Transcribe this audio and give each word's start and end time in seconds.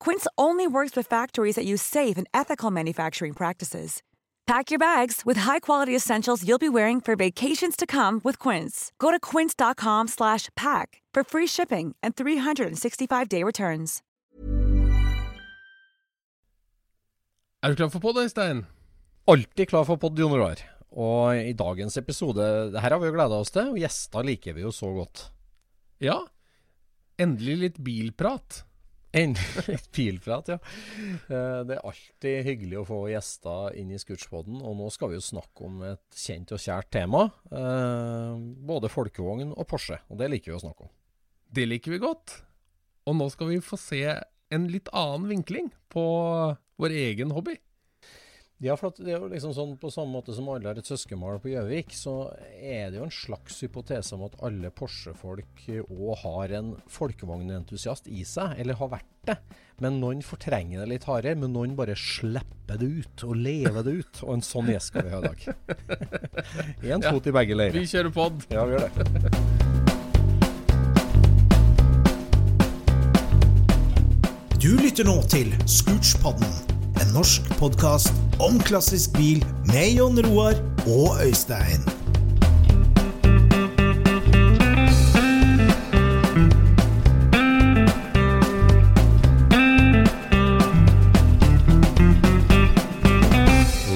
Quince 0.00 0.26
only 0.36 0.66
works 0.66 0.94
with 0.96 1.08
factories 1.08 1.56
that 1.56 1.64
use 1.64 1.82
safe 1.82 2.16
and 2.16 2.28
ethical 2.32 2.70
manufacturing 2.70 3.32
practices. 3.32 4.02
Pack 4.46 4.70
your 4.70 4.78
bags 4.78 5.22
with 5.24 5.38
high-quality 5.38 5.96
essentials 5.96 6.46
you'll 6.46 6.58
be 6.58 6.68
wearing 6.68 7.00
for 7.00 7.16
vacations 7.16 7.76
to 7.76 7.86
come 7.86 8.20
with 8.22 8.38
Quince. 8.38 8.92
Go 8.98 9.10
to 9.10 9.18
quince.com/pack 9.18 11.02
for 11.14 11.24
free 11.24 11.46
shipping 11.46 11.94
and 12.02 12.14
365-day 12.14 13.42
returns. 13.42 14.02
Er 17.64 17.70
du 17.72 17.76
klar 17.76 17.88
for 17.88 18.00
pod, 18.00 18.18
Stein? 18.28 18.66
Alltid 19.24 19.68
klar 19.70 19.86
for 19.88 19.96
pod, 19.96 20.18
Jon 20.18 20.34
Roar. 20.36 20.58
Og 20.92 21.32
i 21.40 21.54
dagens 21.56 21.96
episode 21.96 22.44
det 22.74 22.82
her 22.84 22.92
har 22.92 23.00
vi 23.00 23.08
jo 23.08 23.14
gleda 23.16 23.38
oss 23.40 23.50
til, 23.54 23.70
og 23.72 23.80
gjester 23.80 24.26
liker 24.26 24.52
vi 24.52 24.66
jo 24.66 24.72
så 24.74 24.90
godt. 24.92 25.30
Ja. 26.04 26.18
Endelig 27.16 27.56
litt 27.62 27.78
bilprat. 27.80 28.60
Endelig 29.14 29.64
litt 29.68 29.88
bilprat, 29.94 30.48
ja. 30.50 30.56
Eh, 31.30 31.60
Det 31.68 31.76
er 31.76 31.84
alltid 31.86 32.40
hyggelig 32.48 32.80
å 32.80 32.86
få 32.88 32.98
gjester 33.12 33.76
inn 33.78 33.92
i 33.94 33.98
Scootspoden, 34.00 34.56
og 34.58 34.74
nå 34.80 34.88
skal 34.90 35.12
vi 35.12 35.18
jo 35.20 35.24
snakke 35.24 35.68
om 35.68 35.82
et 35.86 36.18
kjent 36.18 36.50
og 36.56 36.62
kjært 36.64 36.90
tema. 36.96 37.24
eh, 37.52 38.34
Både 38.66 38.90
folkevogn 38.90 39.52
og 39.54 39.68
Porsche, 39.70 40.00
og 40.10 40.18
det 40.18 40.30
liker 40.32 40.52
vi 40.52 40.58
å 40.58 40.64
snakke 40.64 40.88
om. 40.88 40.92
Det 41.54 41.68
liker 41.70 41.94
vi 41.94 42.02
godt. 42.02 42.40
Og 43.06 43.14
nå 43.20 43.30
skal 43.30 43.52
vi 43.52 43.60
få 43.62 43.78
se 43.78 44.02
en 44.50 44.66
litt 44.72 44.88
annen 44.92 45.28
vinkling 45.30 45.70
på 45.92 46.04
vår 46.80 46.90
egen 46.90 47.30
hobby. 47.36 47.54
Ja, 48.62 48.76
for 48.78 48.92
at 48.92 49.00
det 49.02 49.10
er 49.12 49.18
jo 49.18 49.26
liksom 49.28 49.50
sånn 49.52 49.72
på 49.82 49.90
samme 49.92 50.14
måte 50.14 50.32
som 50.32 50.46
alle 50.48 50.70
har 50.70 50.78
et 50.78 50.86
søskenbarn 50.88 51.40
på 51.42 51.50
Gjøvik, 51.50 51.90
så 51.98 52.12
er 52.54 52.92
det 52.94 53.00
jo 53.00 53.06
en 53.08 53.12
slags 53.12 53.58
hypotese 53.64 54.14
om 54.16 54.22
at 54.28 54.36
alle 54.46 54.70
Porsche-folk 54.72 55.64
òg 55.82 56.14
har 56.22 56.54
en 56.60 56.70
folkevognentusiast 56.94 58.06
i 58.14 58.22
seg, 58.24 58.54
eller 58.62 58.78
har 58.78 58.92
vært 58.94 59.10
det. 59.28 59.36
Men 59.82 59.98
noen 60.00 60.22
fortrenger 60.24 60.84
det 60.84 60.88
litt 60.94 61.08
hardere, 61.10 61.34
men 61.42 61.52
noen 61.52 61.74
bare 61.76 61.98
slipper 61.98 62.78
det 62.80 62.88
ut 63.02 63.26
og 63.26 63.36
lever 63.42 63.82
det 63.84 63.96
ut. 64.00 64.22
Og 64.22 64.36
en 64.38 64.46
sånn 64.46 64.70
gjest 64.70 64.94
skal 64.94 65.08
vi 65.10 65.12
ha 65.16 65.20
i 65.20 65.28
dag. 65.28 65.44
Én 66.94 67.02
Ja. 67.02 67.10
fot 67.10 67.26
i 67.26 67.34
begge 67.34 67.58
leirer. 67.58 67.74
Vi 67.82 67.90
kjører 67.90 68.14
pod. 68.14 68.46
Ja, 68.54 68.64
vi 68.70 68.78
gjør 68.78 68.86
det. 68.86 70.24
Du 74.64 74.70
lytter 74.80 75.04
nå 75.04 75.18
til 75.28 75.50
Scootspodden, 75.68 76.48
en 77.04 77.12
norsk 77.12 77.44
podkast 77.58 78.12
om 78.42 78.56
klassisk 78.64 79.12
bil 79.18 79.42
med 79.68 79.96
Jon 79.98 80.16
Roar 80.24 80.56
og 80.88 81.18
Øystein. 81.24 81.82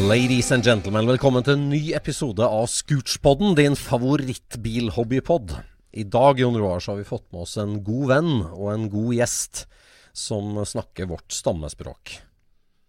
Ladies 0.08 0.52
and 0.52 0.64
gentlemen, 0.64 1.06
velkommen 1.06 1.44
til 1.44 1.56
en 1.56 1.68
ny 1.70 1.94
episode 1.96 2.44
av 2.44 2.68
Scootspodden, 2.72 3.56
din 3.56 3.76
favorittbilhobbypod. 3.76 5.56
I 5.92 6.04
dag 6.04 6.40
Jon 6.40 6.56
Roar, 6.60 6.80
så 6.80 6.92
har 6.92 7.02
vi 7.02 7.08
fått 7.08 7.28
med 7.32 7.46
oss 7.46 7.56
en 7.60 7.78
god 7.84 8.08
venn 8.12 8.32
og 8.52 8.72
en 8.74 8.88
god 8.92 9.12
gjest 9.20 9.66
som 10.12 10.56
snakker 10.66 11.08
vårt 11.08 11.32
stammespråk. 11.32 12.18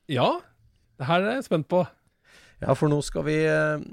Ja, 0.10 0.40
det 0.98 1.06
her 1.06 1.22
er 1.22 1.36
jeg 1.38 1.46
spent 1.46 1.68
på. 1.70 1.84
Ja, 2.64 2.74
for 2.74 2.90
nå 2.90 2.98
skal 3.06 3.28
vi 3.28 3.36
eh, 3.46 3.84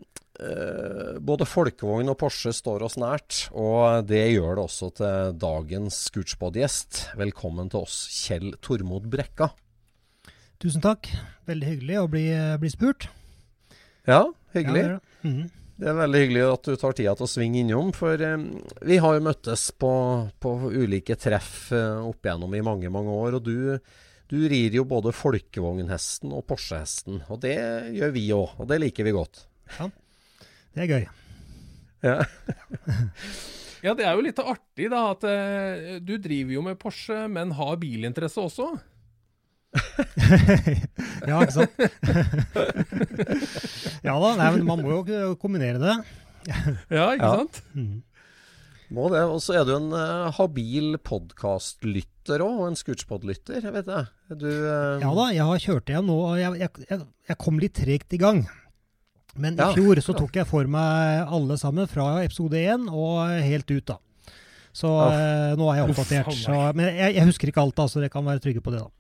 eh, 0.41 1.19
Både 1.21 1.44
folkevogn 1.44 2.09
og 2.09 2.16
Porsche 2.22 2.54
står 2.56 2.87
oss 2.87 2.97
nært, 2.99 3.43
og 3.53 4.09
det 4.09 4.22
gjør 4.32 4.56
det 4.56 4.65
også 4.65 4.88
til 4.97 5.37
dagens 5.43 5.99
Scootspod-gjest. 6.09 7.03
Velkommen 7.21 7.69
til 7.72 7.84
oss, 7.84 7.99
Kjell 8.25 8.54
Tormod 8.65 9.10
Brekka. 9.12 9.50
Tusen 10.62 10.81
takk. 10.81 11.12
Veldig 11.50 11.69
hyggelig 11.75 12.00
å 12.00 12.09
bli, 12.09 12.25
bli 12.65 12.72
spurt. 12.72 13.10
Ja, 14.09 14.25
hyggelig. 14.56 14.87
Ja, 14.87 14.88
det 14.88 14.97
er 14.97 14.97
det. 14.97 15.28
Mhm. 15.28 15.47
Det 15.77 15.91
er 15.91 15.97
veldig 15.98 16.21
hyggelig 16.22 16.44
at 16.48 16.65
du 16.65 16.77
tar 16.81 16.94
tida 16.97 17.12
til 17.19 17.27
å 17.27 17.28
svinge 17.28 17.59
innom, 17.60 17.91
for 17.93 18.16
eh, 18.25 18.44
vi 18.88 18.97
har 19.04 19.19
jo 19.19 19.25
møttes 19.27 19.69
på, 19.77 19.93
på 20.41 20.53
ulike 20.72 21.19
treff 21.21 21.69
eh, 21.77 22.00
opp 22.00 22.25
igjennom 22.25 22.56
i 22.56 22.65
mange, 22.65 22.88
mange 22.88 23.12
år. 23.12 23.37
Og 23.37 23.44
du, 23.44 23.56
du 24.31 24.38
rir 24.50 24.75
jo 24.75 24.84
både 24.88 25.12
folkevognhesten 25.14 26.32
og 26.34 26.47
Porsche-hesten, 26.50 27.20
og 27.31 27.41
det 27.44 27.56
gjør 27.94 28.14
vi 28.16 28.25
òg, 28.34 28.56
og 28.59 28.70
det 28.70 28.81
liker 28.82 29.06
vi 29.06 29.14
godt. 29.14 29.44
Ja, 29.78 29.91
Det 30.75 30.82
er 30.84 30.91
gøy. 30.94 31.06
Ja. 32.06 32.19
Ja, 33.84 33.92
det 33.94 34.03
er 34.03 34.16
jo 34.16 34.22
litt 34.25 34.41
artig 34.41 34.88
da 34.91 35.00
at 35.12 35.25
eh, 35.28 35.98
du 36.03 36.16
driver 36.19 36.54
jo 36.56 36.62
med 36.65 36.78
Porsche, 36.81 37.26
men 37.31 37.53
har 37.54 37.76
bilinteresse 37.78 38.41
også. 38.42 38.70
ja, 41.28 41.36
ikke 41.44 41.54
sant? 41.54 41.76
ja 44.06 44.16
da, 44.16 44.32
nei, 44.41 44.48
men 44.56 44.65
man 44.66 44.82
må 44.82 44.97
jo 44.97 45.36
kombinere 45.38 45.78
det. 45.78 45.97
Ja, 46.91 47.12
ikke 47.15 47.31
sant. 47.31 47.62
Ja. 47.62 47.84
sant? 47.84 48.16
Må 48.94 49.08
det. 49.10 49.22
Og 49.26 49.41
så 49.42 49.56
er 49.58 49.64
du 49.66 49.72
en 49.76 49.88
uh, 49.94 50.28
habil 50.36 50.94
podkastlytter 51.02 52.44
òg, 52.44 52.60
og 52.60 52.69
en 52.69 52.78
Scootspod-lytter, 52.78 53.64
jeg 53.64 53.74
vet 53.74 53.88
det. 53.88 54.04
Du 54.38 54.47
uh... 54.47 55.02
Ja 55.02 55.10
da, 55.16 55.26
jeg 55.34 55.48
har 55.48 55.64
kjørt 55.64 55.91
igjen 55.91 56.06
nå, 56.06 56.16
og 56.30 56.38
jeg, 56.38 56.60
jeg, 56.62 56.86
jeg, 56.91 57.06
jeg 57.30 57.38
kom 57.42 57.60
litt 57.62 57.77
tregt 57.78 58.16
i 58.16 58.21
gang. 58.22 58.44
Men 59.36 59.59
Ja. 59.59 59.68
i 59.71 59.77
fjor 59.77 60.00
så 60.00 60.15
tok 60.16 60.38
jeg 60.38 60.48
for 60.48 60.68
meg 60.71 61.27
alle 61.28 61.59
sammen 61.60 61.88
fra 61.91 62.22
episode 62.24 62.56
én 62.56 62.86
og 62.88 63.34
helt 63.44 63.68
ut, 63.68 63.84
da. 63.92 63.98
Så 64.77 64.88
eh, 65.09 65.54
nå 65.56 65.66
er 65.72 65.78
jeg 65.80 65.91
oppdatert. 65.91 66.30
Så, 66.36 66.56
men 66.77 66.88
jeg, 66.92 67.16
jeg 67.16 67.28
husker 67.28 67.50
ikke 67.53 67.62
alt, 67.65 67.77
da, 67.77 67.86
så 67.88 68.00
dere 68.00 68.12
kan 68.12 68.24
være 68.24 68.42
trygge 68.44 68.62
på 68.65 68.72
det. 68.72 68.80
da. 68.84 68.91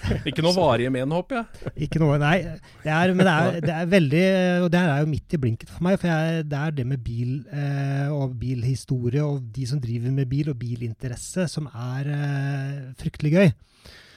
Ikke 0.28 0.44
noe 0.44 0.54
varige 0.56 0.92
men, 0.94 1.14
håper 1.14 1.40
jeg. 1.40 1.72
Ikke 1.86 2.02
noe, 2.02 2.18
nei. 2.20 2.36
Det 2.82 2.92
er, 2.92 3.14
men 3.14 3.26
det 3.26 3.34
er, 3.34 3.58
det 3.66 3.74
er 3.76 3.90
veldig 3.92 4.24
Og 4.64 4.70
det 4.72 4.82
her 4.82 4.92
er 4.94 5.02
jo 5.04 5.10
midt 5.10 5.36
i 5.36 5.40
blinken 5.42 5.72
for 5.72 5.86
meg. 5.86 5.98
For 6.02 6.12
jeg, 6.12 6.46
det 6.50 6.60
er 6.60 6.76
det 6.78 6.86
med 6.88 7.02
bil 7.04 7.34
eh, 7.52 8.08
og 8.12 8.36
bilhistorie 8.40 9.24
og 9.24 9.42
de 9.54 9.66
som 9.68 9.82
driver 9.82 10.14
med 10.14 10.30
bil 10.30 10.52
og 10.52 10.58
bilinteresse, 10.60 11.48
som 11.50 11.68
er 11.72 12.12
eh, 12.16 12.80
fryktelig 13.00 13.34
gøy. 13.36 13.52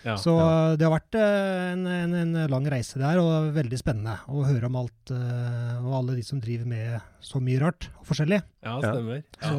Ja, 0.06 0.14
Så 0.22 0.36
ja. 0.38 0.46
eh, 0.46 0.76
det 0.78 0.86
har 0.86 0.94
vært 0.94 1.16
eh, 1.18 1.72
en, 1.72 1.86
en, 1.90 2.14
en 2.20 2.34
lang 2.52 2.68
reise 2.70 3.00
der, 3.02 3.18
og 3.18 3.48
veldig 3.56 3.80
spennende 3.80 4.14
å 4.30 4.44
høre 4.46 4.70
om 4.70 4.78
alt 4.84 5.14
eh, 5.16 5.80
og 5.82 5.96
alle 5.98 6.18
de 6.20 6.26
som 6.28 6.42
driver 6.44 6.70
med 6.70 7.08
så 7.26 7.42
mye 7.42 7.62
rart 7.64 7.88
og 7.98 8.06
forskjellig. 8.12 8.38
ja, 8.68 8.76
stemmer. 8.84 9.24
Så, 9.42 9.56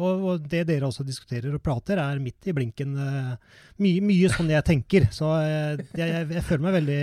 og, 0.00 0.24
og 0.30 0.46
det 0.48 0.62
dere 0.70 0.88
også 0.88 1.04
diskuterer 1.04 1.52
og 1.52 1.60
prater, 1.64 2.00
er 2.00 2.22
midt 2.24 2.48
i 2.48 2.54
blinken. 2.56 2.96
Mye, 2.96 4.00
mye 4.08 4.30
sånn 4.32 4.48
jeg 4.54 4.64
tenker. 4.64 5.10
Så 5.12 5.28
jeg, 5.44 5.84
jeg, 6.00 6.28
jeg 6.32 6.46
føler 6.48 6.64
meg 6.64 6.78
veldig 6.80 7.00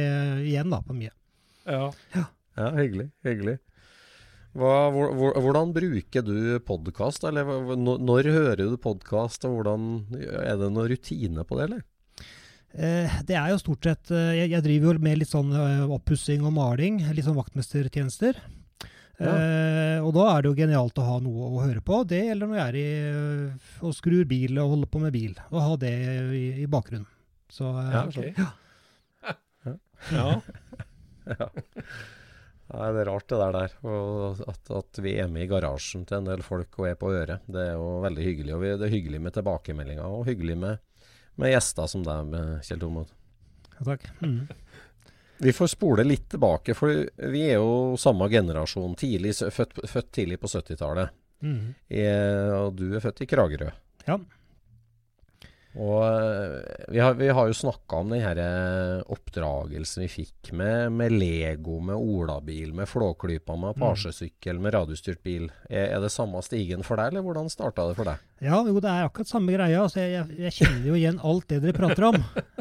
igjen 0.49 0.73
da, 0.73 0.81
på 0.81 0.97
mye. 0.97 1.13
Ja. 1.69 1.91
Ja, 2.57 2.71
hyggelig. 2.79 3.11
Hyggelig. 3.27 3.59
Hva, 4.57 4.73
hvor, 4.91 5.13
hvor, 5.15 5.37
hvordan 5.45 5.69
bruker 5.71 6.25
du 6.27 6.57
podkast? 6.67 7.23
Når, 7.23 7.77
når 8.01 8.33
hører 8.33 8.65
du 8.73 8.75
podkast, 8.81 9.45
og 9.47 9.61
hvordan 9.61 9.85
Er 10.17 10.57
det 10.59 10.73
noen 10.73 10.89
rutine 10.91 11.45
på 11.47 11.61
det, 11.61 11.69
eller? 11.69 11.85
Eh, 12.73 13.11
Det 13.27 13.35
er 13.35 13.49
jo 13.51 13.57
stort 13.59 13.83
sett 13.83 14.11
eh, 14.15 14.31
Jeg, 14.39 14.47
jeg 14.53 14.63
driver 14.63 14.95
jo 14.95 15.03
med 15.03 15.17
litt 15.19 15.27
sånn 15.31 15.51
eh, 15.51 15.83
oppussing 15.91 16.45
og 16.47 16.53
maling, 16.55 17.01
litt 17.11 17.25
sånn 17.27 17.35
vaktmestertjenester. 17.39 18.39
Ja. 19.21 19.33
Og 20.01 20.15
da 20.15 20.23
er 20.31 20.41
det 20.41 20.49
jo 20.49 20.55
genialt 20.57 20.97
å 20.97 21.03
ha 21.05 21.17
noe 21.21 21.45
å 21.51 21.59
høre 21.61 21.77
på. 21.85 21.99
Det 22.09 22.23
gjelder 22.25 22.47
når 22.49 22.57
jeg 22.57 22.69
er 22.71 22.77
i 22.79 22.85
og 23.85 23.91
skrur 23.93 24.23
bil 24.25 24.57
og 24.57 24.71
holder 24.71 24.89
på 24.89 24.97
med 25.03 25.13
bil. 25.13 25.35
Og 25.51 25.59
ha 25.61 25.75
det 25.83 25.91
i, 26.33 26.45
i 26.63 26.65
bakgrunnen. 26.65 27.05
Så 27.51 27.69
Ja, 27.69 28.01
ja. 28.09 28.09
sånn. 30.09 30.09
ja. 30.09 30.41
Nei, 32.71 32.87
det 32.95 33.01
er 33.03 33.09
rart 33.11 33.27
det 33.29 33.37
der 33.43 33.53
der. 33.59 33.71
Og 33.85 34.41
at, 34.47 34.63
at 34.79 34.91
vi 35.05 35.11
er 35.21 35.27
med 35.29 35.43
i 35.45 35.49
garasjen 35.51 36.05
til 36.09 36.17
en 36.21 36.29
del 36.31 36.41
folk 36.45 36.71
og 36.81 36.87
er 36.89 36.95
på 36.97 37.11
øret. 37.13 37.41
Det 37.51 37.61
er 37.67 37.73
jo 37.75 37.87
veldig 38.07 38.23
hyggelig. 38.25 38.53
Og 38.55 38.61
vi, 38.63 38.69
det 38.79 38.85
er 38.87 38.95
hyggelig 38.95 39.19
med 39.27 39.35
tilbakemeldinger, 39.37 40.07
og 40.17 40.25
hyggelig 40.31 40.55
med, 40.65 40.81
med 41.41 41.51
gjester 41.55 41.89
som 41.89 42.03
deg, 42.05 42.29
med 42.31 42.61
Kjell 42.67 42.79
Tormod. 42.83 43.09
ja, 43.77 43.85
takk. 43.93 44.05
Mm. 44.21 44.43
Vi 45.41 45.49
får 45.57 45.71
spole 45.73 46.03
litt 46.05 46.27
tilbake, 46.29 46.75
for 46.77 46.99
vi 47.33 47.39
er 47.49 47.55
jo 47.57 47.95
samme 47.97 48.27
generasjon. 48.29 48.91
Tidlig, 48.93 49.31
født, 49.49 49.79
født 49.89 50.11
tidlig 50.13 50.37
på 50.37 50.45
70-tallet. 50.51 51.09
Mm. 51.41 51.71
Eh, 51.89 52.51
Og 52.59 52.75
du 52.77 52.91
er 52.93 53.01
født 53.01 53.23
i 53.25 53.27
Kragerø. 53.31 53.71
Ja. 54.05 54.19
Og 55.79 56.01
eh, 56.03 56.87
vi 56.91 56.99
har, 56.99 57.13
vi 57.15 57.29
har 57.31 57.47
jo 57.47 57.55
snakka 57.55 58.01
om 58.01 58.09
den 58.11 58.19
her 58.19 58.39
eh, 58.43 59.03
oppdragelsen 59.13 60.03
vi 60.03 60.09
fikk 60.11 60.49
med, 60.59 60.89
med 60.91 61.13
Lego, 61.15 61.77
med 61.79 61.95
olabil, 61.95 62.73
med 62.75 62.89
Flåklypa, 62.91 63.55
med 63.55 63.77
Apache-sykkel, 63.77 64.59
med 64.59 64.73
radiostyrt 64.75 65.21
bil. 65.23 65.45
Er, 65.69 65.93
er 65.95 66.03
det 66.03 66.09
samme 66.11 66.41
stigen 66.43 66.83
for 66.83 66.99
deg, 66.99 67.13
eller 67.13 67.23
hvordan 67.23 67.47
starta 67.53 67.85
det 67.87 67.95
for 67.95 68.09
deg? 68.11 68.19
Ja, 68.41 68.57
jo, 68.67 68.81
det 68.83 68.89
er 68.91 69.05
akkurat 69.07 69.29
samme 69.31 69.53
greia. 69.55 69.83
Altså, 69.85 70.01
jeg, 70.01 70.11
jeg, 70.17 70.39
jeg 70.47 70.55
kjenner 70.57 70.89
jo 70.89 70.97
igjen 70.99 71.21
alt 71.29 71.47
det 71.53 71.61
dere 71.63 71.77
prater 71.77 72.07
om. 72.09 72.17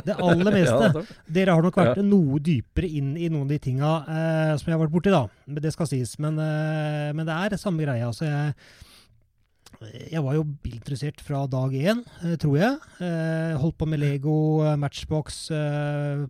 Det 0.07 0.15
aller 0.21 0.55
meste. 0.61 1.05
Dere 1.41 1.57
har 1.57 1.67
nok 1.67 1.81
vært 1.81 1.99
Ja. 1.99 2.05
noe 2.07 2.39
dypere 2.47 2.93
inn 3.01 3.15
i 3.19 3.27
noen 3.33 3.49
av 3.49 3.55
de 3.57 3.59
tinga 3.65 3.91
eh, 4.05 4.53
som 4.61 4.71
jeg 4.71 4.77
har 4.77 4.85
vært 4.85 4.95
borti, 4.95 5.11
da. 5.11 5.25
Det 5.67 5.73
skal 5.75 5.89
sies. 5.91 6.15
Men, 6.23 6.39
eh, 6.39 7.11
men 7.17 7.27
det 7.27 7.35
er 7.43 7.59
samme 7.59 7.83
greia. 7.83 8.07
Altså, 8.13 8.29
jeg, 8.29 8.55
jeg 10.11 10.23
var 10.25 10.37
jo 10.37 10.45
bilinteressert 10.65 11.21
fra 11.25 11.47
dag 11.51 11.73
én, 11.73 12.05
eh, 12.23 12.37
tror 12.41 12.57
jeg. 12.61 12.79
Eh, 13.01 13.59
holdt 13.61 13.79
på 13.81 13.89
med 13.89 14.03
Lego, 14.03 14.37
eh, 14.65 14.77
Matchbox, 14.77 15.47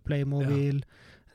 Playmobil. 0.05 0.83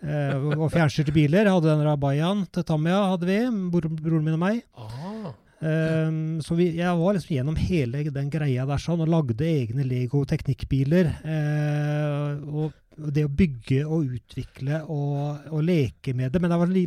ja. 0.02 0.36
og, 0.36 0.70
fjernstyrte 0.74 1.12
biler. 1.12 1.48
Hadde 1.50 1.72
den 1.72 1.86
Rabayaen 1.86 2.46
til 2.52 2.64
Tamia, 2.64 3.02
hadde 3.12 3.26
vi. 3.28 3.40
Broren 3.72 4.24
min 4.24 4.38
og 4.38 4.42
meg. 4.42 4.62
Ah, 4.76 5.34
Ehm, 5.64 6.42
så 6.44 6.56
vi, 6.56 6.68
jeg 6.76 6.98
var 6.98 7.16
liksom 7.16 7.32
gjennom 7.32 7.56
hele 7.56 8.02
den 8.12 8.28
greia 8.32 8.66
der 8.68 8.80
sånn, 8.82 9.00
og 9.00 9.08
lagde 9.08 9.46
egne 9.46 9.86
Lego 9.88 10.24
teknikkbiler. 10.28 11.12
eh, 11.24 12.36
og 12.46 12.74
det 12.96 13.26
å 13.26 13.32
bygge 13.32 13.82
og 13.84 14.12
utvikle 14.16 14.82
og, 14.88 15.48
og 15.52 15.64
leke 15.64 16.14
med 16.16 16.32
det. 16.32 16.40
Men 16.40 16.52
det 16.52 16.60
var 16.60 16.72
li, 16.72 16.84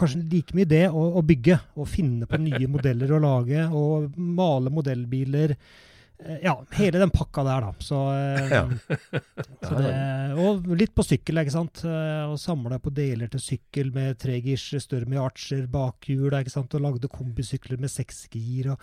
kanskje 0.00 0.22
like 0.32 0.54
mye 0.56 0.68
det 0.68 0.84
å, 0.90 1.06
å 1.18 1.22
bygge 1.26 1.58
og 1.76 1.88
finne 1.90 2.28
på 2.30 2.40
nye 2.42 2.68
modeller 2.70 3.14
å 3.16 3.22
lage. 3.22 3.66
Og 3.72 4.14
male 4.18 4.72
modellbiler. 4.74 5.56
Eh, 6.24 6.38
ja, 6.44 6.54
hele 6.78 7.00
den 7.02 7.10
pakka 7.10 7.42
der, 7.44 7.64
da. 7.66 7.72
Så, 7.82 7.98
eh, 8.14 8.48
Ja. 8.54 8.62
så 9.66 9.74
det, 9.80 9.94
og 10.38 10.68
litt 10.78 10.94
på 10.94 11.04
sykkel, 11.04 11.40
ikke 11.42 11.52
sant. 11.52 11.82
Eh, 11.84 12.24
Og 12.30 12.38
samla 12.38 12.78
på 12.80 12.92
deler 12.94 13.28
til 13.28 13.42
sykkel 13.42 13.90
med 13.92 14.18
tregirs 14.22 14.68
større 14.82 15.08
med 15.10 15.18
archer 15.18 15.66
bakhjul, 15.66 16.30
ikke 16.38 16.54
sant. 16.54 16.74
Og 16.74 16.84
lagde 16.86 17.10
kombisykler 17.10 17.80
med 17.82 17.90
seksgir. 17.90 18.76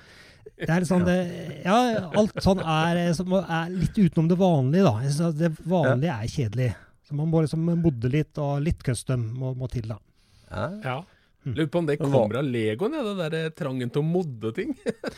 det 0.60 0.70
er 0.70 0.86
sånn, 0.86 1.06
det, 1.08 1.64
ja, 1.66 2.10
alt 2.14 2.36
sånn 2.44 2.60
er, 2.62 3.00
er 3.10 3.70
litt 3.74 3.98
utenom 3.98 4.28
det 4.30 4.38
vanlige, 4.38 4.84
da. 4.86 5.32
Det 5.32 5.52
vanlige 5.66 6.14
er 6.20 6.28
kjedelig. 6.36 6.72
Så 7.08 7.16
man 7.18 7.32
må 7.32 7.42
liksom 7.44 7.66
modde 7.82 8.12
litt, 8.12 8.38
og 8.38 8.62
litt 8.62 8.84
custom 8.84 9.24
må, 9.40 9.56
må 9.58 9.68
til, 9.72 9.88
da. 9.88 9.98
Ja. 10.52 10.68
ja. 10.84 11.00
Lurer 11.44 11.70
på 11.74 11.80
om 11.82 11.88
det 11.90 11.98
kommer 11.98 12.38
av 12.38 12.46
Legoen, 12.46 12.94
ja, 12.94 13.02
det 13.02 13.16
der 13.18 13.36
eh, 13.40 13.54
trangen 13.58 13.90
til 13.90 14.04
å 14.04 14.06
modde 14.06 14.52
ting. 14.54 14.76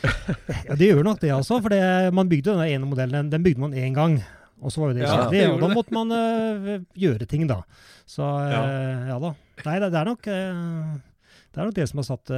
Ja, 0.70 0.78
Det 0.80 0.88
gjør 0.88 1.04
nok 1.04 1.20
det, 1.20 1.34
altså. 1.36 1.58
For 1.60 1.74
det, 1.74 1.82
man 2.16 2.30
bygde 2.32 2.54
den 2.54 2.64
ene 2.64 2.88
modellen, 2.88 3.32
den, 3.32 3.44
bygde 3.44 3.64
man 3.66 3.76
én 3.76 3.96
gang. 3.98 4.16
Og 4.64 4.72
så 4.72 4.80
var 4.80 4.94
jo 4.94 4.98
det 5.02 5.04
Ja, 5.04 5.18
kjedelig, 5.18 5.42
det 5.42 5.50
og 5.52 5.60
da 5.60 5.70
måtte 5.74 5.96
man 5.98 6.14
uh, 6.16 6.70
gjøre 6.96 7.28
ting, 7.28 7.44
da. 7.50 7.60
Så 8.08 8.24
uh, 8.24 8.54
Ja. 8.54 8.62
ja. 9.12 9.18
da. 9.20 9.34
Nei, 9.66 9.76
det, 9.84 9.92
det 9.92 10.00
er 10.00 10.12
nok 10.14 10.30
uh, 10.32 10.94
det 11.54 11.60
er 11.60 11.68
nok 11.68 11.76
det 11.78 11.90
som 11.92 12.00
har 12.02 12.08
satt 12.08 12.32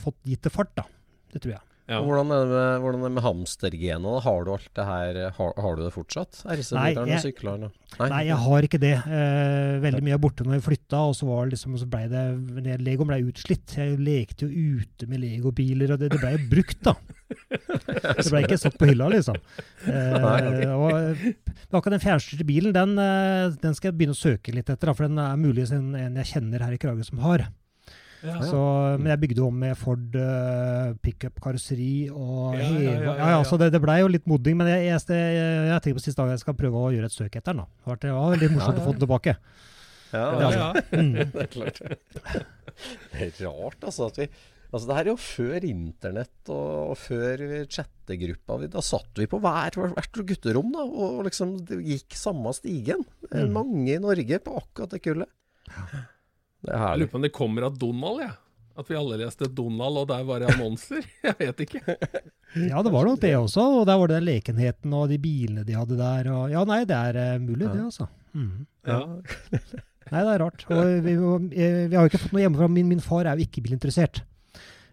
fått 0.00 0.20
gitt 0.24 0.46
det 0.46 0.54
fart, 0.54 0.70
da. 0.78 0.86
Det 1.34 1.42
tror 1.42 1.56
jeg. 1.56 1.73
Ja. 1.84 1.98
Og 2.00 2.06
Hvordan 2.08 2.30
er 2.32 2.38
det 2.40 2.48
med, 2.48 2.80
hvordan 2.80 3.00
er 3.02 3.08
det 3.10 3.12
med 3.18 3.24
hamstergenet? 3.26 4.22
Har 4.24 4.44
du 4.46 4.50
alt 4.54 4.68
det 4.72 4.84
her 4.88 5.16
Har, 5.36 5.50
har 5.60 5.74
du 5.76 5.82
det 5.84 5.90
fortsatt? 5.92 6.38
RC-bilene, 6.48 7.10
jeg- 7.12 7.24
syklene? 7.26 7.68
Nei, 8.00 8.22
jeg 8.26 8.36
har 8.40 8.62
ikke 8.66 8.80
det. 8.80 8.94
Eh, 9.04 9.74
veldig 9.84 10.00
mye 10.02 10.14
er 10.16 10.22
borte 10.22 10.46
når 10.46 10.56
jeg 10.56 10.64
flytta, 10.64 11.02
og 11.10 11.12
så 11.14 11.28
var 11.28 11.44
det 11.44 11.52
liksom, 11.58 11.76
så 11.78 11.86
ble 11.86 12.08
det 12.08 12.22
det- 12.64 12.80
Legoen 12.80 13.06
ble 13.12 13.20
utslitt. 13.28 13.76
Jeg 13.76 13.98
lekte 14.00 14.48
jo 14.48 14.80
ute 14.80 15.06
med 15.06 15.20
legobiler, 15.20 15.92
og 15.92 16.00
det, 16.00 16.08
det 16.14 16.20
ble 16.24 16.32
jo 16.38 16.48
brukt, 16.54 16.80
da. 16.88 16.94
Det 17.34 18.30
ble 18.30 18.42
ikke 18.44 18.58
satt 18.60 18.76
på 18.80 18.86
hylla, 18.88 19.08
liksom. 19.12 19.36
Eh, 19.86 20.72
og 20.72 20.90
eh, 20.92 21.26
akkurat 21.72 21.94
den 21.98 22.02
fjernstyrte 22.02 22.46
bilen, 22.48 22.72
den, 22.76 22.96
eh, 22.98 23.50
den 23.60 23.74
skal 23.76 23.90
jeg 23.92 23.98
begynne 23.98 24.16
å 24.16 24.20
søke 24.24 24.54
litt 24.56 24.70
etter, 24.72 24.88
da, 24.88 24.94
for 24.96 25.06
den 25.08 25.18
er 25.20 25.36
muligens 25.40 25.72
en, 25.76 25.92
en 25.98 26.16
jeg 26.22 26.32
kjenner 26.32 26.64
her 26.64 26.72
i 26.76 26.80
Kragerø 26.80 27.04
som 27.04 27.20
har. 27.24 27.46
Ja. 28.24 28.38
Så, 28.48 28.60
men 28.98 29.10
jeg 29.12 29.20
bygde 29.20 29.42
om 29.44 29.58
med 29.60 29.76
Ford 29.76 30.14
uh, 30.16 30.94
pickup-karosseri 31.04 32.08
og 32.08 32.54
Ja, 32.56 32.62
ja, 32.64 32.68
ja, 32.70 32.78
ja, 32.80 33.02
ja, 33.04 33.16
ja, 33.18 33.28
ja. 33.34 33.42
så 33.44 33.58
det, 33.60 33.68
det 33.74 33.82
blei 33.84 33.98
jo 34.00 34.08
litt 34.08 34.24
modding. 34.30 34.56
Men 34.56 34.70
jeg, 34.72 34.86
jeg, 34.88 35.04
jeg, 35.12 35.44
jeg 35.68 35.84
tenker 35.84 35.98
på 36.00 36.04
siste 36.06 36.22
dag 36.22 36.32
jeg 36.32 36.40
skal 36.44 36.56
prøve 36.56 36.86
å 36.86 36.94
gjøre 36.94 37.10
et 37.12 37.16
søk 37.18 37.36
etter 37.36 37.52
den. 37.52 37.60
da. 37.64 37.68
Det 37.68 37.92
var- 37.92 38.00
Det 38.00 38.14
veldig 38.38 38.50
morsomt 38.56 38.80
å 38.80 38.86
få 38.88 38.94
den 38.96 39.04
tilbake. 39.04 39.36
Ja, 40.14 40.24
Ja, 40.40 40.50
ja. 40.54 40.72
Mm. 40.94 41.12
det 41.34 41.44
er 41.44 41.52
klart. 41.52 41.78
Det 43.12 43.28
er 43.28 43.32
rart, 43.44 43.80
altså. 43.84 44.06
at 44.12 44.18
vi 44.24 44.28
Altså, 44.74 44.88
det 44.88 44.94
her 44.96 45.04
er 45.06 45.10
jo 45.12 45.20
før 45.22 45.64
internett 45.68 46.48
og, 46.50 46.70
og 46.90 46.96
før 46.98 47.42
chattegruppa. 47.70 48.56
Da 48.72 48.80
satt 48.82 49.20
vi 49.20 49.28
på 49.30 49.38
hver, 49.38 49.76
hvert 49.92 50.18
gutterom 50.26 50.72
da, 50.74 50.82
og 50.82 51.20
liksom 51.28 51.52
det 51.68 51.78
gikk 51.86 52.16
samme 52.18 52.50
stigen. 52.56 53.04
Mm. 53.30 53.52
Mange 53.54 53.94
i 53.94 54.00
Norge 54.02 54.40
på 54.42 54.56
akkurat 54.58 54.90
det 54.96 55.02
kullet. 55.04 55.30
Det 56.64 56.72
er 56.72 56.78
Jeg 56.78 56.82
herlig. 56.86 57.04
lurer 57.04 57.12
på 57.12 57.20
om 57.20 57.26
det 57.28 57.32
kommer 57.36 57.66
av 57.68 57.78
Donald, 57.78 58.20
jeg. 58.24 58.34
At 58.74 58.88
vi 58.90 58.96
alle 58.98 59.16
leste 59.20 59.46
Donald, 59.54 60.00
og 60.00 60.08
der 60.10 60.24
var 60.26 60.40
det 60.42 60.48
annonser. 60.50 61.04
Jeg 61.28 61.36
vet 61.38 61.60
ikke. 61.68 61.82
Ja, 62.54 62.80
det 62.86 62.90
var 62.94 63.02
nok 63.06 63.18
det 63.18 63.32
også. 63.34 63.62
Og 63.80 63.86
der 63.88 63.96
var 63.98 64.06
det 64.10 64.16
den 64.20 64.26
lekenheten 64.28 64.92
og 64.94 65.08
de 65.10 65.16
bilene 65.18 65.64
de 65.66 65.74
hadde 65.74 65.96
der. 65.98 66.28
Og, 66.30 66.44
ja, 66.52 66.60
nei, 66.70 66.84
det 66.86 66.94
er 66.94 67.16
eh, 67.18 67.38
mulig, 67.42 67.66
det, 67.66 67.80
altså. 67.82 68.06
Mm. 68.30 68.60
Ja. 68.86 68.98
Nei, 70.12 70.20
det 70.20 70.34
er 70.36 70.38
rart. 70.42 70.62
Og 70.70 70.92
vi, 71.02 71.14
eh, 71.18 71.80
vi 71.90 71.96
har 71.96 72.04
jo 72.06 72.12
ikke 72.12 72.20
fått 72.22 72.34
noe 72.36 72.44
hjemmefra. 72.44 72.68
Min, 72.70 72.86
min 72.92 73.02
far 73.02 73.26
er 73.26 73.40
jo 73.40 73.46
ikke 73.48 73.62
bilinteressert. 73.64 74.20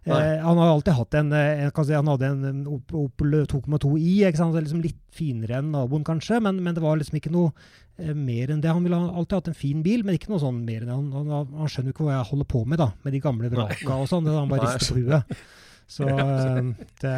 Eh, 0.04 0.40
han 0.42 0.58
har 0.58 0.72
alltid 0.72 0.96
hatt 0.98 1.14
en, 1.14 1.32
eh, 1.34 1.64
en 1.66 1.72
kan 1.72 1.86
si, 1.86 1.94
Han 1.94 2.08
hadde 2.10 2.26
en 2.26 2.66
Opel 2.68 3.46
2,2i, 3.46 4.26
ikke 4.26 4.40
sant? 4.40 4.56
Liksom 4.58 4.82
litt 4.82 4.98
finere 5.14 5.60
enn 5.60 5.72
naboen 5.76 6.06
kanskje, 6.08 6.40
men, 6.42 6.58
men 6.64 6.74
det 6.74 6.82
var 6.82 6.98
liksom 6.98 7.20
ikke 7.20 7.34
noe 7.34 7.52
eh, 8.00 8.14
mer 8.18 8.50
enn 8.50 8.64
det. 8.64 8.72
Han 8.74 8.84
ville 8.88 8.98
alltid 8.98 9.38
hatt 9.38 9.52
en 9.54 9.60
fin 9.62 9.84
bil, 9.86 10.06
men 10.08 10.18
ikke 10.18 10.32
noe 10.34 10.42
sånn 10.42 10.64
mer 10.66 10.82
enn 10.82 10.90
det. 10.90 10.98
Han, 10.98 11.30
han, 11.30 11.58
han 11.62 11.70
skjønner 11.70 11.92
jo 11.92 11.98
ikke 11.98 12.08
hva 12.08 12.16
jeg 12.18 12.30
holder 12.32 12.50
på 12.56 12.64
med, 12.66 12.82
da, 12.82 12.90
med 13.06 13.14
de 13.18 13.26
gamle 13.28 13.52
vraka 13.54 13.98
og 14.00 14.10
sånn. 14.10 14.32
Han 14.34 14.50
bare 14.50 14.72
rister 14.72 14.96
på 14.96 15.04
huet. 15.04 15.44
Så 15.92 16.08
eh, 16.08 16.72
det, 17.04 17.18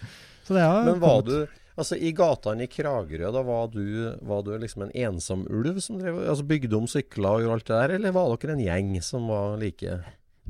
så 0.48 0.56
det 0.56 0.64
har 0.64 0.88
Men 0.90 1.04
var 1.04 1.22
du 1.26 1.36
Altså, 1.74 1.96
I 1.98 2.12
gatene 2.14 2.68
i 2.68 2.70
Kragerø, 2.70 3.32
da 3.34 3.40
var 3.42 3.64
du, 3.72 3.82
var 4.22 4.44
du 4.46 4.52
liksom 4.62 4.84
en 4.84 4.92
ensom 4.94 5.40
ulv 5.50 5.80
som 5.82 5.96
drev, 5.98 6.20
altså 6.22 6.44
bygde 6.46 6.76
om 6.78 6.84
sykler 6.86 7.26
og 7.26 7.42
gjorde 7.42 7.56
alt 7.56 7.66
det 7.66 7.78
der, 7.80 7.94
eller 7.96 8.14
var 8.14 8.30
dere 8.38 8.54
en 8.54 8.62
gjeng 8.62 8.92
som 9.02 9.26
var 9.26 9.56
like 9.58 9.96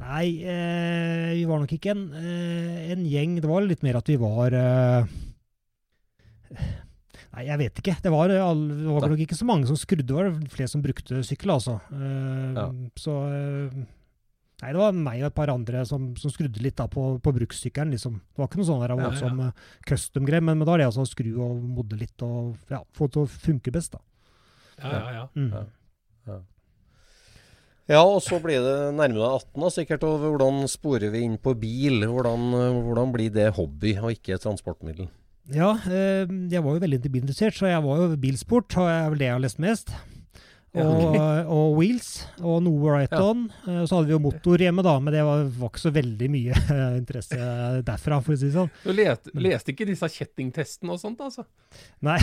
Nei, 0.00 0.42
eh, 0.42 1.32
vi 1.38 1.44
var 1.46 1.60
nok 1.62 1.70
ikke 1.76 1.92
en, 1.94 2.06
eh, 2.18 2.90
en 2.94 3.04
gjeng. 3.06 3.36
Det 3.40 3.46
var 3.50 3.62
litt 3.62 3.84
mer 3.86 4.00
at 4.00 4.08
vi 4.10 4.16
var 4.18 4.56
eh, 4.58 5.04
Nei, 7.34 7.44
jeg 7.48 7.58
vet 7.58 7.78
ikke. 7.82 7.94
Det 8.02 8.10
var, 8.14 8.30
all, 8.42 8.60
det 8.70 8.90
var 8.94 9.08
nok 9.10 9.22
ikke 9.24 9.38
så 9.38 9.46
mange 9.48 9.66
som 9.66 9.78
skrudde. 9.78 10.06
Det 10.06 10.14
var 10.14 10.32
flere 10.54 10.70
som 10.70 10.82
brukte 10.84 11.22
sykkel, 11.26 11.54
altså. 11.56 11.80
Eh, 11.94 12.54
Ja. 12.58 12.68
Så 12.98 13.14
eh, 13.30 13.84
Nei, 14.62 14.70
det 14.70 14.78
var 14.78 14.94
meg 14.96 15.18
og 15.20 15.26
et 15.28 15.34
par 15.36 15.50
andre 15.50 15.80
som, 15.84 16.12
som 16.16 16.30
skrudde 16.30 16.62
litt 16.62 16.76
da 16.78 16.86
på, 16.88 17.18
på 17.20 17.32
brukssykkelen. 17.36 17.90
Liksom. 17.92 18.14
Det 18.22 18.38
var 18.38 18.46
ikke 18.48 18.60
noe 18.62 18.68
sånn 18.68 18.82
der 18.84 18.94
Ja, 18.94 19.10
ja. 19.18 19.48
eh, 19.48 19.72
custom-greie, 19.90 20.40
men, 20.46 20.58
men 20.60 20.66
da 20.68 20.76
er 20.76 20.84
det 20.84 20.86
altså 20.92 21.02
å 21.04 21.10
skru 21.10 21.32
og 21.42 21.58
modde 21.74 21.98
litt 22.00 22.22
og 22.24 22.54
ja, 22.70 22.80
få 22.94 23.08
det 23.10 23.16
til 23.16 23.26
å 23.26 23.32
funke 23.48 23.74
best. 23.74 23.92
da. 23.98 24.00
Ja, 24.78 24.92
ja, 24.94 25.10
ja. 25.18 25.24
Mm. 25.34 25.50
Ja. 26.30 26.38
Ja, 27.84 28.00
og 28.00 28.22
så 28.24 28.38
blir 28.40 28.62
det 28.64 28.94
nærmere 28.96 29.34
18 29.42 29.60
da, 29.60 29.70
sikkert. 29.72 30.06
Og 30.08 30.22
hvordan 30.24 30.62
sporer 30.72 31.12
vi 31.12 31.24
inn 31.26 31.36
på 31.36 31.52
bil? 31.60 32.06
Hvordan, 32.08 32.48
eh, 32.56 32.80
hvordan 32.86 33.12
blir 33.12 33.34
det 33.34 33.52
hobby 33.58 33.96
og 34.00 34.14
ikke 34.16 34.40
transportmiddel? 34.40 35.10
Ja, 35.52 35.74
eh, 35.84 36.24
jeg 36.48 36.64
var 36.64 36.78
jo 36.78 36.84
veldig 36.86 37.12
bilinteressert, 37.12 37.52
så 37.58 37.68
jeg 37.68 37.84
var 37.84 38.00
jo 38.00 38.16
bilsport, 38.16 38.72
og 38.80 38.88
det 38.88 38.94
er 38.96 39.10
vel 39.10 39.18
det 39.20 39.26
jeg 39.28 39.36
har 39.36 39.44
lest 39.44 39.60
mest. 39.60 39.92
Og, 40.75 41.14
og 41.54 41.76
Wheels, 41.78 42.07
og 42.43 42.57
noe 42.66 42.90
Right 42.97 43.12
Ja. 43.14 43.21
On. 43.31 43.45
Eh, 43.69 43.85
Så 43.87 43.95
hadde 43.95 44.09
vi 44.09 44.14
jo 44.16 44.19
motor 44.25 44.59
hjemme, 44.59 44.83
da, 44.83 44.95
men 44.99 45.14
det 45.14 45.21
var, 45.23 45.45
var 45.54 45.71
ikke 45.71 45.83
så 45.85 45.93
veldig 45.95 46.28
mye 46.33 46.57
eh, 46.59 46.97
interesse 46.99 47.38
derfra, 47.87 48.19
for 48.25 48.35
å 48.35 48.38
si 48.40 48.49
det 48.49 48.57
sånn. 48.57 48.73
Du 48.83 48.90
leste, 48.97 49.31
leste 49.38 49.71
ikke 49.75 49.87
disse 49.87 50.09
kjettingtestene 50.16 50.97
og 50.97 50.99
sånt, 50.99 51.23
altså? 51.23 51.45
Nei, 52.02 52.16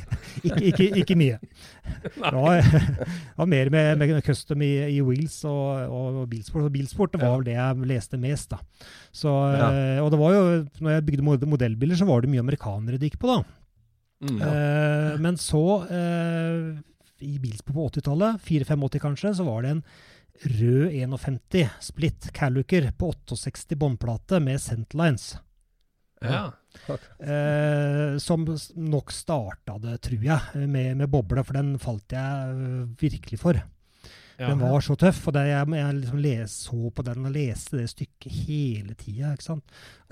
ikke, 0.48 0.62
ikke, 0.70 0.88
ikke 1.02 1.18
mye. 1.20 1.36
Det 2.18 2.32
var, 2.32 2.62
det 2.62 3.36
var 3.38 3.48
mer 3.50 3.70
med, 3.72 4.00
med 4.00 4.16
custom 4.24 4.62
i, 4.64 4.72
i 4.96 4.98
Wheels 5.04 5.36
og, 5.48 5.92
og 5.92 6.18
bilsport. 6.32 6.64
Og 6.68 6.72
bilsport 6.74 7.12
det 7.14 7.20
var 7.22 7.36
vel 7.38 7.46
det 7.50 7.56
jeg 7.58 7.88
leste 7.92 8.20
mest, 8.20 8.52
da. 8.56 8.62
Så, 9.12 9.32
Ja. 9.52 9.68
eh, 9.68 10.00
Og 10.04 10.10
det 10.14 10.18
var 10.20 10.32
jo, 10.36 10.42
når 10.80 10.96
jeg 10.96 11.06
bygde 11.12 11.46
modellbiler, 11.52 11.96
så 12.00 12.08
var 12.08 12.22
det 12.24 12.32
mye 12.32 12.44
amerikanere 12.44 12.96
det 13.00 13.12
gikk 13.12 13.20
på, 13.22 13.36
da. 13.36 13.42
Mm. 14.24 14.38
Eh, 14.42 15.16
men 15.22 15.36
så, 15.38 15.62
eh, 15.92 16.78
i 17.24 17.38
bilsport 17.42 17.74
på 17.74 17.88
80-tallet, 17.88 18.40
4-85 18.44 19.02
kanskje, 19.02 19.34
så 19.34 19.46
var 19.48 19.64
det 19.64 19.74
en 19.74 19.82
rød 20.58 20.94
51 20.94 21.68
splitt 21.82 22.30
Caluker 22.34 22.90
på 22.98 23.12
68 23.12 23.76
båndplate 23.78 24.40
med 24.40 24.60
Centlines. 24.62 25.36
Ja. 26.20 26.52
Eh, 27.18 28.18
som 28.18 28.46
nok 28.74 29.12
starta 29.12 29.78
det, 29.78 29.98
tror 30.02 30.24
jeg, 30.24 30.68
med, 30.68 30.96
med 30.98 31.10
boble, 31.10 31.44
for 31.46 31.58
den 31.58 31.76
falt 31.82 32.14
jeg 32.14 32.54
eh, 32.54 32.86
virkelig 33.00 33.40
for. 33.42 33.60
Ja. 34.38 34.48
Den 34.52 34.60
var 34.62 34.80
så 34.86 34.94
tøff, 34.94 35.24
og 35.26 35.34
det, 35.34 35.42
jeg, 35.48 35.66
jeg 35.74 35.94
liksom 35.98 36.18
les, 36.22 36.52
så 36.68 36.90
på 36.94 37.02
den 37.02 37.24
og 37.26 37.32
leste 37.34 37.80
det 37.80 37.88
stykket 37.90 38.36
hele 38.46 38.94
tida. 38.94 39.32
ikke 39.34 39.46
sant? 39.48 39.64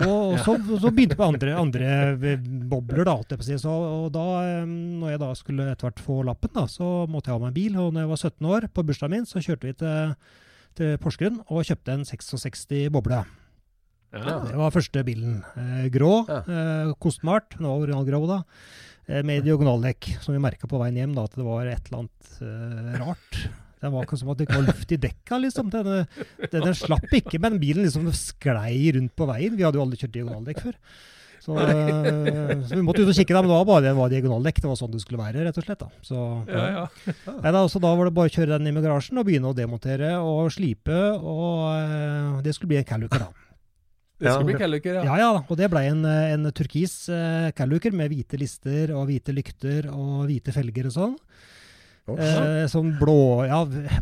Og, 0.03 0.33
og 0.33 0.39
så, 0.45 0.55
så 0.83 0.91
begynte 0.91 1.15
jeg 1.15 1.21
på 1.21 1.27
andre, 1.29 1.53
andre 1.55 1.91
eh, 2.33 2.41
bobler, 2.67 3.05
da. 3.07 3.13
Alt 3.21 3.31
jeg 3.31 3.39
på 3.39 3.45
å 3.45 3.47
si. 3.47 3.59
Så, 3.63 3.71
og 3.71 4.09
da, 4.17 4.25
eh, 4.43 4.65
når 4.67 5.13
jeg 5.13 5.21
da 5.23 5.29
skulle 5.39 5.69
etter 5.71 5.87
hvert 5.87 6.03
få 6.03 6.19
lappen, 6.27 6.51
da, 6.57 6.65
så 6.67 6.89
måtte 7.07 7.31
jeg 7.31 7.37
ha 7.37 7.43
meg 7.45 7.53
en 7.53 7.57
bil. 7.61 7.77
Og 7.79 7.93
når 7.95 8.03
jeg 8.03 8.11
var 8.11 8.21
17 8.25 8.49
år, 8.51 8.67
på 8.75 8.83
bursdagen 8.89 9.15
min, 9.15 9.29
så 9.29 9.43
kjørte 9.45 9.69
vi 9.69 9.75
til, 9.79 10.15
til 10.79 10.97
Porsgrunn 11.05 11.39
og 11.47 11.63
kjøpte 11.69 11.95
en 11.95 12.03
66 12.07 12.67
boble. 12.97 13.21
Ja. 14.15 14.37
Det 14.47 14.55
var 14.59 14.71
første 14.75 15.01
bilen. 15.07 15.39
Eh, 15.59 15.85
grå, 15.93 16.11
Ja. 16.27 16.41
eh, 16.47 16.91
kostmart, 17.03 17.55
den 17.57 17.67
var 17.67 17.79
originalgrå 17.79 18.21
da, 18.29 18.37
eh, 19.07 19.23
med 19.23 19.43
diagonaldekk, 19.47 20.11
som 20.23 20.35
vi 20.35 20.39
merka 20.43 20.67
på 20.67 20.79
veien 20.83 20.95
hjem 20.99 21.15
da, 21.15 21.25
at 21.27 21.35
det 21.39 21.47
var 21.47 21.67
et 21.71 21.89
eller 21.89 22.03
annet 22.05 22.29
eh, 22.43 22.99
rart. 23.03 23.39
Det 23.77 23.91
var 23.93 24.07
ikke 24.07 24.17
som 24.17 24.31
at 24.33 24.39
det 24.39 24.47
ikke 24.47 24.57
var 24.57 24.69
luft 24.71 24.93
i 24.95 24.97
dekka, 25.01 25.37
liksom. 25.43 25.67
Den, 25.73 25.91
den, 26.41 26.63
den 26.63 26.77
slapp 26.77 27.11
ikke, 27.13 27.37
men 27.43 27.59
bilen 27.61 27.85
liksom 27.85 28.07
sklei 28.17 28.89
rundt 28.95 29.13
på 29.17 29.27
veien. 29.29 29.53
Vi 29.57 29.65
hadde 29.67 29.77
jo 29.77 29.85
aldri 29.85 29.99
kjørt 30.01 30.15
diagonaldekk 30.15 30.63
før. 30.65 30.79
Så, 31.47 31.55
eh, 31.61 32.63
så 32.67 32.75
vi 32.75 32.83
måtte 32.83 33.05
ut 33.05 33.11
og 33.11 33.15
kikke, 33.15 33.31
da, 33.31 33.39
men 33.39 33.51
det 33.51 33.55
var 33.55 33.67
bare 33.69 33.83
det 33.85 33.93
var 33.95 34.09
diagonaldekk. 34.11 34.61
Det 34.63 34.67
var 34.67 34.79
sånn 34.79 34.95
det 34.95 34.99
skulle 35.03 35.21
være, 35.21 35.45
rett 35.47 35.59
og 35.61 35.67
slett. 35.67 35.79
da. 35.79 35.89
Så, 36.03 36.21
Ja, 36.49 36.63
ja. 36.73 36.85
Nei, 37.43 37.51
da, 37.55 37.61
så 37.71 37.79
da 37.83 37.93
var 37.95 38.09
det 38.09 38.15
bare 38.17 38.31
å 38.31 38.33
kjøre 38.33 38.57
den 38.57 38.71
inn 38.71 38.79
i 38.81 38.83
garasjen 38.83 39.21
og 39.21 39.27
begynne 39.29 39.51
å 39.53 39.55
demontere 39.55 40.15
og 40.19 40.49
slipe. 40.51 40.97
Og 41.21 41.69
eh, 41.77 42.41
det 42.43 42.55
skulle 42.57 42.73
bli 42.73 42.81
en 42.81 42.89
Caluker, 42.89 43.27
da. 43.27 43.31
Det 44.17 44.33
skal 44.33 44.47
bli 44.49 44.57
Kelluker, 44.57 44.97
ja. 44.97 45.03
Ja, 45.05 45.15
ja, 45.21 45.29
da. 45.37 45.43
og 45.45 45.59
det 45.59 45.69
blei 45.69 45.83
en, 45.91 46.01
en 46.03 46.49
turkis 46.57 47.03
eh, 47.13 47.51
Caluker 47.55 47.93
med 47.93 48.09
hvite 48.09 48.39
lister 48.41 48.95
og 48.97 49.05
hvite 49.11 49.35
lykter 49.37 49.91
og 49.93 50.25
hvite 50.25 50.55
felger 50.55 50.89
og 50.89 50.95
sånn. 50.95 51.13
Eh, 52.07 52.65
sånn 52.71 52.93
blå, 53.01 53.43
ja, 53.43 53.57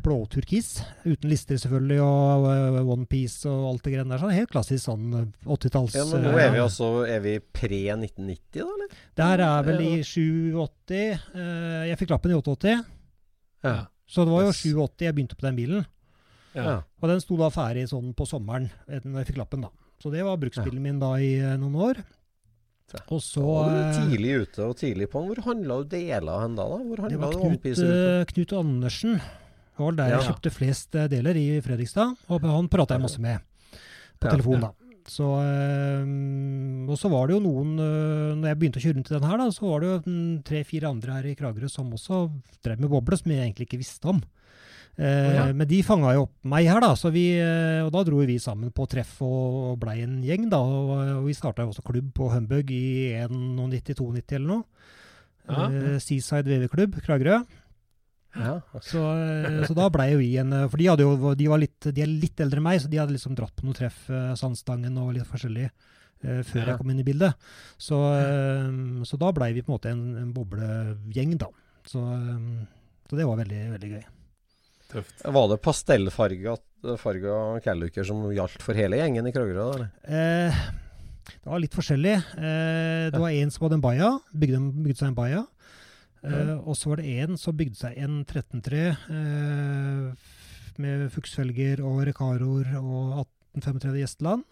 blåturkis. 0.06 0.76
Uten 1.08 1.32
lister 1.32 1.58
selvfølgelig, 1.58 1.98
og 2.06 2.44
uh, 2.46 2.92
onepiece 2.94 3.50
og 3.50 3.64
alt 3.72 3.88
det 3.88 3.96
greiene 3.96 4.14
der. 4.14 4.22
Sånn 4.22 4.36
helt 4.36 4.52
klassisk 4.54 4.84
sånn 4.86 5.08
eh, 5.18 5.24
80-talls 5.56 5.96
Ja, 5.98 6.04
nå 6.12 6.36
eh, 6.36 6.44
er 6.44 6.54
vi 6.54 6.62
også 6.62 6.90
Er 7.10 7.24
vi 7.24 7.34
pre-1990, 7.42 8.38
da, 8.60 8.68
eller? 8.68 8.94
Det 9.18 9.30
her 9.32 9.44
er 9.48 9.66
vel 9.66 9.82
i 9.88 9.92
87 10.06 10.94
eh, 11.02 11.82
Jeg 11.90 11.98
fikk 12.04 12.14
lappen 12.14 12.36
i 12.36 12.38
88, 12.38 12.76
Ja. 13.66 13.76
så 14.06 14.28
det 14.28 14.36
var 14.36 14.46
jo 14.46 14.54
Yes. 14.54 14.62
87 14.62 15.08
jeg 15.08 15.18
begynte 15.18 15.40
på 15.40 15.48
den 15.48 15.58
bilen. 15.58 15.86
Ja. 16.56 16.76
Og 17.02 17.10
den 17.10 17.20
sto 17.26 17.36
da 17.42 17.50
ferdig 17.52 17.88
sånn 17.90 18.14
på 18.16 18.28
sommeren 18.30 18.70
eh, 18.88 19.02
når 19.02 19.24
jeg 19.24 19.32
fikk 19.34 19.42
lappen, 19.42 19.66
da. 19.66 19.74
Så 19.98 20.12
det 20.14 20.22
var 20.28 20.38
bruksbilen 20.38 20.84
min 20.84 21.02
da 21.02 21.16
i 21.18 21.34
eh, 21.42 21.58
noen 21.58 21.76
år. 21.90 22.04
Og 23.12 23.20
så 23.24 23.42
eh, 23.72 23.90
tidlig 23.98 24.36
ute 24.46 24.62
og 24.70 24.76
tidlig 24.78 25.08
på. 25.12 25.24
Hvor 25.26 25.42
handla 25.48 25.80
du 25.84 25.90
deler 25.96 26.42
hen 26.46 26.56
da? 26.56 26.68
da? 26.70 26.78
Hvor 26.86 27.10
Det 27.10 27.20
var 27.20 27.34
Knut, 27.34 27.66
eh, 27.66 28.26
Knut 28.32 28.54
Andersen. 28.54 29.18
Det 29.20 29.84
var 29.84 29.92
der 29.98 30.12
jeg 30.14 30.22
Ja. 30.22 30.32
kjøpte 30.32 30.52
flest 30.54 30.96
eh, 30.96 31.08
deler 31.12 31.36
i 31.36 31.48
Fredrikstad. 31.66 32.16
Og 32.30 32.42
han 32.46 32.70
prata 32.70 32.96
jeg 32.96 33.02
masse 33.02 33.20
med 33.20 33.40
på 34.22 34.30
Ja, 34.30 34.32
telefon, 34.38 34.62
da. 34.62 34.72
Så, 35.06 35.22
øh, 35.38 36.90
og 36.90 36.98
så 36.98 37.10
var 37.12 37.28
det 37.28 37.36
jo 37.36 37.42
noen 37.46 37.76
øh, 37.78 38.32
Når 38.40 38.48
jeg 38.50 38.58
begynte 38.58 38.80
å 38.80 38.86
kjøre 38.86 38.96
rundt 38.98 39.12
i 39.12 39.14
den 39.20 39.28
her, 39.30 39.38
da, 39.38 39.46
så 39.54 39.68
var 39.70 39.84
det 39.84 39.90
jo 39.92 40.16
tre-fire 40.48 40.90
andre 40.90 41.18
her 41.20 41.28
i 41.30 41.36
Kragerø 41.38 41.70
som 41.70 41.92
også 41.94 42.24
drev 42.66 42.80
med 42.82 42.90
boble, 42.90 43.18
som 43.20 43.30
jeg 43.32 43.44
egentlig 43.46 43.68
ikke 43.70 43.82
visste 43.84 44.10
om. 44.10 44.24
Eh, 44.96 45.34
ja. 45.36 45.46
Men 45.52 45.68
de 45.68 45.82
fanga 45.84 46.14
jo 46.16 46.24
opp 46.26 46.48
meg 46.48 46.70
her, 46.70 46.80
da, 46.84 46.94
så 46.96 47.12
vi, 47.12 47.26
eh, 47.42 47.82
og 47.84 47.92
da 47.92 48.06
dro 48.08 48.22
vi 48.24 48.38
sammen 48.40 48.72
på 48.76 48.88
treff 48.92 49.18
og, 49.26 49.76
blei 49.82 50.00
en 50.06 50.22
gjeng. 50.24 50.48
da, 50.52 50.62
Og, 50.62 51.26
vi 51.26 51.36
starta 51.36 51.66
også 51.68 51.84
klubb 51.84 52.14
på 52.16 52.30
Humbug 52.32 52.72
i 52.72 53.12
91-92 53.28 54.40
eller 54.40 54.48
noe. 54.54 54.64
Ja. 55.46 55.68
Eh, 55.68 56.00
Seaside 56.02 56.48
VV-klubb, 56.48 56.98
Kragerø. 57.06 57.44
Ja. 58.36 58.60
Så, 58.84 59.00
eh, 59.00 59.62
så 59.68 59.76
da 59.76 59.90
blei 59.94 60.10
jo 60.12 60.20
vi 60.20 60.34
en 60.42 60.52
eh, 60.52 60.66
For 60.68 60.82
de, 60.82 60.90
jo, 60.90 61.36
de, 61.40 61.48
var 61.48 61.62
litt, 61.62 61.88
de 61.88 62.04
er 62.04 62.10
litt 62.12 62.42
eldre 62.44 62.60
enn 62.60 62.68
meg, 62.68 62.82
så 62.84 62.92
de 62.92 63.00
hadde 63.00 63.16
liksom 63.16 63.36
dratt 63.38 63.56
på 63.56 63.68
noen 63.68 63.78
treff, 63.78 64.02
eh, 64.12 64.34
Sandstangen 64.40 64.98
og 65.00 65.14
litt 65.16 65.30
forskjellig, 65.30 65.70
eh, 66.24 66.42
før 66.48 66.72
jeg 66.72 66.80
kom 66.82 66.92
inn 66.92 67.00
i 67.04 67.08
bildet. 67.08 67.38
Så, 67.80 68.00
eh, 68.18 69.06
så 69.08 69.20
da 69.22 69.32
blei 69.36 69.54
vi 69.56 69.64
på 69.64 69.72
en 69.72 69.78
måte 69.78 69.94
en, 69.94 70.04
en 70.24 70.34
boblegjeng, 70.36 71.38
da. 71.40 71.52
Så, 71.88 72.04
eh, 72.16 72.68
så 73.08 73.20
det 73.20 73.30
var 73.30 73.40
veldig, 73.44 73.64
veldig 73.78 73.96
gøy. 73.96 74.06
Tøft. 74.96 75.24
Var 75.36 75.48
det 75.52 75.60
pastellfarga 75.66 76.56
farga 77.02 77.36
Calluker 77.66 78.06
som 78.08 78.24
gjaldt 78.32 78.62
for 78.64 78.78
hele 78.78 79.00
gjengen 79.00 79.28
i 79.28 79.34
Kragerø? 79.36 79.88
Eh, 80.06 80.60
det 81.42 81.50
var 81.50 81.60
litt 81.64 81.74
forskjellig. 81.76 82.16
Eh, 82.38 83.10
det 83.12 83.20
var 83.22 83.34
en 83.34 83.52
som 83.54 83.66
hadde 83.66 83.80
en 83.80 83.84
Baia, 83.86 84.12
bygde, 84.34 84.60
bygde 84.86 85.00
seg 85.02 85.10
en 85.12 85.18
Baia. 85.18 85.44
Eh, 86.26 86.54
og 86.58 86.74
så 86.78 86.90
var 86.94 87.02
det 87.02 87.16
en 87.26 87.38
som 87.38 87.54
bygde 87.58 87.78
seg 87.78 87.98
en 88.02 88.20
13-3 88.26 88.84
eh, 89.14 90.32
med 90.82 91.08
fuksfelger 91.14 91.82
og 91.86 92.04
Recaroer 92.10 92.72
og 92.82 93.26
1835 93.58 94.00
Gjesteland. 94.04 94.46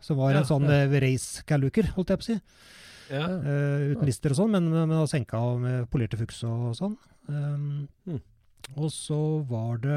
Som 0.00 0.16
var 0.16 0.32
Ja, 0.32 0.40
en 0.40 0.48
sånn 0.48 0.64
ja. 0.70 0.84
eh, 0.86 0.94
race-galluker, 1.02 1.90
holdt 1.96 2.14
jeg 2.14 2.20
på 2.22 2.24
å 2.24 2.30
si. 2.30 2.38
Ja. 3.10 3.26
Eh, 3.26 3.90
uten 3.96 4.06
lister 4.08 4.32
og 4.32 4.38
sånn, 4.38 4.54
men, 4.54 4.70
men 4.72 5.06
senka 5.10 5.40
med 5.60 5.88
polerte 5.92 6.16
fuks 6.20 6.44
og 6.48 6.70
sånn. 6.78 6.96
Um, 7.28 7.88
Mm. 8.08 8.20
Og 8.76 8.90
så 8.94 9.16
var 9.50 9.78
det 9.82 9.94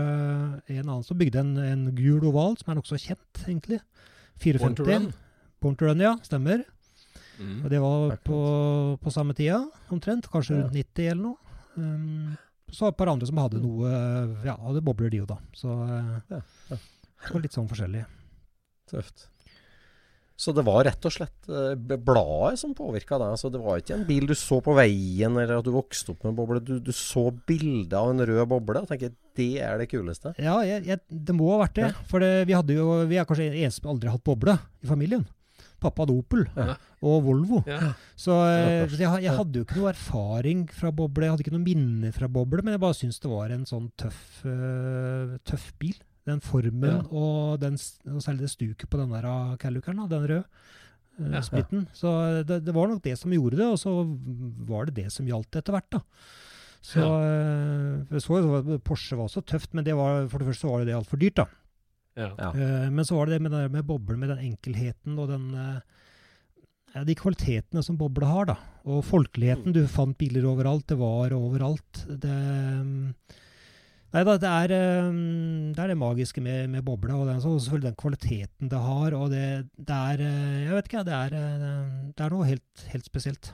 en 0.74 0.88
annen 0.88 1.03
som 1.05 1.17
bygde 1.20 1.39
en, 1.43 1.51
en 1.62 1.84
gul 1.96 2.24
oval, 2.29 2.55
som 2.60 2.72
er 2.74 2.79
nokså 2.79 2.98
kjent, 3.01 3.43
egentlig. 3.46 3.79
Born 4.60 4.75
to 4.75 4.86
Run. 4.88 5.12
Born 5.62 5.75
to 5.79 5.86
Run, 5.88 6.01
ja. 6.03 6.15
Stemmer. 6.25 6.63
Mm. 7.39 7.60
Og 7.63 7.70
det 7.72 7.79
var 7.82 8.15
på, 8.25 8.39
på 9.01 9.13
samme 9.13 9.34
tida, 9.38 9.62
omtrent. 9.93 10.27
Kanskje 10.32 10.58
Ja. 10.58 10.63
rundt 10.63 10.74
90 10.77 11.08
eller 11.12 11.24
noe. 11.24 11.38
Um, 11.77 12.34
så 12.74 12.88
et 12.89 12.98
par 12.98 13.10
andre 13.10 13.25
som 13.25 13.38
hadde 13.41 13.58
noe 13.62 13.89
Ja, 14.46 14.55
det 14.74 14.84
bobler, 14.86 15.10
de 15.13 15.22
jo, 15.24 15.25
da. 15.29 15.38
Så 15.58 15.70
eh, 15.74 16.12
Ja, 16.34 16.41
ja. 16.70 16.77
det 16.77 17.32
var 17.34 17.41
litt 17.46 17.55
sånn 17.55 17.70
forskjellig. 17.70 18.03
Tøft. 18.89 19.27
Så 20.36 20.50
det 20.56 20.63
var 20.66 20.82
rett 20.88 21.06
og 21.06 21.13
slett 21.13 21.50
eh, 21.50 21.75
bladet 21.78 22.58
som 22.60 22.74
påvirka 22.78 23.20
deg? 23.22 23.36
Så 23.38 23.52
det 23.54 23.62
var 23.62 23.80
ikke 23.80 24.00
en 24.00 24.08
bil 24.08 24.25
du 24.30 24.34
så 24.38 24.58
på 24.66 24.74
veien, 24.78 25.36
eller 25.38 25.60
at 25.60 25.68
du 25.68 25.72
vokste 25.75 26.16
opp 26.16 26.24
med 26.25 26.34
en 26.34 26.40
boble. 26.40 26.63
Du, 26.66 26.74
du 26.82 26.90
så 26.96 27.28
bildet 27.48 27.94
av 28.00 28.10
en 28.10 28.25
rød 28.25 28.42
boble 28.50 28.82
og 28.82 28.90
tenker 28.90 29.13
det 29.38 29.52
er 29.66 29.78
det 29.82 29.88
kuleste. 29.94 30.34
Ja, 30.42 30.60
jeg, 30.66 30.84
jeg, 30.90 31.00
det 31.10 31.36
må 31.38 31.52
ha 31.54 31.62
vært 31.63 31.78
det. 31.80 31.92
For 32.10 32.22
det, 32.22 32.34
vi 32.50 32.54
hadde 32.58 32.75
jo 32.78 33.00
Vi 33.10 33.18
er 33.18 33.25
kanskje 33.30 33.52
eneste 33.54 33.82
som 33.82 33.94
aldri 33.94 34.10
har 34.10 34.18
hatt 34.18 34.25
boble 34.28 34.58
i 34.84 34.90
familien. 34.90 35.24
Pappa 35.84 36.06
hadde 36.06 36.16
Opel 36.16 36.46
Ja. 36.56 36.75
og 37.04 37.25
Volvo. 37.25 37.60
Ja. 37.68 37.92
Så, 38.16 38.38
eh, 38.48 38.86
så 38.88 39.00
jeg, 39.02 39.24
jeg 39.25 39.36
hadde 39.36 39.60
jo 39.60 39.66
ikke 39.68 39.80
noe 39.82 39.92
erfaring 39.92 40.62
fra 40.72 40.94
boble, 40.96 41.25
jeg 41.28 41.34
hadde 41.34 41.44
ikke 41.46 41.56
noe 41.58 41.66
minne 41.66 42.13
fra 42.16 42.30
boble, 42.32 42.63
men 42.63 42.78
jeg 42.78 42.84
bare 42.86 42.98
syntes 42.98 43.20
det 43.24 43.32
var 43.32 43.52
en 43.52 43.66
sånn 43.68 43.90
tøff, 44.00 44.22
uh, 44.48 45.36
tøff 45.44 45.74
bil. 45.82 45.98
Den 46.27 46.39
formen 46.39 47.01
Ja. 47.01 47.01
og, 47.12 47.60
den, 47.60 47.74
og 48.08 48.22
særlig 48.24 48.46
det 48.46 48.53
stuket 48.53 48.89
på 48.89 48.98
den 49.01 49.12
der 49.12 49.25
ah, 49.27 49.58
Calluceren, 49.58 50.00
den 50.10 50.27
røde 50.30 50.44
uh, 51.20 51.32
Ja. 51.34 51.42
splitten. 51.42 51.88
Så 51.94 52.44
det, 52.48 52.62
det 52.65 52.74
var 52.74 52.88
nok 52.88 53.03
det 53.03 53.18
som 53.20 53.32
gjorde 53.32 53.58
det, 53.60 53.68
og 53.68 53.77
så 53.80 53.92
var 54.68 54.86
det 54.86 54.96
det 55.01 55.12
som 55.12 55.27
gjaldt 55.27 55.60
etter 55.60 55.75
hvert, 55.75 55.89
da. 55.92 56.00
Så, 56.84 57.00
ja. 57.00 58.06
jeg 58.12 58.22
så, 58.24 58.80
Porsche 58.84 59.15
var 59.15 59.30
også 59.30 59.44
tøft, 59.48 59.74
men 59.74 59.86
det 59.86 59.96
var, 59.96 60.27
for 60.27 60.39
det 60.39 60.50
første 60.50 60.68
var 60.68 60.82
det 60.82 60.89
det 60.92 60.98
altfor 60.98 61.20
dyrt, 61.22 61.38
da. 61.39 61.46
Ja. 62.20 62.30
Eh, 62.53 62.89
men 62.94 63.06
så 63.08 63.15
var 63.18 63.25
det 63.25 63.39
det 63.39 63.46
med, 63.50 63.72
med 63.72 63.86
boblen, 63.88 64.20
med 64.20 64.30
den 64.30 64.51
enkelheten 64.51 65.15
og 65.18 65.32
den 65.32 65.48
uh, 65.58 65.80
ja, 66.94 67.03
De 67.08 67.15
kvalitetene 67.18 67.82
som 67.82 67.98
boble 67.98 68.27
har, 68.30 68.51
da. 68.51 68.58
Og 68.86 69.01
folkeligheten. 69.08 69.74
Du 69.74 69.82
fant 69.89 70.18
biler 70.20 70.46
overalt. 70.46 70.86
Det 70.92 71.00
var 71.00 71.34
overalt. 71.34 72.03
Det 72.06 72.30
mm, 72.30 73.15
Nei 74.13 74.22
da, 74.27 74.36
det 74.38 74.50
er, 74.50 74.72
eh, 74.77 75.08
det 75.74 75.82
er 75.82 75.89
det 75.89 75.98
magiske 75.98 76.41
med, 76.46 76.67
med 76.70 76.84
boble. 76.86 77.15
Og, 77.17 77.25
den, 77.32 77.39
og 77.41 77.58
selvfølgelig 77.63 77.89
den 77.89 78.01
kvaliteten 78.03 78.70
det 78.70 78.82
har. 78.84 79.15
Og 79.17 79.32
det, 79.34 79.46
det 79.77 79.96
er 80.13 80.22
eh, 80.22 80.60
Jeg 80.67 80.75
vet 80.77 80.91
ikke, 80.91 81.05
det 81.08 81.15
er, 81.17 81.34
eh, 81.39 82.12
det 82.13 82.25
er 82.27 82.36
noe 82.36 82.46
helt, 82.51 82.86
helt 82.93 83.10
spesielt. 83.10 83.50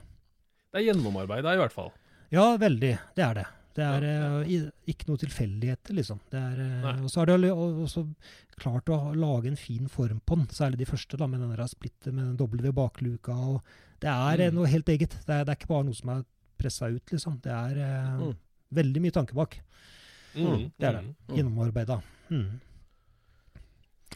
Det 0.70 0.82
er 0.82 0.90
gjennomarbeida, 0.92 1.56
i 1.56 1.62
hvert 1.62 1.74
fall. 1.74 1.94
Ja, 2.34 2.52
veldig. 2.62 2.92
Det 3.16 3.24
er 3.26 3.40
det. 3.40 3.46
Det 3.80 3.86
er 3.86 4.04
ja, 4.04 4.30
ja. 4.50 4.64
ikke 4.92 5.08
noe 5.08 5.22
tilfeldigheter, 5.22 5.96
liksom. 5.96 6.20
Det 6.34 6.40
er, 6.42 6.60
eh, 6.66 7.04
og 7.06 7.08
så 7.14 7.22
har 7.22 7.30
det 7.32 7.54
også 7.54 8.04
klart 8.60 8.92
å 8.92 8.98
lage 9.16 9.48
en 9.54 9.56
fin 9.62 9.88
form 9.88 10.20
på 10.28 10.36
den, 10.42 10.50
særlig 10.52 10.82
de 10.82 10.90
første, 10.90 11.16
da, 11.22 11.30
med 11.32 11.40
den 11.46 11.70
splittet 11.72 12.12
med 12.12 12.26
den 12.26 12.36
doble 12.42 12.66
ved 12.66 12.76
bakluka. 12.76 13.32
Og 13.32 13.62
det 14.04 14.12
er 14.12 14.44
eh, 14.44 14.52
Mm. 14.52 14.60
noe 14.60 14.68
helt 14.68 14.90
eget. 14.92 15.16
Det 15.24 15.32
er, 15.38 15.46
er 15.48 15.56
ikke 15.56 15.72
bare 15.72 15.88
noe 15.88 15.96
som 15.96 16.12
er 16.18 16.26
pressa 16.60 16.90
ut, 16.92 17.06
liksom. 17.16 17.40
Det 17.46 17.56
er 17.56 17.80
eh, 17.80 18.20
Mm. 18.20 18.36
veldig 18.76 19.02
mye 19.08 19.16
tanke 19.16 19.34
bak. 19.40 19.62
Mm. 20.36 20.72
Det 20.78 20.88
er 20.88 20.92
det. 21.00 21.16
Gjennomarbeida. 21.36 22.02
Mm. 22.30 22.60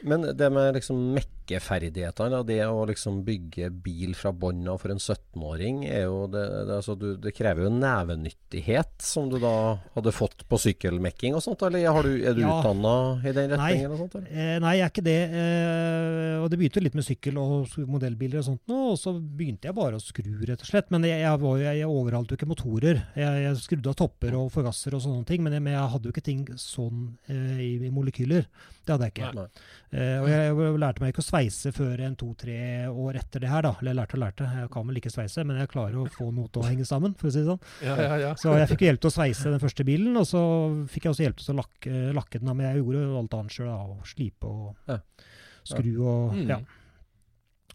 Men 0.01 0.25
det 0.35 0.50
med 0.51 0.73
liksom 0.75 0.97
mekkeferdighetene, 1.13 2.39
det 2.47 2.59
å 2.65 2.81
liksom 2.89 3.19
bygge 3.27 3.69
bil 3.83 4.15
fra 4.17 4.31
bånn 4.35 4.65
av 4.71 4.79
for 4.81 4.89
en 4.93 5.00
17-åring, 5.00 5.83
er 5.85 6.07
jo 6.07 6.23
det, 6.31 6.41
det, 6.67 6.77
altså 6.79 6.95
du, 6.97 7.12
det 7.21 7.33
krever 7.38 7.67
jo 7.67 7.71
nevenyttighet, 7.75 8.95
som 9.03 9.29
du 9.31 9.38
da 9.43 9.51
hadde 9.93 10.13
fått 10.15 10.45
på 10.50 10.59
sykkelmekking 10.65 11.38
og 11.38 11.43
sånt, 11.45 11.62
eller 11.67 11.85
har 11.93 12.03
du, 12.07 12.13
er 12.25 12.33
du 12.38 12.41
Ja. 12.43 12.57
utdanna 12.59 12.95
i 13.21 13.31
den 13.35 13.53
Nei. 13.53 13.57
retningen? 13.57 13.91
og 13.93 14.01
sånt? 14.01 14.17
Eh, 14.29 14.57
nei, 14.63 14.73
jeg 14.79 14.88
er 14.88 14.93
ikke 14.93 15.05
det. 15.05 15.19
Eh, 15.43 16.41
og 16.43 16.50
det 16.51 16.59
begynte 16.59 16.83
litt 16.83 16.97
med 16.97 17.07
sykkel 17.07 17.38
og 17.39 17.77
modellbiler 17.88 18.41
og 18.41 18.47
sånt 18.50 18.73
og 18.73 18.97
så 19.00 19.13
begynte 19.19 19.69
jeg 19.69 19.75
bare 19.77 20.00
å 20.00 20.03
skru, 20.03 20.31
rett 20.47 20.62
og 20.63 20.69
slett. 20.69 20.89
Men 20.93 21.05
jeg, 21.07 21.21
jeg, 21.23 21.39
var, 21.43 21.57
jeg, 21.62 21.79
jeg 21.83 21.89
overhalte 21.91 22.33
jo 22.33 22.39
ikke 22.41 22.50
motorer. 22.51 23.03
Jeg, 23.19 23.43
jeg 23.45 23.62
skrudde 23.63 23.93
av 23.93 23.97
topper 24.00 24.35
og 24.39 24.51
forgasser 24.53 24.95
og 24.97 25.03
sånne 25.05 25.27
ting, 25.29 25.43
men 25.45 25.53
jeg, 25.55 25.63
men 25.65 25.77
hadde 25.93 26.09
jo 26.09 26.13
ikke 26.15 26.25
ting 26.25 26.43
sånn 26.59 27.13
eh, 27.27 27.59
i, 27.63 27.71
i 27.88 27.93
molekyler. 27.93 28.47
Det 28.83 28.95
hadde 28.95 29.07
jeg 29.09 29.15
ikke. 29.17 29.31
Nei. 29.38 29.47
Eh, 29.93 30.17
og 30.17 30.25
jeg, 30.25 30.53
lærte 30.81 31.03
meg 31.03 31.12
ikke 31.13 31.21
å 31.21 31.25
sveise 31.27 31.69
før 31.75 32.01
en 32.01 32.15
to-tre 32.17 32.55
år 32.89 33.19
etter 33.19 33.43
det 33.43 33.51
her, 33.51 33.62
da. 33.65 33.75
Eller 33.77 33.91
jeg 33.91 34.00
lærte 34.00 34.17
og 34.17 34.21
lærte. 34.23 34.47
Jeg 34.57 34.69
kan 34.73 34.88
vel 34.89 34.97
ikke 34.97 35.12
sveise, 35.13 35.43
men 35.45 35.59
jeg 35.62 35.69
klarer 35.69 36.00
å 36.01 36.05
få 36.09 36.31
noe 36.33 36.50
til 36.50 36.63
å 36.63 36.65
henge 36.65 36.88
sammen, 36.89 37.13
for 37.19 37.29
å 37.29 37.33
si 37.35 37.43
det 37.43 37.51
sånn. 37.51 37.62
Ja, 37.85 37.97
ja, 38.01 38.15
ja. 38.23 38.31
Så 38.41 38.55
jeg 38.57 38.71
fikk 38.73 38.85
hjelp 38.88 39.03
til 39.03 39.12
å 39.12 39.15
sveise 39.19 39.53
den 39.53 39.62
første 39.62 39.85
bilen, 39.85 40.17
og 40.17 40.25
så 40.29 40.41
fikk 40.89 41.05
jeg 41.05 41.13
også 41.13 41.27
hjelp 41.27 41.43
til 41.43 41.53
å 41.53 41.59
lakke, 41.62 42.00
lakke 42.17 42.41
den. 42.41 42.53
Men 42.55 42.71
jeg 42.71 42.81
gjorde 42.81 43.03
alt 43.21 43.38
annet 43.38 43.57
sjøl, 43.59 43.69
og 43.73 44.09
slipe 44.09 44.50
og 44.50 44.97
skru 45.63 45.91
og 46.01 46.33
Mm. 46.33 46.47
ja. 46.50 46.63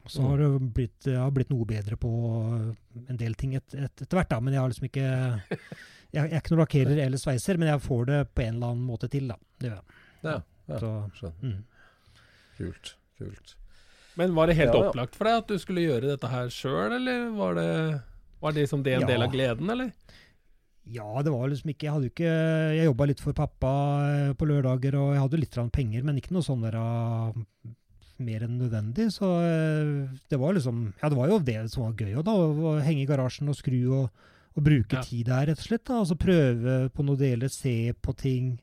Så 0.09 0.23
har 0.25 0.39
det 0.41 0.73
blitt, 0.73 1.05
jeg 1.05 1.21
har 1.21 1.31
blitt 1.37 1.51
noe 1.53 1.67
bedre 1.69 1.97
på 2.01 2.09
en 2.09 3.19
del 3.21 3.35
ting 3.37 3.55
et, 3.59 3.75
et, 3.77 3.93
etter 3.93 4.17
hvert, 4.17 4.31
da. 4.31 4.39
Men 4.41 4.55
jeg 4.57 4.63
har 4.63 4.71
liksom 4.73 4.87
ikke 4.89 5.09
Jeg, 6.09 6.23
jeg 6.25 6.33
er 6.33 6.41
ikke 6.41 6.55
noen 6.55 6.63
lakkerer 6.63 7.01
eller 7.05 7.21
sveiser, 7.21 7.59
men 7.61 7.69
jeg 7.69 7.83
får 7.85 8.07
det 8.09 8.21
på 8.33 8.47
en 8.47 8.55
eller 8.57 8.71
annen 8.73 8.87
måte 8.89 9.11
til, 9.13 9.29
da. 9.29 9.37
Det 9.61 9.69
gjør 9.69 9.77
jeg. 9.77 9.99
Ja, 10.25 10.37
ja. 10.73 10.79
Så, 10.81 11.33
mm. 11.43 11.59
Kult. 12.59 12.95
kult. 13.19 13.55
Men 14.19 14.35
var 14.35 14.49
det 14.51 14.57
helt 14.59 14.75
Ja, 14.75 14.81
ja. 14.83 14.91
opplagt 14.91 15.15
for 15.15 15.25
deg 15.31 15.39
at 15.45 15.47
du 15.49 15.59
skulle 15.63 15.85
gjøre 15.87 16.09
dette 16.17 16.29
her 16.31 16.49
sjøl, 16.51 16.93
eller 16.99 17.29
var 17.39 17.55
det, 17.55 18.03
var 18.43 18.53
det 18.53 18.65
liksom 18.67 18.83
det 18.83 18.95
en 18.99 19.01
Ja. 19.07 19.07
del 19.07 19.23
av 19.23 19.33
gleden, 19.33 19.71
eller? 19.71 19.93
Ja, 20.91 21.23
det 21.23 21.31
var 21.31 21.49
liksom 21.51 21.69
ikke 21.71 21.85
Jeg 21.85 21.93
hadde 21.93 22.09
ikke 22.09 22.31
Jeg 22.79 22.87
jobba 22.89 23.07
litt 23.07 23.21
for 23.21 23.33
pappa 23.37 23.73
eh, 24.09 24.33
på 24.33 24.47
lørdager, 24.49 24.95
og 24.97 25.13
jeg 25.15 25.21
hadde 25.21 25.41
litt 25.43 25.59
penger, 25.73 26.03
men 26.03 26.17
ikke 26.17 26.33
noe 26.33 26.43
sånn 26.43 26.63
der 26.65 26.77
ah, 26.81 27.33
mer 28.19 28.41
enn 28.43 28.59
nødvendig. 28.59 29.11
Så 29.13 29.29
eh, 29.45 30.09
det 30.31 30.39
var 30.41 30.55
liksom 30.55 30.95
Ja, 31.03 31.09
det 31.11 31.19
var 31.19 31.29
jo 31.29 31.39
det 31.39 31.71
som 31.71 31.85
var 31.85 31.93
gøy 31.93 32.17
da. 32.25 32.33
Å 32.33 32.81
henge 32.83 33.03
i 33.03 33.07
garasjen 33.07 33.49
og 33.53 33.55
skru 33.55 33.79
og, 34.03 34.11
og 34.57 34.65
bruke 34.65 34.97
Ja. 34.97 35.03
tid 35.03 35.27
der, 35.27 35.47
rett 35.53 35.59
og 35.61 35.67
slett. 35.69 35.85
da, 35.85 36.01
Altså 36.01 36.17
prøve 36.19 36.91
på 36.91 37.05
noen 37.05 37.19
deler, 37.21 37.49
se 37.53 37.93
på 37.93 38.17
ting. 38.17 38.59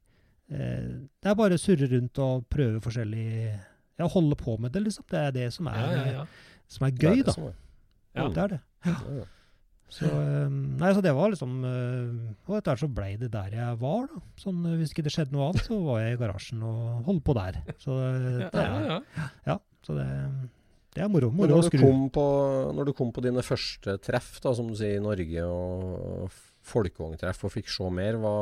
Eh, 0.52 1.06
det 1.22 1.30
er 1.30 1.36
bare 1.36 1.54
å 1.56 1.62
surre 1.62 1.88
rundt 1.94 2.18
og 2.20 2.50
prøve 2.50 2.82
forskjellig 2.82 3.60
Ja, 4.00 4.08
holde 4.12 4.36
på 4.40 4.58
med 4.60 4.74
det, 4.76 4.82
liksom. 4.88 5.06
Det 5.12 5.20
er 5.22 5.32
det 5.36 5.48
som 5.56 5.68
er, 5.72 5.80
Ja, 5.80 5.94
ja, 5.96 6.12
ja. 6.20 6.26
Som 6.68 6.88
er 6.88 6.92
Det 6.92 7.04
er 7.04 7.14
gøy, 7.14 7.22
det 7.22 7.26
da. 7.30 7.36
som 7.38 7.48
er. 7.48 7.56
Ja. 8.16 8.28
Det 8.30 8.44
er 8.44 8.54
det. 8.56 8.62
Ja. 8.86 9.24
Så, 9.96 10.08
eh, 10.10 10.50
nei, 10.82 10.90
så 10.98 11.02
det 11.06 11.12
var 11.14 11.30
liksom 11.30 11.52
eh, 11.64 12.34
Og 12.50 12.56
etter 12.58 12.72
hvert 12.74 12.82
så 12.82 12.88
blei 12.92 13.12
det 13.22 13.30
der 13.32 13.54
jeg 13.54 13.78
var, 13.80 14.08
da. 14.10 14.22
Sånn, 14.42 14.64
eh, 14.66 14.76
hvis 14.82 14.92
ikke 14.96 15.06
det 15.06 15.14
skjedde 15.14 15.36
noe 15.36 15.52
annet, 15.52 15.68
så 15.68 15.78
var 15.86 16.02
jeg 16.02 16.16
i 16.18 16.20
garasjen 16.24 16.64
og 16.66 17.06
holdt 17.06 17.24
på 17.28 17.36
der. 17.38 17.60
Så 17.80 17.96
eh, 18.02 18.40
Ja, 18.42 18.50
det 18.50 18.66
ja, 18.66 18.98
er, 18.98 19.30
ja. 19.46 19.58
så 19.86 19.96
det, 20.00 20.08
det 20.98 21.06
er 21.06 21.12
moro. 21.14 21.30
Moro 21.32 21.54
å 21.54 21.62
når 21.62 21.70
du, 21.70 21.70
skru. 21.70 21.86
kom 21.86 22.10
på, 22.18 22.26
når 22.76 22.90
du 22.90 22.94
kom 22.98 23.14
på 23.16 23.24
dine 23.24 23.46
første 23.46 23.96
treff, 24.04 24.34
da, 24.44 24.56
som 24.58 24.68
du 24.72 24.76
sier, 24.80 24.98
i 24.98 25.04
Norge 25.06 25.46
og 25.46 26.34
folkevogntreff, 26.66 27.44
og 27.46 27.54
fikk 27.54 27.70
se 27.70 27.88
mer, 27.94 28.18
hva, 28.18 28.34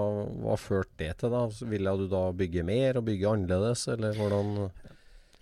hva 0.46 0.56
førte 0.58 0.96
det 1.04 1.12
til? 1.20 1.34
da? 1.36 1.44
Ville 1.74 1.98
du 2.00 2.06
da 2.08 2.24
bygge 2.40 2.64
mer 2.64 3.02
og 3.02 3.08
bygge 3.10 3.34
annerledes, 3.36 3.84
eller 3.92 4.16
hvordan 4.16 4.54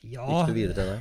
Ja, 0.03 0.25
gikk 0.25 0.51
du 0.51 0.53
videre 0.57 0.75
til 0.77 0.91
det? 0.91 0.99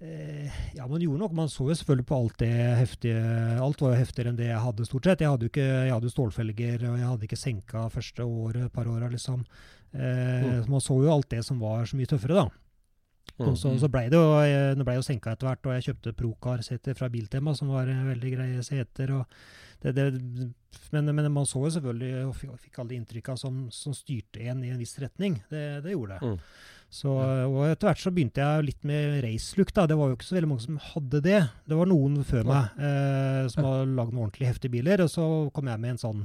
eh, 0.00 0.58
ja, 0.76 0.86
man 0.86 1.00
gjorde 1.00 1.22
nok. 1.24 1.32
Man 1.32 1.48
så 1.48 1.68
jo 1.70 1.74
selvfølgelig 1.74 2.06
på 2.06 2.18
alt 2.20 2.36
det 2.42 2.50
heftige 2.78 3.22
Alt 3.62 3.80
var 3.80 3.94
jo 3.94 4.00
heftigere 4.02 4.32
enn 4.32 4.36
det 4.38 4.50
jeg 4.50 4.60
hadde, 4.62 4.86
stort 4.88 5.08
sett. 5.08 5.24
Jeg 5.24 5.32
hadde 5.32 5.48
jo 5.48 5.52
ikke, 5.54 5.64
jeg 5.88 5.94
hadde 5.94 6.12
stålfelger, 6.12 6.84
og 6.90 6.98
jeg 7.00 7.08
hadde 7.10 7.26
ikke 7.30 7.40
senka 7.40 7.86
første 7.92 8.26
året, 8.28 8.70
par 8.72 8.86
åra, 8.86 9.08
liksom. 9.12 9.44
Eh, 9.94 10.44
Mm. 10.46 10.68
Man 10.68 10.80
så 10.84 10.98
jo 11.02 11.10
alt 11.12 11.28
det 11.30 11.42
som 11.44 11.58
var 11.58 11.86
så 11.86 11.96
mye 11.96 12.06
tøffere, 12.10 12.34
da. 12.44 12.48
Mm. 13.38 13.48
Og 13.48 13.56
så, 13.58 13.72
så 13.80 13.88
blei 13.90 14.06
det 14.12 14.16
jo, 14.16 14.34
eh, 14.40 14.74
det 14.76 14.84
ble 14.86 14.94
jo 14.96 15.02
senka 15.04 15.32
etter 15.32 15.48
hvert, 15.48 15.66
og 15.66 15.74
jeg 15.74 15.86
kjøpte 15.88 16.12
Procar-seter 16.16 16.94
fra 16.96 17.08
Biltema, 17.12 17.54
som 17.56 17.68
var 17.72 17.88
eh, 17.88 18.04
veldig 18.12 18.32
greie 18.36 18.62
seter. 18.64 19.12
det, 19.82 19.92
det, 19.96 20.06
men, 20.92 21.10
men 21.14 21.32
man 21.32 21.46
så 21.48 21.64
jo 21.64 21.72
selvfølgelig, 21.74 22.26
og 22.28 22.36
fikk, 22.36 22.54
fikk 22.68 22.78
alle 22.78 22.94
de 22.94 23.00
inntrykka 23.00 23.36
som, 23.36 23.66
som 23.72 23.94
styrte 23.96 24.40
en 24.46 24.62
i 24.64 24.70
en 24.70 24.78
viss 24.80 24.96
retning. 25.02 25.40
Det, 25.50 25.82
det 25.84 25.92
gjorde 25.96 26.16
det. 26.20 26.30
Mm. 26.30 26.38
Så, 26.92 27.10
og 27.10 27.64
etter 27.66 27.90
hvert 27.90 28.00
så 28.00 28.12
begynte 28.14 28.40
jeg 28.40 28.66
litt 28.68 28.84
med 28.86 29.18
racelook. 29.24 29.72
Det 29.74 29.96
var 29.98 30.10
jo 30.10 30.16
ikke 30.16 30.28
så 30.28 30.36
veldig 30.36 30.50
mange 30.52 30.64
som 30.64 30.78
hadde 30.80 31.20
det. 31.24 31.40
Det 31.66 31.78
var 31.78 31.90
noen 31.90 32.20
før 32.24 32.46
meg 32.46 32.78
eh, 32.78 33.40
som 33.52 33.66
har 33.66 33.82
lagd 33.90 34.14
noen 34.14 34.28
ordentlig 34.28 34.48
heftige 34.52 34.76
biler. 34.76 35.02
Og 35.04 35.10
så 35.12 35.26
kom 35.56 35.68
jeg 35.68 35.82
med 35.82 35.96
en 35.96 36.02
sånn 36.04 36.22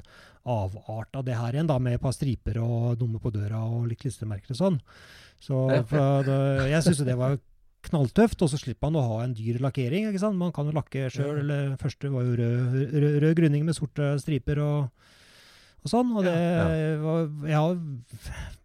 avart 0.52 1.18
av 1.18 1.26
det 1.28 1.38
her 1.38 1.58
igjen, 1.58 1.70
da, 1.70 1.78
med 1.82 1.98
et 1.98 2.04
par 2.04 2.16
striper 2.16 2.62
og 2.64 3.02
nummer 3.02 3.22
på 3.22 3.34
døra 3.34 3.60
og 3.68 3.90
litt 3.90 4.02
klistremerker 4.02 4.56
og 4.56 4.62
sånn. 4.62 4.80
Så 5.42 5.66
da, 5.90 6.38
jeg 6.70 6.86
syns 6.86 7.02
jo 7.02 7.10
det 7.10 7.18
var 7.18 7.40
knalltøft, 7.90 8.42
og 8.46 8.52
så 8.52 8.60
slipper 8.62 8.90
man 8.90 9.00
å 9.02 9.06
ha 9.10 9.20
en 9.26 9.36
dyr 9.38 9.58
lakkering. 9.62 10.08
ikke 10.10 10.22
sant? 10.22 10.38
Man 10.38 10.54
kan 10.54 10.70
jo 10.70 10.78
lakke 10.78 11.10
sjøl. 11.14 11.42
eller 11.42 11.76
Første 11.82 12.14
var 12.14 12.26
jo 12.28 12.38
rød, 12.38 12.80
rød, 12.94 13.20
rød 13.26 13.38
grunning 13.42 13.66
med 13.66 13.78
sorte 13.78 14.14
striper 14.22 14.62
og, 14.62 15.08
og 15.82 15.94
sånn. 15.94 16.14
Og 16.14 16.26
det 16.30 16.38
var 17.02 17.26
Jeg 17.50 17.58
har 17.58 18.60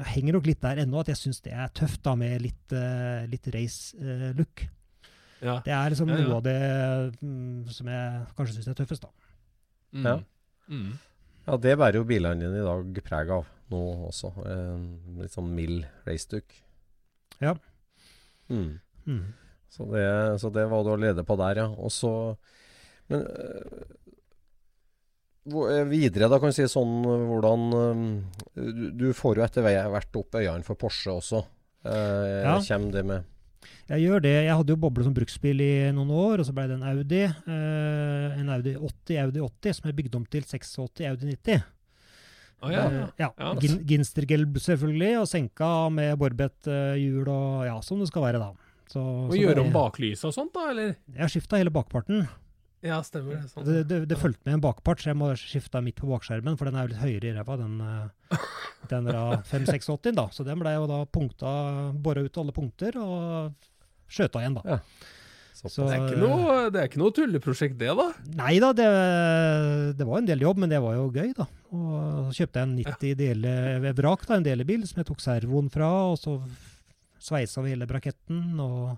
jeg 0.00 0.10
henger 0.16 0.36
nok 0.38 0.48
litt 0.48 0.62
der 0.64 0.82
ennå, 0.84 1.00
at 1.02 1.10
jeg 1.12 1.20
syns 1.20 1.42
det 1.44 1.52
er 1.54 1.72
tøft 1.76 2.02
da 2.06 2.14
med 2.18 2.42
litt, 2.44 2.74
uh, 2.74 3.24
litt 3.30 3.48
race-look. 3.54 4.66
Ja. 5.42 5.56
det 5.66 5.72
er 5.74 5.90
liksom 5.90 6.10
Ja, 6.12 6.20
ja. 6.20 6.26
noe 6.28 6.36
av 6.38 6.44
det 6.46 6.58
mm, 7.18 7.70
som 7.74 7.88
jeg 7.90 8.26
kanskje 8.38 8.60
syns 8.60 8.68
er 8.70 8.76
tøffest, 8.78 9.02
da. 9.02 9.10
Mm. 9.92 10.04
Ja. 10.06 10.14
Mm. 10.70 10.92
Ja, 11.48 11.56
det 11.58 11.72
bærer 11.80 11.98
jo 11.98 12.06
bilene 12.06 12.44
dine 12.44 12.60
i 12.60 12.66
dag 12.66 13.00
preg 13.02 13.32
av 13.34 13.48
nå 13.72 13.80
også. 14.08 14.30
En 14.46 14.84
litt 15.18 15.34
sånn 15.34 15.50
mild 15.56 15.86
raceduck. 16.06 16.54
Ja. 17.42 17.56
Mm. 18.52 18.78
Mm. 19.08 19.24
Så, 19.72 19.88
det, 19.90 20.04
så 20.38 20.52
det 20.54 20.68
var 20.70 20.84
du 20.84 20.92
allerede 20.92 21.24
på 21.26 21.36
der, 21.40 21.64
ja. 21.64 21.68
Og 21.72 21.90
så 21.90 22.12
Men 23.10 23.24
øh, 23.26 23.82
videre, 25.44 26.28
da 26.30 26.38
kan 26.38 26.52
vi 26.52 26.54
si 26.54 26.68
sånn 26.70 27.02
øh, 27.02 27.24
hvordan 27.30 27.64
øh, 27.74 28.94
du, 28.94 29.08
får 29.16 29.40
jo 29.40 29.44
etter 29.46 29.64
hvert 29.66 30.16
opp 30.20 30.38
øynene 30.38 30.62
for 30.66 30.78
Porsche 30.78 31.10
også. 31.18 31.42
Eh, 31.84 32.42
Ja. 32.46 32.60
Kommer 32.62 32.92
det 32.94 33.04
med 33.04 33.24
Jeg 33.90 34.04
gjør 34.06 34.22
det. 34.22 34.34
Jeg 34.46 34.54
hadde 34.54 34.70
jo 34.72 34.76
boble 34.80 35.04
som 35.04 35.14
bruksbil 35.14 35.60
i 35.60 35.72
noen 35.92 36.10
år, 36.14 36.40
og 36.40 36.46
så 36.46 36.54
ble 36.54 36.68
det 36.70 36.76
en 36.78 36.86
Audi. 36.86 37.22
eh, 37.26 38.40
en 38.40 38.48
Audi 38.54 38.76
80, 38.78 39.18
Audi 39.24 39.40
80, 39.42 39.74
som 39.80 39.90
jeg 39.90 39.96
bygde 39.98 40.16
om 40.16 40.24
til 40.26 40.42
86 40.46 41.06
Audi 41.10 41.26
90. 41.34 41.62
Oh, 42.62 42.70
ja. 42.70 42.84
Eh, 42.86 43.08
ja. 43.18 43.28
Ja. 43.38 43.54
Gin 43.58 43.80
Ginstergelb 43.84 44.54
selvfølgelig, 44.62 45.18
og 45.18 45.26
senka 45.26 45.88
med 45.90 46.14
Borbet-hjul 46.20 47.26
og 47.26 47.66
ja, 47.66 47.80
som 47.82 47.98
det 47.98 48.06
skal 48.12 48.22
være, 48.28 48.38
da. 48.38 48.52
Så, 48.92 49.00
Og 49.02 49.32
så 49.32 49.40
gjøre 49.40 49.64
om 49.66 49.72
baklyset 49.74 50.28
og 50.30 50.34
sånt, 50.36 50.52
da, 50.54 50.68
eller? 50.70 50.94
Jeg 51.10 51.24
har 51.24 51.32
skifta 51.32 51.58
hele 51.58 51.72
bakparten. 51.74 52.28
Ja, 52.82 52.98
stemmer 53.06 53.38
det. 53.38 53.48
Sånn. 53.52 53.66
Det, 53.66 53.78
det, 53.86 54.00
det 54.10 54.18
fulgte 54.18 54.42
med 54.48 54.56
en 54.58 54.64
bakpart, 54.64 55.02
så 55.02 55.12
jeg 55.12 55.18
må 55.20 55.30
skifte 55.38 55.82
midt 55.84 56.00
på 56.02 56.08
bakskjermen, 56.10 56.56
for 56.58 56.66
den 56.66 56.78
er 56.78 56.88
jo 56.88 56.92
litt 56.92 57.02
høyere 57.02 57.30
i 57.30 57.34
ræva, 57.36 57.56
den, 57.60 57.76
eh, 57.86 58.46
den 58.90 59.06
der 59.06 59.44
586, 59.46 60.14
da. 60.18 60.26
Så 60.34 60.46
den 60.46 60.58
ble 60.62 60.74
jo 60.74 60.88
da 60.90 61.02
punkta, 61.06 61.52
bora 61.94 62.24
ut 62.26 62.40
alle 62.42 62.54
punkter 62.56 62.98
og 62.98 63.68
skjøta 64.10 64.42
igjen, 64.42 64.58
da. 64.58 64.64
Ja. 64.76 64.80
Så, 65.62 65.68
Det 65.86 65.94
er 65.94 66.08
ikke 66.08 66.18
noe, 66.18 66.54
det 66.74 66.80
er 66.80 66.88
ikke 66.88 66.98
noe 66.98 67.14
tulleprosjekt, 67.14 67.76
det, 67.78 67.92
da? 67.94 68.08
Nei 68.40 68.56
da, 68.58 68.72
det, 68.74 68.86
det 69.94 70.06
var 70.08 70.18
en 70.18 70.26
del 70.26 70.42
jobb, 70.42 70.58
men 70.64 70.72
det 70.72 70.80
var 70.82 70.96
jo 70.96 71.04
gøy, 71.14 71.30
da. 71.36 71.46
Og 71.70 72.32
så 72.32 72.42
kjøpte 72.42 72.58
jeg 72.64 72.66
en 72.66 72.74
90 72.80 73.14
dele 73.20 73.92
vrak, 74.00 74.26
da, 74.26 74.40
en 74.40 74.46
delebil, 74.48 74.82
som 74.88 74.98
jeg 75.04 75.10
tok 75.12 75.22
servoen 75.22 75.70
fra, 75.70 75.92
og 76.10 76.18
så 76.18 76.34
sveisa 77.22 77.62
vi 77.62 77.76
hele 77.76 77.86
braketten 77.86 78.58
og 78.58 78.96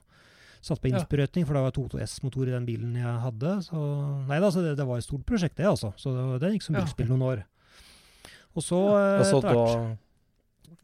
satt 0.64 0.80
på 0.82 0.88
innsprøytning, 0.90 1.44
for 1.48 1.56
det 1.58 1.62
var 1.66 1.74
2.S-motor 1.76 2.48
i 2.48 2.54
den 2.54 2.64
bilen 2.68 2.94
jeg 2.98 3.16
hadde. 3.26 3.56
Så 3.66 3.80
nei 4.30 4.38
da, 4.40 4.48
så 4.54 4.62
det, 4.64 4.76
det 4.80 4.86
var 4.88 5.00
et 5.02 5.06
stort 5.06 5.26
prosjekt, 5.28 5.56
det, 5.60 5.66
altså. 5.68 5.92
Så 6.00 6.14
det, 6.16 6.24
det 6.44 6.54
gikk 6.56 6.66
som 6.68 6.78
bilspill 6.80 7.10
noen 7.12 7.26
år. 7.32 7.44
Og 8.54 8.62
så 8.64 8.80
eh, 8.94 9.18
Altså, 9.20 9.40
etter 9.42 9.60
hvert 9.60 10.00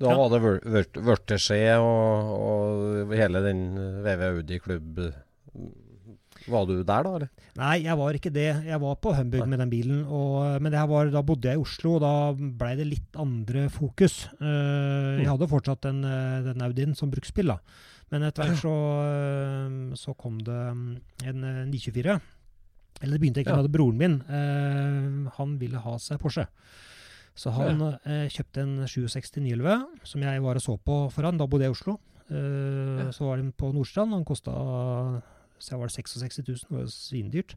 da 0.00 0.14
var 0.16 0.30
det 0.32 0.38
vør- 0.40 0.62
vørt- 0.72 0.98
vørteskje 1.04 1.74
og, 1.84 2.30
og 2.32 3.10
hele 3.12 3.42
den 3.44 3.58
VV 4.00 4.22
Audi-klubb 4.30 5.00
Var 6.48 6.64
du 6.70 6.72
der, 6.78 7.04
da? 7.04 7.10
eller? 7.18 7.28
Nei, 7.60 7.74
jeg 7.84 7.96
var 8.00 8.16
ikke 8.16 8.32
det. 8.32 8.46
Jeg 8.64 8.80
var 8.80 8.94
på 9.04 9.12
Humbug 9.12 9.44
med 9.50 9.60
den 9.60 9.68
bilen. 9.72 9.98
Og, 10.08 10.56
men 10.64 10.72
det 10.72 10.80
her 10.80 10.88
var, 10.88 11.10
da 11.12 11.20
bodde 11.26 11.50
jeg 11.52 11.60
i 11.60 11.60
Oslo, 11.60 11.98
og 11.98 12.00
da 12.00 12.12
blei 12.32 12.72
det 12.78 12.86
litt 12.88 13.18
andre 13.20 13.66
fokus. 13.74 14.22
Uh, 14.40 15.20
jeg 15.20 15.28
hadde 15.28 15.50
fortsatt 15.52 15.84
den, 15.84 16.00
eh, 16.08 16.38
den 16.48 16.64
Audien 16.64 16.96
som 16.96 17.12
bruksbil, 17.12 17.52
da. 17.52 17.58
Men 18.10 18.24
etter 18.26 18.42
hvert 18.48 18.58
så, 18.62 18.74
eh, 19.06 19.96
så 20.00 20.14
kom 20.18 20.38
det 20.42 20.60
mm, 20.74 20.96
en 21.30 21.44
eh, 21.44 21.64
924. 21.70 22.20
Eller 23.00 23.16
det 23.16 23.20
begynte 23.22 23.44
Ja. 23.46 23.56
med 23.56 23.64
at 23.68 23.72
broren 23.72 23.96
min. 23.98 24.16
eh, 24.28 25.30
han 25.38 25.58
ville 25.60 25.78
ha 25.78 25.96
seg 25.98 26.18
Porsche. 26.20 26.46
Så 27.38 27.52
han 27.54 27.80
eh, 28.04 28.26
kjøpte 28.28 28.60
en 28.64 28.74
67 28.90 29.38
911, 29.40 29.86
som 30.04 30.20
jeg 30.26 30.42
var 30.42 30.58
og 30.58 30.62
så 30.64 30.74
på 30.76 30.96
for 31.14 31.22
han. 31.24 31.38
Da 31.38 31.46
bodde 31.46 31.64
jeg 31.64 31.72
i 31.72 31.76
Oslo. 31.78 31.98
Eh, 32.30 33.04
Ja. 33.06 33.10
Så 33.14 33.24
var 33.26 33.36
den 33.38 33.52
på 33.52 33.72
Nordstrand. 33.72 34.12
Han 34.12 34.24
kosta 34.24 34.52
så 35.60 35.76
var 35.76 35.88
det 35.90 35.92
66 35.92 36.38
000, 36.40 36.56
det 36.56 36.70
var 36.72 36.80
jo 36.86 36.88
svindyrt. 36.92 37.54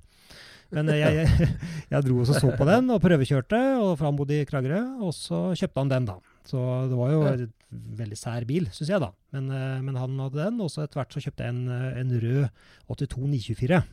Men 0.72 0.90
eh, 0.90 0.98
jeg, 1.00 1.14
jeg, 1.40 1.58
jeg 1.92 2.04
dro 2.06 2.20
og 2.20 2.28
så 2.28 2.52
på 2.58 2.66
den 2.68 2.90
og 2.92 3.02
prøvekjørte, 3.02 3.60
og 3.82 3.98
for 3.98 4.06
han 4.10 4.16
bodde 4.20 4.40
i 4.42 4.46
Kragerø. 4.46 4.80
Og 5.02 5.14
så 5.16 5.50
kjøpte 5.58 5.80
han 5.84 5.90
den, 5.92 6.06
da. 6.12 6.18
Så 6.46 6.60
det 6.92 6.98
var 7.00 7.12
jo 7.12 7.22
Ja. 7.26 7.34
en 7.34 7.54
veldig 8.00 8.18
sær 8.20 8.46
bil, 8.50 8.70
syns 8.76 8.92
jeg, 8.94 9.02
da. 9.04 9.12
Men, 9.36 9.50
eh, 9.52 9.82
men 9.86 10.00
han 10.00 10.20
hadde 10.26 10.40
den, 10.40 10.62
og 10.64 10.72
så 10.72 10.84
etter 10.84 11.02
hvert 11.02 11.16
så 11.16 11.24
kjøpte 11.24 11.48
jeg 11.48 11.56
en, 11.56 11.66
eh, 11.74 12.00
en 12.02 12.16
rød 12.24 12.48
82 12.90 13.28
924. 13.28 13.84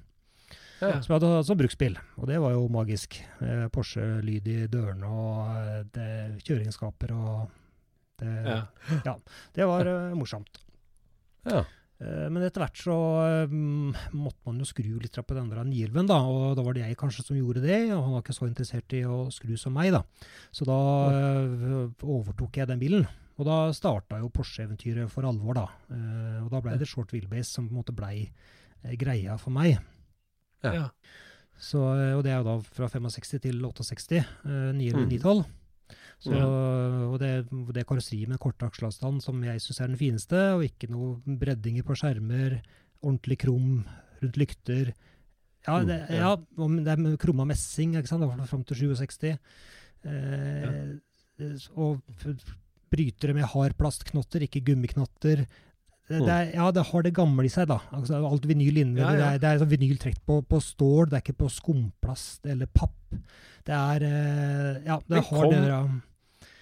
Ja. 0.80 0.94
Som 1.04 1.12
jeg 1.12 1.18
hadde 1.18 1.32
som 1.44 1.58
bruksbil, 1.60 1.98
og 2.16 2.28
det 2.30 2.38
var 2.40 2.54
jo 2.54 2.62
magisk. 2.72 3.18
Eh, 3.44 3.66
Porsche-lyd 3.72 4.46
i 4.48 4.60
dørene 4.72 5.10
og 5.10 5.50
eh, 5.60 5.82
det, 5.92 6.08
kjøringsskaper 6.46 7.12
og 7.16 7.50
det, 8.20 8.32
Ja. 9.04 9.14
det 9.56 9.68
var 9.68 9.88
uh, 9.88 10.16
morsomt. 10.16 10.60
Ja. 11.48 11.64
Eh, 12.00 12.26
Men 12.32 12.44
etter 12.46 12.64
hvert 12.64 12.80
så 12.80 12.96
um, 13.50 13.92
måtte 14.16 14.40
man 14.48 14.60
jo 14.60 14.68
skru 14.68 14.96
litt 15.00 15.16
på 15.16 15.36
den 15.36 15.50
der 15.52 15.60
da. 16.08 16.18
Og 16.24 16.56
da 16.56 16.64
var 16.64 16.76
det 16.76 16.86
jeg 16.86 16.98
kanskje 17.00 17.26
som 17.26 17.36
gjorde 17.36 17.64
det, 17.64 17.92
og 17.92 18.04
han 18.04 18.14
var 18.16 18.24
ikke 18.24 18.36
så 18.36 18.48
interessert 18.48 18.96
i 18.96 19.04
å 19.04 19.26
skru 19.32 19.56
som 19.60 19.76
meg, 19.76 19.92
da. 19.92 20.02
Så 20.52 20.68
da 20.68 20.78
uh, 21.12 21.90
overtok 22.00 22.56
jeg 22.56 22.70
den 22.70 22.80
bilen. 22.80 23.08
Og 23.40 23.46
da 23.48 23.58
starta 23.72 24.18
jo 24.20 24.28
Porsche-eventyret 24.28 25.08
for 25.08 25.24
alvor, 25.24 25.54
da. 25.56 25.66
Eh, 25.90 26.42
Og 26.44 26.50
da 26.52 26.60
blei 26.60 26.76
det 26.78 26.88
short 26.90 27.12
wheelbase 27.14 27.48
som 27.56 27.68
på 27.68 27.72
en 27.72 27.78
måte 27.80 27.94
blei 27.96 28.28
eh, 28.84 28.96
greia 29.00 29.38
for 29.40 29.50
meg. 29.54 29.78
Ja. 30.62 30.72
Ja. 30.76 30.88
Så, 31.60 31.80
eh, 31.96 32.14
og 32.16 32.22
det 32.24 32.32
er 32.34 32.42
jo 32.42 32.48
da 32.50 32.58
fra 32.64 32.88
65 32.88 33.40
til 33.40 33.62
68, 33.64 34.20
eh, 34.20 34.72
9 34.76 34.90
eller 34.90 35.06
Mm. 35.06 35.08
912. 35.08 35.44
Så, 36.20 36.36
Og 36.36 37.18
det, 37.18 37.48
det 37.74 37.86
karosseriet 37.88 38.28
med 38.28 38.38
korte 38.38 38.66
aksjeavstand 38.68 39.22
som 39.24 39.40
jeg 39.42 39.58
syns 39.64 39.80
er 39.80 39.86
den 39.88 39.96
fineste, 39.96 40.36
og 40.54 40.62
ikke 40.66 40.90
noe 40.92 41.16
breddinger 41.24 41.82
på 41.82 41.96
skjermer, 41.96 42.60
ordentlig 43.02 43.38
krum 43.40 43.86
rundt 44.22 44.36
lykter. 44.36 44.92
Ja, 45.66 45.80
Mm, 45.80 45.86
det, 45.88 45.96
ja. 46.10 46.36
om 46.58 46.76
det 46.84 46.88
er 46.92 46.96
med 47.00 47.18
krumma 47.18 47.44
messing, 47.46 47.94
ikke 47.96 48.08
sant, 48.08 48.48
fram 48.48 48.64
til 48.64 48.76
67. 48.76 49.38
Eh, 50.04 50.98
Og 51.76 52.00
brytere 52.90 53.34
med 53.36 53.48
hard 53.52 53.76
plastknotter, 53.78 54.44
ikke 54.46 54.64
gummiknotter. 54.70 55.44
Det, 56.10 56.18
det 56.26 56.34
er, 56.34 56.48
ja, 56.56 56.66
det 56.74 56.82
har 56.88 57.04
det 57.06 57.14
gamle 57.14 57.46
i 57.46 57.52
seg, 57.52 57.68
da. 57.70 57.78
Altså, 57.94 58.18
alt 58.26 58.46
vinyl 58.50 58.80
innvendig. 58.82 59.04
Ja, 59.04 59.14
ja. 59.14 59.18
Det 59.18 59.28
er, 59.30 59.42
det 59.42 59.50
er 59.50 59.62
sånn 59.62 59.72
vinyl 59.76 59.98
trukket 60.02 60.24
på, 60.26 60.40
på 60.50 60.62
stål, 60.64 61.10
det 61.10 61.20
er 61.20 61.24
ikke 61.24 61.38
på 61.44 61.50
skumplast 61.54 62.48
eller 62.50 62.70
papp. 62.74 62.96
Det 63.66 63.76
er 63.76 64.06
eh, 64.08 64.80
Ja, 64.88 64.98
det 65.06 65.22
har 65.28 65.50
det 65.52 65.60
ja. 65.68 65.82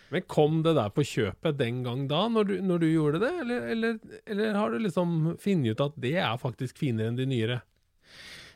Men 0.09 0.25
kom 0.25 0.63
det 0.65 0.73
der 0.79 0.93
på 0.93 1.05
kjøpet 1.05 1.59
den 1.59 1.83
gang 1.85 2.07
da, 2.09 2.23
når 2.33 2.49
du, 2.49 2.55
når 2.65 2.81
du 2.81 2.87
gjorde 2.89 3.21
det? 3.25 3.33
Eller, 3.43 3.67
eller, 3.75 3.99
eller 4.25 4.57
har 4.57 4.73
du 4.73 4.79
liksom 4.81 5.17
funnet 5.41 5.77
ut 5.77 5.83
at 5.85 5.99
det 6.01 6.15
er 6.17 6.41
faktisk 6.41 6.81
finere 6.81 7.11
enn 7.13 7.19
de 7.19 7.27
nyere? 7.29 7.59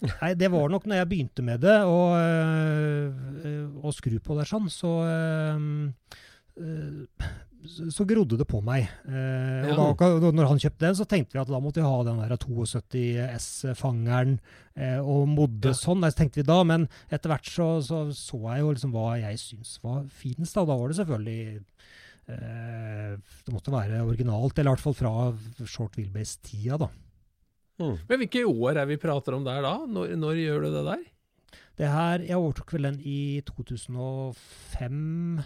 Nei, 0.02 0.32
det 0.34 0.48
var 0.50 0.72
nok 0.72 0.88
når 0.88 1.02
jeg 1.02 1.10
begynte 1.12 1.44
med 1.46 1.60
det, 1.62 1.76
og, 1.86 2.16
øh, 2.18 3.68
og 3.84 3.92
skru 3.94 4.16
på 4.24 4.34
det 4.38 4.48
sånn, 4.50 4.66
så 4.72 4.94
øh, 5.06 5.66
øh, 6.58 7.28
så 7.66 7.86
så 7.94 8.04
grodde 8.08 8.36
det 8.40 8.46
på 8.48 8.60
meg. 8.64 8.88
Eh, 9.06 9.68
Ja. 9.70 9.76
og 9.78 9.96
da, 9.98 10.30
når 10.34 10.48
han 10.48 10.58
kjøpte 10.58 10.78
den, 10.86 10.94
så 10.98 11.04
tenkte 11.06 11.32
vi 11.36 11.40
at 11.42 11.48
da 11.48 11.60
måtte 11.62 11.78
vi 11.80 11.86
ha 11.86 12.02
den 12.04 12.18
der 12.18 12.36
72 12.36 13.02
S-fangeren 13.38 14.38
eh, 14.76 14.98
og 14.98 15.28
modde 15.28 15.70
Ja. 15.70 15.78
sånn. 15.78 16.00
Det 16.02 16.14
tenkte 16.16 16.40
vi 16.42 16.46
da, 16.48 16.62
men 16.64 16.88
etter 17.10 17.30
hvert 17.30 17.46
så 17.46 17.68
så, 17.82 18.10
så 18.12 18.40
jeg 18.50 18.60
jo 18.64 18.72
liksom 18.74 18.92
hva 18.92 19.20
jeg 19.20 19.38
syns 19.38 19.78
var 19.82 20.04
finest. 20.10 20.54
Da, 20.54 20.64
da 20.64 20.76
var 20.76 20.88
det 20.88 20.96
selvfølgelig 20.98 21.62
eh, 22.28 23.16
Det 23.46 23.52
måtte 23.54 23.72
være 23.74 24.02
originalt, 24.06 24.58
eller 24.58 24.70
i 24.70 24.74
hvert 24.74 24.86
fall 24.86 24.94
fra 24.98 25.66
short 25.66 25.96
wheelbase-tida, 25.96 26.78
da. 26.78 26.88
Mm. 27.80 27.96
Men 28.08 28.18
hvilke 28.20 28.44
år 28.46 28.76
er 28.82 28.86
vi 28.86 28.96
prater 29.00 29.34
om 29.34 29.44
der 29.46 29.62
da? 29.64 29.76
Når, 29.86 30.16
når 30.20 30.34
gjør 30.38 30.60
du 30.66 30.70
det 30.74 30.84
der? 30.86 31.02
Det 31.78 31.88
her, 31.88 32.18
Jeg 32.20 32.36
overtok 32.36 32.72
vel 32.74 32.82
den 32.90 32.98
i 33.00 33.40
2005. 33.48 35.42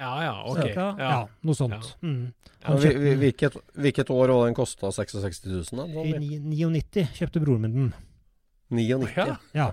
Ja 0.00 0.12
ja, 0.24 0.34
ok. 0.48 0.60
cirka. 0.64 0.84
Ja. 0.98 1.08
Ja. 1.10 1.24
noe 1.44 1.54
sånt. 1.58 1.90
Mm. 2.02 2.32
Ja, 2.64 2.74
vi- 2.80 3.14
hvilket, 3.20 3.56
hvilket 3.76 4.10
år 4.10 4.32
var 4.32 4.46
den 4.46 4.54
kosta 4.56 4.90
66 4.92 5.44
000? 5.44 5.64
Da? 5.76 5.84
i 6.04 6.12
Sånn, 6.14 6.46
99, 6.50 7.04
kjøpte 7.18 7.42
broren 7.44 7.60
min 7.66 7.74
den. 7.76 7.90
99? 8.70 9.16
Ja. 9.16 9.36
Ja. 9.52 9.72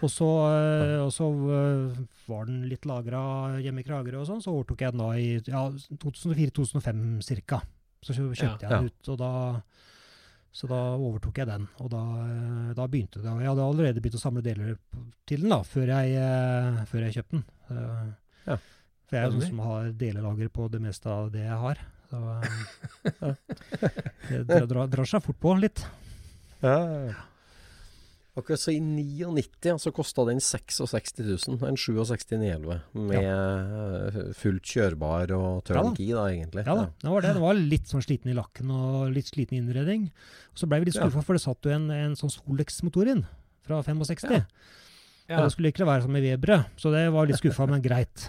Og 0.00 0.08
så, 0.10 0.28
øh, 0.48 1.00
og 1.04 1.12
så 1.12 1.26
øh, 1.28 1.96
var 2.28 2.44
den 2.46 2.62
litt 2.70 2.86
lagra 2.86 3.58
hjemme 3.60 3.82
i 3.82 3.86
Kragerø 3.88 4.20
og 4.22 4.28
sånn, 4.28 4.40
så 4.44 4.52
overtok 4.54 4.80
jeg 4.86 4.94
den 4.94 5.02
da 5.02 5.08
i 5.18 5.26
ja, 5.50 5.64
2004-2005 5.98 7.42
ca. 7.46 7.60
Så 8.04 8.12
kjøpte 8.14 8.44
Ja. 8.44 8.56
jeg 8.60 8.70
den 8.70 8.84
ut, 8.92 9.08
og 9.08 9.18
da 9.18 9.30
så 10.54 10.68
da 10.70 10.76
overtok 10.94 11.38
jeg 11.40 11.46
den, 11.48 11.64
og 11.82 11.88
da, 11.90 11.98
øh, 11.98 12.74
da 12.78 12.84
begynte 12.86 13.18
det. 13.18 13.24
Jeg 13.26 13.48
hadde 13.50 13.64
allerede 13.66 14.00
begynt 14.00 14.14
å 14.14 14.22
samle 14.22 14.42
deler 14.44 14.76
til 15.26 15.40
den 15.42 15.50
da, 15.50 15.62
før 15.66 15.88
jeg, 15.90 16.86
før 16.86 17.00
jeg 17.08 17.14
kjøpte 17.16 17.30
den. 17.40 17.44
Så, 17.66 18.14
Ja. 18.46 18.56
For 19.08 19.18
jeg 19.18 19.22
er 19.22 19.28
jo 19.30 19.36
sånn 19.40 19.50
som 19.52 19.60
har 19.66 19.90
delelager 20.00 20.48
på 20.54 20.70
det 20.72 20.80
meste 20.84 21.10
av 21.12 21.30
det 21.34 21.44
jeg 21.44 21.60
har. 21.66 21.82
Så 22.10 22.22
øh, 22.24 23.36
det, 24.30 24.42
det 24.48 24.64
drar, 24.70 24.88
drar 24.92 25.08
seg 25.08 25.22
fort 25.24 25.40
på 25.42 25.54
litt. 25.60 25.84
Ja. 26.64 26.80
Ok, 28.34 28.48
Så 28.58 28.72
i 28.74 28.80
99 28.82 29.76
så 29.78 29.92
kosta 29.94 30.24
den 30.26 30.40
66 30.42 31.12
000. 31.20 31.58
En 31.68 31.76
67.911 31.78 32.80
med 32.98 33.20
ja. 33.22 34.24
fullt 34.34 34.66
kjørbar 34.66 35.30
og 35.36 35.60
turnkey, 35.68 36.08
da, 36.16 36.24
egentlig. 36.32 36.64
Ja 36.66 36.74
da, 36.80 36.88
det 37.04 37.12
var 37.12 37.22
det. 37.22 37.34
Det 37.36 37.44
var 37.44 37.60
litt 37.60 37.92
sånn 37.92 38.02
sliten 38.02 38.32
i 38.32 38.34
lakken 38.34 38.72
og 38.74 39.12
litt 39.14 39.30
sliten 39.30 39.60
innredning. 39.60 40.08
Og 40.50 40.64
så 40.64 40.66
ble 40.70 40.80
vi 40.82 40.88
litt 40.90 40.98
Ja. 40.98 41.04
skuffa, 41.06 41.22
for 41.28 41.38
det 41.38 41.44
satt 41.44 41.68
jo 41.68 41.76
en, 41.76 41.86
en 41.94 42.16
sånn 42.18 42.32
Solex-motor 42.34 43.12
inn 43.12 43.22
fra 43.68 43.78
65. 43.86 44.34
Ja. 44.34 44.42
Og 45.28 45.30
Ja. 45.30 45.44
det 45.46 45.52
skulle 45.54 45.70
ikke 45.70 45.86
være 45.88 46.02
som 46.04 46.16
i 46.18 46.20
Webre, 46.26 46.58
så 46.76 46.90
det 46.92 47.06
var 47.14 47.30
litt 47.30 47.38
skuffa, 47.38 47.68
men 47.70 47.80
greit. 47.86 48.26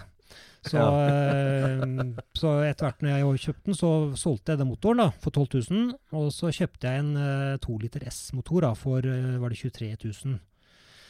Så, 0.66 0.82
eh, 0.82 2.02
så 2.36 2.52
etter 2.66 2.88
hvert 2.88 3.04
når 3.04 3.12
jeg 3.12 3.44
kjøpte 3.46 3.70
den, 3.70 3.78
så 3.78 3.92
solgte 4.18 4.54
jeg 4.54 4.62
den 4.62 4.70
motoren 4.70 5.04
da, 5.04 5.08
for 5.22 5.34
12 5.34 5.70
000. 5.70 5.94
Og 6.18 6.28
så 6.34 6.50
kjøpte 6.54 6.90
jeg 6.90 7.04
en 7.04 7.14
uh, 7.20 7.60
2 7.62 7.78
liter 7.84 8.06
S-motor 8.10 8.68
for 8.78 9.06
uh, 9.06 9.36
var 9.42 9.54
det 9.54 9.60
23 9.62 9.92
000. 9.94 10.36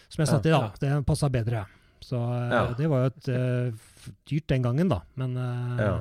Som 0.07 0.23
jeg 0.23 0.31
satte 0.31 0.51
i, 0.51 0.55
da. 0.55 0.71
Det 0.81 0.93
passa 1.09 1.31
bedre. 1.33 1.65
Så 2.07 2.19
uh, 2.21 2.75
det 2.79 2.89
var 2.91 3.03
jo 3.03 3.11
et 3.11 3.29
eh, 3.33 3.87
dyrt 4.29 4.49
den 4.53 4.67
gangen, 4.67 4.91
da. 4.93 5.01
Men 5.19 5.37
eh, 5.41 5.95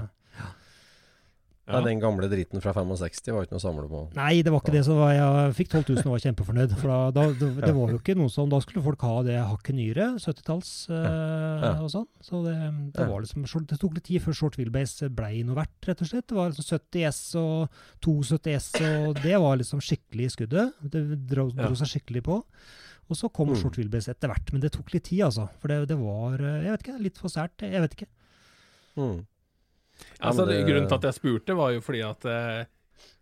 Ja. 1.66 1.80
Nei, 1.80 1.88
den 1.96 2.00
gamle 2.04 2.28
driten 2.30 2.62
fra 2.62 2.74
65 2.78 3.34
var 3.34 3.42
ikke 3.48 3.56
noe 3.56 3.58
å 3.58 3.64
samle 3.64 3.88
på. 3.90 4.00
Nei, 4.14 4.44
det 4.46 4.52
var 4.54 4.60
ikke 4.62 4.74
det. 4.76 4.84
Så 4.86 4.94
var 5.00 5.14
jeg 5.16 5.54
fikk 5.58 5.72
12 5.72 5.88
000 5.96 6.04
og 6.06 6.12
var 6.14 6.22
kjempefornøyd. 6.22 6.76
For 6.78 6.92
da, 6.92 6.98
da, 7.16 7.24
det, 7.40 7.48
det 7.66 7.72
var 7.74 7.90
jo 7.96 7.98
ikke 7.98 8.16
noe 8.20 8.30
sånn, 8.30 8.52
Da 8.54 8.60
skulle 8.62 8.84
folk 8.86 9.02
ha 9.02 9.16
det 9.26 9.40
hakket 9.42 9.76
nyere, 9.80 10.06
70-talls 10.22 10.70
eh, 10.94 11.66
Ja. 11.66 11.72
og 11.82 11.90
sånn. 11.90 12.06
Så 12.22 12.44
det, 12.46 12.54
det 12.94 13.08
var 13.10 13.26
liksom 13.26 13.48
Det 13.66 13.80
tok 13.82 13.98
litt 13.98 14.06
tid 14.12 14.22
før 14.22 14.38
short 14.38 14.60
wheelbase 14.62 15.10
blei 15.10 15.42
noe 15.42 15.58
verdt, 15.58 15.90
rett 15.90 16.06
og 16.06 16.12
slett. 16.14 16.28
Det 16.30 16.38
var 16.38 16.54
liksom 16.54 16.70
70 16.70 17.10
S 17.10 17.22
og 17.42 17.82
270 18.06 18.56
S, 18.62 18.70
og 18.86 19.22
det 19.26 19.36
var 19.42 19.58
liksom 19.58 19.82
skikkelig 19.82 20.30
i 20.30 20.34
skuddet. 20.38 20.74
Det 20.86 21.06
dro, 21.34 21.50
Ja. 21.50 21.66
dro 21.66 21.74
seg 21.82 21.96
skikkelig 21.96 22.24
på. 22.30 22.44
Og 23.10 23.18
så 23.18 23.28
kom 23.34 23.50
Mm. 23.50 23.58
short 23.62 23.76
wheelbase 23.78 24.10
etter 24.14 24.30
hvert. 24.30 24.52
Men 24.54 24.62
det 24.62 24.72
tok 24.78 24.94
litt 24.94 25.04
tid, 25.10 25.26
altså. 25.26 25.50
For 25.62 25.68
det, 25.70 25.88
det 25.90 25.98
var 25.98 26.38
eh, 26.42 26.64
Jeg 26.66 26.72
vet 26.78 26.84
ikke, 26.86 27.02
litt 27.02 27.18
for 27.18 27.30
sært. 27.30 27.58
Jeg 27.62 27.82
vet 27.82 27.94
ikke. 27.98 28.08
Mm. 28.98 29.26
Ja, 30.20 30.30
Altså, 30.32 30.46
det, 30.50 30.62
grunnen 30.68 30.88
til 30.90 30.98
at 31.00 31.08
jeg 31.10 31.18
spurte, 31.20 31.56
var 31.58 31.74
jo 31.76 31.84
fordi 31.86 32.02
at 32.06 32.26
eh, 32.30 32.68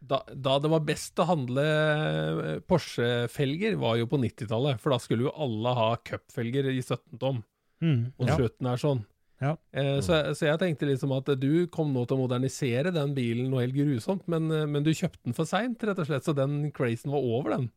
da, 0.03 0.19
da 0.33 0.57
det 0.59 0.71
var 0.71 0.83
best 0.87 1.19
å 1.21 1.27
handle 1.29 1.63
eh, 1.63 2.59
Porsche-felger, 2.69 3.77
var 3.81 3.97
jo 4.01 4.09
på 4.11 4.19
90-tallet. 4.21 4.81
For 4.83 4.93
da 4.93 4.99
skulle 5.01 5.27
jo 5.27 5.33
alle 5.45 5.73
ha 5.77 5.89
cupfelger 6.05 6.69
i 6.71 6.79
17 6.81 7.19
tom. 7.21 7.41
Mm, 7.83 8.13
Og 8.17 8.29
ja. 8.29 8.37
slutten 8.39 8.69
er 8.69 8.79
sånn. 8.81 9.03
Ja. 9.43 9.55
Eh, 9.75 9.97
så, 10.05 10.21
så 10.37 10.47
jeg 10.47 10.59
tenkte 10.61 10.87
liksom 10.87 11.11
at 11.15 11.27
du 11.39 11.65
kom 11.73 11.91
nå 11.95 12.05
til 12.07 12.15
å 12.15 12.23
modernisere 12.23 12.93
den 12.95 13.15
bilen 13.17 13.49
noe 13.51 13.65
helt 13.65 13.75
grusomt, 13.75 14.27
men, 14.31 14.47
eh, 14.53 14.67
men 14.69 14.85
du 14.85 14.93
kjøpte 14.93 15.25
den 15.27 15.35
for 15.35 15.49
seint, 15.49 15.83
rett 15.83 15.99
og 15.99 16.07
slett. 16.07 16.27
Så 16.27 16.35
den 16.37 16.69
crazen 16.75 17.11
var 17.13 17.25
over, 17.25 17.57
den. 17.57 17.71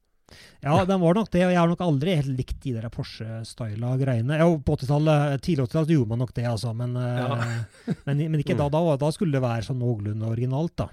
Ja, 0.64 0.84
den 0.88 1.00
var 1.00 1.14
nok 1.14 1.28
det. 1.30 1.44
og 1.46 1.52
Jeg 1.52 1.60
har 1.60 1.68
nok 1.70 1.82
aldri 1.86 2.16
helt 2.18 2.32
likt 2.34 2.58
de 2.64 2.72
der 2.74 2.88
Porsche-styla 2.90 3.92
greiene. 4.00 4.38
Ja, 4.40 4.48
på 4.58 4.74
80-tallet, 4.76 5.40
Tidlig 5.46 5.68
80-tallet 5.68 5.92
gjorde 5.94 6.08
man 6.14 6.18
nok 6.24 6.32
det, 6.34 6.46
altså. 6.50 6.72
Men, 6.74 6.96
ja. 6.98 7.36
men, 8.08 8.24
men 8.32 8.42
ikke 8.42 8.56
da, 8.58 8.66
da. 8.72 8.80
Da 8.98 9.12
skulle 9.14 9.36
det 9.38 9.44
være 9.46 9.68
sånn 9.68 9.78
noenlunde 9.82 10.26
originalt, 10.32 10.74
da. 10.82 10.88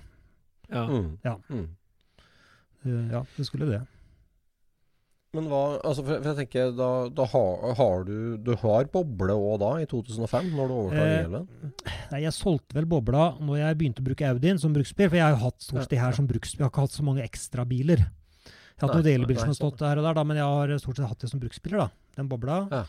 Ja. 0.70 0.86
Mm. 0.90 1.10
Ja. 1.26 1.38
Mm. 1.50 1.66
Eh, 2.86 3.12
Ja, 3.16 3.24
det 3.38 3.46
skulle 3.50 3.72
det. 3.72 3.82
Men 5.34 5.48
hva 5.50 5.80
altså 5.82 6.04
for, 6.06 6.20
for 6.22 6.30
jeg 6.30 6.38
tenker, 6.44 6.74
da, 6.78 6.88
da 7.10 7.26
har, 7.32 7.64
har 7.80 8.04
du 8.06 8.18
Du 8.38 8.52
har 8.62 8.86
boble 8.94 9.34
òg 9.34 9.56
da, 9.64 9.70
i 9.82 9.88
2005, 9.90 10.52
når 10.54 10.68
du 10.70 10.74
overtar 10.78 11.08
Eh, 11.08 11.14
Hjelven? 11.24 11.48
Nei, 12.12 12.20
Jeg 12.28 12.36
solgte 12.38 12.78
vel 12.78 12.86
bobla 12.86 13.32
når 13.42 13.64
jeg 13.64 13.80
begynte 13.80 14.04
å 14.04 14.06
bruke 14.12 14.28
Audien 14.30 14.62
som 14.62 14.76
bruksbil. 14.78 15.10
For 15.10 15.18
jeg 15.18 15.26
har 15.26 15.34
jo 15.34 15.42
hatt 15.48 15.58
stort 15.66 15.88
sett 15.88 15.96
de 15.96 16.02
her 16.04 16.14
som 16.14 16.28
bruksbil. 16.30 16.62
Jeg 16.62 16.68
har 16.68 16.74
ikke 16.76 16.86
hatt 16.86 17.00
så 17.00 17.06
mange 17.08 17.26
ekstrabiler. 17.26 18.06
Jeg 18.74 18.82
har 18.82 18.90
hatt 18.90 19.00
noen 19.00 19.08
delebiler 19.08 19.40
som 19.40 19.52
har 19.52 19.58
sånn. 19.58 19.72
stått 19.72 19.84
her 19.86 20.02
og 20.02 20.08
der, 20.08 20.18
da, 20.18 20.24
men 20.28 20.40
jeg 20.40 20.54
har 20.58 20.78
stort 20.82 21.00
sett 21.00 21.10
hatt 21.10 21.24
det 21.24 21.30
som 21.32 21.42
bruksbiler. 21.42 21.84
da, 21.86 22.14
Den 22.18 22.30
bobla. 22.32 22.60
Ja. 22.72 22.84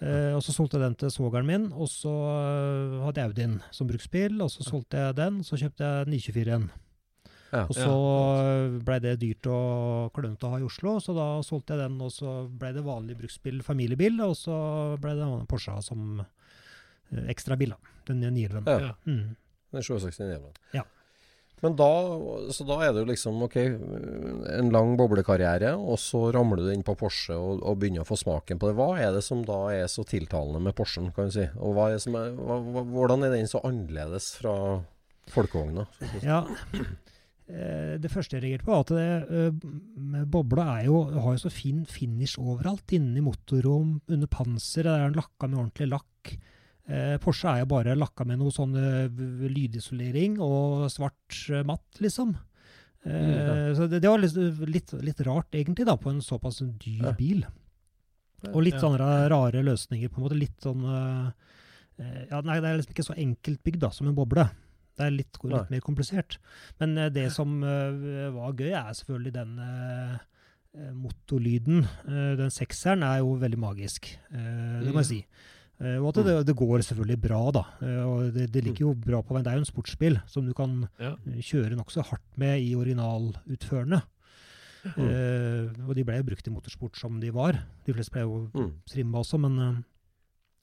Eh, 0.00 0.32
og 0.32 0.40
så 0.44 0.54
solgte 0.56 0.78
jeg 0.78 0.86
den 0.86 0.94
til 1.02 1.12
svogeren 1.12 1.48
min, 1.48 1.66
og 1.76 1.90
så 1.92 2.10
uh, 2.10 3.00
hadde 3.04 3.20
jeg 3.20 3.32
Audien 3.32 3.58
som 3.74 3.88
bruksbil. 3.90 4.38
Og 4.40 4.48
så 4.52 4.64
solgte 4.64 5.02
jeg 5.02 5.18
den, 5.18 5.42
så 5.44 5.60
kjøpte 5.60 5.84
jeg 5.84 6.08
924-en. 6.14 6.70
Ja. 7.50 7.64
Og 7.66 7.74
så 7.74 7.94
blei 8.86 9.00
det 9.02 9.16
dyrt 9.20 9.48
og 9.50 10.12
klønete 10.14 10.46
å 10.46 10.52
ha 10.52 10.60
i 10.60 10.66
Oslo, 10.66 10.94
så 11.02 11.14
da 11.16 11.26
solgte 11.42 11.74
jeg 11.74 11.82
den, 11.82 11.96
og 12.06 12.12
så 12.14 12.34
blei 12.46 12.70
det 12.76 12.84
vanlig 12.86 13.16
bruksbil, 13.18 13.58
familiebil, 13.66 14.20
og 14.22 14.36
så 14.38 14.54
blei 15.02 15.16
det 15.18 15.26
en 15.26 15.48
Porsche 15.50 15.74
som 15.82 16.22
eh, 16.22 17.26
ekstrabil. 17.32 17.74
Den 18.08 18.22
911. 18.22 18.70
Ja. 18.70 18.92
Ja. 18.92 18.94
Mm. 19.04 19.34
Den 19.74 19.86
67 19.86 20.22
Hjelven. 20.22 20.54
Ja. 20.76 20.86
Men 21.60 21.74
da, 21.76 21.88
så 22.56 22.64
da 22.64 22.78
er 22.86 22.94
det 22.94 23.02
jo 23.02 23.08
liksom 23.10 23.42
ok, 23.44 23.56
en 24.56 24.70
lang 24.72 24.94
boblekarriere, 24.96 25.74
og 25.76 25.98
så 26.00 26.22
ramler 26.32 26.62
du 26.64 26.70
inn 26.72 26.84
på 26.86 26.94
Porsche 26.96 27.36
og, 27.36 27.60
og 27.60 27.76
begynner 27.82 28.04
å 28.04 28.08
få 28.08 28.16
smaken 28.16 28.60
på 28.60 28.70
det. 28.70 28.76
Hva 28.78 28.88
er 29.00 29.12
det 29.16 29.22
som 29.26 29.42
da 29.44 29.58
er 29.74 29.90
så 29.92 30.06
tiltalende 30.08 30.62
med 30.64 30.76
Porschen, 30.78 31.10
kan 31.16 31.28
du 31.28 31.36
si? 31.36 31.44
Og 31.60 31.76
er 31.84 31.98
er, 31.98 32.32
hva, 32.38 32.58
hvordan 32.94 33.26
er 33.28 33.36
den 33.36 33.50
så 33.50 33.60
annerledes 33.66 34.32
fra 34.40 34.54
folkevogna? 35.30 35.84
Ja. 36.24 36.46
Eh, 37.50 37.98
Det 37.98 38.10
første 38.12 38.38
jeg 38.38 38.44
reagerte 38.44 38.64
på, 38.66 38.72
var 38.72 38.84
at 38.86 38.94
det, 38.94 39.10
eh, 39.34 40.24
bobla 40.30 40.84
jo, 40.86 41.02
har 41.10 41.34
jo 41.34 41.44
så 41.44 41.50
fin 41.52 41.84
finish 41.84 42.38
overalt. 42.38 42.92
Inni 42.94 43.20
motorrom, 43.20 44.00
under 44.08 44.30
panseret, 44.30 44.86
der 44.86 45.04
er 45.04 45.10
den 45.10 45.18
lakka 45.20 45.48
med 45.48 45.58
ordentlig 45.58 45.90
lakk. 45.90 46.36
Eh, 46.90 47.16
Porsche 47.22 47.46
er 47.52 47.60
jo 47.62 47.68
bare 47.70 47.94
lakka 47.94 48.24
med 48.26 48.40
noe 48.40 48.50
sånn 48.50 48.72
eh, 48.74 49.06
lydisolering 49.52 50.40
og 50.42 50.88
svart 50.90 51.36
eh, 51.50 51.62
matt, 51.68 51.86
liksom. 52.02 52.34
Eh, 52.34 52.40
Mm, 53.70 53.74
Så 53.78 53.86
det, 53.88 54.00
det 54.02 54.10
var 54.10 54.18
litt, 54.20 54.34
litt, 54.68 54.90
litt 55.06 55.20
rart, 55.24 55.54
egentlig, 55.56 55.86
da, 55.88 55.94
på 55.96 56.10
en 56.10 56.18
såpass 56.20 56.58
dyr 56.82 57.14
bil. 57.16 57.44
Og 58.50 58.62
litt 58.64 58.76
sånne 58.82 59.06
rare 59.30 59.62
løsninger, 59.64 60.08
på 60.10 60.18
en 60.20 60.24
måte. 60.26 60.36
Litt 60.40 60.60
sånn 60.64 60.82
Ja, 62.30 62.40
nei, 62.40 62.58
det 62.60 62.68
er 62.70 62.76
liksom 62.80 62.92
ikke 62.94 63.04
så 63.04 63.16
enkelt 63.20 63.62
bygd 63.64 63.80
da, 63.82 63.90
som 63.92 64.06
en 64.08 64.14
boble. 64.16 64.44
Det 64.96 65.04
er 65.06 65.10
litt, 65.12 65.36
litt 65.44 65.70
mer 65.70 65.80
komplisert. 65.84 66.38
Men 66.80 66.94
det 67.12 67.26
som 67.32 67.60
var 67.60 68.52
gøy, 68.56 68.72
er 68.72 68.92
selvfølgelig 68.96 69.32
den 69.32 69.56
motorlyden. 70.96 71.84
Den 72.40 72.52
sekseren 72.54 73.02
er 73.06 73.18
jo 73.20 73.34
veldig 73.40 73.58
magisk, 73.60 74.06
det 74.30 74.92
må 74.94 75.02
jeg 75.02 75.08
si. 75.10 75.20
Eh, 75.80 75.96
og 75.96 76.10
at 76.12 76.24
det, 76.26 76.34
det 76.50 76.54
går 76.58 76.82
selvfølgelig 76.84 77.20
bra, 77.24 77.40
da. 77.56 77.62
Eh, 77.80 78.02
og 78.04 78.34
det, 78.34 78.50
det 78.52 78.62
ligger 78.66 78.80
jo 78.90 78.94
bra 78.94 79.22
på 79.24 79.32
veien. 79.32 79.44
Det 79.46 79.52
er 79.54 79.58
jo 79.60 79.64
en 79.64 79.70
sportsbil 79.72 80.18
som 80.28 80.44
du 80.46 80.52
kan 80.54 80.88
Ja. 81.00 81.14
eh, 81.26 81.40
kjøre 81.40 81.76
nokså 81.78 82.04
hardt 82.04 82.36
med 82.36 82.60
i 82.60 82.74
originalutførende. 82.76 84.02
Eh, 84.84 85.68
og 85.86 85.94
de 85.96 86.04
ble 86.08 86.18
jo 86.20 86.26
brukt 86.30 86.46
i 86.48 86.52
motorsport 86.52 86.96
som 87.00 87.18
de 87.20 87.30
var. 87.34 87.58
De 87.86 87.92
fleste 87.96 88.12
ble 88.14 88.22
jo 88.24 88.50
Mm. 88.54 88.72
trimma 88.88 89.18
også, 89.20 89.38
men 89.40 89.84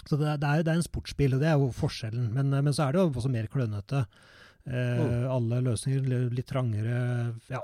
Så 0.07 0.15
det 0.17 0.27
er, 0.27 0.37
det, 0.63 0.67
er, 0.71 0.75
en 0.77 0.83
sportsbil, 0.85 1.33
og 1.33 1.39
det 1.41 1.47
er 1.49 1.57
jo 1.59 1.67
forskjellen. 1.73 2.31
Men, 2.31 2.49
men 2.49 2.71
så 2.73 2.87
er 2.87 2.93
det 2.93 3.01
jo 3.01 3.09
også 3.09 3.29
mer 3.29 3.47
klønete. 3.51 4.05
Eh, 4.65 5.25
Alle 5.27 5.59
løsninger 5.65 6.29
litt 6.31 6.47
trangere, 6.47 7.33
ja. 7.49 7.59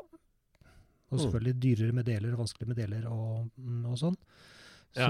Og 1.12 1.20
Mm. 1.20 1.24
selvfølgelig 1.24 1.60
dyrere 1.62 1.94
med 1.94 2.06
deler, 2.06 2.36
vanskelig 2.36 2.68
med 2.68 2.76
deler 2.78 3.06
og, 3.08 3.50
mm, 3.58 3.86
og 3.86 3.98
sånn. 3.98 4.18
Så, 4.93 5.08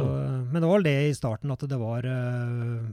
Men 0.52 0.62
det 0.62 0.68
var 0.70 0.78
vel 0.80 0.86
det 0.88 0.98
i 1.10 1.16
starten 1.18 1.52
at 1.52 1.64
det 1.68 1.80
var 1.82 2.06
uh, 2.08 2.86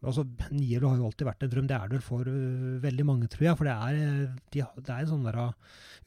Altså, 0.00 0.22
Nielo 0.56 0.88
har 0.88 0.96
jo 0.96 1.08
alltid 1.10 1.26
vært 1.28 1.42
en 1.44 1.50
drøm. 1.52 1.66
Det 1.68 1.76
er 1.76 1.88
det 1.92 1.98
for 2.02 2.24
uh, 2.24 2.78
veldig 2.80 3.04
mange, 3.04 3.26
tror 3.28 3.44
jeg. 3.50 3.56
For 3.58 3.68
det 3.68 3.74
er, 3.74 3.98
eh, 4.00 4.38
de, 4.54 4.62
det 4.80 4.94
er 4.94 5.02
en 5.04 5.10
sånn 5.10 5.26
der 5.26 5.36
uh, 5.36 5.50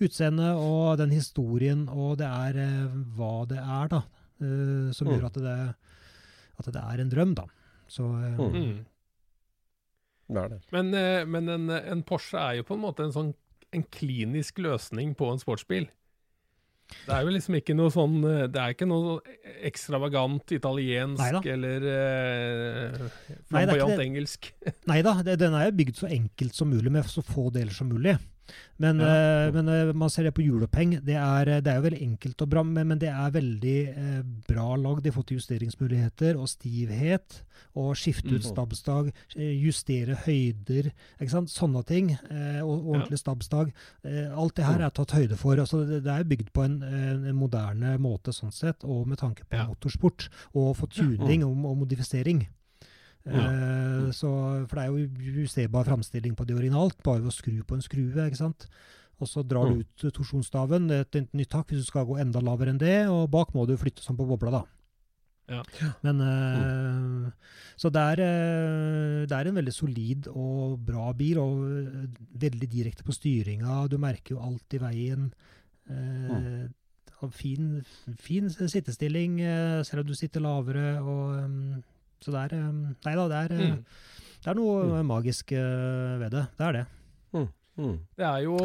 utseende 0.01 0.47
og 0.57 0.97
den 0.97 1.13
historien, 1.13 1.83
og 1.93 2.15
det 2.17 2.25
er 2.25 2.57
uh, 2.57 2.95
hva 3.19 3.45
det 3.51 3.59
er, 3.61 3.91
da, 3.93 3.99
eh, 4.41 4.89
som 4.97 5.05
Mm. 5.07 5.13
gjør 5.13 5.27
at 5.29 5.37
det, 5.45 5.57
at 6.57 6.71
det 6.73 6.81
er 6.81 7.03
en 7.03 7.13
drøm, 7.13 7.35
da. 7.37 7.45
Så 7.85 8.07
eh, 8.17 8.41
Mm. 8.41 8.57
Mm. 8.57 8.85
Det 10.33 10.41
er 10.41 10.49
det. 10.55 10.59
Men, 10.73 10.93
eh, 10.97 11.25
men 11.29 11.49
en, 11.49 11.69
en 11.69 12.01
Porsche 12.01 12.39
er 12.41 12.55
jo 12.57 12.63
på 12.63 12.73
en 12.73 12.81
måte 12.87 13.03
en 13.05 13.13
sånn 13.13 13.33
en 13.73 13.83
klinisk 13.93 14.57
løsning 14.57 15.13
på 15.17 15.29
en 15.31 15.37
sportsbil. 15.41 15.85
Det 16.93 17.13
er 17.15 17.23
jo 17.25 17.31
liksom 17.33 17.55
ikke 17.57 17.75
noe 17.77 17.91
sånn 17.93 18.17
eh, 18.27 18.43
Det 18.51 18.59
er 18.61 18.73
ikke 18.75 18.87
noe 18.87 19.15
ekstravagant 19.65 20.53
italiensk 20.55 21.23
Neida. 21.23 21.41
eller 21.55 21.87
eh, 21.93 23.07
flamboyant 23.49 24.03
engelsk. 24.03 24.51
Nei 24.91 24.99
da, 25.05 25.15
den 25.23 25.57
er 25.57 25.69
jo 25.69 25.77
bygd 25.79 26.03
så 26.03 26.11
enkelt 26.11 26.55
som 26.57 26.69
mulig, 26.71 26.91
med 26.93 27.09
så 27.09 27.23
få 27.25 27.49
deler 27.55 27.73
som 27.75 27.89
mulig. 27.91 28.17
Men, 28.79 28.99
Ja. 28.99 29.47
eh, 29.47 29.51
men 29.53 29.69
eh, 29.69 29.93
man 29.93 30.09
ser 30.09 30.23
det 30.23 30.33
på 30.35 30.43
julepeng 30.43 30.97
Det 31.05 31.15
er, 31.15 31.47
eh, 31.47 31.61
det 31.61 31.67
er 31.71 31.75
jo 31.79 31.85
veldig 31.89 32.01
enkelt 32.01 32.41
og 32.41 32.49
bra, 32.49 32.63
men, 32.63 32.87
men 32.87 32.99
det 32.99 33.09
er 33.09 33.31
veldig 33.31 33.77
bra 34.47 34.75
lagd. 34.75 35.03
De 35.03 35.09
har 35.11 35.15
fått 35.21 35.31
justeringsmuligheter 35.35 36.35
og 36.39 36.47
stivhet. 36.49 37.41
Og 37.75 37.95
skifte 37.95 38.27
ut 38.29 38.41
Mhm. 38.43 38.51
stabsdag, 38.53 39.11
justere 39.37 40.15
høyder, 40.25 40.91
ikke 41.21 41.29
sant? 41.31 41.49
sånne 41.49 41.83
ting. 41.85 42.11
Og 42.61 42.85
ordentlig 42.93 43.17
stabsdag. 43.19 43.71
Alt 44.35 44.55
det 44.55 44.65
her 44.65 44.81
er 44.81 44.89
tatt 44.89 45.11
høyde 45.11 45.37
for. 45.37 45.55
Altså, 45.57 45.85
det, 45.87 46.03
det 46.03 46.11
er 46.11 46.23
bygd 46.23 46.51
på 46.53 46.65
en, 46.65 46.83
en, 46.83 47.25
en 47.25 47.35
moderne 47.35 47.97
måte 47.97 48.33
sånn 48.33 48.51
sett, 48.53 48.83
og 48.83 49.07
med 49.07 49.17
tanke 49.19 49.45
på 49.47 49.55
Ja. 49.57 49.65
motorsport. 49.67 50.29
Og 50.53 50.75
for 50.77 50.87
tuning 50.87 51.43
og, 51.43 51.57
og 51.65 51.77
modifisering. 51.77 52.47
Ja. 53.23 53.43
Eh, 53.47 54.09
så, 54.15 54.29
for 54.67 54.77
det 54.79 54.83
er 54.83 54.91
jo 54.91 55.37
justerbar 55.39 55.87
framstilling 55.87 56.35
på 56.35 56.45
det 56.47 56.57
originalt, 56.57 56.99
bare 57.05 57.23
ved 57.23 57.31
å 57.31 57.35
skru 57.35 57.61
på 57.63 57.77
en 57.77 57.85
skrue. 57.85 58.27
ikke 58.27 58.41
sant? 58.41 58.67
Og 59.21 59.29
så 59.29 59.43
drar 59.47 59.69
du 59.71 59.83
ut 59.83 60.05
torsjonsstaven, 60.15 60.89
et, 60.91 61.15
et 61.15 61.35
nytt 61.37 61.55
hakk 61.55 61.71
hvis 61.71 61.85
du 61.85 61.87
skal 61.87 62.07
gå 62.09 62.17
enda 62.19 62.41
lavere 62.43 62.73
enn 62.73 62.81
det, 62.81 63.05
og 63.07 63.29
bak 63.31 63.53
må 63.55 63.67
du 63.69 63.77
flytte 63.79 64.03
sånn 64.03 64.17
på 64.19 64.27
bobla, 64.27 64.59
da. 64.59 64.63
Ja. 65.51 65.59
Men 66.05 66.21
eh, 66.23 67.31
Så 67.79 67.91
det 67.93 68.03
er, 68.13 68.21
eh, 68.23 69.23
det 69.27 69.37
er 69.37 69.49
en 69.49 69.59
veldig 69.59 69.73
solid 69.75 70.29
og 70.31 70.77
bra 70.87 71.09
bil, 71.15 71.39
og 71.39 71.63
veldig 72.43 72.69
direkte 72.71 73.07
på 73.07 73.15
styringa. 73.15 73.83
Du 73.91 73.99
merker 74.01 74.35
jo 74.35 74.43
alt 74.43 74.75
i 74.75 74.81
veien. 74.83 75.29
Øh, 75.91 76.67
fin, 77.31 77.83
fin 78.19 78.49
sittestilling, 78.51 79.37
selv 79.87 80.03
om 80.03 80.07
du 80.09 80.15
sitter 80.15 80.43
lavere. 80.43 80.99
Og, 80.99 81.83
så 82.23 82.31
det 82.33 82.41
er 82.47 82.57
eh, 82.57 82.71
Nei 83.05 83.15
da, 83.19 83.27
det 83.31 83.39
er, 83.43 83.53
eh, 83.59 83.71
Mm. 83.73 83.85
det 84.43 84.51
er 84.51 84.57
noe 84.59 85.03
magisk 85.07 85.51
eh, 85.55 86.17
ved 86.23 86.31
det. 86.31 86.45
Det 86.57 86.67
er 86.69 86.77
det. 86.79 86.85
Mm. 87.73 87.97
Det 88.13 88.21
er, 88.21 88.41
jo, 88.45 88.55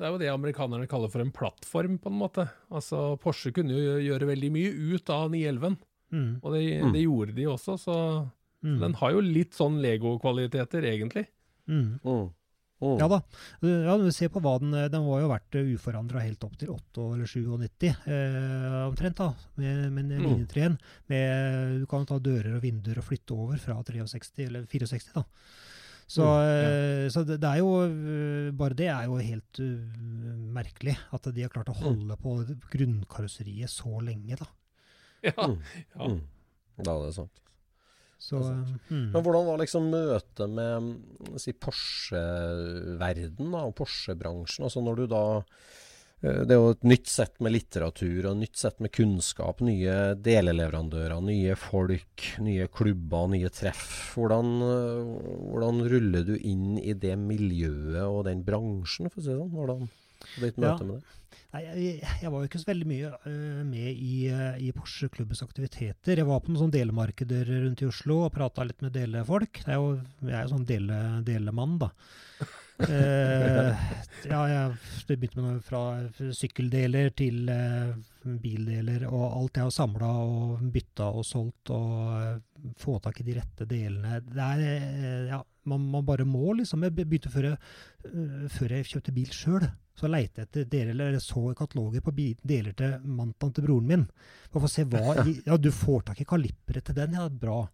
det 0.00 0.06
er 0.06 0.12
jo 0.14 0.18
det 0.22 0.28
amerikanerne 0.32 0.86
kaller 0.88 1.10
for 1.12 1.20
en 1.20 1.30
plattform, 1.30 1.98
på 2.00 2.08
en 2.08 2.16
måte. 2.22 2.46
Altså, 2.72 3.18
Porsche 3.20 3.52
kunne 3.52 3.68
jo 3.76 3.98
gjøre 4.00 4.24
veldig 4.30 4.48
mye 4.54 4.70
ut 4.94 5.10
av 5.12 5.26
911, 5.30 5.76
Mm. 6.10 6.40
og 6.42 6.52
det, 6.54 6.62
Mm. 6.82 6.92
det 6.94 7.02
gjorde 7.04 7.34
de 7.36 7.44
også, 7.46 7.76
så 7.78 7.96
Mm. 8.64 8.80
den 8.80 8.94
har 8.94 9.10
jo 9.12 9.20
litt 9.20 9.52
sånn 9.52 9.76
Lego-kvaliteter, 9.84 10.82
egentlig. 10.88 11.26
Mm. 11.68 12.00
Mm. 12.80 12.94
Mm. 12.94 12.98
Ja 13.02 13.08
da. 13.12 13.18
Ja, 13.60 13.94
når 13.98 14.06
vi 14.06 14.12
ser 14.16 14.30
på 14.32 14.40
hva 14.40 14.54
den 14.58 14.70
Den 14.72 15.02
var 15.04 15.20
jo 15.20 15.28
vært 15.28 15.56
uforandra 15.60 16.22
helt 16.24 16.44
opp 16.46 16.54
til 16.56 16.70
8 16.72 17.02
eller 17.14 17.28
97, 17.28 17.90
eh, 18.08 18.76
omtrent, 18.88 19.16
da, 19.20 19.34
med, 19.60 19.90
med 19.92 20.14
linjetreen. 20.24 20.78
Med, 21.12 21.80
du 21.82 21.86
kan 21.90 22.06
ta 22.08 22.16
dører 22.18 22.56
og 22.56 22.62
vinduer 22.64 22.98
og 23.02 23.04
flytte 23.04 23.36
over 23.36 23.60
fra 23.60 23.76
63, 23.84 24.46
eller 24.46 24.64
64, 24.64 25.12
da. 25.14 25.24
Så, 26.10 26.24
Mm, 26.26 27.04
ja. 27.04 27.10
så 27.14 27.22
det, 27.22 27.36
det 27.38 27.46
er 27.46 27.58
jo 27.60 27.68
uh, 27.86 28.48
Bare 28.58 28.74
det 28.74 28.88
er 28.90 29.04
jo 29.06 29.20
helt 29.22 29.60
uh, 29.62 30.00
merkelig, 30.56 30.96
at 31.14 31.28
de 31.36 31.44
har 31.44 31.52
klart 31.52 31.68
å 31.70 31.76
holde 31.84 32.16
på 32.18 32.32
grunnkarosseriet 32.72 33.70
så 33.70 34.00
lenge, 34.02 34.34
da. 34.40 34.48
Ja, 35.22 35.46
Mm. 35.46 35.60
ja. 35.94 36.08
Mm. 36.08 36.20
Da 36.82 36.96
er 36.96 37.04
det 37.06 37.14
sant. 37.14 37.40
Så, 38.20 38.36
mm. 38.36 39.10
Men 39.14 39.22
hvordan 39.24 39.46
var 39.48 39.60
liksom 39.62 39.86
møtet 39.92 40.50
med 40.52 40.84
mm, 40.84 41.36
si, 41.40 41.54
Porsche-verden 41.56 43.54
og 43.56 43.74
Porsche-bransjen? 43.78 44.66
Altså 44.66 44.82
når 44.84 45.00
du 45.00 45.04
da 45.10 45.22
eh, 45.40 46.42
Det 46.44 46.52
er 46.52 46.58
jo 46.60 46.74
et 46.74 46.84
nytt 46.90 47.08
sett 47.08 47.40
med 47.40 47.54
litteratur 47.54 48.26
og 48.26 48.34
et 48.34 48.42
nytt 48.42 48.60
sett 48.60 48.82
med 48.84 48.92
kunnskap. 48.92 49.62
Nye 49.64 49.96
deleleverandører, 50.20 51.16
nye 51.24 51.56
folk, 51.58 52.26
nye 52.44 52.68
klubber, 52.68 53.30
nye 53.32 53.48
treff. 53.56 54.12
Hvordan, 54.16 54.52
eh, 54.68 55.14
hvordan 55.54 55.80
ruller 55.94 56.28
du 56.28 56.34
inn 56.36 56.76
i 56.82 56.92
det 56.92 57.16
miljøet 57.20 58.04
og 58.04 58.26
den 58.28 58.44
bransjen, 58.46 59.08
for 59.08 59.22
å 59.22 59.24
si 59.24 59.32
det 59.32 59.40
sånn? 59.40 59.56
Hvordan 59.56 59.88
ditt 60.44 60.60
møte 60.60 60.76
Ja. 60.76 60.84
med 60.84 60.94
det? 61.00 61.16
Nei, 61.50 61.60
jeg, 61.66 61.94
jeg 62.22 62.30
var 62.30 62.42
jo 62.42 62.46
ikke 62.46 62.60
så 62.62 62.68
veldig 62.68 62.86
mye 62.86 63.08
øh, 63.26 63.62
med 63.66 63.88
i, 63.90 64.28
øh, 64.30 64.58
i 64.62 64.70
Porsche 64.76 65.08
klubbens 65.10 65.42
aktiviteter. 65.42 66.20
Jeg 66.20 66.28
var 66.28 66.44
på 66.44 66.52
noen 66.52 66.60
sånne 66.62 66.76
delemarkeder 66.76 67.50
rundt 67.64 67.82
i 67.82 67.88
Oslo 67.90 68.20
og 68.28 68.34
prata 68.36 68.66
litt 68.66 68.84
med 68.84 68.94
delefolk. 68.94 69.64
Det 69.64 69.74
er 69.74 69.80
jo, 69.80 69.96
jeg 70.28 70.36
er 70.36 70.44
jo 70.46 70.52
sånn 70.52 70.68
dele, 70.68 71.00
delemann, 71.26 71.74
da. 71.82 71.90
Eh, 72.88 73.80
ja, 74.30 74.40
jeg 74.48 75.18
begynte 75.18 75.40
med 75.40 75.46
noe 75.46 75.64
fra 75.64 75.82
sykkeldeler 76.36 77.12
til 77.16 77.50
eh, 77.52 77.92
bildeler 78.40 79.06
og 79.10 79.24
alt. 79.26 79.58
Jeg 79.58 79.66
har 79.68 79.74
samla 79.74 80.10
og 80.24 80.64
bytta 80.72 81.10
og 81.12 81.26
solgt 81.26 81.72
og 81.74 81.94
eh, 82.16 82.72
få 82.80 82.98
tak 83.04 83.20
i 83.20 83.26
de 83.28 83.36
rette 83.40 83.68
delene. 83.68 84.20
Det 84.24 84.48
er 84.48 84.64
eh, 84.66 85.28
Ja, 85.30 85.42
man, 85.70 85.86
man 85.92 86.06
bare 86.08 86.26
må, 86.28 86.54
liksom. 86.58 86.84
Jeg 86.86 86.96
begynte 86.96 87.32
før 87.32 87.52
jeg, 87.52 87.62
øh, 88.10 88.48
før 88.52 88.76
jeg 88.76 88.90
kjøpte 88.92 89.16
bil 89.16 89.32
sjøl. 89.34 89.70
Så 90.00 90.08
leite 90.08 90.40
jeg 90.40 90.48
etter 90.48 90.68
deler, 90.72 90.94
eller 90.94 91.20
så 91.20 91.50
kataloger 91.56 92.00
på 92.00 92.14
deler 92.16 92.72
til 92.76 92.94
mantaen 93.04 93.52
til 93.52 93.66
broren 93.66 93.88
min. 93.90 94.06
For 94.52 94.64
å 94.64 94.70
se 94.70 94.86
hva 94.88 95.18
i, 95.26 95.40
Ja, 95.48 95.58
du 95.60 95.68
får 95.74 96.06
tak 96.08 96.22
i 96.22 96.28
kalipperet 96.28 96.88
til 96.88 96.96
den, 96.96 97.18
ja, 97.18 97.28
bra. 97.28 97.66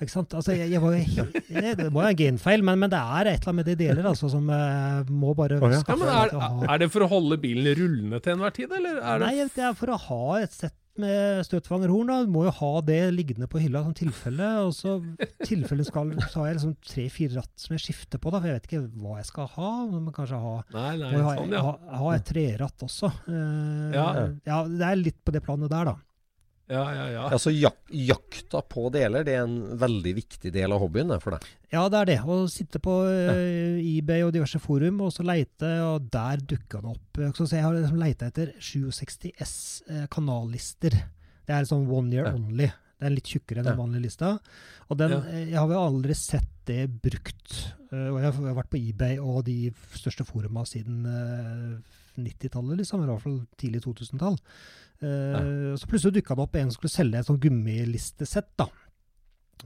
Ikke 0.00 0.12
sant? 0.14 0.34
Altså, 0.38 0.54
jeg, 0.56 0.70
jeg 0.72 0.80
var 0.80 0.94
jeg, 0.96 1.76
det 1.80 1.90
må 1.92 2.00
være 2.00 2.14
en 2.14 2.20
genfeil, 2.22 2.64
men, 2.64 2.80
men 2.80 2.92
det 2.92 3.00
er 3.00 3.32
et 3.34 3.42
eller 3.42 3.52
annet 3.52 3.60
med 3.60 3.68
de 3.68 3.78
deler 3.84 4.10
altså, 4.10 4.30
som 4.32 4.48
uh, 4.48 5.04
må 5.12 5.34
bare 5.36 5.60
oh, 5.60 5.68
ja. 5.68 5.82
Ja, 5.84 5.96
men 6.00 6.08
er, 6.08 6.66
er 6.72 6.80
det 6.80 6.90
for 6.94 7.04
å 7.04 7.10
holde 7.10 7.36
bilen 7.42 7.68
rullende 7.76 8.22
til 8.24 8.36
enhver 8.36 8.54
tid, 8.56 8.72
eller 8.72 9.00
er 9.02 9.20
det 9.20 9.28
Nei, 9.28 9.48
det 9.56 9.66
er 9.68 9.76
for 9.76 9.92
å 9.92 10.00
ha 10.08 10.22
et 10.40 10.56
sett 10.56 10.76
med 11.00 11.44
støtfangerhorn. 11.46 12.10
Du 12.26 12.32
må 12.32 12.44
jo 12.46 12.52
ha 12.58 12.70
det 12.84 12.98
liggende 13.14 13.48
på 13.50 13.60
hylla 13.62 13.82
som 13.86 13.94
tilfelle. 13.96 14.48
Og 14.66 14.74
så 14.76 14.96
tilfelle 15.46 15.86
skal, 15.86 16.12
så 16.26 16.42
har 16.42 16.50
jeg 16.50 16.58
liksom 16.58 16.74
tre-fire 16.86 17.38
ratt 17.38 17.62
som 17.62 17.76
jeg 17.76 17.84
skifter 17.86 18.20
på, 18.20 18.32
da, 18.32 18.40
for 18.42 18.50
jeg 18.50 18.58
vet 18.58 18.68
ikke 18.68 18.82
hva 19.00 19.16
jeg 19.20 19.30
skal 19.30 19.48
ha. 19.54 19.70
Men 19.92 20.10
kanskje 20.16 20.42
ha 20.42 20.54
Nei, 20.74 20.92
nei, 21.00 21.12
ha, 21.16 21.34
sånn, 21.38 21.56
ja. 21.56 21.64
ha, 21.66 21.74
ha 22.02 22.12
et 22.16 22.28
treratt 22.30 22.86
også. 22.88 23.12
Uh, 23.28 23.90
Ja. 23.94 24.06
ja, 24.46 24.62
det 24.68 24.86
er 24.86 25.00
litt 25.00 25.18
på 25.24 25.34
det 25.34 25.42
planet 25.46 25.72
der, 25.72 25.92
da. 25.92 25.96
Ja, 26.70 26.84
ja, 26.94 27.06
ja. 27.10 27.22
Altså 27.34 27.50
jak 27.50 27.76
Jakta 27.90 28.60
på 28.62 28.84
deler 28.94 29.24
det 29.26 29.34
er 29.34 29.42
en 29.42 29.56
veldig 29.80 30.12
viktig 30.20 30.52
del 30.54 30.70
av 30.72 30.78
hobbyen 30.84 31.10
for 31.22 31.34
deg? 31.34 31.46
Ja, 31.74 31.88
det 31.90 31.98
er 32.00 32.08
det. 32.12 32.18
Å 32.22 32.36
sitte 32.50 32.78
på 32.82 32.94
uh, 33.06 33.78
eBay 33.82 34.22
og 34.26 34.32
diverse 34.36 34.60
forum 34.62 35.00
og 35.06 35.10
så 35.14 35.26
leite, 35.26 35.66
og 35.86 36.06
der 36.14 36.38
dukka 36.54 36.80
det 36.84 36.92
opp. 36.94 37.20
Så 37.34 37.48
jeg 37.50 37.64
har 37.66 37.74
liksom 37.74 37.98
leita 38.00 38.28
etter 38.30 38.52
67 38.62 39.32
S 39.42 39.56
eh, 39.90 40.06
kanallister. 40.10 40.94
Det 41.46 41.56
er 41.56 41.66
sånn 41.66 41.88
one 41.90 42.14
year 42.14 42.30
Ja. 42.30 42.34
only. 42.38 42.70
Det 43.00 43.08
er 43.08 43.14
litt 43.16 43.30
tjukkere 43.32 43.62
enn 43.62 43.64
den 43.70 43.74
Ja. 43.78 43.82
vanlige 43.82 44.02
lista. 44.06 44.32
Og 44.90 44.98
den, 44.98 45.10
Ja. 45.10 45.20
eh, 45.26 45.44
jeg 45.50 45.58
har 45.58 45.68
jo 45.68 45.80
aldri 45.88 46.14
sett 46.14 46.48
det 46.66 46.86
brukt. 47.02 47.72
Eh, 47.90 48.08
og 48.12 48.20
jeg 48.20 48.32
har, 48.32 48.54
vært 48.54 48.70
på 48.70 48.78
eBay 48.78 49.18
og 49.18 49.44
de 49.46 49.72
største 49.96 50.22
foruma 50.24 50.62
siden 50.68 51.02
eh, 51.06 51.80
90-tallet, 52.20 52.78
liksom. 52.78 53.02
I 53.02 53.06
hvert 53.10 53.22
fall 53.22 53.40
tidlig 53.58 53.82
2000-tall. 53.82 54.36
Eh, 55.02 55.74
Så 55.80 55.86
plutselig 55.88 56.18
dukka 56.20 56.36
det 56.36 56.42
opp 56.44 56.56
en 56.56 56.70
som 56.70 56.76
skulle 56.80 56.92
selge 56.92 57.18
et 57.22 57.26
sånn 57.26 57.40
gummilistesett. 57.40 58.50
da. 58.56 58.68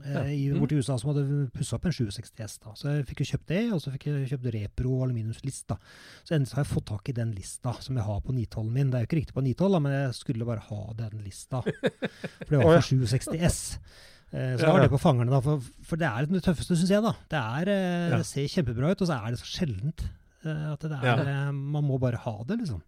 Ja. 0.03 0.25
i, 0.27 0.49
Mm. 0.51 0.59
borti 0.59 0.75
USA 0.75 0.97
som 0.99 1.13
hadde 1.13 1.49
pussa 1.55 1.77
opp 1.77 1.85
en 1.85 1.91
67 1.93 2.41
S. 2.43 2.57
da. 2.59 2.71
Så 2.75 2.83
jeg 2.91 3.05
fikk 3.07 3.19
jo 3.23 3.37
kjøpt 3.37 3.45
det, 3.47 3.71
og 3.71 3.79
så 3.79 3.91
fikk 3.93 4.03
jeg 4.11 4.27
kjøpt 4.27 4.51
Repro 4.53 5.03
aluminiumslist. 5.05 5.67
da. 5.67 5.77
Så 6.25 6.35
endelig 6.35 6.51
har 6.53 6.63
jeg 6.65 6.73
fått 6.75 6.85
tak 6.85 7.07
i 7.09 7.13
den 7.13 7.31
lista 7.33 7.71
som 7.81 7.95
jeg 7.95 8.03
har 8.03 8.19
på 8.19 8.33
912 8.35 8.69
min. 8.71 8.89
Det 8.91 8.97
er 8.99 9.05
jo 9.05 9.07
ikke 9.07 9.21
riktig 9.23 9.33
på 9.33 9.43
912, 9.43 9.71
da, 9.71 9.79
men 9.79 9.91
jeg 9.93 10.13
skulle 10.13 10.45
bare 10.45 10.59
ha 10.59 10.93
den 10.97 11.23
lista. 11.23 11.61
For 11.63 12.49
det 12.49 12.59
var 12.59 12.73
ja. 12.75 12.81
for 12.81 13.07
67 13.07 13.39
S. 13.41 13.79
Eh, 14.33 14.57
så 14.57 14.59
Ja, 14.59 14.67
jeg 14.67 14.71
har 14.75 14.81
det 14.81 14.91
på 14.91 14.99
fangerne, 14.99 15.29
da. 15.31 15.39
For, 15.39 15.59
for 15.81 15.95
det 15.95 16.07
er 16.11 16.25
det 16.25 16.43
tøffeste, 16.43 16.75
syns 16.75 16.89
jeg. 16.91 17.01
da. 17.01 17.13
Det, 17.31 17.39
er, 17.39 17.71
eh, 18.11 18.17
det 18.17 18.25
ser 18.25 18.51
kjempebra 18.51 18.91
ut, 18.91 19.01
og 19.01 19.07
så 19.07 19.15
er 19.25 19.31
det 19.31 19.39
så 19.39 19.47
sjeldent. 19.47 20.09
eh, 20.43 20.73
at 20.73 20.79
det 20.81 20.91
er, 20.91 21.05
Ja. 21.07 21.47
eh, 21.47 21.51
Man 21.55 21.83
må 21.87 21.97
bare 21.99 22.17
ha 22.17 22.43
det, 22.43 22.59
liksom. 22.59 22.81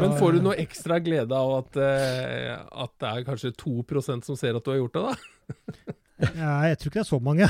Men 0.00 0.16
får 0.18 0.32
du 0.36 0.40
noe 0.44 0.56
ekstra 0.62 0.98
glede 1.04 1.32
av 1.36 1.52
at, 1.62 1.76
eh, 1.76 2.54
at 2.84 2.92
det 3.00 3.08
er 3.12 3.26
kanskje 3.28 3.52
2% 3.60 4.24
som 4.28 4.36
ser 4.38 4.56
at 4.58 4.64
du 4.64 4.70
har 4.74 4.80
gjort 4.82 4.96
det, 4.98 5.02
da? 5.08 5.14
Ja, 6.38 6.50
jeg 6.70 6.78
tror 6.78 6.90
ikke 6.92 7.00
det 7.00 7.02
er 7.02 7.08
så 7.08 7.18
mange. 7.24 7.46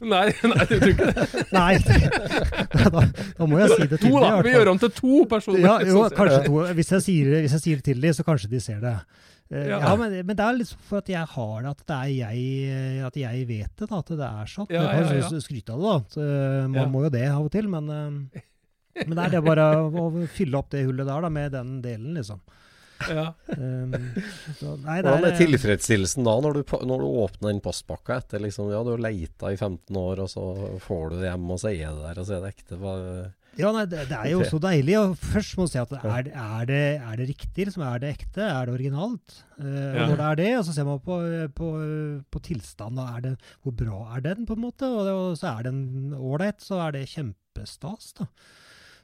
Nei, 0.00 0.24
nei 0.50 0.64
du 0.66 0.72
tror 0.80 0.90
ikke 0.90 1.10
det? 1.12 1.42
Nei, 1.54 1.74
da, 2.90 3.02
da 3.38 3.46
må 3.46 3.58
jeg 3.60 3.68
si 3.76 3.86
det 3.86 3.98
til 4.00 4.08
dem. 4.08 4.16
To, 4.16 4.22
da! 4.24 4.30
Vi 4.46 4.54
gjør 4.56 4.70
om 4.72 4.80
til 4.82 4.92
to 4.96 5.18
personer. 5.30 5.60
Ja, 5.62 5.74
jo, 5.86 6.02
kanskje 6.16 6.40
to. 6.48 6.62
Hvis 6.78 6.90
jeg 6.96 7.04
sier, 7.06 7.30
det- 7.34 7.42
hvis 7.44 7.54
jeg 7.58 7.62
sier 7.66 7.76
det 7.82 7.86
til 7.90 8.00
dem, 8.02 8.16
så 8.16 8.24
kanskje 8.26 8.50
de 8.50 8.60
ser 8.64 8.80
det. 8.82 8.96
Eh, 9.52 9.66
Ja. 9.68 9.78
ja, 9.82 9.92
men, 9.98 10.12
men 10.26 10.36
det 10.38 10.44
er 10.46 10.58
litt 10.58 10.74
for 10.88 10.98
at 11.04 11.08
jeg 11.10 11.26
har 11.36 11.62
det, 11.62 11.70
at 11.70 11.86
det 11.86 11.96
er 11.96 12.10
jeg, 12.18 13.06
at 13.06 13.16
jeg 13.18 13.46
vet 13.48 13.72
det, 13.78 13.88
da, 13.90 13.98
at 13.98 14.06
det 14.10 14.26
er 14.30 14.50
sånn. 14.56 14.68
Ja, 14.70 14.82
jeg 14.94 15.06
kan 15.06 15.16
ja, 15.36 15.40
skryte 15.46 15.74
av 15.74 15.80
det, 15.80 15.90
da. 15.90 15.96
Så, 16.14 16.26
eh, 16.26 16.66
man 16.70 16.80
Ja. 16.82 16.86
må 16.90 17.02
jo 17.06 17.10
det 17.14 17.24
av 17.30 17.44
og 17.46 17.50
til, 17.54 17.68
men, 17.68 17.90
eh, 17.90 18.40
men 18.94 19.14
det 19.16 19.24
er 19.26 19.36
det 19.36 19.44
bare 19.46 19.66
å 19.86 20.06
fylle 20.34 20.58
opp 20.60 20.70
det 20.74 20.84
hullet 20.86 21.06
der 21.08 21.26
da, 21.26 21.30
med 21.32 21.52
den 21.56 21.76
delen, 21.84 22.14
liksom. 22.18 22.40
Ja. 23.08 23.30
Um, 23.56 23.94
så, 24.58 24.74
nei, 24.84 24.98
er 25.00 25.08
er, 25.08 25.36
tilfredsstillelsen 25.38 26.26
da, 26.26 26.34
når 26.44 26.58
du, 26.58 26.62
når 26.84 27.00
du 27.00 27.06
åpner 27.22 27.48
den 27.54 27.62
postpakka 27.64 28.18
etter 28.20 28.42
liksom, 28.44 28.68
ja, 28.74 28.82
du 28.84 28.90
har 28.92 29.00
leita 29.06 29.52
i 29.54 29.56
15 29.56 29.96
år, 29.96 30.20
og 30.26 30.28
så 30.28 30.46
får 30.84 31.06
du 31.14 31.20
det 31.22 31.30
hjem, 31.30 31.46
og 31.54 31.62
så 31.62 31.70
er 31.72 31.86
det 31.86 32.02
der, 32.10 32.20
og 32.20 32.28
så 32.28 32.36
er 32.36 32.42
det 32.44 32.50
ekte? 32.54 32.80
Hva, 32.82 32.94
Ja, 33.58 33.72
nei, 33.74 33.86
det, 33.90 34.04
det 34.10 34.18
er 34.18 34.28
jo 34.30 34.44
så 34.46 34.60
deilig. 34.62 34.94
Og 35.00 35.16
først 35.18 35.56
må 35.58 35.64
du 35.66 35.72
si 35.72 35.80
at 35.80 35.90
er, 35.96 36.22
det- 36.28 36.36
er, 36.36 36.68
det, 36.68 36.82
er 37.00 37.16
det 37.18 37.26
riktig? 37.32 37.66
Liksom, 37.66 37.82
er 37.88 37.98
det 38.04 38.12
ekte? 38.14 38.44
Er 38.46 38.68
det 38.68 38.76
originalt? 38.76 39.40
Eh, 39.58 39.96
Ja. 39.96 40.04
Når 40.06 40.16
det 40.20 40.26
er 40.28 40.38
det, 40.44 40.50
og 40.60 40.64
så 40.68 40.76
ser 40.76 40.86
man 40.86 41.00
på, 41.02 41.16
på, 41.56 41.72
på 42.30 42.42
tilstanden. 42.46 43.00
og 43.02 43.16
Er 43.16 43.24
det, 43.26 43.32
hvor 43.64 43.74
bra 43.80 43.98
er 44.16 44.20
den, 44.28 44.44
på 44.46 44.54
en 44.56 44.64
måte? 44.68 44.86
Og, 44.92 45.02
det, 45.08 45.16
og 45.16 45.34
så 45.40 45.56
er 45.56 45.66
den 45.70 46.12
ålreit, 46.16 46.60
så 46.62 46.78
er 46.86 46.94
det 47.00 47.08
kjempestas. 47.10 48.12
da. 48.20 48.28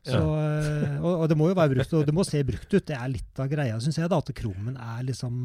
Så, 0.06 0.22
eh, 0.38 0.96
og, 1.00 1.24
og 1.24 1.28
det 1.30 1.36
må 1.38 1.50
jo 1.50 1.58
være 1.58 1.74
brukt, 1.74 1.94
og 1.98 2.06
det 2.06 2.14
må 2.14 2.24
se 2.26 2.40
brukt 2.46 2.70
ut. 2.70 2.86
Det 2.86 2.96
er 2.96 3.12
litt 3.12 3.42
av 3.42 3.50
greia, 3.50 3.78
syns 3.82 3.98
jeg, 4.00 4.10
da, 4.12 4.22
at 4.22 4.34
krummen 4.38 4.78
er 4.78 5.04
liksom 5.10 5.36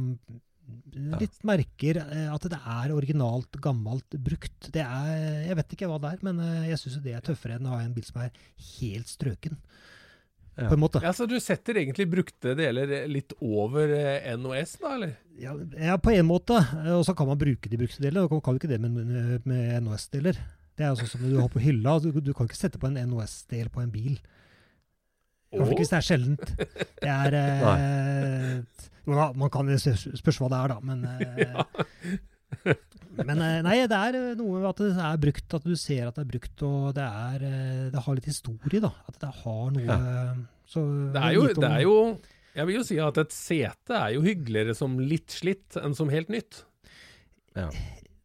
Litt 0.91 1.41
merker 1.47 1.97
eh, 1.99 2.27
at 2.31 2.45
det 2.47 2.57
er 2.57 2.91
originalt, 2.95 3.57
gammelt, 3.63 4.15
brukt. 4.23 4.69
Det 4.71 4.83
er, 4.83 5.47
Jeg 5.49 5.57
vet 5.59 5.73
ikke 5.75 5.89
hva 5.89 5.97
det 6.03 6.13
er, 6.13 6.21
men 6.27 6.39
eh, 6.43 6.69
jeg 6.69 6.79
syns 6.79 7.01
det 7.03 7.15
er 7.17 7.25
tøffere 7.25 7.57
enn 7.57 7.67
å 7.67 7.73
ha 7.73 7.81
en 7.83 7.95
bil 7.95 8.05
som 8.07 8.21
er 8.23 8.31
helt 8.77 9.11
strøken. 9.11 9.57
Ja. 10.55 10.67
På 10.67 10.75
en 10.75 10.83
måte. 10.83 11.01
ja, 11.03 11.11
Så 11.15 11.27
du 11.27 11.37
setter 11.43 11.79
egentlig 11.79 12.07
brukte 12.11 12.53
deler 12.59 13.07
litt 13.09 13.33
over 13.39 13.91
NOS, 14.39 14.77
da, 14.83 14.95
eller? 14.95 15.13
Ja, 15.41 15.55
ja, 15.79 15.95
på 15.99 16.13
en 16.13 16.27
måte. 16.27 16.59
Og 16.93 17.05
så 17.07 17.15
kan 17.17 17.29
man 17.31 17.39
bruke 17.39 17.71
de 17.71 17.79
brukte 17.79 18.03
delene. 18.03 18.27
Man 18.29 18.43
kan 18.43 18.55
jo 18.55 18.61
ikke 18.61 18.71
det 18.71 18.81
med, 18.83 19.47
med 19.47 19.87
NOS-deler. 19.87 20.39
Det 20.77 20.85
er 20.85 20.91
jo 20.91 21.01
sånn 21.01 21.11
som 21.13 21.23
du 21.25 21.39
har 21.39 21.49
på 21.51 21.61
hylla. 21.63 21.97
Du, 22.03 22.11
du 22.23 22.31
kan 22.35 22.47
ikke 22.47 22.59
sette 22.59 22.79
på 22.81 22.91
en 22.91 22.99
NOS-del 23.11 23.71
på 23.73 23.83
en 23.83 23.91
bil. 23.93 24.19
Fall 25.59 25.73
ikke 25.73 25.83
hvis 25.83 25.91
det 25.93 25.99
er 25.99 26.07
sjeldent. 26.07 26.53
Det 27.01 27.11
er 27.11 27.37
eh, 27.41 28.87
Jo 29.07 29.17
da, 29.17 29.29
man 29.35 29.51
kan 29.53 29.71
spørs 29.77 30.41
hva 30.41 30.51
det 30.53 30.59
er, 30.61 30.75
da, 30.75 30.79
men 30.85 31.05
eh, 31.11 32.75
Men 33.11 33.41
eh, 33.43 33.57
nei, 33.65 33.75
det 33.91 33.97
er 33.97 34.17
eh, 34.17 34.27
noe 34.39 34.59
med 34.61 34.69
at 34.69 34.81
det 34.81 34.91
er 35.03 35.21
brukt, 35.21 35.55
at 35.57 35.65
du 35.67 35.73
ser 35.79 36.07
at 36.07 36.17
det 36.17 36.23
er 36.23 36.29
brukt, 36.31 36.63
og 36.67 36.91
det 36.95 37.05
er 37.05 37.45
eh, 37.47 37.87
Det 37.91 38.03
har 38.05 38.17
litt 38.17 38.29
historie, 38.29 38.83
da. 38.83 38.91
At 39.11 39.17
det 39.23 39.31
har 39.41 39.73
noe 39.75 39.97
så, 40.71 40.83
Det 41.11 41.23
er 41.27 41.35
jo, 41.35 41.47
det 41.57 41.71
er 41.71 41.81
jo 41.83 41.95
Jeg 42.55 42.67
vil 42.69 42.77
jo 42.79 42.85
si 42.87 42.99
at 43.03 43.19
et 43.19 43.35
sete 43.35 43.97
er 43.97 44.13
jo 44.15 44.23
hyggeligere 44.23 44.75
som 44.77 44.95
litt 44.99 45.35
slitt 45.35 45.79
enn 45.81 45.95
som 45.97 46.11
helt 46.13 46.31
nytt. 46.31 46.63
Ja, 47.57 47.67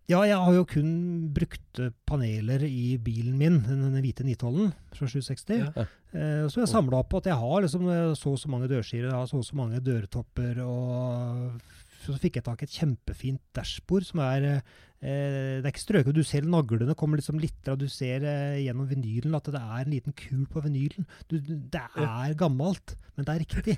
jeg 0.06 0.38
har 0.38 0.54
jo 0.54 0.66
kun 0.70 0.90
brukt 1.34 1.80
paneler 2.06 2.62
i 2.66 2.94
bilen 3.02 3.34
min, 3.40 3.56
den, 3.66 3.96
hvite 4.04 4.22
912 4.26 4.68
fra 4.94 5.08
760. 5.10 5.64
Ja. 5.64 5.86
Eh, 6.14 6.44
så 6.52 6.62
jeg 6.62 6.70
samla 6.70 7.00
opp 7.02 7.16
at 7.18 7.26
jeg 7.26 7.38
har 7.40 7.64
liksom 7.64 7.88
eh, 7.90 8.12
så 8.18 8.36
og 8.36 8.38
så 8.38 8.50
mange 8.52 8.70
dørskiver, 8.70 9.08
jeg 9.10 9.18
har 9.18 9.26
så 9.30 9.40
og 9.40 9.48
så 9.48 9.58
mange 9.58 9.82
dørtopper, 9.82 10.60
og 10.62 11.58
så 12.06 12.14
fikk 12.22 12.38
jeg 12.38 12.46
tak 12.46 12.62
i 12.62 12.68
et 12.68 12.76
kjempefint 12.76 13.42
dashbord 13.56 14.06
som 14.06 14.22
er 14.22 14.46
eh, 14.46 14.60
Det 15.02 15.64
er 15.64 15.72
ikke 15.72 15.82
strøket, 15.82 16.14
du 16.14 16.22
ser 16.26 16.46
naglene 16.46 16.94
kommer 16.98 17.18
liksom 17.18 17.40
litt 17.42 17.72
du 17.74 17.88
ser 17.90 18.22
eh, 18.22 18.62
gjennom 18.62 18.86
vinylen 18.90 19.34
at 19.34 19.50
det 19.50 19.62
er 19.62 19.82
en 19.82 19.94
liten 19.96 20.14
kul 20.16 20.46
på 20.50 20.62
vinylen. 20.68 21.08
Du, 21.26 21.40
det 21.42 21.82
er 21.82 22.38
gammelt, 22.38 22.94
men 23.16 23.26
det 23.26 23.34
er 23.34 23.42
riktig. 23.42 23.76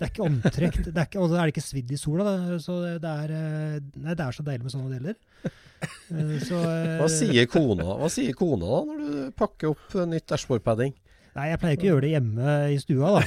Det 0.00 0.06
er 0.06 0.12
ikke 0.14 0.24
omtrekk. 0.24 0.76
det 0.86 0.96
er 0.96 1.08
ikke, 1.10 1.20
og 1.20 1.28
så 1.28 1.36
er 1.36 1.42
det 1.42 1.52
ikke 1.52 1.62
svidd 1.66 1.90
i 1.92 1.98
sola. 2.00 2.24
Da, 2.24 2.56
så 2.64 2.78
det 3.02 3.10
er, 3.10 3.32
eh, 3.36 3.74
nei, 4.00 4.14
det 4.16 4.24
er 4.24 4.36
så 4.36 4.44
deilig 4.46 4.64
med 4.64 4.72
sånne 4.72 4.94
deler. 4.96 5.18
Eh, 5.44 6.32
Så, 6.44 6.56
eh, 6.56 6.96
hva, 7.00 7.08
sier 7.12 7.46
kona, 7.52 7.98
hva 8.00 8.08
sier 8.12 8.36
kona 8.36 8.64
da, 8.70 8.80
når 8.88 9.02
du 9.04 9.36
pakker 9.36 9.74
opp 9.74 9.94
nytt 10.08 10.26
dashbordpadding? 10.32 10.96
Nei, 11.36 11.46
jeg 11.52 11.60
pleier 11.62 11.76
ikke 11.76 11.86
å 11.86 11.92
gjøre 11.92 12.04
det 12.06 12.14
hjemme 12.14 12.56
i 12.72 12.80
stua, 12.80 13.12
da. 13.18 13.22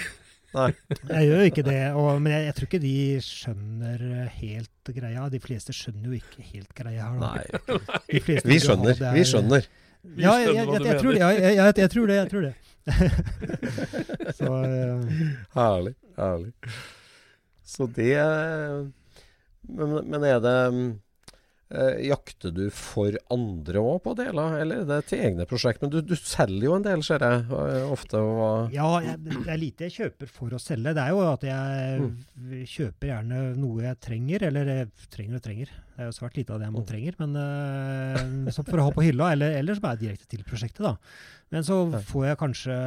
Nei. 0.53 0.67
Jeg 1.09 1.29
gjør 1.29 1.39
jo 1.39 1.51
ikke 1.51 1.65
det, 1.65 1.79
og, 1.97 2.09
men 2.21 2.33
jeg, 2.36 2.47
jeg 2.49 2.57
tror 2.57 2.67
ikke 2.69 2.81
de 2.83 2.97
skjønner 3.25 4.03
helt 4.36 4.91
greia. 4.97 5.30
De 5.34 5.41
fleste 5.41 5.74
skjønner 5.74 6.11
jo 6.11 6.19
ikke 6.19 6.45
helt 6.51 6.76
greia. 6.78 7.07
Nei. 7.21 7.45
De 8.09 8.21
Vi 8.21 8.59
skjønner. 8.61 9.01
Vi 9.17 9.26
skjønner. 9.30 9.69
Ja, 10.19 10.36
jeg, 10.41 10.51
jeg, 10.51 10.67
jeg, 10.67 10.84
jeg, 10.84 10.99
tror 10.99 11.15
det. 11.15 11.21
mener. 11.24 11.39
Jeg, 11.39 11.55
jeg, 11.55 11.74
jeg 11.80 11.93
tror 11.95 12.09
det. 12.09 12.19
Jeg 12.19 12.32
tror 12.34 12.45
det. 12.49 12.53
Så 14.38 14.49
eh, 14.63 15.05
Herlig. 15.53 15.95
Herlig. 16.17 16.53
Så 17.63 17.88
det 17.88 18.17
Men, 19.61 19.93
men 20.09 20.23
er 20.27 20.39
det 20.43 20.55
eh, 20.67 20.79
Jakter 22.05 22.51
du 22.53 22.68
for 22.76 23.16
andre 23.34 23.82
òg 23.82 24.01
på 24.05 24.11
deler, 24.20 24.59
eller 24.61 24.84
det 24.86 24.97
er 24.99 25.05
til 25.09 25.22
egne 25.26 25.45
prosjekt? 25.49 25.82
Men 25.82 25.89
du, 25.93 25.99
du 26.05 26.14
selger 26.20 26.68
jo 26.68 26.76
en 26.78 26.86
del, 26.86 27.01
ser 27.05 27.24
jeg, 27.26 27.45
eh, 27.49 27.86
ofte. 27.89 28.20
Og, 28.20 28.74
Ja, 28.76 28.89
jeg, 29.01 29.22
det 29.26 29.39
er 29.49 29.57
lite 29.61 29.88
jeg 29.88 29.95
kjøper 29.95 30.30
for 30.30 30.53
å 30.53 30.61
selge. 30.61 30.93
Det 30.93 31.01
er 31.01 31.16
jo 31.16 31.24
at 31.32 31.47
jeg 31.47 32.68
kjøper 32.76 33.09
gjerne 33.09 33.41
noe 33.57 33.88
jeg 33.88 34.01
trenger, 34.05 34.45
eller 34.51 34.70
jeg 34.74 34.91
trenger 35.16 35.39
og 35.39 35.45
trenger. 35.47 35.74
Det 35.93 36.01
er 36.03 36.09
jo 36.09 36.18
svært 36.20 36.38
lite 36.38 36.53
av 36.53 36.61
det 36.61 36.68
jeg 36.70 36.76
må 36.76 36.84
trenger, 36.89 37.18
men 37.24 37.39
eh, 37.41 38.51
som 38.53 38.68
for 38.70 38.82
å 38.82 38.89
ha 38.89 38.93
på 38.93 39.05
hylla, 39.05 39.32
eller, 39.34 39.57
eller 39.61 39.78
som 39.80 39.89
er 39.89 40.01
direkte 40.03 40.30
til 40.30 40.45
prosjektet. 40.45 40.84
da. 40.86 40.95
Men 41.53 41.66
så 41.66 41.80
får 42.09 42.28
jeg 42.32 42.39
kanskje 42.41 42.78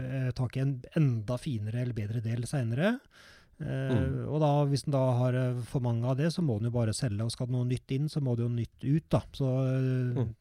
eh, 0.00 0.30
tak 0.36 0.56
i 0.56 0.62
en 0.64 0.76
enda 0.96 1.36
finere 1.40 1.82
eller 1.84 1.96
bedre 1.96 2.22
del 2.24 2.46
seinere. 2.48 2.98
Og 3.64 4.40
da, 4.42 4.50
hvis 4.68 4.86
en 4.86 4.94
da 4.94 5.02
har 5.20 5.36
eh, 5.38 5.58
for 5.70 5.84
mange 5.84 6.06
av 6.10 6.18
det, 6.18 6.30
så 6.34 6.44
må 6.44 6.58
en 6.58 6.68
jo 6.68 6.74
bare 6.74 6.94
selge. 6.96 7.24
Og 7.24 7.32
skal 7.32 7.48
det 7.48 7.56
noe 7.56 7.68
nytt 7.68 7.94
inn, 7.96 8.08
så 8.12 8.22
må 8.24 8.36
det 8.36 8.44
jo 8.44 8.52
nytt 8.52 8.86
ut, 8.86 9.06
da. 9.12 9.20
Så 9.36 9.50
mm. 9.50 10.32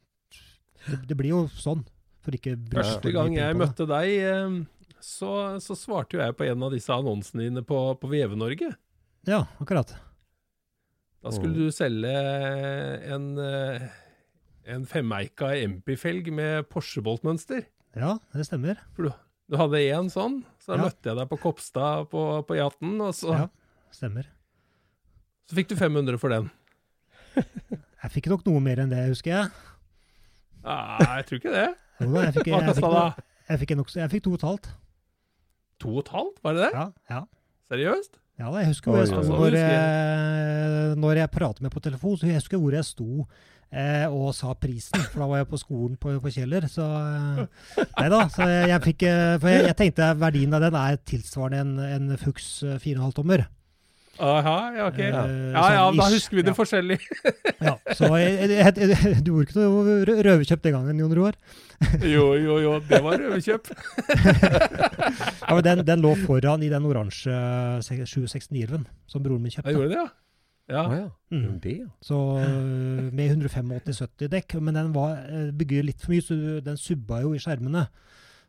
det, 0.88 1.02
det 1.12 1.20
blir 1.20 1.34
jo 1.34 1.44
sånn. 1.56 1.84
For 2.24 2.36
ikke 2.36 2.56
Første 2.72 3.12
gang 3.12 3.36
jeg 3.36 3.60
møtte 3.60 3.88
deg, 3.90 4.14
eh, 4.30 4.58
så, 5.04 5.34
så 5.64 5.76
svarte 5.76 6.18
jo 6.18 6.24
jeg 6.24 6.38
på 6.40 6.48
en 6.48 6.66
av 6.68 6.74
disse 6.76 6.96
annonsene 6.96 7.50
dine 7.50 7.66
på, 7.68 7.84
på 8.00 8.12
Veve-Norge. 8.12 8.72
Ja, 9.28 9.46
akkurat. 9.64 9.96
Da 11.24 11.32
skulle 11.32 11.56
du 11.56 11.72
selge 11.72 12.12
en, 13.16 13.28
eh, 13.40 13.86
en 14.76 14.88
femeika 14.88 15.54
MP-felg 15.56 16.28
med 16.36 16.68
Porsche-boltmønster. 16.72 17.64
Ja, 17.96 18.18
det 18.36 18.48
stemmer. 18.50 18.82
For 18.96 19.08
du, 19.08 19.14
du 19.54 19.58
hadde 19.62 19.80
én 19.86 20.10
sånn, 20.12 20.40
så 20.64 20.76
Ja. 20.78 20.84
møtte 20.88 21.12
jeg 21.12 21.18
deg 21.20 21.30
på 21.30 21.38
Kopstad 21.44 22.10
på, 22.12 22.24
på 22.50 22.58
Jaten, 22.58 22.96
og 23.06 23.14
så, 23.14 23.32
Ja, 23.38 23.48
stemmer. 23.94 24.26
så 25.50 25.56
fikk 25.60 25.70
du 25.70 25.76
500 25.80 26.18
for 26.22 26.34
den. 26.34 26.50
Jeg 27.38 28.12
fikk 28.12 28.28
nok 28.34 28.44
noe 28.50 28.60
mer 28.62 28.82
enn 28.84 28.90
det, 28.92 29.06
husker 29.10 29.32
jeg. 29.32 29.52
Nei, 30.64 31.18
jeg 31.20 31.26
tror 31.30 31.40
ikke 31.40 31.54
det. 31.54 31.68
Jo 32.02 32.10
da, 32.14 32.22
jeg 32.26 32.34
fikk, 32.36 32.48
Hva 32.52 32.60
jeg, 32.60 32.74
fikk, 32.76 32.84
kosta 32.84 32.90
da? 32.94 33.24
jeg 33.50 33.60
fikk, 33.62 33.74
jeg 33.96 34.10
fikk 34.12 34.24
to 34.26 34.34
og 34.34 34.40
et 34.42 34.48
halvt. 34.50 34.68
To 35.84 35.90
og 35.94 36.02
et 36.04 36.12
halvt, 36.14 36.38
var 36.44 36.54
det 36.58 36.62
det? 36.66 36.72
Ja, 36.74 36.86
ja. 37.14 37.22
Seriøst? 37.72 38.20
Ja 38.42 38.50
jeg 38.58 38.72
husker 38.72 38.92
hvor 38.92 39.04
jeg 39.04 39.12
sto 39.12 39.22
når 39.30 39.58
når 40.98 41.20
jeg 41.22 41.34
prater 41.34 41.66
med 41.66 41.74
på 41.74 41.82
telefon. 41.84 42.18
Så 42.18 42.30
jeg 42.30 42.42
husker 42.42 42.62
hvor 42.62 42.76
jeg 42.76 42.86
sto 42.88 43.26
eh, 43.74 44.06
og 44.10 44.34
sa 44.38 44.54
prisen, 44.58 45.02
for 45.12 45.24
da 45.24 45.30
var 45.32 45.42
jeg 45.42 45.50
på 45.52 45.60
skolen 45.62 45.98
på, 46.02 46.16
på 46.24 46.34
Kjeller. 46.34 46.68
Så 46.72 46.86
eh, 46.86 47.84
Nei 48.00 48.08
da. 48.14 48.22
Så 48.34 48.48
jeg, 48.50 48.70
jeg 48.74 48.86
fikk 48.88 49.08
eh, 49.10 49.34
For 49.42 49.54
jeg, 49.54 49.68
jeg 49.70 49.80
tenkte 49.82 50.14
verdien 50.22 50.58
av 50.58 50.66
den 50.66 50.80
er 50.80 51.02
tilsvarende 51.10 51.84
en, 51.90 52.08
en 52.14 52.22
Fuchs 52.22 52.56
eh, 52.66 52.80
4,5 52.82 53.18
tommer. 53.20 53.46
Aha, 54.22 54.56
ja, 54.78 54.88
ok. 54.92 55.00
Eh, 55.00 55.10
Ja, 55.10 55.24
sånn 55.26 55.74
ja, 55.74 55.84
da 55.98 56.06
husker 56.14 56.38
vi 56.38 56.44
det 56.46 56.52
ja. 56.54 56.58
forskjellig. 56.58 57.00
Ja, 57.68 57.74
så 57.98 58.10
jeg, 58.20 58.50
jeg, 58.52 58.74
jeg, 58.78 59.22
Du 59.26 59.32
gjorde 59.32 59.48
ikke 59.48 59.58
noe 59.64 59.96
rø- 60.06 60.18
røverkjøp 60.28 60.62
den 60.68 60.76
gangen, 60.76 61.00
Jon 61.02 61.16
Roar? 61.18 61.38
Jo, 62.16 62.28
jo, 62.38 62.58
jo, 62.62 62.74
det 62.90 63.00
var 63.04 63.18
røverkjøp. 63.18 63.72
Ja, 65.44 65.56
men 65.56 65.64
den, 65.66 65.82
den 65.88 66.04
lå 66.06 66.14
foran 66.26 66.64
i 66.64 66.70
den 66.72 66.86
oransje 66.88 67.34
769-en 67.84 68.86
som 69.10 69.24
broren 69.26 69.42
min 69.44 69.52
Jeg 69.52 69.60
kjøpte. 69.60 69.74
gjorde 69.76 69.90
det, 69.94 70.00
ja. 70.04 70.10
Ja. 70.72 70.84
Ah, 70.88 70.94
ja. 70.96 71.08
Mm. 71.36 71.58
Det, 71.60 71.74
ja. 71.82 71.90
Så 72.02 72.18
øh, 72.40 73.10
med 73.12 73.34
185-70 73.36 74.30
dekk, 74.32 74.56
men 74.64 74.78
den 74.78 74.94
var 74.96 75.18
bygger 75.28 75.58
bygget 75.60 75.88
litt 75.90 76.06
for 76.06 76.14
mye, 76.14 76.24
så 76.24 76.38
den 76.64 76.78
subba 76.80 77.20
jo 77.26 77.34
i 77.36 77.42
skjermene. 77.44 77.88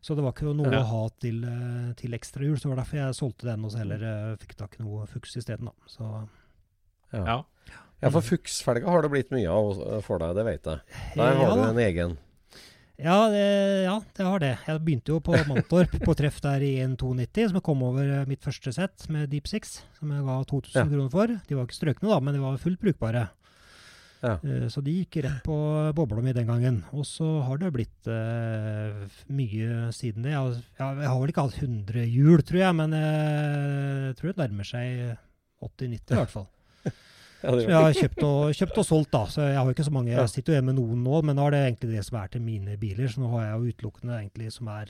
Så 0.05 0.13
det 0.13 0.21
var 0.21 0.35
ikke 0.35 0.51
noe 0.53 0.69
Ja. 0.69 0.83
å 0.83 0.85
ha 0.91 1.03
til, 1.23 1.39
øh, 1.49 1.93
til 1.97 2.13
ekstrahjul, 2.13 2.59
så 2.59 2.67
det 2.67 2.73
var 2.75 2.81
derfor 2.83 2.99
jeg 2.99 3.15
solgte 3.17 3.47
den, 3.49 3.63
og 3.65 3.71
så 3.73 3.79
heller 3.81 4.03
øh, 4.05 4.35
fikk 4.37 4.53
tak 4.59 4.75
i 4.79 4.83
noe 4.85 5.07
fuks 5.09 5.33
isteden, 5.39 5.65
da. 5.71 5.73
Så 5.89 6.09
Ja. 7.15 7.39
ja, 8.03 8.09
for 8.13 8.21
fuksfelga 8.21 8.85
har 8.85 9.01
det 9.01 9.09
blitt 9.11 9.31
mye 9.33 9.49
av 9.49 9.81
eh, 9.95 10.01
for 10.05 10.19
deg, 10.21 10.35
det 10.37 10.45
vet 10.45 10.63
jeg. 10.69 10.79
Der 11.15 11.33
Ja 11.33 11.47
har 11.49 11.55
du 11.57 11.63
en 11.71 11.81
egen. 11.87 12.17
ja, 12.99 13.17
det, 13.33 13.45
ja, 13.87 13.95
det 14.13 14.25
har 14.25 14.39
det. 14.39 14.51
Jeg 14.67 14.83
begynte 14.85 15.09
jo 15.15 15.19
på 15.25 15.33
Mantorp 15.49 15.91
på 16.05 16.15
treff 16.15 16.37
der 16.41 16.61
i 16.61 16.75
1,92, 16.85 17.47
som 17.49 17.57
jeg 17.59 17.63
kom 17.63 17.81
over 17.83 18.25
mitt 18.29 18.41
første 18.45 18.71
sett 18.73 19.09
med 19.09 19.29
Deep 19.31 19.47
Six, 19.47 19.81
som 19.97 20.11
jeg 20.11 20.23
ga 20.23 20.37
2000 20.43 20.75
Ja. 20.75 20.85
kroner 20.85 21.09
for. 21.11 21.27
De 21.47 21.55
var 21.57 21.65
ikke 21.65 21.79
strøkne, 21.81 22.09
da, 22.13 22.19
men 22.19 22.33
de 22.35 22.41
var 22.45 22.57
fullt 22.61 22.79
brukbare. 22.79 23.29
Ja. 24.25 24.35
Eh, 24.41 24.65
Så 24.73 24.81
de 24.81 24.93
gikk 25.03 25.19
rett 25.23 25.43
på 25.45 25.55
bobla 25.93 26.21
mi 26.25 26.33
den 26.33 26.47
gangen. 26.49 26.79
Og 26.97 27.05
så 27.05 27.27
har 27.45 27.59
det 27.61 27.69
blitt 27.75 28.07
uh, 28.09 29.05
mye 29.29 29.91
siden 29.93 30.25
det. 30.25 30.31
Jeg, 30.33 30.63
har- 30.79 30.97
jeg 31.03 31.11
har 31.11 31.19
vel 31.21 31.29
ikke 31.33 31.45
hatt 31.45 31.59
100 31.61 32.07
hjul, 32.09 32.41
tror 32.41 32.61
jeg, 32.63 32.75
men 32.79 32.95
eh, 32.97 34.09
jeg 34.09 34.15
tror 34.17 34.31
det 34.33 34.41
nærmer 34.41 34.65
seg 34.65 35.17
80-90 35.61 36.15
i 36.15 36.19
hvert 36.19 36.33
fall. 36.33 36.47
Ja, 37.45 37.51
Så 37.51 37.59
jeg 37.67 37.75
har 37.77 37.93
kjøpt 37.93 38.23
og, 38.25 38.39
kjøpt 38.57 38.77
og 38.81 38.85
solgt, 38.87 39.09
da. 39.13 39.19
Så 39.29 39.43
jeg 39.45 39.57
har 39.59 39.69
ikke 39.69 39.83
så 39.85 39.91
mange. 39.93 40.09
Jeg 40.15 40.29
sitter 40.33 40.49
jo 40.49 40.55
igjen 40.55 40.65
med 40.71 40.77
noen 40.79 41.03
nå, 41.05 41.19
men 41.27 41.35
nå 41.37 41.43
er 41.45 41.53
det 41.53 41.59
egentlig 41.67 41.91
det 41.99 42.05
som 42.07 42.17
er 42.17 42.31
til 42.33 42.41
mine 42.41 42.73
biler. 42.81 43.11
Så 43.11 43.21
nå 43.21 43.27
har 43.35 43.43
jeg 43.43 43.59
jo 43.59 43.73
utelukkende 43.75 44.15
egentlig 44.17 44.47
som 44.55 44.71
er 44.73 44.89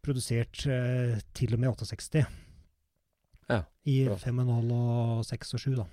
produsert 0.00 0.62
uh, 0.70 1.18
til 1.36 1.52
og 1.52 1.60
med 1.60 1.74
68. 1.74 2.22
Ja, 3.50 3.58
I 3.84 3.98
5,5 4.08 4.72
og 4.72 5.26
6 5.28 5.52
og 5.58 5.60
7, 5.66 5.74
da. 5.82 5.84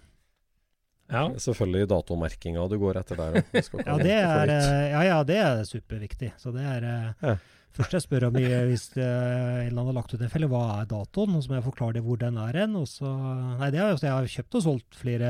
Ja. 1.11 1.23
Selvfølgelig 1.43 1.89
datomerkinga 1.91 2.67
du 2.71 2.77
går 2.81 3.01
etter 3.01 3.19
der. 3.19 3.41
ikke 3.61 3.83
Ja, 3.85 3.97
det 3.99 4.17
er, 4.17 4.53
eh, 4.57 4.85
ja, 4.93 5.01
ja, 5.09 5.17
det 5.27 5.39
er 5.43 5.63
superviktig. 5.67 6.31
Så 6.41 6.53
det 6.55 6.63
er 6.65 6.87
eh, 6.87 7.25
Ja. 7.31 7.39
Først 7.71 7.93
jeg 7.95 8.03
spør 8.03 8.25
om 8.27 8.35
jeg, 8.35 8.65
hvis 8.67 8.89
eh, 8.99 9.03
en 9.05 9.69
eller 9.69 9.77
annen 9.79 9.93
har 9.93 9.95
lagt 10.01 10.11
ut 10.11 10.19
en 10.19 10.31
felle, 10.31 10.49
hva 10.51 10.81
er 10.81 10.87
datoen? 10.91 11.37
Og 11.37 11.43
så 11.43 11.51
må 11.51 11.55
jeg 11.55 11.63
forklare 11.69 11.95
det 11.95 12.01
hvor 12.03 12.17
den 12.19 12.35
er 12.41 12.57
hen. 12.59 12.73
Nei, 12.75 13.69
det 13.71 13.79
er 13.79 13.93
jo 13.93 13.99
jeg 14.01 14.11
har 14.11 14.27
kjøpt 14.33 14.57
og 14.59 14.65
solgt 14.65 14.97
flere 14.99 15.29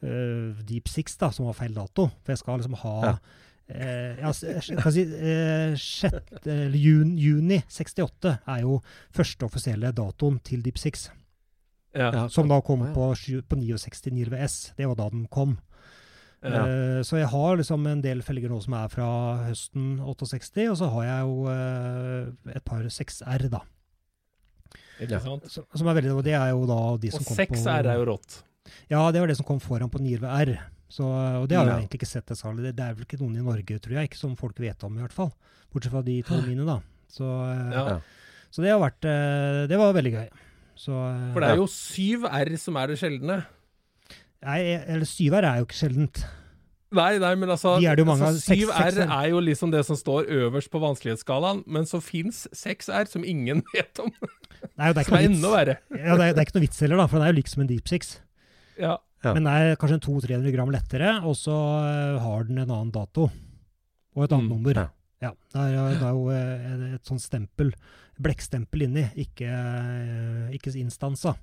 uh, 0.00 0.62
Deep 0.64 0.88
Six 0.88 1.18
da, 1.20 1.28
som 1.28 1.50
har 1.50 1.58
feil 1.58 1.74
dato. 1.76 2.06
For 2.24 2.32
jeg 2.32 2.40
skal 2.40 2.62
liksom 2.62 2.78
ha 2.80 2.94
Ja. 3.04 3.12
eh, 3.68 4.16
ja, 4.20 4.32
kan 4.80 4.92
si, 4.96 5.04
eh, 5.04 5.76
sjette, 5.76 6.48
eller 6.48 6.78
juni, 6.80 7.20
Juni 7.20 7.60
68 7.68 8.32
er 8.32 8.64
jo 8.64 8.80
første 9.12 9.44
offisielle 9.44 9.92
datoen 9.92 10.40
til 10.44 10.64
Deep 10.64 10.80
Six. 10.80 11.10
Ja. 11.94 12.28
Som 12.28 12.48
da 12.50 12.60
kom 12.60 12.80
på, 12.94 13.06
på 13.48 13.56
69 13.60 14.10
Nirve 14.12 14.40
S. 14.44 14.72
Det 14.76 14.86
var 14.90 14.96
da 14.98 15.08
den 15.12 15.26
kom. 15.30 15.58
Ja. 16.42 16.64
Eh, 16.66 17.02
Så 17.06 17.16
jeg 17.20 17.28
har 17.30 17.56
liksom 17.56 17.86
en 17.88 18.02
del 18.04 18.20
felger 18.22 18.50
nå 18.52 18.58
som 18.62 18.74
er 18.74 18.88
fra 18.92 19.06
høsten 19.46 19.98
68, 20.02 20.66
og 20.72 20.76
så 20.80 20.90
har 20.92 21.04
jeg 21.04 21.28
jo 21.28 21.46
eh, 21.48 22.56
et 22.58 22.64
par 22.66 22.82
6R, 22.84 23.48
da. 23.52 23.62
Ikke 25.00 25.20
sant? 25.22 25.46
Som 25.50 25.64
som 25.74 25.88
er 25.90 25.96
veldig, 26.00 26.12
og 26.18 26.22
det 26.26 26.34
er 26.38 26.50
jo 26.52 26.66
da 26.70 26.80
de 27.02 27.10
som 27.14 27.22
Og 27.24 27.30
kom 27.30 27.36
6R 27.40 27.88
er 27.90 27.98
jo 27.98 28.04
rått. 28.12 28.42
Ja, 28.90 29.00
det 29.12 29.20
var 29.20 29.28
det 29.30 29.36
som 29.38 29.46
kom 29.48 29.60
foran 29.60 29.90
på 29.92 29.98
9R. 30.02 30.54
Så, 30.94 31.02
og 31.06 31.48
det 31.50 31.56
har 31.58 31.64
jeg 31.66 31.72
Ja. 31.74 31.78
egentlig 31.82 31.98
ikke 32.02 32.06
sett 32.10 32.26
det 32.26 32.36
særlig. 32.38 32.70
Det, 32.76 32.84
er 32.84 32.94
vel 32.94 33.04
ikke 33.06 33.18
noen 33.20 33.36
i 33.40 33.42
Norge, 33.42 33.78
tror 33.82 33.96
jeg, 33.98 34.10
ikke 34.10 34.20
som 34.20 34.36
folk 34.36 34.58
vet 34.62 34.84
om 34.84 34.94
i 34.96 35.02
hvert 35.02 35.12
fall. 35.16 35.32
Bortsett 35.72 35.90
fra 35.92 36.02
de 36.06 36.20
to 36.22 36.38
mine, 36.46 36.64
da. 36.64 36.80
Så, 37.10 37.24
eh, 37.24 37.72
Ja. 37.74 38.00
Så 38.54 38.62
det 38.62 38.70
har 38.70 38.78
vært 38.78 39.00
Det 39.68 39.76
var 39.76 39.92
veldig 39.92 40.12
gøy. 40.12 40.28
Så 40.84 40.92
eh, 40.92 41.26
For 41.32 41.40
det 41.44 41.50
er 41.54 41.60
jo 41.62 41.68
syv 41.72 42.26
R 42.28 42.54
som 42.60 42.76
er 42.80 42.92
det 42.92 42.98
sjeldne. 43.00 43.38
Nei, 44.44 44.58
eller 44.76 45.06
syv 45.08 45.38
R 45.40 45.46
er 45.48 45.60
jo 45.62 45.68
ikke 45.68 45.78
sjeldent. 45.78 46.24
Nei, 46.94 47.16
nei, 47.18 47.32
men 47.40 47.50
altså, 47.50 47.72
De 47.80 47.88
er 47.90 47.96
det 47.98 48.04
jo 48.04 48.06
mange 48.06 48.26
altså 48.28 48.52
7R 48.52 48.68
Seks- 48.68 48.76
seks 48.76 48.98
R. 49.02 49.14
er 49.16 49.30
jo 49.32 49.40
liksom 49.42 49.72
det 49.72 49.80
som 49.88 49.96
står 49.98 50.28
øverst 50.30 50.70
på 50.70 50.78
vanskelighetsskalaen, 50.82 51.64
men 51.66 51.88
så 51.90 51.98
fins 52.04 52.44
6R 52.54 53.08
som 53.10 53.24
ingen 53.26 53.64
vet 53.74 53.98
om, 54.04 54.12
Nei, 54.78 54.92
det 54.94 55.02
er 55.02 55.08
som 55.08 55.16
er 55.18 55.26
enda 55.26 55.50
verre. 55.50 55.74
Ja, 55.90 56.14
det, 56.14 56.28
er, 56.28 56.36
det 56.36 56.42
er 56.42 56.46
ikke 56.46 56.54
noe 56.60 56.66
vits 56.68 56.78
heller, 56.84 57.00
da, 57.02 57.08
for 57.10 57.18
den 57.18 57.26
er 57.26 57.32
jo 57.34 57.38
lik 57.40 57.50
som 57.50 57.64
en 57.64 57.70
Deep 57.72 57.90
Six. 57.90 58.12
Ja. 58.78 58.94
Ja. 59.24 59.32
Men 59.32 59.42
den 59.42 59.50
er 59.50 59.74
kanskje 59.80 59.96
en 59.98 60.04
200-300 60.06 60.52
gram 60.54 60.70
lettere, 60.72 61.10
og 61.26 61.34
så 61.40 61.56
eh, 61.88 62.20
har 62.22 62.46
den 62.46 62.60
en 62.62 62.68
annen 62.70 62.92
dato. 62.94 63.26
Og 64.14 64.24
et 64.28 64.32
annet 64.36 64.46
Mm, 64.46 64.52
nummer. 64.54 64.78
ja. 64.84 64.86
Ja. 65.24 65.32
Det 65.54 65.64
er, 65.64 65.96
det 65.96 66.06
er 66.06 66.14
jo 66.14 66.28
et, 66.34 66.86
et 66.98 67.10
sånt 67.10 67.24
stempel, 67.24 67.72
blekkstempel 68.22 68.86
inni, 68.86 69.08
ikke, 69.24 69.48
eh, 69.48 70.54
ikke 70.58 70.74
instansa. 70.80 71.34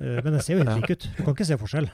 Eh, 0.00 0.18
Men 0.22 0.34
det 0.36 0.42
ser 0.46 0.58
jo 0.58 0.64
helt 0.64 0.82
lik 0.82 0.96
ut. 0.96 1.06
Du 1.16 1.22
kan 1.22 1.36
ikke 1.36 1.48
se 1.48 1.58
forskjell. 1.60 1.88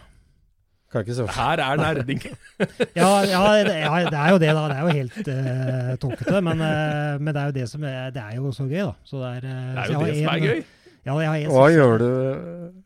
Kan 0.91 1.05
ikke 1.05 1.17
se 1.17 1.27
forskjell. 1.27 1.47
Her 1.47 1.63
er 1.65 1.81
nerding. 1.81 2.25
Ja, 2.99 3.11
ja, 3.29 3.41
det, 3.63 3.77
ja 3.79 3.93
det 4.11 4.19
er 4.19 4.33
jo 4.35 4.41
det, 4.43 4.51
da. 4.57 4.67
Det 4.71 4.77
er 4.77 4.83
jo 4.83 4.97
helt 4.99 5.21
uh, 5.31 5.93
tåkete. 6.03 6.41
Men, 6.45 6.65
uh, 6.65 7.15
men 7.21 7.33
det 7.35 7.43
er 7.43 7.53
jo 7.53 7.57
det 7.61 7.67
som 7.71 7.85
er, 7.87 8.11
det 8.15 8.25
er 8.25 8.37
jo 8.41 8.53
så 8.57 8.67
gøy, 8.67 8.83
da. 8.83 8.95
Så 9.07 9.23
det 9.23 9.31
er, 9.39 9.47
uh, 9.47 9.71
Det 9.77 9.85
er 9.85 9.95
jo 9.95 10.01
det 10.03 10.11
en, 10.11 10.21
som 10.25 10.35
er 10.35 10.45
gøy. 10.49 10.65
Ja, 11.01 11.15
jeg 11.17 11.31
har 11.31 11.37
en 11.39 11.55
Hva 11.55 11.69
gjør 11.73 12.03
du, 12.03 12.11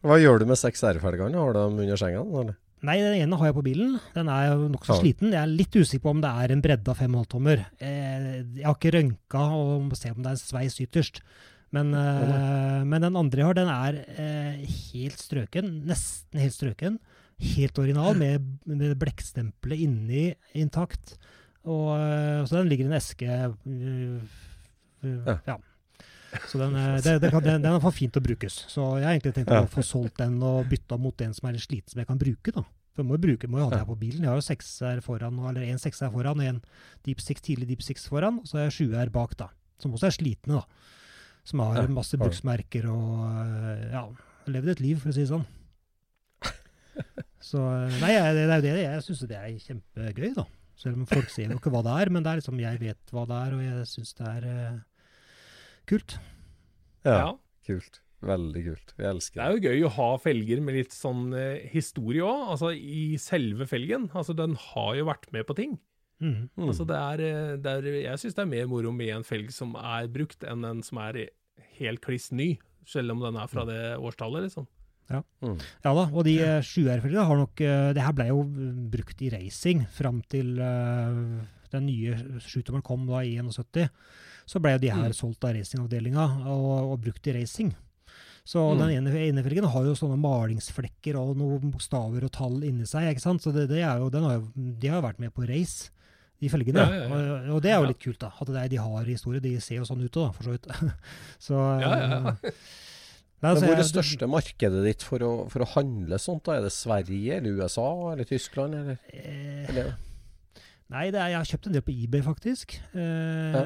hva 0.07 0.19
gjør 0.23 0.45
du 0.45 0.47
med 0.53 0.61
seks 0.61 0.85
R-felgene? 0.87 1.41
Har 1.41 1.57
du 1.57 1.59
dem 1.59 1.81
under 1.83 1.99
senga? 1.99 2.21
Eller? 2.23 2.59
Nei, 2.85 2.99
den 3.01 3.15
ene 3.23 3.39
har 3.41 3.49
jeg 3.49 3.57
på 3.57 3.65
bilen. 3.65 3.95
Den 4.15 4.29
er 4.29 4.55
nokså 4.69 4.95
Ja. 4.95 5.01
sliten. 5.01 5.33
Jeg 5.33 5.41
er 5.41 5.51
litt 5.51 5.73
usikker 5.73 6.03
på 6.05 6.11
om 6.13 6.21
det 6.21 6.31
er 6.31 6.53
en 6.53 6.61
bredde 6.65 6.89
av 6.93 6.99
5,5 7.01 7.27
tommer. 7.33 7.65
Eh, 7.81 8.43
jeg 8.59 8.65
har 8.67 8.75
ikke 8.77 8.93
rønka 8.99 9.41
og 9.57 9.83
må 9.89 9.97
se 9.97 10.11
om 10.13 10.21
det 10.23 10.27
er 10.27 10.37
en 10.37 10.43
sveis 10.43 10.77
ytterst. 10.85 11.21
Men, 11.73 11.95
eh, 11.95 12.85
men 12.85 13.01
den 13.03 13.17
andre 13.17 13.41
jeg 13.41 13.47
har, 13.49 13.55
den 13.55 13.69
er 13.73 14.05
eh, 14.19 14.67
helt 14.93 15.19
strøken. 15.19 15.85
Nesten 15.89 16.39
helt 16.45 16.53
strøken. 16.55 16.99
Helt 17.41 17.79
original, 17.83 18.15
med, 18.15 18.45
med 18.67 18.99
blekkstempelet 19.01 19.81
inni 19.81 20.35
intakt. 20.55 21.17
Og, 21.65 21.97
så 22.47 22.61
den 22.61 22.69
ligger 22.69 22.85
i 22.85 22.91
en 22.93 22.99
eske 23.01 23.27
øh, 23.67 24.21
øh, 25.03 25.27
Ja. 25.27 25.39
ja. 25.47 25.57
Så 26.51 26.59
den, 26.61 26.77
eh, 26.79 27.31
kan, 27.31 27.43
den, 27.45 27.63
den 27.63 27.75
er 27.77 27.83
for 27.83 27.95
fint 27.95 28.15
til 28.15 28.23
å 28.23 28.27
brukes. 28.27 28.57
Så 28.71 28.87
jeg 28.99 29.07
har 29.07 29.17
egentlig 29.17 29.35
tenkt 29.37 29.53
å 29.55 29.67
få 29.71 29.85
solgt 29.87 30.19
den 30.23 30.41
og 30.45 30.69
bytta 30.71 30.99
mot 31.01 31.25
en 31.25 31.35
som 31.37 31.49
er 31.49 31.57
litt 31.57 31.67
sliten, 31.67 31.93
som 31.93 32.03
jeg 32.03 32.11
kan 32.11 32.21
bruke. 32.21 32.55
da. 32.55 32.65
For 32.95 33.03
jeg 33.03 33.09
må 33.11 33.17
jo 33.17 33.25
bruke, 33.25 33.51
må 33.51 33.59
jo 33.59 33.67
ha 33.67 33.73
det 33.73 33.81
her 33.83 33.89
på 33.91 33.99
bilen. 33.99 34.23
Jeg 34.23 34.31
har 34.31 34.39
jo 34.39 34.47
sekser 34.47 35.01
foran, 35.03 35.39
eller 35.51 35.67
en 35.67 35.81
sekser 35.83 36.13
foran 36.15 36.39
og 36.39 36.47
en 36.47 36.61
Deep 37.07 37.23
Six, 37.23 37.43
tidlig 37.43 37.73
Deep 37.73 37.83
Six 37.83 38.07
foran, 38.11 38.39
og 38.43 38.47
så 38.47 38.61
har 38.61 38.69
jeg 38.69 38.77
sjuer 38.79 39.11
bak, 39.15 39.35
da. 39.41 39.49
Som 39.83 39.97
også 39.97 40.09
er 40.11 40.15
slitne, 40.15 40.61
da. 40.61 40.93
Som 41.45 41.61
har 41.65 41.91
masse 41.93 42.17
bruksmerker 42.17 42.87
og 42.89 43.25
øh, 43.27 43.83
ja, 43.93 44.05
levd 44.55 44.77
et 44.77 44.85
liv, 44.85 45.03
for 45.03 45.11
å 45.11 45.17
si 45.17 45.25
det 45.27 45.33
sånn. 45.33 45.45
Så 47.45 47.61
øh, 47.61 47.99
Nei, 48.01 48.15
det 48.15 48.47
er 48.47 48.55
jo 48.55 48.63
det. 48.63 48.87
Jeg 48.87 49.03
syns 49.09 49.25
det 49.29 49.41
er 49.41 49.51
kjempegøy, 49.67 50.31
da. 50.39 50.47
Selv 50.79 51.03
om 51.03 51.11
folk 51.11 51.29
ser 51.31 51.51
jo 51.51 51.59
ikke 51.59 51.71
hva 51.75 51.83
det 51.87 51.99
er, 51.99 52.11
men 52.15 52.25
det 52.25 52.31
er 52.31 52.41
liksom, 52.41 52.63
jeg 52.63 52.81
vet 52.81 53.13
hva 53.15 53.27
det 53.31 53.41
er, 53.43 53.59
og 53.59 53.67
jeg 53.67 53.91
syns 53.91 54.15
det 54.19 54.31
er 54.31 54.47
kult. 55.91 56.19
Ja, 57.05 57.19
Ja. 57.19 57.31
kult. 57.67 58.01
Veldig 58.25 58.63
kult. 58.65 58.93
Vi 58.97 59.05
elsker 59.05 59.35
Det 59.37 59.45
Det 59.45 59.45
er 59.45 59.55
jo 59.55 59.69
gøy 59.69 59.89
å 59.89 59.95
ha 59.99 60.17
felger 60.17 60.61
med 60.65 60.75
litt 60.75 60.95
sånn 60.97 61.35
eh, 61.37 61.69
historie 61.69 62.23
òg, 62.25 62.55
altså 62.55 62.73
i 62.73 63.17
selve 63.21 63.67
felgen. 63.69 64.09
Altså 64.15 64.35
den 64.35 64.57
har 64.57 64.95
jo 64.97 65.05
vært 65.05 65.31
med 65.33 65.47
på 65.47 65.57
ting. 65.57 65.79
Mhm. 66.21 66.49
Mm. 66.57 66.69
Altså 66.69 66.87
det 66.87 66.97
er, 66.97 67.21
eh, 67.21 67.57
det 67.57 67.67
er 67.67 67.83
Jeg 68.03 68.19
syns 68.19 68.35
det 68.35 68.43
er 68.43 68.47
mer 68.47 68.67
moro 68.67 68.93
med 68.93 69.11
en 69.11 69.23
felg 69.25 69.53
som 69.53 69.75
er 69.77 70.09
brukt, 70.09 70.43
enn 70.43 70.65
en 70.65 70.83
som 70.83 70.99
er 70.99 71.29
helt 71.79 72.01
kliss 72.01 72.33
ny. 72.33 72.59
Selv 72.87 73.13
om 73.13 73.21
den 73.21 73.37
er 73.37 73.47
fra 73.47 73.65
det 73.65 73.99
årstallet, 73.99 74.45
liksom. 74.45 74.67
Mm. 75.11 75.59
Ja 75.85 75.93
da, 75.93 76.07
og 76.09 76.25
de 76.25 76.39
uh, 76.41 76.63
sjuerfelgene 76.65 77.27
har 77.29 77.37
nok 77.37 77.61
øh, 77.61 77.91
Det 77.93 78.01
her 78.01 78.15
ble 78.17 78.25
jo 78.31 78.39
brukt 78.89 79.21
i 79.21 79.29
racing 79.29 79.83
fram 79.93 80.23
til 80.33 80.57
uh, 80.57 81.45
den 81.75 81.87
nye 81.91 82.41
sjutommeren 82.41 82.85
kom 82.87 83.05
da 83.07 83.21
i 83.21 83.35
71. 83.37 83.91
Så 84.47 84.61
ble 84.61 84.79
de 84.79 84.91
her 84.93 85.09
Mm. 85.11 85.15
solgt 85.17 85.45
av 85.45 85.55
racingavdelinga 85.57 86.47
og, 86.47 86.93
og 86.93 87.01
brukt 87.01 87.27
i 87.27 87.33
racing. 87.33 87.75
Så 88.45 88.61
Mm. 88.61 88.79
den 88.79 88.91
ene, 88.99 89.15
ene 89.31 89.43
felgen 89.43 89.65
har 89.73 89.85
jo 89.85 89.95
sånne 89.97 90.19
malingsflekker 90.21 91.17
og 91.17 91.37
noen 91.37 91.71
bokstaver 91.73 92.25
og 92.25 92.33
tall 92.33 92.63
inni 92.63 92.85
seg. 92.85 93.09
ikke 93.15 93.21
sant? 93.25 93.41
Så 93.43 93.53
det, 93.55 93.69
det 93.71 93.81
er 93.83 93.99
jo, 93.99 94.11
den 94.11 94.23
har 94.23 94.35
jo, 94.35 94.49
de 94.55 94.89
har 94.89 95.01
jo 95.01 95.07
vært 95.09 95.19
med 95.19 95.33
på 95.33 95.47
race, 95.49 95.89
de 96.43 96.49
felgene. 96.53 96.77
Ja, 96.77 96.93
ja, 96.93 97.09
ja. 97.09 97.15
Og, 97.15 97.55
og 97.57 97.63
det 97.63 97.71
er 97.73 97.79
jo 97.81 97.87
litt 97.89 98.01
kult, 98.05 98.19
da. 98.21 98.33
At 98.39 98.47
det 98.53 98.57
er, 98.61 98.69
de 98.69 98.77
har 98.85 99.05
historie. 99.09 99.41
De 99.41 99.55
ser 99.65 99.77
jo 99.81 99.85
sånn 99.89 100.05
ut 100.05 100.13
òg, 100.21 100.35
for 100.35 100.45
så 100.45 100.51
vidt. 100.59 100.69
så, 101.49 101.61
Ja, 101.81 101.95
ja. 101.97 102.35
Nei, 103.45 103.51
Men 103.53 103.63
hvor 103.65 103.73
er 103.75 103.81
det 103.83 103.89
største 103.91 104.27
markedet 104.31 104.85
ditt 104.85 105.03
for 105.05 105.19
å, 105.21 105.33
for 105.53 105.61
å 105.65 105.67
handle 105.75 106.17
sånt? 106.21 106.45
da? 106.47 106.55
Er 106.57 106.63
det 106.65 106.73
Sverige 106.73 107.37
eller 107.41 107.59
USA 107.61 108.13
eller 108.13 108.25
Tyskland? 108.25 108.75
Eller? 108.75 108.99
Eh, 109.13 109.67
eller? 109.69 109.91
Nei, 110.91 111.11
det 111.13 111.21
er, 111.21 111.29
jeg 111.33 111.37
har 111.41 111.49
kjøpt 111.51 111.67
en 111.69 111.73
del 111.77 111.83
på 111.85 111.93
eBay, 111.97 112.23
faktisk. 112.25 112.77
Eh, 112.95 113.57
Ja. 113.57 113.65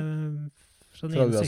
Sånn 1.01 1.15
Fra 1.15 1.27
USA? 1.29 1.43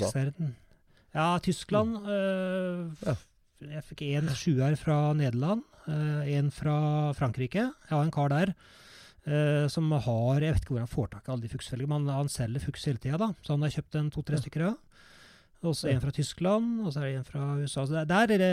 Ja, 1.15 1.39
Tyskland. 1.43 1.97
eh, 2.07 3.09
Ja. 3.11 3.17
Jeg 3.61 3.83
fikk 3.85 4.03
en 4.17 4.29
sjuer 4.33 4.77
fra 4.81 5.13
Nederland, 5.13 5.63
én 5.87 6.39
en 6.39 6.51
fra 6.51 7.13
Frankrike. 7.13 7.67
Jeg 7.67 7.91
har 7.91 8.05
en 8.07 8.11
kar 8.15 8.31
der 8.33 8.55
eh, 9.27 9.67
som 9.69 9.91
har 9.93 10.41
Jeg 10.41 10.55
vet 10.55 10.63
ikke 10.65 10.73
hvor 10.77 10.79
han 10.87 10.89
får 10.89 11.11
tak 11.11 11.29
i 11.29 11.33
alle 11.35 11.43
de 11.45 11.49
fuksfelgene, 11.53 11.89
men 12.01 12.09
han, 12.09 12.29
selger 12.33 12.61
fuks 12.65 12.87
hele 12.89 12.97
tida, 13.03 13.19
da. 13.19 13.35
Så 13.45 13.53
han 13.53 13.61
har 13.67 13.69
kjøpt 13.75 13.99
en 14.01 14.09
to-tre 14.11 14.39
stykker 14.41 14.65
av. 14.71 14.79
Og 15.63 15.75
så 15.77 15.91
en 15.93 16.01
fra 16.01 16.11
Tyskland, 16.11 16.87
og 16.87 16.93
så 16.95 17.03
er 17.03 17.11
det 17.11 17.17
en 17.19 17.25
fra 17.29 17.43
USA. 17.61 17.85
Så 17.85 18.07
der 18.09 18.23
er 18.33 18.39
det 18.41 18.49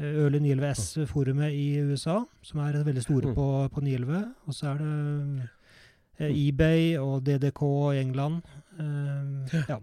Øle 0.00 0.40
911 0.40 0.70
S-forumet 0.78 1.52
i 1.52 1.76
USA, 1.84 2.22
som 2.42 2.60
er 2.64 2.78
veldig 2.84 3.02
store 3.04 3.26
Mm. 3.28 3.34
på, 3.36 3.68
på 3.74 3.82
911. 3.84 4.34
Og 4.48 4.54
så 4.54 4.70
er 4.72 4.78
det 4.80 5.50
eh, 6.20 6.48
eBay 6.48 6.96
og 6.96 7.22
DDK 7.26 7.60
i 7.92 8.00
England. 8.00 8.40
Eh, 8.80 9.60
ja. 9.68 9.78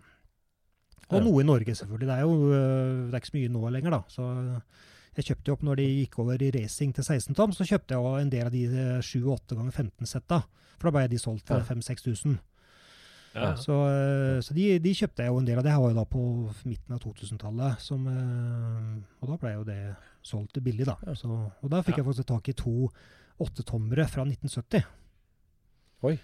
Og 1.18 1.24
noe 1.26 1.42
i 1.42 1.46
Norge, 1.48 1.74
selvfølgelig. 1.76 2.08
Det 2.08 2.16
er 2.16 2.22
jo 2.22 2.34
eh, 2.54 3.10
det 3.10 3.14
er 3.18 3.22
ikke 3.24 3.32
så 3.32 3.38
mye 3.40 3.54
nå 3.56 3.70
lenger, 3.74 3.96
da. 3.96 4.02
Så 4.14 4.28
jeg 5.18 5.26
kjøpte 5.26 5.50
jo 5.50 5.54
opp 5.58 5.64
når 5.66 5.76
de 5.82 5.88
gikk 5.90 6.20
over 6.22 6.44
i 6.46 6.52
racing 6.54 6.94
til 6.96 7.04
16 7.04 7.36
tom, 7.36 7.52
så 7.56 7.66
kjøpte 7.66 7.96
jeg 7.96 8.04
jo 8.04 8.12
en 8.20 8.30
del 8.30 8.46
av 8.46 8.54
de 8.54 8.64
eh, 8.70 9.00
7-8 9.02 9.58
ganger 9.58 9.74
15-setta. 9.74 10.44
For 10.80 10.88
da 10.88 10.94
ble 10.96 11.08
de 11.12 11.18
solgt 11.20 11.48
for 11.50 11.60
Ja. 11.60 11.66
5000-6000. 11.66 12.38
Ja. 13.36 13.50
Så, 13.62 13.74
eh, 13.90 14.40
så 14.42 14.54
de, 14.58 14.68
de 14.82 14.94
kjøpte 14.98 15.22
jeg 15.26 15.30
jo 15.34 15.40
en 15.42 15.46
del 15.50 15.60
av. 15.60 15.64
Det 15.66 15.74
her 15.74 15.82
var 15.84 15.92
jo 15.92 16.00
da 16.00 16.06
på 16.10 16.22
midten 16.66 16.96
av 16.96 17.02
2000-tallet. 17.04 17.82
eh, 18.10 18.94
Og 19.22 19.30
da 19.34 19.38
ble 19.42 19.52
jo 19.58 19.64
det 19.68 19.80
solgt 20.26 20.62
billig, 20.64 20.86
da. 20.90 20.96
Så, 21.18 21.30
og 21.30 21.70
da 21.74 21.82
fikk 21.86 21.98
jeg 22.02 22.06
faktisk 22.08 22.28
tak 22.32 22.50
i 22.50 22.54
to 22.58 22.90
åttetommere 23.40 24.08
fra 24.12 24.24
1970. 24.26 24.86
Oi. 26.10 26.16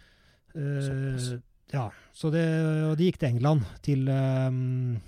Såpass. 0.55 1.29
Ja, 1.73 1.89
så 2.13 2.29
det, 2.33 2.43
og 2.91 2.97
de 2.99 3.07
gikk 3.09 3.17
til 3.21 3.29
England, 3.33 3.63
til 3.83 4.05
um, 4.11 4.99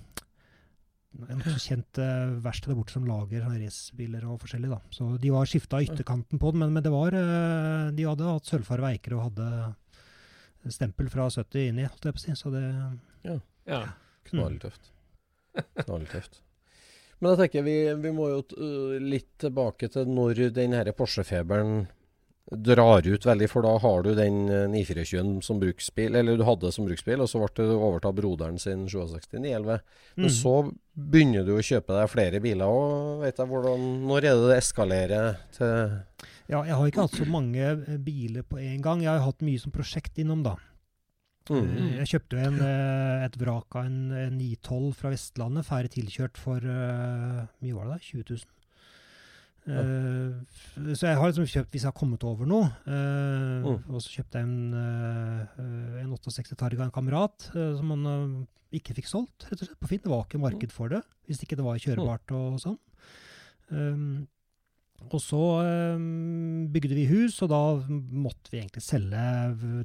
en 1.29 1.41
kjent 1.61 1.99
uh, 2.01 2.35
verksted 2.43 2.71
der 2.73 2.77
borte 2.79 2.93
som 2.95 3.05
lager 3.07 3.45
racerbiler 3.47 4.25
og 4.29 4.39
forskjellig. 4.43 4.69
da. 4.73 4.79
Så 4.93 5.11
de 5.21 5.31
var 5.33 5.45
skifta 5.49 5.79
ytterkanten 5.85 6.39
på 6.41 6.51
den, 6.53 6.61
men, 6.65 6.73
men 6.75 6.83
det 6.85 6.91
var, 6.93 7.15
uh, 7.15 7.91
de 7.95 8.05
hadde 8.09 8.27
hatt 8.27 8.49
sølvfare 8.49 8.91
eiker 8.93 9.15
og 9.17 9.29
hadde 9.29 9.49
stempel 10.73 11.07
fra 11.13 11.29
70 11.31 11.69
inni, 11.71 11.85
holdt 11.87 12.09
jeg 12.09 12.17
på 12.17 12.19
å 12.19 12.25
si. 12.25 12.35
Så 12.35 12.51
det 12.53 12.65
Ja. 13.67 13.83
Knalltøft. 14.27 14.91
Knalltøft. 15.85 16.41
Men 17.19 17.31
jeg 17.33 17.39
tenker 17.45 17.63
vi, 17.65 17.75
vi 18.03 18.11
må 18.13 18.27
jo 18.29 18.41
t- 18.45 18.57
øh, 18.61 18.97
litt 19.01 19.31
tilbake 19.41 19.87
til 19.89 20.05
når 20.11 20.43
den 20.53 20.75
her 20.77 20.91
Porsche-feberen 20.93 21.87
drar 22.47 23.03
ut 23.03 23.25
veldig, 23.27 23.47
for 23.51 23.65
da 23.65 23.73
har 23.83 24.03
du 24.05 24.13
den 24.15 24.37
924-en 24.71 25.41
som 25.43 25.59
bruksbil, 25.59 26.15
eller 26.15 26.37
du 26.39 26.43
hadde 26.47 26.69
som 26.71 26.85
bruksbil, 26.87 27.19
og 27.19 27.27
så 27.27 27.41
ble 27.43 27.65
du 27.67 27.73
overtatt 27.75 28.15
broderen 28.15 28.55
sin 28.61 28.85
67 28.87 29.35
911. 29.43 29.81
Men 30.15 30.29
Mm. 30.29 30.35
så 30.37 30.53
begynner 30.95 31.43
du 31.45 31.51
å 31.57 31.65
kjøpe 31.65 31.91
deg 31.97 32.09
flere 32.09 32.39
biler, 32.41 32.65
og 32.71 33.21
vet 33.25 33.37
jeg 33.37 33.47
hvordan, 33.51 33.83
når 34.07 34.17
er 34.29 34.39
det 34.39 34.47
det 34.53 34.57
eskalerer 34.61 35.37
til 35.51 35.99
Ja, 36.47 36.61
jeg 36.63 36.75
har 36.79 36.87
ikke 36.87 37.03
hatt 37.03 37.17
så 37.19 37.27
mange 37.27 37.59
eh, 37.59 37.97
biler 37.99 38.43
på 38.47 38.57
en 38.63 38.81
gang. 38.81 39.01
Jeg 39.03 39.11
har 39.11 39.19
hatt 39.27 39.41
mye 39.43 39.59
som 39.59 39.71
prosjekt 39.75 40.15
innom, 40.17 40.43
da. 40.47 40.55
mm. 41.51 41.57
Eh, 41.59 41.97
Jeg 41.99 42.07
kjøpte 42.13 42.39
en, 42.39 42.61
eh, 42.63 43.25
et 43.25 43.35
vrak 43.37 43.75
av 43.75 43.85
en, 43.89 44.11
en 44.15 44.37
912 44.39 44.93
fra 44.95 45.11
Vestlandet, 45.11 45.65
ferdig 45.67 45.91
tilkjørt 45.97 46.37
for 46.39 46.63
mye 46.63 47.75
var 47.75 47.91
det 47.91 47.97
da? 47.97 47.99
20 47.99 48.23
000. 48.31 48.53
Eh, 49.67 50.93
så 50.95 51.09
jeg 51.09 51.19
har 51.19 51.31
liksom 51.31 51.49
kjøpt 51.51 51.73
hvis 51.73 51.83
jeg 51.83 51.91
har 51.91 51.97
kommet 51.97 52.23
over 52.27 52.47
noe. 52.49 52.69
uh, 52.87 53.65
Mm. 53.67 53.81
Og 53.89 53.99
så 54.03 54.13
kjøpte 54.17 54.39
jeg 54.39 54.47
en, 54.47 54.73
uh, 54.77 55.99
en 56.03 56.13
68 56.13 56.55
Targa 56.55 56.85
av 56.85 56.87
en 56.87 56.95
kamerat 56.95 57.49
som 57.51 57.91
man 57.91 58.45
ikke 58.75 58.95
fikk 58.97 59.09
solgt, 59.09 59.47
rett 59.49 59.61
og 59.61 59.69
slett, 59.69 59.79
på 59.81 59.89
Finn. 59.91 60.03
Det 60.03 60.11
var 60.11 60.25
ikke 60.25 60.41
marked 60.43 60.73
for 60.75 60.91
det, 60.91 61.03
hvis 61.27 61.43
ikke 61.43 61.57
det 61.59 61.67
var 61.67 61.79
kjørebart 61.81 62.33
og 62.37 62.57
sånn. 62.63 62.79
Um, 63.71 64.27
og 65.13 65.21
så 65.21 65.39
um, 65.95 66.67
bygde 66.73 66.95
vi 66.97 67.05
hus, 67.07 67.37
og 67.45 67.51
da 67.51 67.61
måtte 67.87 68.51
vi 68.51 68.59
egentlig 68.59 68.81
selge 68.83 69.23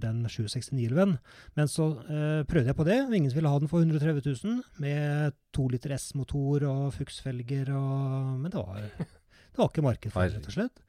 den 0.03 0.23
769-elven. 0.25 1.17
Men 1.59 1.71
så 1.71 1.91
uh, 2.09 2.43
prøvde 2.49 2.73
jeg 2.73 2.79
på 2.79 2.87
det, 2.89 2.99
og 3.05 3.17
ingen 3.19 3.35
ville 3.35 3.53
ha 3.53 3.61
den 3.61 3.71
for 3.71 3.85
130 3.85 4.25
000, 4.25 4.63
med 4.83 5.37
to 5.55 5.69
liter 5.71 5.95
S-motor 5.99 6.65
og 6.71 6.95
fuksfelger 6.97 7.75
og 7.77 8.41
Men 8.41 8.55
det 8.55 8.65
var, 8.65 8.89
det 9.53 9.59
var 9.61 9.69
ikke 9.71 9.85
marked 9.85 10.13
for 10.13 10.23
det, 10.25 10.35
rett 10.39 10.47
og 10.49 10.57
slett. 10.57 10.83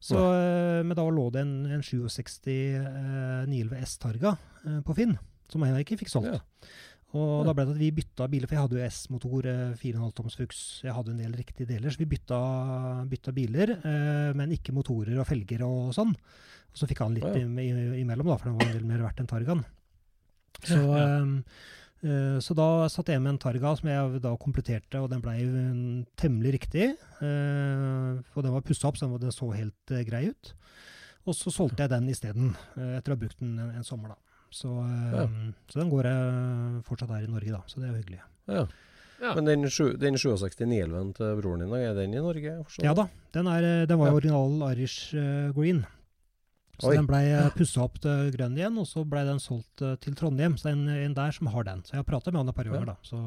Så, 0.00 0.16
eh, 0.16 0.82
men 0.82 0.96
da 0.96 1.04
lå 1.12 1.26
det 1.32 1.42
en, 1.44 1.66
en 1.76 1.82
67 1.84 2.48
eh, 2.80 3.46
911 3.46 3.82
S 3.84 3.98
Targa 4.00 4.36
eh, 4.64 4.78
på 4.86 4.94
Finn, 4.96 5.18
som 5.52 5.60
jeg 5.66 5.84
ikke 5.84 5.98
fikk 6.00 6.08
solgt. 6.12 6.32
Ja. 6.32 6.40
Og 7.12 7.40
Ja. 7.42 7.44
da 7.50 7.52
ble 7.58 7.64
det 7.66 7.74
at 7.74 7.80
vi 7.82 7.90
bytta 7.90 8.28
biler, 8.30 8.46
for 8.46 8.54
jeg 8.54 8.62
hadde 8.64 8.78
jo 8.78 8.86
S-motor, 8.86 9.46
eh, 9.50 9.74
4,5 9.76 10.12
toms 10.14 10.36
fuks. 10.38 10.60
Jeg 10.86 10.94
hadde 10.94 11.10
en 11.10 11.18
del 11.20 11.32
riktige 11.36 11.66
deler, 11.68 11.90
så 11.90 11.98
vi 11.98 12.06
bytta, 12.06 12.38
bytta 13.10 13.34
biler, 13.34 13.72
eh, 13.82 14.30
men 14.38 14.54
ikke 14.54 14.72
motorer 14.72 15.18
og 15.20 15.26
felger 15.28 15.64
og 15.66 15.90
sånn. 15.96 16.14
Og 16.70 16.78
så 16.78 16.86
fikk 16.86 17.02
han 17.02 17.12
litt 17.18 17.24
Ja, 17.26 17.34
ja. 17.34 17.44
im- 17.44 17.58
i- 17.58 18.00
imellom, 18.04 18.30
da, 18.30 18.36
for 18.38 18.48
den 18.48 18.58
var 18.60 18.66
en 18.70 18.76
del 18.78 18.86
mer 18.86 19.02
verdt 19.02 19.18
enn 19.20 19.26
Targaen. 19.26 19.64
Så, 20.62 20.78
eh, 20.96 21.18
eh, 21.18 21.42
så 22.40 22.54
da 22.56 22.66
satt 22.88 23.08
jeg 23.12 23.20
med 23.20 23.34
en 23.34 23.38
Targa 23.42 23.74
som 23.76 23.88
jeg 23.90 24.20
da 24.24 24.30
kompletterte, 24.40 25.00
og 25.02 25.10
den 25.12 25.20
blei 25.20 25.42
mm, 25.44 26.06
temmelig 26.16 26.54
riktig. 26.56 26.86
Eh, 27.20 28.20
og 28.34 28.42
den 28.46 28.54
var 28.54 28.64
pussa 28.64 28.88
opp, 28.88 28.96
så 28.96 29.08
den, 29.20 29.32
så 29.34 29.50
helt 29.52 29.92
eh, 29.92 30.04
grei 30.08 30.30
ut. 30.32 30.54
Og 31.28 31.36
så 31.36 31.52
solgte 31.52 31.84
jeg 31.84 31.92
den 31.92 32.08
isteden, 32.08 32.54
etter 32.96 33.12
å 33.12 33.16
ha 33.18 33.20
brukt 33.20 33.38
den 33.42 33.58
en, 33.60 33.84
sommer, 33.84 34.14
da. 34.14 34.38
Så, 34.50 34.70
eh, 34.82 35.18
Ja. 35.20 35.26
så 35.70 35.82
den 35.82 35.90
går 35.92 36.08
jeg 36.08 36.84
fortsatt 36.88 37.12
her 37.12 37.26
i 37.26 37.30
Norge, 37.30 37.52
da. 37.52 37.60
Så 37.68 37.78
det 37.82 37.90
er 37.90 37.92
jo 37.92 38.00
hyggelig. 38.02 38.22
Ja. 38.48 38.64
Ja. 39.20 39.34
Men 39.36 39.44
den, 39.44 39.66
den 40.00 40.16
67 40.16 40.64
911 40.64 41.12
til 41.18 41.34
broren 41.42 41.60
din, 41.60 41.74
er 41.76 41.92
den 41.94 42.14
i 42.16 42.22
Norge? 42.24 42.54
Ja 42.80 42.94
da, 42.96 43.04
den, 43.36 43.46
er, 43.52 43.62
eh, 43.82 43.86
den 43.86 43.98
var 44.00 44.08
jo 44.08 44.14
Ja. 44.16 44.20
original 44.22 44.70
Irish 44.72 45.12
eh, 45.14 45.52
green. 45.52 45.84
Så 46.80 46.88
Oi. 46.90 46.96
den 46.96 47.06
blei 47.06 47.24
pussa 47.56 47.82
opp 47.84 47.98
til 48.00 48.30
grønn 48.34 48.56
igjen, 48.56 48.78
og 48.80 48.86
så 48.88 49.04
blei 49.04 49.24
den 49.28 49.38
solgt 49.42 49.82
eh, 49.84 49.96
til 50.00 50.14
Trondheim. 50.16 50.56
Så 50.56 50.68
det 50.68 50.72
er 50.72 50.78
en, 50.78 50.88
en 51.10 51.14
der 51.14 51.30
som 51.36 51.46
har 51.52 51.64
den. 51.68 51.82
Så 51.84 51.92
jeg 51.94 52.00
har 52.02 52.08
prata 52.08 52.30
med 52.32 52.40
han 52.40 52.48
et 52.52 52.56
par 52.56 52.68
år 52.70 52.78
ganger, 52.78 52.94
da. 52.94 52.96
Så, 53.02 53.20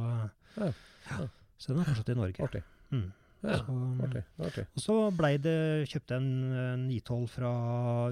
Ja. 0.58 0.72
ja. 1.12 1.28
Så 1.58 1.72
den 1.74 1.80
er 1.84 1.88
fortsatt 1.92 2.10
i 2.10 2.16
Norge. 2.18 2.44
Artig. 2.44 2.64
Mm. 2.92 3.12
Ja, 3.44 3.58
Så, 3.60 3.74
artig. 4.08 4.24
artig. 4.40 4.64
og 4.76 4.82
så 4.82 4.96
blei 5.18 5.34
det 5.38 5.58
kjøpt 5.92 6.12
en 6.16 6.28
eh, 6.54 6.76
912 6.88 7.28
fra 7.30 7.52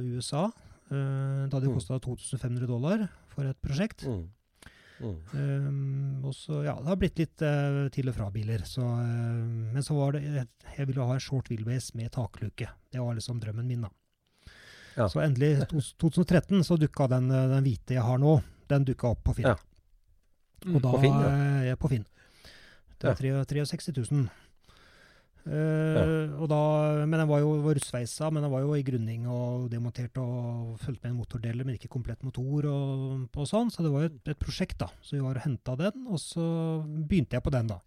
USA. 0.04 0.46
Uh, 0.92 1.48
da 1.48 1.60
det 1.64 1.70
Mm. 1.70 1.76
kosta 1.78 1.98
2500 2.04 2.68
dollar 2.68 3.06
for 3.32 3.48
et 3.48 3.56
prosjekt. 3.64 4.04
Mm. 4.06 4.26
Mm. 5.02 5.16
Um, 5.34 6.26
og 6.28 6.34
så, 6.36 6.60
ja, 6.66 6.76
det 6.78 6.86
har 6.92 6.98
blitt 7.00 7.18
litt 7.22 7.42
uh, 7.42 7.88
til 7.96 8.10
og 8.12 8.16
fra-biler. 8.18 8.62
Så, 8.68 8.84
eh, 8.84 9.72
men 9.74 9.82
så 9.82 9.96
var 9.98 10.12
det 10.14 10.22
Jeg 10.78 10.86
ville 10.88 11.06
ha 11.08 11.14
en 11.16 11.20
short 11.24 11.48
wheelbase 11.50 11.96
med 11.96 12.12
takluke. 12.12 12.68
Det 12.92 13.00
var 13.02 13.16
liksom 13.16 13.40
drømmen 13.42 13.66
min, 13.72 13.82
da. 13.88 13.90
Ja. 14.98 15.08
Så 15.10 15.22
endelig, 15.24 15.54
i 15.62 15.82
2013, 16.02 16.64
så 16.68 16.78
dukka 16.80 17.08
den, 17.12 17.32
eh, 17.32 17.50
den 17.56 17.66
hvite 17.66 17.98
jeg 17.98 18.06
har 18.06 18.22
nå, 18.22 18.38
den 18.72 18.88
dukka 18.88 19.14
opp 19.16 19.24
på 19.28 19.36
Finn. 19.40 19.52
Ja. 19.52 19.58
Mm. 20.66 20.76
Og 20.76 20.82
da, 20.84 20.92
På 20.94 21.02
Finn, 21.02 21.20
ja. 21.26 21.34
ja, 21.72 21.76
på 21.80 21.90
Finn. 21.90 22.06
Det 23.02 23.10
er 23.10 23.26
ja. 23.26 23.44
63 23.50 23.98
000. 24.12 24.30
Eh, 25.42 26.34
og 26.38 26.46
da, 26.52 26.62
men 27.02 27.18
den 27.18 27.30
var 27.30 27.42
jo 27.42 27.56
var 27.64 27.74
russveisa, 27.80 28.30
men 28.30 28.46
den 28.46 28.52
var 28.54 28.62
jo 28.62 28.76
i 28.78 28.84
grunning 28.86 29.26
og 29.26 29.72
demontert 29.72 30.20
og 30.22 30.76
fulgte 30.84 31.08
med 31.08 31.16
en 31.16 31.22
motordeler, 31.24 31.66
men 31.66 31.80
ikke 31.80 31.90
komplett 31.90 32.22
motor 32.26 32.68
og, 32.70 33.24
og 33.34 33.50
sånn. 33.50 33.72
Så 33.74 33.86
det 33.86 33.94
var 33.94 34.06
jo 34.06 34.12
et, 34.12 34.20
et 34.36 34.42
prosjekt, 34.42 34.78
da. 34.84 34.92
Så 35.02 35.18
vi 35.18 35.24
var 35.24 35.40
og 35.40 35.48
henta 35.48 35.78
den, 35.80 36.06
og 36.12 36.22
så 36.22 36.46
begynte 36.86 37.40
jeg 37.40 37.46
på 37.48 37.54
den, 37.58 37.74
da. 37.74 37.80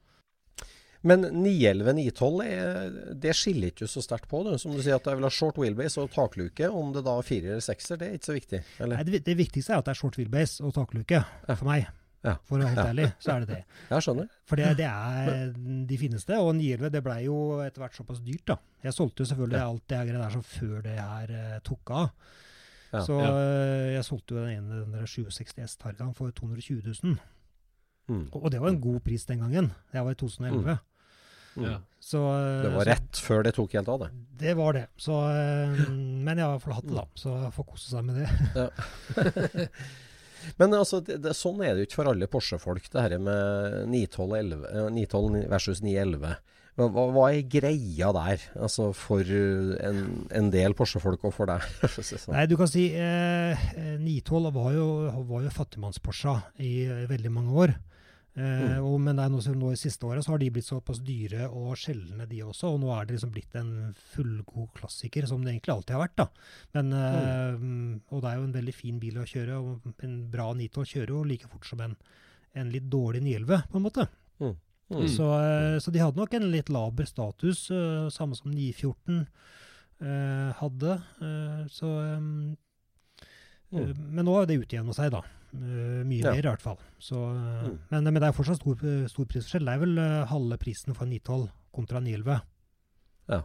Men 1.04 1.24
911-912, 1.44 2.44
er- 2.48 3.14
det 3.20 3.34
skiller 3.36 3.68
ikke 3.72 3.88
så 3.90 4.00
sterkt 4.04 4.28
på. 4.30 4.40
Det. 4.46 4.58
Som 4.62 4.72
du 4.72 4.80
sier 4.82 4.96
at 4.96 5.04
jeg 5.04 5.18
vil 5.18 5.26
ha 5.26 5.30
short 5.30 5.58
wheelbase 5.60 6.00
og 6.00 6.10
takluke. 6.14 6.70
Om 6.72 6.94
det 6.94 7.02
da 7.04 7.18
er 7.20 7.26
firer 7.28 7.50
eller 7.58 7.64
sekser, 7.66 7.98
det 8.00 8.08
er 8.08 8.14
ikke 8.16 8.30
så 8.30 8.36
viktig. 8.38 8.62
Eller? 8.80 8.96
Nei, 8.96 9.04
det, 9.10 9.20
det 9.26 9.36
viktigste 9.36 9.74
er 9.74 9.82
at 9.82 9.84
det 9.90 9.92
er 9.92 10.00
short 10.00 10.16
wheelbase 10.16 10.64
og 10.64 10.72
takluke, 10.76 11.20
for 11.50 11.68
meg. 11.68 11.90
Ja. 12.24 12.38
For 12.48 12.56
å 12.56 12.62
være 12.62 12.70
helt 12.72 12.80
Ja. 12.80 12.86
ærlig, 12.94 13.08
så 13.20 13.34
er 13.34 13.40
det 13.44 13.48
det. 13.52 13.58
Jeg 13.90 14.04
skjønner. 14.06 14.28
For 14.48 14.56
det, 14.56 14.70
det 14.78 14.86
er 14.88 15.50
de 15.90 15.98
fineste. 16.00 16.38
Og 16.40 16.54
911 16.56 16.88
det 16.94 17.02
blei 17.04 17.18
jo 17.26 17.36
etter 17.60 17.84
hvert 17.84 17.98
såpass 18.00 18.22
dyrt, 18.24 18.46
da. 18.48 18.56
Jeg 18.86 18.96
solgte 18.96 19.20
jo 19.20 19.28
selvfølgelig 19.28 19.58
Ja. 19.60 19.66
alt 19.68 19.84
det 19.92 19.98
her 20.00 20.12
der 20.22 20.30
som 20.32 20.42
før 20.54 20.80
det 20.86 20.96
her 20.96 21.34
eh, 21.36 21.58
tok 21.68 21.90
av. 21.92 22.08
Så 23.04 23.18
eh, 23.20 23.92
jeg 23.98 24.04
solgte 24.08 24.36
jo 24.38 24.40
den 24.46 24.56
ene 24.56 24.80
den 24.86 24.92
der 24.96 25.04
67 25.10 25.58
S 25.68 25.76
Targaen 25.76 26.14
for 26.16 26.30
220 26.30 26.80
000. 27.04 27.16
Mm. 28.08 28.24
Og, 28.32 28.40
og 28.44 28.50
det 28.52 28.60
var 28.60 28.68
en 28.72 28.80
god 28.80 29.00
pris 29.04 29.24
den 29.28 29.40
gangen. 29.44 29.72
Det 29.92 30.00
var 30.04 30.12
i 30.16 30.18
2011. 30.20 30.64
Mm. 30.64 30.78
Ja. 31.60 31.78
Så, 32.04 32.20
eh, 32.20 32.62
Det 32.66 32.72
var 32.74 32.84
så 32.84 32.88
rett 32.90 33.20
før 33.24 33.44
det 33.46 33.54
tok 33.56 33.76
helt 33.78 33.88
av, 33.88 34.02
det. 34.04 34.10
Det 34.44 34.54
var 34.58 34.76
det. 34.76 34.86
Så, 35.00 35.18
eh, 35.30 35.84
men 35.88 36.36
jeg 36.36 36.44
har 36.44 36.56
iallfall 36.56 36.78
hatt 36.80 36.88
det, 36.88 36.96
da. 36.98 37.06
Så 37.16 37.36
jeg 37.46 37.54
får 37.56 37.68
kose 37.70 37.92
seg 37.92 38.04
med 38.04 38.18
det. 38.20 39.68
Men 40.60 40.74
altså, 40.76 41.00
det, 41.00 41.22
det, 41.24 41.32
sånn 41.36 41.62
er 41.64 41.72
det 41.72 41.84
jo 41.84 41.88
ikke 41.88 42.00
for 42.02 42.10
alle 42.10 42.28
Porsche-folk, 42.28 42.90
det 42.92 43.04
her 43.04 43.14
med 43.16 43.86
912, 43.88 44.34
11, 44.40 44.66
eh, 44.68 44.90
912 44.98 45.38
versus 45.52 45.80
911. 45.84 46.34
Hva, 46.74 46.88
hva 46.90 47.04
hva 47.14 47.24
er 47.30 47.44
greia 47.46 48.08
der, 48.16 48.44
altså 48.58 48.88
for 48.98 49.22
en, 49.22 50.00
en 50.34 50.48
del 50.50 50.74
Porsche-folk 50.74 51.22
og 51.28 51.34
for 51.36 51.50
deg? 51.50 51.64
sånn? 51.94 52.34
Nei, 52.34 52.46
du 52.50 52.56
kan 52.60 52.70
si 52.70 52.88
eh, 52.98 53.66
eh, 53.78 53.94
912 54.02 54.50
var 54.56 54.70
jo, 54.74 54.88
var 55.30 55.46
jo 55.46 55.54
fattigmanns-Porscha 55.54 56.36
i 56.58 56.74
veldig 57.10 57.32
mange 57.32 57.54
år. 57.66 57.76
Eh, 58.34 58.78
og, 58.82 58.96
men 58.98 59.14
det 59.14 59.24
er 59.24 59.30
noe 59.30 59.44
som 59.44 59.54
nå 59.58 59.68
i 59.70 59.78
siste 59.78 60.08
året 60.08 60.24
så 60.26 60.32
har 60.32 60.40
de 60.42 60.48
blitt 60.50 60.66
såpass 60.66 60.98
dyre 61.06 61.46
og 61.54 61.76
sjeldne, 61.78 62.26
de 62.30 62.40
også. 62.42 62.72
Og 62.74 62.80
nå 62.82 62.90
er 62.94 63.06
det 63.06 63.16
liksom 63.16 63.32
blitt 63.34 63.54
en 63.60 63.94
fullgod 64.14 64.72
klassiker, 64.74 65.28
som 65.30 65.44
det 65.44 65.52
egentlig 65.54 65.74
alltid 65.76 65.94
har 65.94 66.02
vært. 66.02 66.16
da. 66.18 66.26
Men, 66.74 66.92
eh, 66.98 68.02
Og 68.10 68.22
det 68.22 68.30
er 68.30 68.36
jo 68.40 68.48
en 68.48 68.58
veldig 68.58 68.74
fin 68.74 68.98
bil 68.98 69.20
å 69.22 69.28
kjøre, 69.28 69.60
og 69.62 70.04
en 70.04 70.30
bra 70.30 70.52
912 70.52 70.84
kjører 70.94 71.14
jo 71.14 71.22
like 71.30 71.48
fort 71.48 71.66
som 71.66 71.80
en, 71.80 71.96
en 72.54 72.70
litt 72.70 72.90
dårlig 72.90 73.22
911, 73.22 73.62
på 73.70 73.76
en 73.80 73.86
måte. 73.86 74.08
Mm. 74.40 74.56
Så, 75.08 75.30
eh, 75.40 75.78
så 75.80 75.90
de 75.90 76.02
hadde 76.02 76.20
nok 76.20 76.34
en 76.34 76.50
litt 76.52 76.68
laber 76.68 77.06
status, 77.08 77.70
eh, 77.70 78.10
samme 78.12 78.36
som 78.36 78.50
914 78.52 79.26
eh, 80.02 80.52
hadde. 80.58 80.98
Eh, 81.22 81.64
så 81.70 81.94
Mm. 83.74 83.94
Men 84.14 84.24
nå 84.28 84.34
har 84.36 84.46
det 84.46 84.60
utjevna 84.60 84.94
seg, 84.94 85.10
da. 85.10 85.22
Eh, 85.54 86.02
mye 86.04 86.18
Ja. 86.24 86.32
mer, 86.32 86.38
i 86.44 86.50
hvert 86.50 86.60
fall. 86.62 86.78
Så, 86.98 87.14
eh, 87.14 87.68
Mm. 87.68 87.78
men, 87.90 88.04
men 88.04 88.14
det 88.14 88.22
er 88.28 88.32
fortsatt 88.32 88.56
stor, 88.60 88.74
stor 89.08 89.24
prisforskjell. 89.26 89.64
Det 89.64 89.74
er 89.74 89.78
vel 89.84 89.98
eh, 89.98 90.24
halve 90.26 90.58
prisen 90.58 90.94
for 90.94 91.06
912 91.06 91.48
kontra 91.72 92.00
911 92.00 92.40
Ja. 93.28 93.42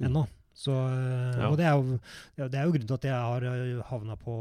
Mm. 0.00 0.06
ennå. 0.08 0.26
Så, 0.54 0.70
eh, 0.72 1.40
Ja. 1.40 1.48
Og 1.50 1.56
det 1.58 1.66
er, 1.66 1.74
jo, 1.74 1.98
det 2.48 2.54
er 2.54 2.64
jo 2.64 2.72
grunnen 2.72 2.86
til 2.86 2.94
at 2.94 3.02
jeg 3.02 3.12
har 3.12 3.42
eh, 3.44 3.82
havna 3.90 4.16
på, 4.16 4.34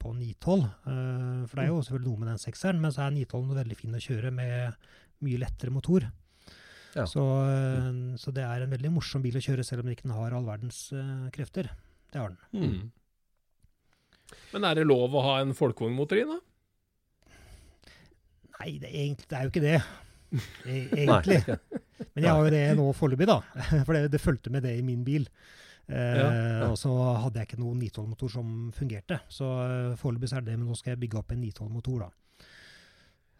på 0.00 0.14
912. 0.16 0.64
eh, 0.64 1.46
for 1.46 1.56
det 1.56 1.64
er 1.64 1.68
jo 1.68 1.82
selvfølgelig 1.82 2.08
noe 2.10 2.18
med 2.18 2.28
den 2.28 2.38
sekseren, 2.42 2.80
men 2.80 2.90
så 2.90 3.06
er 3.06 3.10
912 3.12 3.54
veldig 3.54 3.76
fin 3.76 3.92
å 3.94 4.00
kjøre 4.02 4.32
med 4.32 4.74
mye 5.22 5.38
lettere 5.38 5.70
motor. 5.70 6.10
Ja. 6.96 7.04
Så, 7.04 7.22
eh, 7.46 8.16
så 8.18 8.32
det 8.34 8.42
er 8.44 8.62
en 8.64 8.70
veldig 8.70 8.90
morsom 8.92 9.22
bil 9.22 9.36
å 9.38 9.44
kjøre, 9.44 9.64
selv 9.64 9.80
om 9.80 9.86
den 9.86 9.94
ikke 9.96 10.10
har 10.12 10.32
all 10.34 10.44
verdens 10.44 10.90
eh, 10.92 11.30
krefter. 11.30 11.70
Det 12.10 12.18
har 12.20 12.28
den. 12.34 12.38
Mm. 12.52 12.92
Men 14.52 14.64
er 14.68 14.80
det 14.80 14.86
lov 14.88 15.14
å 15.18 15.22
ha 15.26 15.34
en 15.42 15.54
folkevognmotor 15.56 16.20
i, 16.22 16.24
da? 16.28 16.38
Nei, 18.60 18.76
det, 18.78 18.90
er 18.92 19.00
egentlig, 19.06 19.28
det 19.30 19.38
er 19.38 19.46
jo 19.48 19.52
ikke 19.52 19.64
det. 19.64 19.80
E- 20.64 21.02
Egentlig. 21.02 21.40
Men 22.14 22.24
jeg 22.24 22.30
har 22.32 22.44
jo 22.46 22.52
det 22.54 22.62
nå 22.78 22.86
foreløpig, 22.96 23.26
da. 23.28 23.40
For 23.86 23.92
det, 23.96 24.06
det 24.14 24.20
fulgte 24.22 24.52
med 24.54 24.64
det 24.66 24.76
i 24.78 24.84
min 24.86 25.02
bil. 25.06 25.26
Eh, 25.92 26.18
Ja, 26.22 26.68
Og 26.70 26.76
så 26.80 26.92
hadde 26.94 27.40
jeg 27.42 27.50
ikke 27.50 27.60
noen 27.62 27.80
912-motor 27.82 28.30
som 28.32 28.52
fungerte. 28.76 29.18
Så 29.32 29.48
eh, 29.66 29.92
foreløpig 30.00 30.30
er 30.32 30.44
det 30.44 30.52
det, 30.54 30.58
men 30.60 30.68
nå 30.70 30.76
skal 30.78 30.94
jeg 30.94 31.02
bygge 31.04 31.20
opp 31.20 31.34
en 31.34 31.42
912-motor, 31.44 32.06
da. 32.06 32.10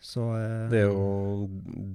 Så 0.02 0.24
eh, 0.34 0.66
Det 0.72 0.80
er 0.82 0.88
jo 0.90 1.46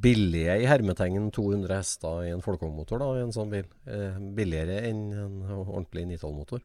billige 0.02 0.54
i 0.64 0.68
hermetegn 0.70 1.28
200 1.36 1.76
hester 1.76 2.24
i 2.30 2.32
en 2.32 2.42
folkevognmotor 2.46 3.02
da, 3.04 3.10
i 3.20 3.26
en 3.26 3.36
sånn 3.36 3.52
bil. 3.52 3.68
Eh, 3.92 4.18
billigere 4.38 4.80
enn 4.88 5.02
en 5.12 5.38
ordentlig 5.60 6.08
912-motor. 6.16 6.64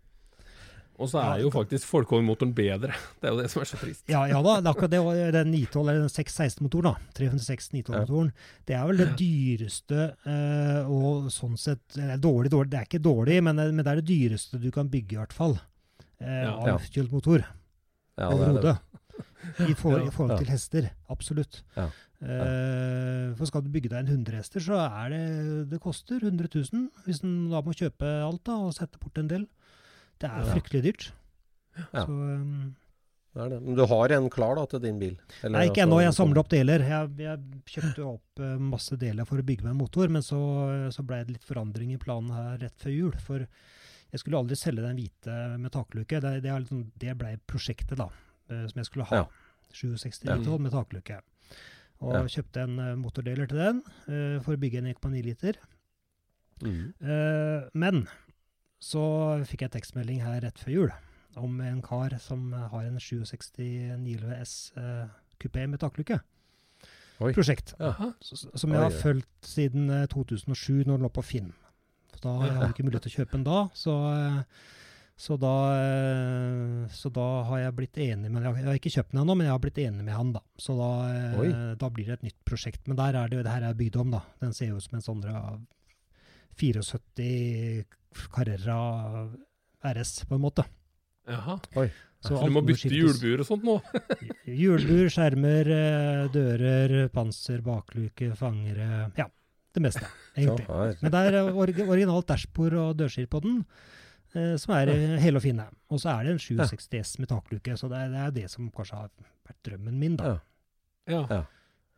Og 1.00 1.08
så 1.08 1.18
er 1.22 1.40
jo 1.40 1.48
faktisk 1.50 1.86
folkevognmotoren 1.88 2.52
bedre. 2.54 2.92
Det 3.20 3.26
er 3.28 3.32
jo 3.32 3.40
det 3.40 3.50
som 3.50 3.62
er 3.62 3.68
så 3.70 3.78
trist. 3.80 4.04
ja, 4.12 4.26
ja 4.28 4.42
da, 4.44 4.58
det 4.60 4.68
er 4.68 4.74
akkurat 4.74 4.92
det. 4.92 5.00
Den 5.34 5.50
912, 5.50 5.80
eller 5.88 6.00
den 6.04 6.12
616-motoren, 6.12 6.84
da. 6.90 7.12
306 7.16 7.70
912-motoren. 7.72 8.30
Det 8.68 8.76
er 8.76 8.86
vel 8.90 9.00
det 9.02 9.08
dyreste 9.22 10.04
eh, 10.28 10.92
og 10.92 11.30
sånn 11.32 11.56
sett 11.58 11.96
eh, 11.98 12.14
dårlig, 12.20 12.52
dårlig, 12.52 12.70
Det 12.74 12.78
er 12.82 12.86
ikke 12.90 13.02
dårlig, 13.02 13.40
men, 13.42 13.56
det- 13.56 13.72
men 13.72 13.82
det 13.84 13.90
er 13.94 14.02
det 14.02 14.08
dyreste 14.12 14.60
du 14.62 14.70
kan 14.74 14.88
bygge, 14.92 15.16
i 15.16 15.20
hvert 15.24 15.32
fall. 15.36 15.56
Eh, 16.20 16.46
av 16.52 16.68
Ja. 16.68 16.78
kjølt 16.78 17.10
motor. 17.16 17.42
Ja, 18.20 18.28
det 18.28 18.36
er 18.36 18.38
det. 18.38 18.48
Overhodet. 18.52 18.78
I, 19.66 19.74
for, 19.74 19.98
Ja. 19.98 20.06
I 20.06 20.10
forhold 20.14 20.38
til 20.38 20.50
hester. 20.52 20.90
Absolutt. 21.10 21.62
Ja. 21.74 21.88
Uh, 22.22 23.32
for 23.34 23.48
skal 23.50 23.64
du 23.64 23.70
bygge 23.74 23.90
deg 23.90 24.04
en 24.04 24.12
100 24.22 24.36
hester, 24.38 24.62
så 24.62 24.76
er 24.78 25.08
det 25.10 25.22
Det 25.72 25.80
koster 25.82 26.20
100 26.22 26.46
000. 26.54 26.84
Hvis 27.06 27.22
en 27.26 27.50
da 27.50 27.58
må 27.66 27.74
kjøpe 27.74 28.06
alt 28.22 28.44
da, 28.46 28.54
og 28.68 28.74
sette 28.76 29.00
bort 29.02 29.18
en 29.18 29.26
del. 29.32 29.46
Det 30.22 30.30
er 30.30 30.46
fryktelig 30.52 30.82
dyrt. 30.86 31.08
Ja. 31.78 32.04
Så, 32.06 32.12
um, 32.12 32.74
Det 33.32 33.40
er 33.40 33.48
det. 33.54 33.58
Men 33.64 33.76
du 33.78 33.84
har 33.88 34.12
en 34.12 34.26
klar 34.30 34.56
da 34.58 34.66
til 34.68 34.82
din 34.84 34.98
bil? 35.00 35.14
Eller, 35.42 35.54
nei, 35.58 35.62
ikke 35.70 35.82
altså, 35.82 35.86
ennå. 35.88 36.00
Jeg 36.02 36.12
sånn- 36.12 36.18
samler 36.20 36.40
opp 36.42 36.50
deler. 36.52 36.82
Jeg, 36.84 37.12
jeg 37.24 37.62
kjøpte 37.74 38.04
opp 38.10 38.42
uh, 38.44 38.56
masse 38.60 38.98
deler 39.00 39.24
for 39.28 39.40
å 39.40 39.46
bygge 39.48 39.64
meg 39.64 39.72
en 39.72 39.80
motor, 39.80 40.08
men 40.12 40.22
så, 40.26 40.40
så 40.92 41.04
ble 41.08 41.22
det 41.24 41.38
litt 41.38 41.46
forandring 41.48 41.94
i 41.94 42.00
planen 42.02 42.30
her 42.36 42.58
rett 42.66 42.76
før 42.84 42.92
jul. 42.92 43.14
For 43.24 43.46
jeg 44.12 44.20
skulle 44.20 44.36
aldri 44.42 44.58
selge 44.60 44.84
den 44.84 44.98
hvite 45.00 45.38
med 45.58 45.72
takluke. 45.72 46.20
Det, 46.20 46.34
det, 46.44 46.52
liksom, 46.66 46.82
det 47.00 47.14
ble 47.16 47.38
prosjektet, 47.48 47.96
da, 47.96 48.10
eh, 48.52 48.66
som 48.68 48.82
jeg 48.82 48.90
skulle 48.90 49.08
ha. 49.08 49.22
Ja. 49.22 49.28
67 49.72 50.26
Ja. 50.28 50.36
liter 50.36 50.58
med 50.60 50.72
takluke. 50.76 51.22
Og 52.04 52.12
Ja. 52.12 52.20
kjøpte 52.28 52.66
en 52.66 52.78
eh, 52.78 52.94
motordeler 53.00 53.48
til 53.48 53.56
den 53.62 53.80
uh, 54.10 54.42
for 54.44 54.52
å 54.52 54.60
bygge 54.60 54.82
en 54.82 54.90
1,9 54.92 55.22
liter. 55.24 55.56
Mm. 56.60 56.92
Uh, 57.00 57.64
men 57.72 58.04
så 58.82 59.02
fikk 59.46 59.66
jeg 59.66 59.76
tekstmelding 59.76 60.22
her 60.24 60.42
rett 60.42 60.58
før 60.58 60.74
jul 60.74 60.92
om 61.40 61.60
en 61.64 61.80
kar 61.84 62.12
som 62.20 62.50
har 62.52 62.84
en 62.84 62.98
67 63.00 63.56
911 64.02 64.34
S 64.42 64.54
eh, 64.76 65.06
kupé 65.40 65.64
med 65.70 65.80
taklukke. 65.80 66.18
Oi. 67.22 67.32
Prosjekt. 67.32 67.74
Aha. 67.80 68.10
Som 68.20 68.74
jeg 68.74 68.82
har 68.82 68.94
fulgt 69.02 69.46
siden 69.46 69.90
eh, 69.90 70.06
2007, 70.10 70.84
når 70.84 70.96
den 70.96 71.06
lå 71.06 71.12
på 71.14 71.24
Finn. 71.24 71.52
Da 72.22 72.36
jeg 72.44 72.54
hadde 72.54 72.68
jeg 72.68 72.74
ikke 72.76 72.86
mulighet 72.86 73.06
til 73.06 73.12
å 73.12 73.18
kjøpe 73.20 73.36
den 73.38 73.46
da. 73.46 73.58
Så, 73.78 73.94
eh, 74.12 74.62
så, 75.22 75.36
da, 75.40 75.54
eh, 75.78 76.94
så 76.94 77.12
da 77.14 77.26
har 77.48 77.62
jeg 77.64 77.76
blitt 77.78 78.00
enig 78.02 78.30
med 78.32 78.46
Jeg 78.46 78.66
har 78.66 78.78
ikke 78.78 78.94
kjøpt 78.94 79.14
den 79.14 79.22
ennå, 79.22 79.36
men 79.38 79.48
jeg 79.48 79.54
har 79.54 79.62
blitt 79.62 79.82
enig 79.82 80.06
med 80.06 80.16
han, 80.16 80.32
da. 80.36 80.42
Så 80.60 80.76
da, 80.78 80.90
eh, 81.12 81.60
da 81.78 81.90
blir 81.94 82.10
det 82.10 82.18
et 82.20 82.26
nytt 82.30 82.40
prosjekt. 82.48 82.84
Men 82.86 82.98
der 83.00 83.18
er 83.18 83.30
det 83.32 83.44
det 83.46 83.54
her 83.54 83.68
er 83.70 83.78
bygd 83.78 84.00
om, 84.02 84.18
da. 84.18 84.24
Den 84.42 84.54
ser 84.56 84.72
jo 84.72 84.80
ut 84.82 84.88
som 84.88 84.98
en 84.98 85.06
sånn 85.06 85.24
eh, 85.30 85.54
74 86.58 87.84
Carrera 88.32 88.78
RS, 89.82 90.24
på 90.28 90.36
en 90.36 90.42
måte. 90.44 90.64
Jaha. 91.28 91.58
Så 92.22 92.36
Så 92.36 92.46
du 92.46 92.52
må 92.54 92.62
bytte 92.62 92.90
hjulbuer 92.92 93.40
og 93.42 93.46
sånt 93.48 93.64
nå? 93.66 93.78
Hjulbuer, 94.60 95.08
skjermer, 95.10 95.70
eh, 95.74 96.20
dører, 96.34 97.08
panser, 97.14 97.62
bakluke, 97.66 98.28
fangere 98.38 99.08
Ja, 99.18 99.26
det 99.74 99.82
meste, 99.82 100.06
egentlig. 100.36 100.68
Men 101.02 101.14
det 101.14 101.22
er 101.32 101.50
org 101.50 101.80
originalt 101.88 102.28
dashbord 102.30 102.76
og 102.78 102.92
dørskilt 103.00 103.30
på 103.32 103.40
den, 103.42 103.64
eh, 104.36 104.54
som 104.60 104.76
er 104.76 104.92
eh, 104.92 105.16
hele 105.24 105.40
og 105.42 105.46
fine. 105.46 105.66
Og 105.90 105.98
så 106.02 106.12
er 106.14 106.28
det 106.28 106.36
en 106.36 106.42
760 106.44 107.02
S 107.02 107.18
med 107.18 107.32
takluke, 107.32 107.74
så 107.80 107.90
det 107.90 108.04
er 108.06 108.30
det 108.38 108.46
som 108.52 108.70
kanskje 108.70 109.00
har 109.00 109.10
vært 109.48 109.58
drømmen 109.66 109.98
min, 109.98 110.16
da. 110.20 110.36
Ja. 111.10 111.24
Ja. 111.26 111.42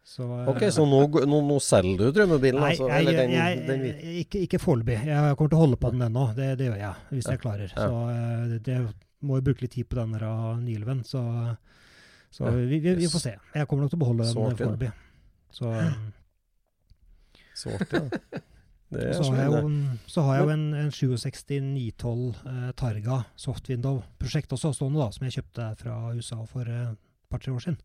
Ja. 0.05 0.07
Så, 0.14 0.26
Ok, 0.52 0.61
så 0.70 0.84
nå, 0.84 0.98
nå, 1.32 1.38
nå 1.48 1.55
selger 1.64 1.96
du 2.02 2.11
drømmebilen, 2.12 2.61
Nei, 2.61 2.70
altså? 2.74 2.88
jeg, 2.92 3.07
den, 3.16 3.30
jeg, 3.32 3.62
den 3.68 3.84
ikke, 4.20 4.38
ikke 4.44 4.59
foreløpig. 4.61 4.98
Jeg 5.09 5.36
kommer 5.38 5.50
til 5.55 5.59
å 5.59 5.62
holde 5.64 5.78
på 5.80 5.88
den 5.94 6.05
ennå. 6.07 6.24
Det, 6.36 6.48
det 6.61 6.66
gjør 6.68 6.76
jeg, 6.82 6.94
hvis 7.14 7.28
jeg 7.32 7.40
klarer. 7.40 7.72
Ja. 7.72 7.86
Så 7.88 7.94
eh, 8.12 8.42
det, 8.52 8.59
det 8.68 8.76
må 9.24 9.32
jo 9.40 9.46
bruke 9.48 9.64
litt 9.64 9.72
tid 9.72 9.88
på 9.88 9.96
den 10.02 10.12
av 10.20 10.61
Nielven. 10.61 11.00
Så, 11.09 11.20
så 12.34 12.40
Ja. 12.50 12.52
vi, 12.59 12.76
vi, 12.84 12.90
vi 13.00 13.09
får 13.09 13.20
se. 13.24 13.32
Jeg 13.55 13.66
kommer 13.70 13.82
nok 13.86 13.92
til 13.94 14.00
å 14.00 14.05
beholde 14.05 14.24
Så 14.28 14.34
den 14.50 14.59
foreløpig. 14.61 14.92
Så, 15.55 15.66
eh, 15.72 15.88
ja. 15.88 15.92
Det 18.94 19.00
er 19.09 19.12
så, 19.16 19.24
har 19.32 19.38
jeg 19.40 19.48
jo, 19.50 19.61
så 20.07 20.22
har 20.26 20.32
jeg 20.36 20.42
jo 20.44 20.50
en, 20.55 20.64
en 20.78 20.90
67 20.94 21.57
912 21.64 22.36
eh, 22.50 22.68
Targa 22.78 23.16
soft 23.40 23.64
window-prosjekt 23.72 24.52
også 24.55 24.70
stående, 24.76 25.00
da, 25.00 25.09
som 25.14 25.24
jeg 25.26 25.34
kjøpte 25.40 25.64
fra 25.80 25.94
USA 26.14 26.38
for 26.50 26.64
eh, 26.70 26.90
et 26.92 27.00
par-tre 27.32 27.50
år 27.57 27.62
siden. 27.64 27.78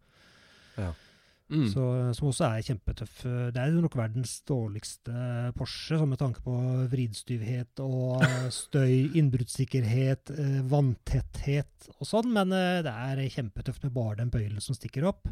Mm. 1.50 1.66
Så, 1.72 1.84
som 2.14 2.28
også 2.30 2.46
er 2.46 2.66
kjempetøff. 2.68 3.22
Det 3.54 3.58
er 3.58 3.72
jo 3.74 3.82
nok 3.82 3.96
verdens 3.98 4.36
dårligste 4.46 5.14
Porsche, 5.58 5.98
sånn 5.98 6.12
med 6.12 6.20
tanke 6.22 6.44
på 6.46 6.54
vridstyvhet 6.92 7.82
og 7.82 8.22
støy, 8.54 9.16
innbruddssikkerhet, 9.18 10.30
eh, 10.36 10.60
vanntetthet 10.70 11.90
og 11.98 12.06
sånn, 12.06 12.30
men 12.36 12.54
eh, 12.54 12.84
det 12.86 12.94
er 12.94 13.24
kjempetøft 13.34 13.88
med 13.88 13.96
bare 13.96 14.20
den 14.22 14.30
bøylen 14.34 14.62
som 14.62 14.78
stikker 14.78 15.08
opp. 15.10 15.26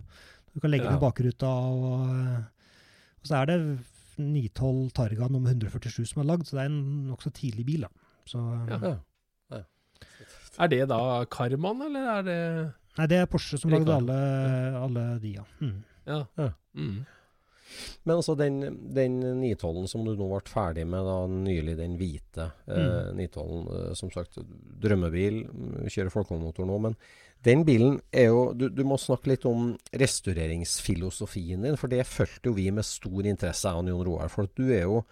Du 0.53 0.61
kan 0.63 0.73
legge 0.73 0.87
den 0.89 0.97
i 0.97 1.03
bakruta, 1.03 1.51
og, 1.69 2.07
eh, 2.09 2.79
og 3.21 3.29
så 3.29 3.43
er 3.43 3.51
det 3.51 3.59
912 4.17 4.89
Targa 4.97 5.27
nummer 5.29 5.53
147 5.53 6.01
som 6.09 6.23
er 6.23 6.31
lagd, 6.31 6.47
så 6.49 6.57
det 6.57 6.63
er 6.63 6.71
en 6.71 6.81
nokså 7.11 7.29
tidlig 7.37 7.67
bil. 7.67 7.85
da. 7.85 7.93
Så, 8.25 8.41
Ja. 8.73 8.95
Ja. 9.53 9.61
Er 10.57 10.67
det 10.73 10.87
da 10.89 11.25
Karman, 11.29 11.83
eller 11.85 12.09
er 12.17 12.23
det 12.25 12.41
Nei, 12.97 13.05
det 13.05 13.19
er 13.21 13.27
Porsche 13.29 13.59
som 13.61 13.69
lagde 13.69 13.93
alle, 13.93 14.17
alle 14.81 15.03
de, 15.21 15.35
ja. 15.37 15.43
Mm. 15.61 15.83
Ja. 16.07 16.23
Ja. 16.39 16.51
Mm. 16.77 17.05
Men 18.07 18.15
altså 18.15 18.35
den, 18.39 18.61
den 18.95 19.19
912-en 19.41 19.89
som 19.91 20.05
du 20.05 20.13
nå 20.15 20.29
ble 20.31 20.39
ferdig 20.47 20.85
med 20.87 21.03
da 21.03 21.17
nylig, 21.31 21.75
den 21.79 21.97
hvite 21.99 22.49
eh, 22.71 23.09
912-en, 23.17 23.65
eh, 23.75 23.93
som 23.99 24.11
sagt 24.13 24.39
drømmebil, 24.83 25.41
mm, 25.51 25.87
kjører 25.91 26.13
folkevognmotor 26.13 26.69
nå, 26.69 26.77
men 26.87 26.95
den 27.45 27.63
bilen 27.67 27.99
er 28.15 28.31
jo 28.31 28.47
du, 28.57 28.65
du 28.73 28.81
må 28.87 28.97
snakke 28.99 29.33
litt 29.33 29.45
om 29.45 29.73
restaureringsfilosofien 29.99 31.67
din, 31.67 31.77
for 31.79 31.91
det 31.91 32.07
fulgte 32.09 32.49
jo 32.49 32.57
vi 32.57 32.69
med 32.73 32.87
stor 32.87 33.27
interesse, 33.27 33.67
jeg 33.67 33.83
og 33.83 33.91
Jon 33.91 34.05
Roar. 34.07 34.31
For 34.33 34.49
du 34.57 34.65
er 34.71 34.87
jo 34.87 35.03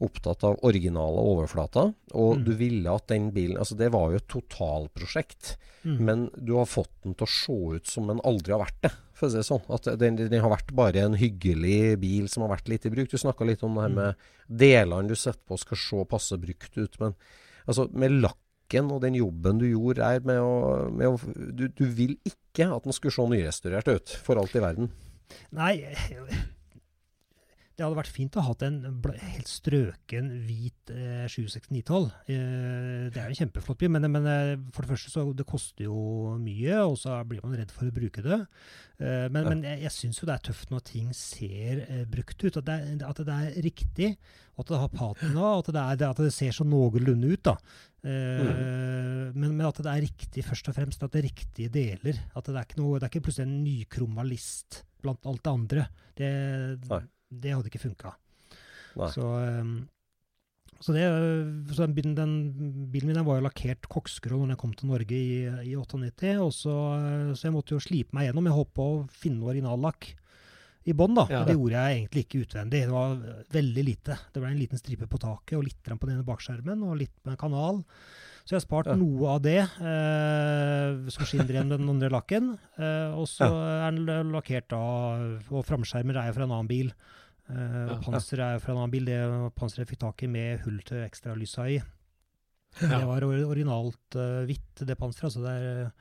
opptatt 0.00 0.44
av 0.46 0.58
originale 0.66 1.22
overflater, 1.32 1.92
og 2.14 2.36
Mm. 2.38 2.44
du 2.44 2.52
ville 2.54 2.94
at 2.94 3.06
den 3.08 3.30
bilen 3.32 3.58
Altså, 3.58 3.76
det 3.76 3.90
var 3.92 4.10
jo 4.10 4.16
et 4.16 4.28
totalprosjekt. 4.28 5.56
Mm. 5.84 5.98
Men 6.04 6.30
du 6.36 6.54
har 6.56 6.66
fått 6.66 6.90
den 7.04 7.14
til 7.14 7.26
å 7.26 7.30
se 7.30 7.76
ut 7.76 7.86
som 7.86 8.06
den 8.10 8.20
aldri 8.26 8.52
har 8.52 8.60
vært 8.64 8.80
det, 8.82 8.92
for 9.14 9.26
å 9.28 9.30
si 9.30 9.36
det 9.38 9.46
sånn. 9.46 9.62
At 9.70 9.88
den, 9.98 10.16
den 10.16 10.40
har 10.42 10.50
vært 10.50 10.74
bare 10.74 11.04
en 11.06 11.14
hyggelig 11.18 11.98
bil 12.02 12.28
som 12.28 12.42
har 12.44 12.52
vært 12.56 12.68
litt 12.68 12.86
i 12.86 12.90
bruk. 12.90 13.10
Du 13.10 13.16
snakka 13.18 13.46
litt 13.46 13.62
om 13.66 13.74
det 13.74 13.82
her 13.86 13.94
med 13.94 14.14
delene 14.48 15.08
du 15.08 15.14
setter 15.18 15.42
på 15.48 15.58
skal 15.58 15.76
se 15.76 16.04
passe 16.10 16.38
brukt 16.38 16.76
ut. 16.78 17.00
Men 17.00 17.14
altså, 17.66 17.88
med 17.92 18.18
lakken 18.22 18.90
og 18.92 19.00
den 19.02 19.14
jobben 19.16 19.58
du 19.58 19.66
gjorde 19.70 20.02
der 20.02 20.20
med 20.28 20.38
å, 20.44 20.90
med 20.92 21.08
å 21.08 21.16
du, 21.56 21.68
du 21.68 21.84
vil 21.86 22.18
ikke 22.28 22.68
at 22.74 22.84
den 22.84 22.92
skulle 22.92 23.14
se 23.14 23.24
nyrestaurert 23.30 23.88
ut, 23.88 24.08
for 24.22 24.36
alt 24.36 24.54
i 24.54 24.60
verden. 24.60 24.90
Nei, 25.52 25.74
det 27.78 27.84
hadde 27.86 27.94
vært 28.00 28.10
fint 28.10 28.34
å 28.34 28.42
ha 28.42 28.50
hatt 28.50 28.62
en 28.66 28.78
helt 29.22 29.46
strøken 29.48 30.28
hvit 30.48 30.90
eh, 30.90 31.28
76912. 31.30 32.08
Eh, 32.26 33.04
det 33.14 33.20
er 33.22 33.28
jo 33.28 33.34
en 33.36 33.38
kjempeflott 33.38 33.78
bil, 33.78 33.92
men, 33.94 34.08
men 34.10 34.26
eh, 34.26 34.54
for 34.74 34.82
det 34.82 34.90
første 34.96 35.12
så 35.14 35.22
det 35.38 35.46
koster 35.46 35.86
jo 35.86 36.34
mye, 36.42 36.80
og 36.82 36.96
så 36.98 37.20
blir 37.30 37.38
man 37.46 37.54
redd 37.60 37.70
for 37.70 37.86
å 37.86 37.94
bruke 37.94 38.24
det. 38.26 38.40
Eh, 38.98 39.28
men, 39.30 39.44
Ja. 39.44 39.52
men 39.52 39.62
jeg, 39.68 39.84
jeg 39.86 39.94
syns 39.94 40.18
jo 40.18 40.26
det 40.26 40.34
er 40.34 40.44
tøft 40.50 40.72
når 40.74 40.82
ting 40.90 41.12
ser 41.14 41.84
eh, 41.86 42.02
brukt 42.10 42.42
ut. 42.42 42.58
At 42.58 42.66
det, 42.66 42.78
er, 42.82 43.04
at 43.12 43.22
det 43.28 43.36
er 43.36 43.60
riktig, 43.68 44.10
og 44.58 44.64
at 44.66 44.72
det 44.74 44.80
har 44.82 44.90
patina, 44.98 45.44
og 45.52 45.62
at 45.62 45.70
det, 45.78 45.84
er, 46.02 46.10
at 46.10 46.22
det 46.26 46.32
ser 46.34 46.56
så 46.58 46.66
noenlunde 46.66 47.30
ut. 47.30 47.44
da. 47.46 47.54
Eh, 48.02 49.30
men, 49.38 49.52
men 49.54 49.66
at 49.68 49.78
det 49.84 49.92
er 49.92 50.02
riktig 50.02 50.42
først 50.46 50.70
og 50.72 50.76
fremst, 50.80 51.02
at 51.06 51.14
det 51.14 51.22
er 51.22 51.28
riktige 51.30 51.70
deler. 51.78 52.18
At 52.34 52.50
det 52.50 52.56
er 52.58 52.66
ikke, 52.66 52.80
noe, 52.82 52.98
det 52.98 53.06
er 53.06 53.12
ikke 53.14 53.24
plutselig 53.28 53.46
en 53.46 53.60
nykromalist 53.62 54.82
blant 55.04 55.30
alt 55.30 55.44
det 55.46 55.52
andre. 55.54 55.86
Det, 56.18 56.32
Nei. 56.90 57.00
Det 57.30 57.54
hadde 57.54 57.70
ikke 57.70 57.84
funka. 57.84 58.14
Så, 59.12 59.24
ehm, 59.38 59.74
så, 60.80 60.94
det, 60.94 61.04
så 61.74 61.84
den, 61.84 61.94
bilen, 61.94 62.14
den 62.18 62.32
bilen 62.92 63.12
min 63.12 63.26
var 63.26 63.38
jo 63.38 63.46
lakkert 63.46 63.88
koksgrå 63.90 64.40
når 64.40 64.54
jeg 64.54 64.62
kom 64.62 64.72
til 64.78 64.90
Norge 64.90 65.18
i, 65.18 65.42
i 65.72 65.74
98, 65.78 66.36
og 66.42 66.54
så, 66.54 66.76
så 67.34 67.48
jeg 67.48 67.54
måtte 67.54 67.76
jo 67.76 67.82
slipe 67.82 68.16
meg 68.16 68.28
gjennom. 68.28 68.48
Jeg 68.48 68.58
holdt 68.58 68.74
på 68.78 68.88
å 68.94 69.04
finne 69.12 69.46
originallakk 69.46 70.12
i 70.88 70.94
bånn, 70.96 71.16
da. 71.18 71.26
Ja. 71.28 71.42
det. 71.42 71.52
det 71.52 71.58
gjorde 71.58 71.82
jeg 71.82 71.98
egentlig 71.98 72.24
ikke 72.24 72.42
utvendig. 72.46 72.80
Det 72.86 72.94
var 72.94 73.18
veldig 73.58 73.84
lite. 73.84 74.16
Det 74.32 74.40
ble 74.40 74.54
en 74.54 74.62
liten 74.62 74.80
stripe 74.80 75.08
på 75.10 75.20
taket 75.20 75.58
og 75.58 75.66
litt 75.66 75.82
på 75.84 76.06
den 76.06 76.16
ene 76.16 76.26
bakskjermen 76.26 76.84
og 76.86 76.98
litt 77.02 77.14
med 77.28 77.38
kanal. 77.40 77.82
Så 78.48 78.54
jeg 78.54 78.62
har 78.62 78.64
spart 78.64 78.86
Ja. 78.88 78.94
noe 78.96 79.34
av 79.34 79.42
det, 79.44 79.60
eh, 79.60 81.10
som 81.12 81.26
skinner 81.28 81.52
igjen 81.52 81.68
den 81.68 81.84
andre 81.84 82.08
lakken. 82.08 82.58
Eh, 82.78 83.12
og 83.12 83.28
så 83.28 83.44
er 83.44 83.92
den 83.92 84.32
lakkert 84.32 84.70
da, 84.72 84.80
og 85.52 85.66
framskjermer 85.68 86.16
er 86.16 86.30
jo 86.30 86.38
fra 86.38 86.44
en 86.48 86.54
annen 86.56 86.70
bil. 86.70 86.94
Eh, 87.48 87.76
Ja. 87.88 87.94
og 87.94 88.02
panser 88.04 88.40
er 88.44 88.56
jo 88.56 88.60
fra 88.64 88.72
en 88.74 88.82
annen 88.82 88.92
bil. 88.92 89.04
Det 89.08 89.18
panseret 89.56 89.88
fikk 89.88 90.02
tak 90.04 90.22
i 90.22 90.28
med 90.30 90.60
hull 90.66 90.80
til 90.84 91.04
ekstralysa 91.04 91.68
i. 91.72 91.78
Ja. 92.82 92.98
Det 93.00 93.06
var 93.08 93.24
originalt 93.24 94.16
uh, 94.20 94.44
hvitt, 94.46 94.82
det 94.84 94.98
panseret. 95.00 95.30
Altså 95.30 95.40
det 95.42 95.54
er, 95.56 95.86
eh, 95.86 95.92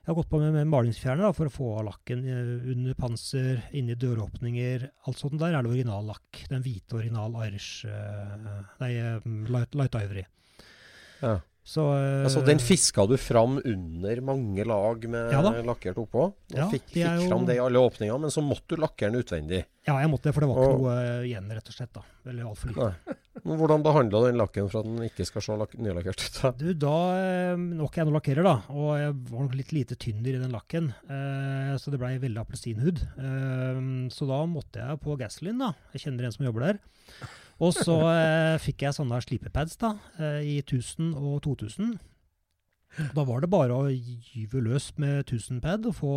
jeg 0.00 0.08
har 0.08 0.16
gått 0.16 0.30
på 0.32 0.40
med, 0.40 0.54
med 0.56 0.70
malingsfjerner 0.72 1.26
da, 1.26 1.32
for 1.36 1.50
å 1.50 1.52
få 1.52 1.66
av 1.78 1.84
lakken 1.90 2.24
under 2.24 2.94
panser, 2.96 3.60
inni 3.76 3.94
døråpninger. 4.00 4.86
Alt 5.06 5.20
sånt 5.20 5.36
der 5.38 5.52
er 5.52 5.62
det 5.62 5.70
original 5.74 6.08
lakk. 6.08 6.46
Den 6.48 6.64
hvite 6.64 6.96
original 6.96 7.36
Irish 7.44 7.84
uh, 7.84 8.64
Nei, 8.80 8.94
eh, 8.96 9.20
light, 9.52 9.76
light 9.76 9.94
Ivory. 10.00 10.24
Ja. 11.20 11.36
Så 11.68 11.82
eh, 11.92 12.24
Altså, 12.24 12.40
den 12.46 12.60
fiska 12.64 13.04
du 13.10 13.16
fram 13.20 13.58
under 13.60 14.20
mange 14.24 14.64
lag 14.64 15.02
med 15.04 15.34
Ja 15.34 15.42
lakkert 15.68 15.98
oppå. 16.00 16.30
Og 16.32 16.54
Ja, 16.56 16.64
fikk, 16.72 16.86
fikk 16.94 17.04
jo- 17.04 17.26
fram 17.28 17.44
det 17.44 17.58
i 17.58 17.60
alle 17.60 17.82
åpninger, 17.84 18.16
men 18.22 18.32
så 18.32 18.40
måtte 18.40 18.72
du 18.72 18.80
lakkere 18.80 19.12
den 19.12 19.20
utvendig. 19.20 19.64
Ja, 19.88 19.98
jeg 20.00 20.08
måtte 20.08 20.28
det, 20.28 20.34
for 20.36 20.40
det 20.44 20.48
var 20.48 20.56
ikke 20.62 20.72
Og- 20.72 20.80
noe 20.80 20.94
eh, 21.02 21.26
igjen, 21.28 21.50
rett 21.52 21.68
og 21.68 21.74
slett. 21.76 21.92
da. 21.92 22.02
Eller 22.28 22.44
altfor 22.48 22.72
lite. 22.72 23.16
Men 23.44 23.58
hvordan 23.60 23.82
behandla 23.84 24.22
den 24.26 24.36
lakken 24.40 24.70
for 24.72 24.80
at 24.80 24.86
den 24.88 25.04
ikke 25.06 25.24
skal 25.28 25.44
se 25.44 25.52
nylakkert 25.78 26.24
ut? 26.24 26.38
da? 26.42 26.50
Du, 26.56 26.72
da 26.74 26.94
eh, 27.20 27.56
nok 27.56 27.94
jeg 28.00 28.08
nå 28.08 28.12
lakkerer, 28.16 28.42
da. 28.48 28.54
Og 28.72 28.88
jeg 28.98 29.12
var 29.30 29.44
nok 29.44 29.54
litt 29.60 29.72
lite 29.76 29.96
tynner 30.00 30.34
i 30.34 30.40
den 30.42 30.52
lakken. 30.56 30.88
Så 31.78 31.92
det 31.92 32.00
blei 32.00 32.16
veldig 32.18 32.40
appelsinhud. 32.42 33.04
Så 34.12 34.26
da 34.28 34.40
måtte 34.48 34.80
jeg 34.80 35.00
på 35.04 35.16
gasoline, 35.20 35.58
da. 35.68 35.74
Jeg 35.92 36.06
kjenner 36.06 36.24
en 36.28 36.32
som 36.32 36.48
jobber 36.48 36.64
der. 36.72 36.80
Og 37.58 37.74
så 37.74 37.96
eh, 38.12 38.56
fikk 38.62 38.86
jeg 38.86 38.94
sånne 38.94 39.18
slipepads 39.24 39.80
da, 39.80 39.96
eh, 40.22 40.40
i 40.46 40.56
1000 40.62 41.14
og 41.18 41.40
2000. 41.46 41.96
Da 43.14 43.24
var 43.26 43.42
det 43.42 43.50
bare 43.52 43.74
å 43.74 43.88
gyve 43.90 44.62
løs 44.64 44.92
med 44.98 45.26
1000 45.26 45.60
pad 45.64 45.86
og 45.90 45.96
få 45.98 46.14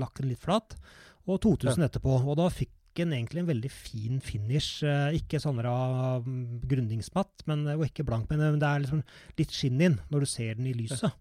lakken 0.00 0.28
litt 0.30 0.42
flat. 0.42 0.76
Og 1.24 1.40
2000 1.44 1.86
etterpå. 1.88 2.18
Og 2.22 2.36
da 2.38 2.50
fikk 2.52 2.72
den 2.98 3.14
egentlig 3.16 3.42
en 3.42 3.50
veldig 3.50 3.70
fin 3.72 4.20
finish. 4.22 4.84
Eh, 4.86 5.18
ikke 5.18 5.40
sånn 5.42 5.58
uh, 5.64 6.22
grundingsmatt, 6.68 7.44
men, 7.50 7.66
og 7.74 7.86
ikke 7.88 8.06
blank, 8.06 8.28
men 8.30 8.44
eh, 8.44 8.58
det 8.60 8.70
er 8.70 8.84
liksom 8.84 9.02
litt 9.40 9.54
skinn 9.54 9.82
inn 9.82 9.98
når 10.12 10.24
du 10.24 10.30
ser 10.30 10.58
den 10.60 10.70
i 10.70 10.76
lyset. 10.76 11.20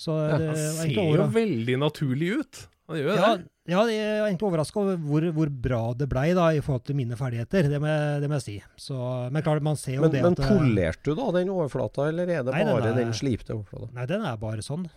Så 0.00 0.16
Ja, 0.16 0.38
det 0.40 0.52
Han 0.56 0.78
ser 0.80 1.18
jo 1.20 1.26
veldig 1.34 1.78
naturlig 1.78 2.30
ut. 2.40 2.62
Han 2.90 2.98
gjør 2.98 3.12
ja, 3.20 3.32
det. 3.36 3.51
Ja, 3.70 3.82
jeg 3.86 3.98
er 4.02 4.24
egentlig 4.26 4.48
overraska 4.48 4.80
over 4.80 4.96
hvor, 4.98 5.24
hvor 5.36 5.50
bra 5.64 5.80
det 5.94 6.08
blei 6.10 6.32
da, 6.34 6.48
i 6.50 6.60
forhold 6.64 6.82
til 6.88 6.96
mine 6.98 7.14
ferdigheter. 7.18 7.68
Det 7.70 7.78
må, 7.82 7.92
det 8.22 8.28
må 8.30 8.38
jeg 8.40 8.42
si. 8.42 8.56
Så, 8.76 8.96
men 9.30 9.44
klart, 9.46 9.62
man 9.62 9.76
ser 9.78 10.00
jo 10.00 10.02
Men, 10.02 10.10
det 10.16 10.22
men 10.24 10.32
at 10.34 10.42
Men 10.42 10.48
polerte 10.58 11.04
du 11.04 11.14
da 11.20 11.28
den 11.38 11.52
overflata, 11.54 12.08
eller 12.10 12.26
er 12.26 12.42
det 12.42 12.52
Nei, 12.56 12.64
den 12.64 12.72
bare 12.74 12.90
er- 12.90 12.98
den 12.98 13.12
slipte 13.14 13.54
overflata? 13.54 13.92
Nei, 13.94 14.06
den 14.10 14.24
er 14.26 14.36
bare 14.42 14.64
sånn. 14.66 14.88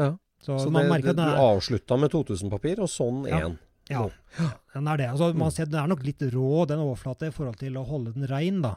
Ja. 0.00 0.10
Så, 0.42 0.58
Så 0.58 0.70
man 0.74 0.90
det, 0.90 1.02
det, 1.04 1.14
du 1.14 1.22
den 1.22 1.28
er 1.30 1.38
avslutta 1.40 1.96
med 2.00 2.10
2000-papir, 2.12 2.80
og 2.84 2.90
sånn 2.90 3.22
Ja. 3.30 3.44
én. 3.46 3.54
Ja, 3.90 4.08
den 4.74 4.88
er 4.88 4.96
det. 4.96 5.06
Altså, 5.12 5.30
man 5.36 5.50
ser, 5.52 5.66
den 5.66 5.78
er 5.80 5.86
nok 5.86 6.02
litt 6.04 6.20
rå, 6.32 6.66
den 6.66 6.78
overflata, 6.82 7.26
i 7.28 7.30
forhold 7.36 7.58
til 7.60 7.76
å 7.76 7.84
holde 7.86 8.12
den 8.16 8.26
rein, 8.26 8.62
da. 8.64 8.74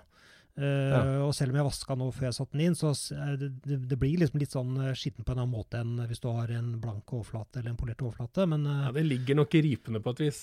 Eh, 0.58 1.22
Og 1.22 1.34
selv 1.38 1.52
om 1.54 1.58
jeg 1.60 1.68
vaska 1.68 1.96
nå 1.96 2.08
før 2.12 2.26
jeg 2.30 2.34
satte 2.40 2.58
den 2.58 2.64
inn, 2.66 2.76
så 2.76 2.90
er 3.14 3.36
det, 3.38 3.50
det, 3.62 3.78
det 3.92 3.98
blir 4.02 4.18
liksom 4.24 4.40
litt 4.42 4.56
sånn 4.56 4.72
eh, 4.88 4.94
skitten 4.98 5.24
på 5.28 5.36
en 5.36 5.44
annen 5.44 5.54
måte 5.54 5.78
enn 5.84 6.00
hvis 6.10 6.20
du 6.24 6.30
har 6.34 6.50
en 6.50 6.72
blank 6.82 7.14
overflate 7.14 7.60
eller 7.62 7.76
en 7.76 7.78
polert 7.78 8.02
overflate. 8.02 8.48
Men 8.50 8.66
uh, 8.66 8.88
Ja, 8.88 8.92
det 8.96 9.04
ligger 9.06 9.38
nok 9.38 9.54
i 9.54 9.62
ripene 9.68 10.02
på 10.02 10.16
et 10.16 10.24
vis. 10.26 10.40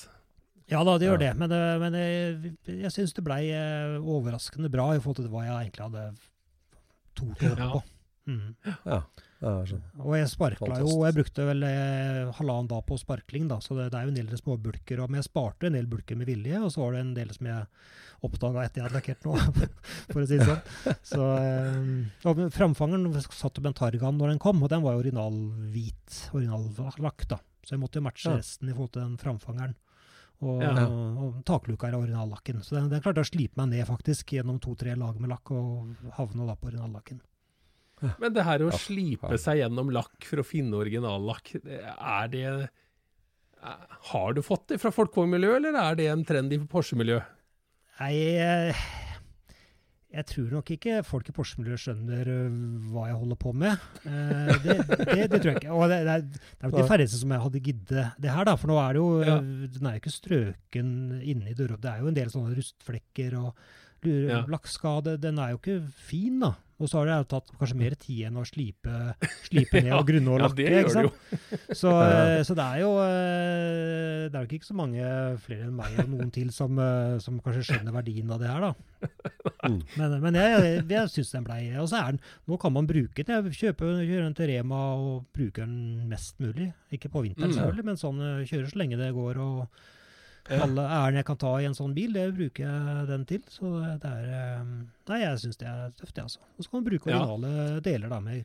ja 0.70 0.84
da, 0.86 0.94
det 0.98 1.08
gjør 1.08 1.18
Ja. 1.20 1.24
det. 1.26 1.32
Men, 1.42 1.50
uh, 1.52 1.78
men 1.82 1.98
jeg, 1.98 2.54
jeg 2.84 2.92
syns 2.94 3.12
det 3.18 3.24
blei 3.26 3.42
eh, 3.50 3.98
overraskende 3.98 4.70
bra 4.70 4.92
i 4.94 5.00
forhold 5.02 5.18
til 5.24 5.32
hva 5.34 5.42
jeg 5.48 5.66
egentlig 5.66 5.88
hadde 5.88 6.06
tort 7.14 7.38
på. 7.42 7.82
Mm. 8.30 8.54
Ja. 8.86 9.02
Og 10.00 10.14
jeg 10.16 10.28
sparkla 10.32 10.78
jo, 10.80 10.88
og 10.98 11.04
jeg 11.08 11.14
brukte 11.18 11.44
vel 11.48 11.62
eh, 11.68 12.32
halvannen 12.38 12.68
dag 12.70 12.84
på 12.88 12.96
sparkling, 12.98 13.48
da, 13.50 13.58
så 13.60 13.76
det, 13.76 13.90
det 13.92 13.98
er 14.00 14.06
jo 14.08 14.12
en 14.14 14.18
del 14.20 14.38
småbulker. 14.40 15.00
og- 15.04 15.10
Men 15.10 15.20
jeg 15.22 15.28
sparte 15.30 15.66
en 15.68 15.72
del 15.76 15.86
bulker 15.86 16.16
med 16.16 16.26
vilje, 16.26 16.62
og 16.62 16.70
så 16.72 16.80
var 16.84 16.92
det 16.96 17.00
en 17.04 17.14
del 17.14 17.30
som 17.36 17.46
jeg 17.46 17.66
oppdaga 18.24 18.64
etter 18.64 18.80
jeg 18.80 18.88
hadde 18.88 18.98
lakkert 19.00 19.24
nå, 19.28 19.34
for 20.12 20.22
å 20.22 20.26
si 20.26 20.38
det 20.38 20.46
sånn. 20.48 20.96
Så, 21.04 21.22
eh, 21.44 22.28
og 22.30 22.40
framfangeren 22.56 23.10
satt 23.20 23.58
opp 23.58 23.62
med 23.62 23.74
en 23.74 23.80
Targan 23.82 24.16
når 24.16 24.28
den 24.32 24.38
kom, 24.38 24.62
og 24.64 24.70
den 24.72 24.80
var 24.82 24.94
jo 24.96 25.02
originalhvit, 25.04 26.20
originallakk, 26.32 27.26
da. 27.28 27.38
Så 27.64 27.76
jeg 27.76 27.80
måtte 27.84 28.00
jo 28.00 28.04
matche 28.04 28.32
resten 28.38 28.68
i 28.68 28.72
forhold 28.76 28.92
til 28.96 29.02
den 29.02 29.16
framfangeren. 29.20 29.74
Og, 30.44 30.60
Ja. 30.60 30.86
og 30.86 31.44
takluka 31.46 31.88
er 31.88 31.94
originallakken. 31.96 32.58
Så 32.64 32.76
den, 32.76 32.88
den 32.90 33.00
klarte 33.00 33.22
å 33.22 33.28
slipe 33.28 33.56
meg 33.56 33.70
ned 33.70 33.86
faktisk 33.88 34.34
gjennom 34.34 34.58
to-tre 34.60 34.94
lag 34.96 35.18
med 35.20 35.30
lakk, 35.30 35.50
og 35.52 35.94
havna 36.18 36.44
da 36.46 36.54
på 36.56 36.68
originallakken. 36.72 37.20
Men 38.22 38.34
det 38.36 38.44
her 38.46 38.64
å 38.66 38.70
Ja, 38.72 38.78
slipe 38.78 39.30
ja. 39.34 39.40
seg 39.40 39.60
gjennom 39.62 39.92
lakk 39.94 40.24
for 40.28 40.42
å 40.42 40.46
finne 40.46 40.76
originallakk, 40.80 41.54
er 41.64 42.28
det 42.32 42.44
er- 42.48 42.68
Har 44.12 44.34
du 44.36 44.42
fått 44.44 44.66
det 44.68 44.80
fra 44.82 44.90
folkevognmiljø, 44.92 45.54
eller 45.56 45.78
er 45.80 45.94
det 45.96 46.06
en 46.12 46.24
trend 46.28 46.52
i 46.52 46.58
Porsche-miljø? 46.68 47.22
Nei, 48.00 48.10
jeg, 48.36 48.74
jeg 50.14 50.24
tror 50.30 50.50
nok 50.52 50.70
ikke 50.74 50.98
folk 51.06 51.28
i 51.30 51.34
Porsche-miljøet 51.34 51.80
skjønner 51.80 52.28
øh, 52.28 52.58
hva 52.92 53.06
jeg 53.08 53.16
holder 53.22 53.38
på 53.40 53.52
med. 53.54 53.86
Eh, 54.04 54.50
det, 54.66 54.76
det, 54.84 55.16
det 55.32 55.40
tror 55.40 55.50
jeg 55.54 55.62
ikke. 55.62 55.72
Og 55.78 55.86
det, 55.90 56.00
det 56.06 56.12
er 56.18 56.26
det 56.28 56.42
er 56.60 56.68
nok 56.68 56.76
de 56.76 56.84
færreste 56.90 57.18
som 57.22 57.32
jeg 57.34 57.44
hadde 57.46 57.62
giddet 57.70 58.20
det 58.20 58.34
her, 58.34 58.44
da. 58.50 58.54
For 58.60 58.68
nå 58.70 58.76
er 58.82 58.92
det 58.98 59.00
jo 59.02 59.08
Ja. 59.24 59.38
Den 59.40 59.88
er 59.88 59.96
jo 59.96 60.02
ikke 60.02 60.14
strøken 60.18 60.92
inni 61.24 61.54
døra. 61.56 61.80
Det 61.80 61.90
er 61.94 62.04
jo 62.04 62.12
en 62.12 62.18
del 62.20 62.30
sånne 62.34 62.52
rustflekker 62.58 63.38
og 63.40 63.64
lure- 64.04 64.28
Ja. 64.30 64.44
lakkskade. 64.46 65.18
Den 65.20 65.38
er 65.38 65.50
jo 65.54 65.58
ikke 65.62 65.80
fin, 66.08 66.38
da. 66.40 66.54
Og 66.82 66.88
så 66.90 66.98
har 66.98 67.06
det 67.06 67.28
tatt 67.30 67.46
kanskje 67.56 67.76
mer 67.78 67.94
tid 67.94 68.24
enn 68.26 68.34
å 68.36 68.42
slipe, 68.44 68.90
slipe 69.46 69.78
ned 69.80 69.92
og 69.94 70.08
grunne 70.08 70.32
og 70.32 70.40
Ja, 70.40 70.48
lakke. 70.48 70.56
det 70.56 70.80
ikke 70.82 70.90
sant? 70.90 71.12
Så, 71.70 71.92
eh, 72.02 72.40
så 72.42 72.56
det 72.58 72.64
er 72.66 72.80
jo 72.82 72.90
eh, 72.98 74.28
Det 74.28 74.34
er 74.34 74.42
jo 74.42 74.48
ikke 74.58 74.66
så 74.66 74.74
mange 74.74 75.04
flere 75.44 75.68
enn 75.68 75.76
meg 75.78 75.98
og 76.02 76.08
noen 76.10 76.32
til 76.34 76.50
som, 76.54 76.74
eh, 76.82 77.14
som 77.22 77.38
kanskje 77.44 77.62
skjønner 77.68 77.94
verdien 77.94 78.30
av 78.34 78.42
det 78.42 78.50
her, 78.50 78.60
da. 78.70 78.74
Mm. 79.64 79.78
Men, 79.96 80.14
men 80.20 80.34
jeg, 80.36 80.82
jeg, 80.92 81.08
syns 81.08 81.30
den 81.32 81.44
blei 81.46 81.70
Og 81.80 81.86
så 81.88 81.96
er 81.96 82.10
den 82.12 82.18
Nå 82.50 82.58
kan 82.60 82.72
man 82.74 82.84
bruke 82.88 83.24
den. 83.24 83.32
Jeg 83.46 83.54
kjøper, 83.56 83.94
kjører 84.04 84.26
den 84.26 84.34
til 84.36 84.50
Rema 84.50 84.80
og 85.00 85.22
bruker 85.32 85.64
den 85.64 86.04
mest 86.10 86.36
mulig. 86.42 86.66
Ikke 86.92 87.08
på 87.08 87.22
vinteren, 87.24 87.48
Mm. 87.48 87.56
selvfølgelig, 87.56 87.84
men 87.88 87.96
sånn 88.00 88.20
kjøre 88.20 88.48
kjører 88.50 88.68
så 88.74 88.80
lenge 88.82 88.98
det 89.00 89.08
går. 89.16 89.40
og 89.40 89.62
Ja. 89.64 89.66
Alle 90.50 90.82
ærend 90.84 91.16
jeg 91.16 91.24
kan 91.30 91.38
ta 91.40 91.52
i 91.60 91.64
en 91.68 91.74
sånn 91.76 91.94
bil, 91.96 92.12
det 92.12 92.24
bruker 92.36 92.64
jeg 92.66 93.06
den 93.08 93.24
til. 93.30 93.42
Så 93.48 93.70
det 94.02 94.10
er 94.10 94.26
eh, 94.28 94.64
Nei, 95.08 95.20
jeg 95.22 95.38
syns 95.44 95.56
det 95.60 95.68
er 95.70 95.94
tøft, 95.96 96.14
det, 96.16 96.24
altså. 96.26 96.40
Og 96.58 96.64
så 96.66 96.70
kan 96.70 96.80
man 96.82 96.88
bruke 96.90 97.10
Ja. 97.10 97.20
originale 97.22 97.80
deler, 97.86 98.08
da, 98.12 98.20
med 98.20 98.44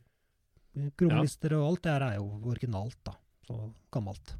kromlister 0.96 1.52
og 1.58 1.66
alt. 1.72 1.82
Det 1.84 1.92
her 1.92 2.06
er 2.06 2.16
jo 2.20 2.28
originalt, 2.54 2.96
da. 3.04 3.16
Så 3.48 3.58
gammelt. 3.92 4.34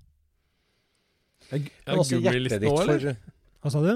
Er, 1.51 1.61
er 1.87 2.01
gummilisten 2.01 2.67
òg, 2.71 2.81
eller? 2.87 3.17
Hva 3.61 3.73
sa 3.75 3.81
du? 3.85 3.93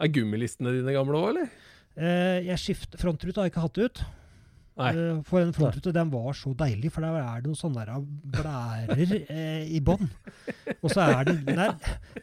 Er 0.00 0.08
gummilistene 0.14 0.72
dine 0.76 0.94
gamle 0.94 1.18
òg, 1.18 1.28
eller? 1.34 1.52
Eh, 2.00 2.38
jeg 2.46 2.58
skifter 2.62 3.00
Frontruta 3.00 3.40
har 3.42 3.48
jeg 3.48 3.54
ikke 3.54 3.64
hatt 3.66 3.80
ut. 3.84 4.02
Eh, 4.88 5.20
for 5.28 5.40
en 5.44 5.52
frontrute 5.56 5.92
den 5.92 6.10
var 6.12 6.32
så 6.38 6.52
deilig, 6.56 6.90
for 6.94 7.04
der 7.04 7.18
er 7.20 7.40
det 7.42 7.50
noen 7.50 7.58
sånne 7.60 7.98
blærer 8.36 9.14
eh, 9.30 9.66
i 9.76 9.80
bånn. 9.84 10.08
Og 10.80 10.88
så 10.94 11.04
er 11.04 11.24
den 11.28 11.42
Den 11.48 11.58
er, 11.66 11.74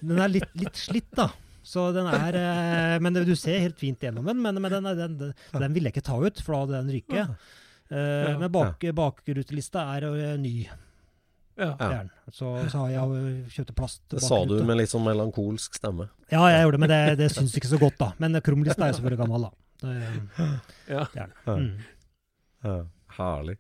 den 0.02 0.20
er 0.24 0.32
litt, 0.34 0.50
litt 0.58 0.76
slitt, 0.80 1.12
da. 1.18 1.30
Så 1.68 1.90
den 1.96 2.08
er 2.08 2.36
eh, 2.40 2.98
Men 3.04 3.14
du 3.18 3.34
ser 3.36 3.60
helt 3.60 3.78
fint 3.80 4.00
gjennom 4.02 4.26
den, 4.30 4.40
men, 4.42 4.56
men 4.64 4.72
den, 4.72 4.86
er- 4.88 4.96
den, 5.04 5.18
den, 5.20 5.34
den 5.52 5.74
ville 5.76 5.90
jeg 5.92 5.98
ikke 5.98 6.08
ta 6.10 6.18
ut, 6.24 6.40
for 6.42 6.54
da 6.56 6.60
hadde 6.66 6.82
den 6.82 6.94
ryket. 6.98 7.38
Uh, 7.88 7.96
Ja. 7.98 8.38
men 8.40 8.52
bak, 8.52 8.82
bakrutelista 8.96 9.86
er 9.96 10.04
eh, 10.10 10.34
ny. 10.40 10.68
Ja. 11.58 11.70
Det. 11.80 12.34
Så, 12.36 12.50
så 12.70 12.82
har 12.84 12.90
jeg 12.92 13.02
kjøpte 13.08 13.54
kjøpt 13.56 13.76
plast. 13.80 14.02
Det 14.12 14.20
sa 14.22 14.42
du 14.46 14.58
med 14.68 14.78
litt 14.78 14.92
sånn 14.92 15.06
melankolsk 15.08 15.74
stemme. 15.80 16.10
Ja, 16.30 16.44
jeg 16.52 16.66
gjorde 16.66 16.76
det, 16.78 16.82
men 16.84 16.92
det, 16.92 17.00
det 17.24 17.30
syns 17.34 17.56
ikke 17.58 17.72
så 17.72 17.80
godt, 17.82 17.96
da. 18.02 18.10
Men 18.22 18.36
krumlista 18.46 18.84
er 18.86 18.92
jo 18.92 18.98
selvfølgelig 19.00 19.22
gammel, 19.24 19.48
da. 19.48 19.54
Det, 19.82 19.96
Ja. 20.92 21.06
det 21.14 21.24
er 21.24 21.32
den. 21.48 21.64
Mm. 21.64 21.88
Ja, 22.64 22.78
herlig. 23.18 23.58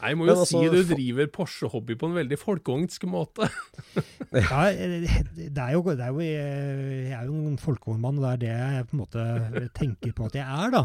Nei, 0.00 0.08
jeg 0.14 0.16
må 0.16 0.24
jo 0.26 0.32
altså, 0.32 0.46
si 0.48 0.68
du 0.72 0.94
driver 0.94 1.26
Porsche-hobby 1.34 1.94
på 2.00 2.08
en 2.08 2.14
veldig 2.16 2.38
folkeungsk 2.40 3.04
måte. 3.12 3.48
Ja, 4.32 4.62
eh, 4.70 5.04
det 5.36 5.58
er 5.58 5.72
jo, 5.74 5.82
det 5.84 6.00
er 6.06 6.14
jo 6.14 6.20
Jeg 6.22 7.12
er 7.18 7.26
jo 7.26 7.34
en 7.50 7.58
folkevognmann, 7.60 8.18
og 8.18 8.24
det 8.24 8.30
er 8.32 8.40
det 8.40 8.76
jeg 8.78 8.86
på 8.88 8.96
en 8.96 9.02
måte 9.02 9.68
tenker 9.76 10.14
på 10.16 10.28
at 10.30 10.38
jeg 10.40 10.46
er, 10.46 10.70
da. 10.76 10.82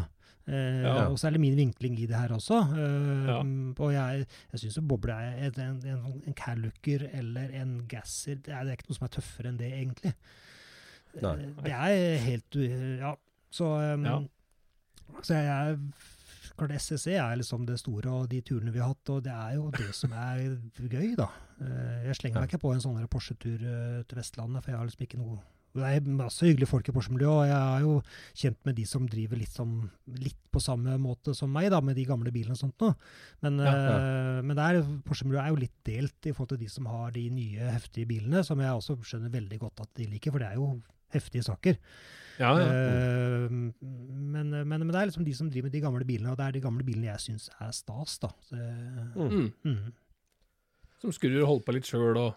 Eh, 0.48 0.82
Ja. 0.84 0.96
Og 1.10 1.16
så 1.18 1.28
er 1.30 1.36
det 1.38 1.42
min 1.42 1.56
vinkling 1.58 1.96
i 2.02 2.06
det 2.10 2.18
her 2.18 2.34
også. 2.36 2.60
Eh, 2.76 3.30
Ja. 3.30 3.38
Og 3.40 3.94
jeg, 3.94 4.26
jeg 4.52 4.60
syns 4.66 4.78
jo 4.82 4.84
boble 4.90 5.14
er 5.16 5.48
en, 5.48 5.62
en, 5.62 5.80
en, 5.96 6.34
en 6.34 7.08
eller 7.22 7.56
en 7.62 7.78
Gasser 7.88 8.36
det 8.36 8.52
er, 8.54 8.64
det 8.66 8.74
er 8.74 8.78
ikke 8.80 8.90
noe 8.92 9.00
som 9.00 9.08
er 9.08 9.16
tøffere 9.16 9.50
enn 9.54 9.58
det, 9.62 9.72
egentlig. 9.80 10.14
Nei. 11.22 11.36
Eh, 11.40 11.64
Det 11.64 11.72
er 11.72 12.18
helt 12.26 12.60
Ja. 13.00 13.16
Så, 13.56 13.66
um, 13.96 14.04
Ja. 14.06 14.20
så 15.24 15.34
jeg 15.34 15.48
er 15.48 15.78
Klart 16.56 16.72
SSC 16.80 17.08
er 17.20 17.36
liksom 17.40 17.66
det 17.68 17.76
store, 17.82 18.12
og 18.16 18.30
de 18.32 18.40
turene 18.46 18.72
vi 18.72 18.80
har 18.80 18.94
hatt, 18.94 19.10
og 19.12 19.24
det 19.26 19.34
er 19.34 19.58
jo 19.58 19.66
det 19.76 19.90
som 19.98 20.14
er 20.16 20.46
gøy, 20.80 21.16
da. 21.20 21.28
Eh, 21.60 22.06
Jeg 22.08 22.16
slenger 22.22 22.40
meg 22.40 22.48
ikke 22.54 22.62
på 22.64 22.72
en 22.74 22.84
sånn 22.84 23.02
Porsche-tur 23.12 23.60
eh, 23.60 24.00
til 24.08 24.20
Vestlandet, 24.22 24.64
for 24.64 24.72
jeg 24.72 24.80
har 24.80 24.88
liksom 24.88 25.06
ikke 25.08 25.20
noe 25.20 25.42
Det 25.76 25.84
er 25.84 26.06
masse 26.08 26.40
hyggelige 26.48 26.72
folk 26.72 26.88
i 26.88 26.94
Porsche-miljøet, 26.96 27.36
og 27.36 27.48
jeg 27.50 27.60
er 27.60 27.82
jo 27.84 27.96
kjent 28.40 28.60
med 28.64 28.78
de 28.78 28.86
som 28.88 29.08
driver 29.12 29.36
litt, 29.42 29.52
som, 29.52 29.74
litt 30.08 30.38
på 30.56 30.62
samme 30.64 30.96
måte 31.04 31.34
som 31.36 31.52
meg, 31.52 31.68
da, 31.74 31.82
med 31.84 31.98
de 32.00 32.06
gamle 32.08 32.32
bilene 32.32 32.56
og 32.56 32.62
sånt 32.62 32.80
noe. 32.80 32.96
Men, 33.44 33.60
Ja, 33.60 33.74
eh, 33.76 34.42
men 34.42 34.56
Porsche-miljøet 35.04 35.44
er 35.44 35.52
jo 35.52 35.60
litt 35.60 35.76
delt 35.84 36.30
i 36.30 36.32
forhold 36.32 36.54
til 36.56 36.64
de 36.64 36.70
som 36.72 36.88
har 36.88 37.12
de 37.12 37.26
nye, 37.30 37.60
heftige 37.76 38.08
bilene, 38.08 38.46
som 38.48 38.64
jeg 38.64 38.72
også 38.72 38.96
skjønner 39.04 39.36
veldig 39.36 39.60
godt 39.60 39.82
at 39.84 39.92
de 40.00 40.08
liker, 40.08 40.32
for 40.32 40.40
det 40.40 40.48
er 40.54 40.56
jo 40.56 40.82
heftige 41.12 41.44
saker. 41.44 41.76
Ja, 42.40 42.52
ja. 42.60 42.66
Eh, 42.68 43.50
men, 43.52 44.50
men, 44.52 44.68
men 44.68 44.88
det 44.92 45.00
er 45.00 45.08
liksom 45.12 45.24
de 45.28 45.34
som 45.38 45.50
driver 45.50 45.70
med 45.70 45.76
de 45.78 45.82
gamle 45.84 46.08
bilene, 46.08 46.32
og 46.34 46.40
det 46.40 46.48
er 46.50 46.56
de 46.58 46.64
gamle 46.66 46.84
bilene 46.88 47.08
jeg 47.14 47.24
syns 47.30 47.50
er 47.64 47.72
stas, 47.76 48.18
da. 48.24 48.32
Så, 48.50 48.60
Mm. 49.16 49.52
mm. 49.64 49.94
Som 51.02 51.12
skrur 51.16 51.38
og 51.44 51.48
holder 51.52 51.66
på 51.68 51.74
litt 51.76 51.88
sjøl, 51.90 52.18
og, 52.18 52.36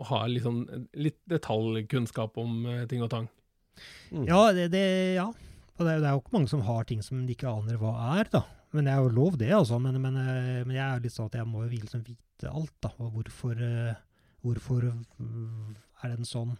og 0.00 0.06
har 0.10 0.26
litt, 0.30 0.42
sånn, 0.46 0.64
litt 0.98 1.18
detaljkunnskap 1.30 2.38
om 2.40 2.64
eh, 2.72 2.84
ting 2.90 3.02
og 3.04 3.10
tang. 3.12 3.28
Mm. 4.10 4.26
Ja, 4.30 4.40
det, 4.56 4.68
det, 4.74 4.84
ja. 5.20 5.28
Og 5.74 5.82
det, 5.86 5.90
er- 5.96 6.02
det 6.02 6.08
er 6.10 6.14
jo 6.16 6.22
ikke 6.22 6.36
mange 6.38 6.50
som 6.52 6.62
har 6.66 6.84
ting 6.88 7.02
som 7.02 7.24
de 7.26 7.34
ikke 7.34 7.50
aner 7.50 7.78
hva 7.80 7.94
er, 8.18 8.28
da. 8.32 8.44
Men 8.74 8.86
det 8.88 8.92
er 8.94 9.02
jo 9.04 9.14
lov, 9.14 9.36
det, 9.38 9.52
altså. 9.54 9.78
Men, 9.82 10.00
men, 10.02 10.16
eh, 10.18 10.62
men 10.66 10.74
jeg 10.74 10.82
er 10.88 10.98
jo 10.98 11.04
litt 11.06 11.14
sånn 11.14 11.30
at 11.30 11.38
jeg 11.38 11.46
må 11.50 11.62
jo 11.66 11.72
liksom 11.76 12.02
vite 12.06 12.50
alt, 12.50 12.74
da. 12.82 12.90
Og 12.98 13.12
hvorfor, 13.20 13.60
hvorfor 14.42 14.88
mm, 14.90 15.74
er 16.02 16.14
den 16.16 16.26
sånn? 16.26 16.56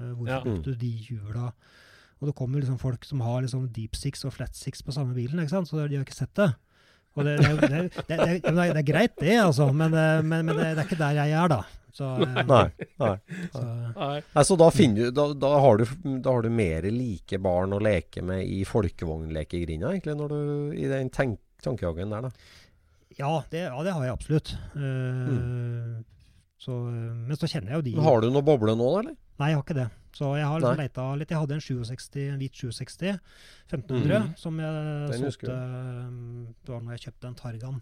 Eh, 0.00 0.14
Hvorfor 0.16 0.32
Ja. 0.32 0.40
brukte 0.44 0.72
du 0.72 0.80
de 0.80 0.90
hjula? 1.06 1.52
Og 2.20 2.28
det 2.28 2.34
kommer 2.36 2.60
liksom 2.60 2.78
folk 2.80 3.04
som 3.08 3.20
har 3.24 3.42
liksom 3.42 3.68
deep 3.72 3.94
six 3.96 4.24
og 4.28 4.32
flat 4.36 4.54
six 4.56 4.82
på 4.84 4.92
samme 4.92 5.14
bilen, 5.16 5.38
ikke 5.40 5.54
sant? 5.54 5.68
så 5.70 5.86
de 5.88 5.96
har 5.96 6.04
ikke 6.04 6.14
sett 6.18 6.34
det. 6.36 6.50
Og 7.16 7.24
det, 7.26 7.38
det, 7.40 7.60
det, 7.60 8.06
det, 8.08 8.16
er- 8.20 8.40
det, 8.54 8.66
det 8.76 8.82
greit, 8.86 9.14
det, 9.18 9.36
altså, 9.40 9.70
men, 9.72 9.94
eh, 9.94 10.20
men, 10.22 10.44
men 10.46 10.56
det, 10.56 10.66
det 10.76 10.82
er 10.84 10.88
ikke 10.88 10.98
der 11.00 11.16
jeg 11.24 11.32
er, 11.32 11.48
da. 11.48 11.62
Så, 11.92 12.06
nei, 12.22 12.44
Nei. 12.46 12.66
nei. 13.00 13.14
Så, 13.50 13.62
Nei. 13.96 14.44
Så 14.46 14.56
da, 14.60 14.68
finner 14.70 15.08
du, 15.08 15.10
da, 15.16 15.24
da, 15.34 15.48
har 15.64 15.80
du, 15.80 15.84
da 16.22 16.30
har 16.36 16.44
du 16.46 16.50
mer 16.54 16.86
like 16.92 17.40
barn 17.42 17.72
å 17.74 17.80
leke 17.82 18.22
med 18.22 18.44
i 18.46 18.60
folkevognlekegrinda, 18.68 19.90
egentlig, 19.96 20.14
når 20.20 20.28
du, 20.36 20.38
i 20.78 20.86
den 20.92 21.10
tenk, 21.10 21.40
tankegangen 21.64 22.14
der, 22.14 22.28
da. 22.28 22.30
ja, 23.18 23.32
det, 23.50 23.64
ja, 23.66 23.82
det 23.88 23.96
har 23.96 24.04
jeg 24.06 24.14
absolutt. 24.18 24.54
Uh, 24.76 25.34
Mm. 25.34 26.04
så, 26.60 26.76
eh, 26.92 27.10
men 27.26 27.36
så 27.40 27.48
kjenner 27.48 27.72
jeg 27.72 27.78
jo 27.80 27.84
de 27.88 27.92
Har 28.04 28.20
du 28.22 28.30
noe 28.30 28.44
boble 28.44 28.74
nå, 28.76 28.86
da, 28.94 29.00
eller? 29.02 29.18
Nei, 29.40 29.50
jeg 29.52 29.58
har 29.58 29.64
ikke 29.64 29.78
det. 29.80 29.88
Så 30.12 30.28
jeg 30.36 30.46
har 30.50 30.60
liksom 30.60 30.80
leita 30.82 31.04
litt. 31.16 31.30
Jeg 31.32 31.38
hadde 31.40 31.54
en 31.56 31.62
67, 31.64 32.16
en 32.32 32.40
hvit 32.42 32.58
67 32.60 33.04
1500 33.70 34.18
mm. 34.24 34.32
som 34.36 34.58
jeg 34.58 35.12
Den 35.12 35.22
solgte 35.30 35.54
um, 35.54 36.46
Det 36.66 36.74
var 36.74 36.82
når 36.84 36.96
jeg 36.96 37.04
kjøpte 37.06 37.30
en 37.30 37.38
Targan. 37.38 37.80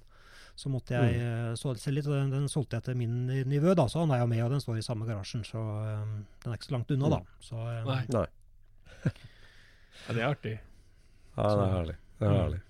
Så 0.58 0.70
måtte 0.72 0.90
jeg 0.96 1.18
Mm. 1.18 1.56
så 1.56 1.72
litt, 1.94 2.06
og 2.10 2.14
den, 2.18 2.30
den 2.34 2.48
solgte 2.50 2.76
jeg 2.80 2.82
til 2.88 2.96
min 2.98 3.26
nivå, 3.46 3.74
da, 3.78 3.84
så 3.88 4.00
han 4.02 4.10
er 4.10 4.18
jo 4.24 4.26
med, 4.26 4.42
og 4.42 4.50
den 4.50 4.60
står 4.60 4.78
i 4.80 4.82
samme 4.82 5.06
garasjen. 5.06 5.44
Så 5.46 5.58
um, 5.58 6.16
den 6.42 6.52
er 6.52 6.58
ikke 6.58 6.66
så 6.68 6.74
langt 6.74 6.90
unna, 6.90 7.10
da. 7.14 7.20
Så, 7.40 7.54
um, 7.54 7.86
Nei. 7.92 8.00
Nei. 8.14 8.26
Ja, 10.08 10.14
det 10.14 10.22
er 10.22 10.28
artig. 10.30 10.52
Ja, 11.36 11.46
det 11.48 11.62
er 11.64 11.72
herlig. 11.74 11.94
Det 12.18 12.26
er 12.26 12.30
Mm. 12.32 12.38
herlig. 12.42 12.60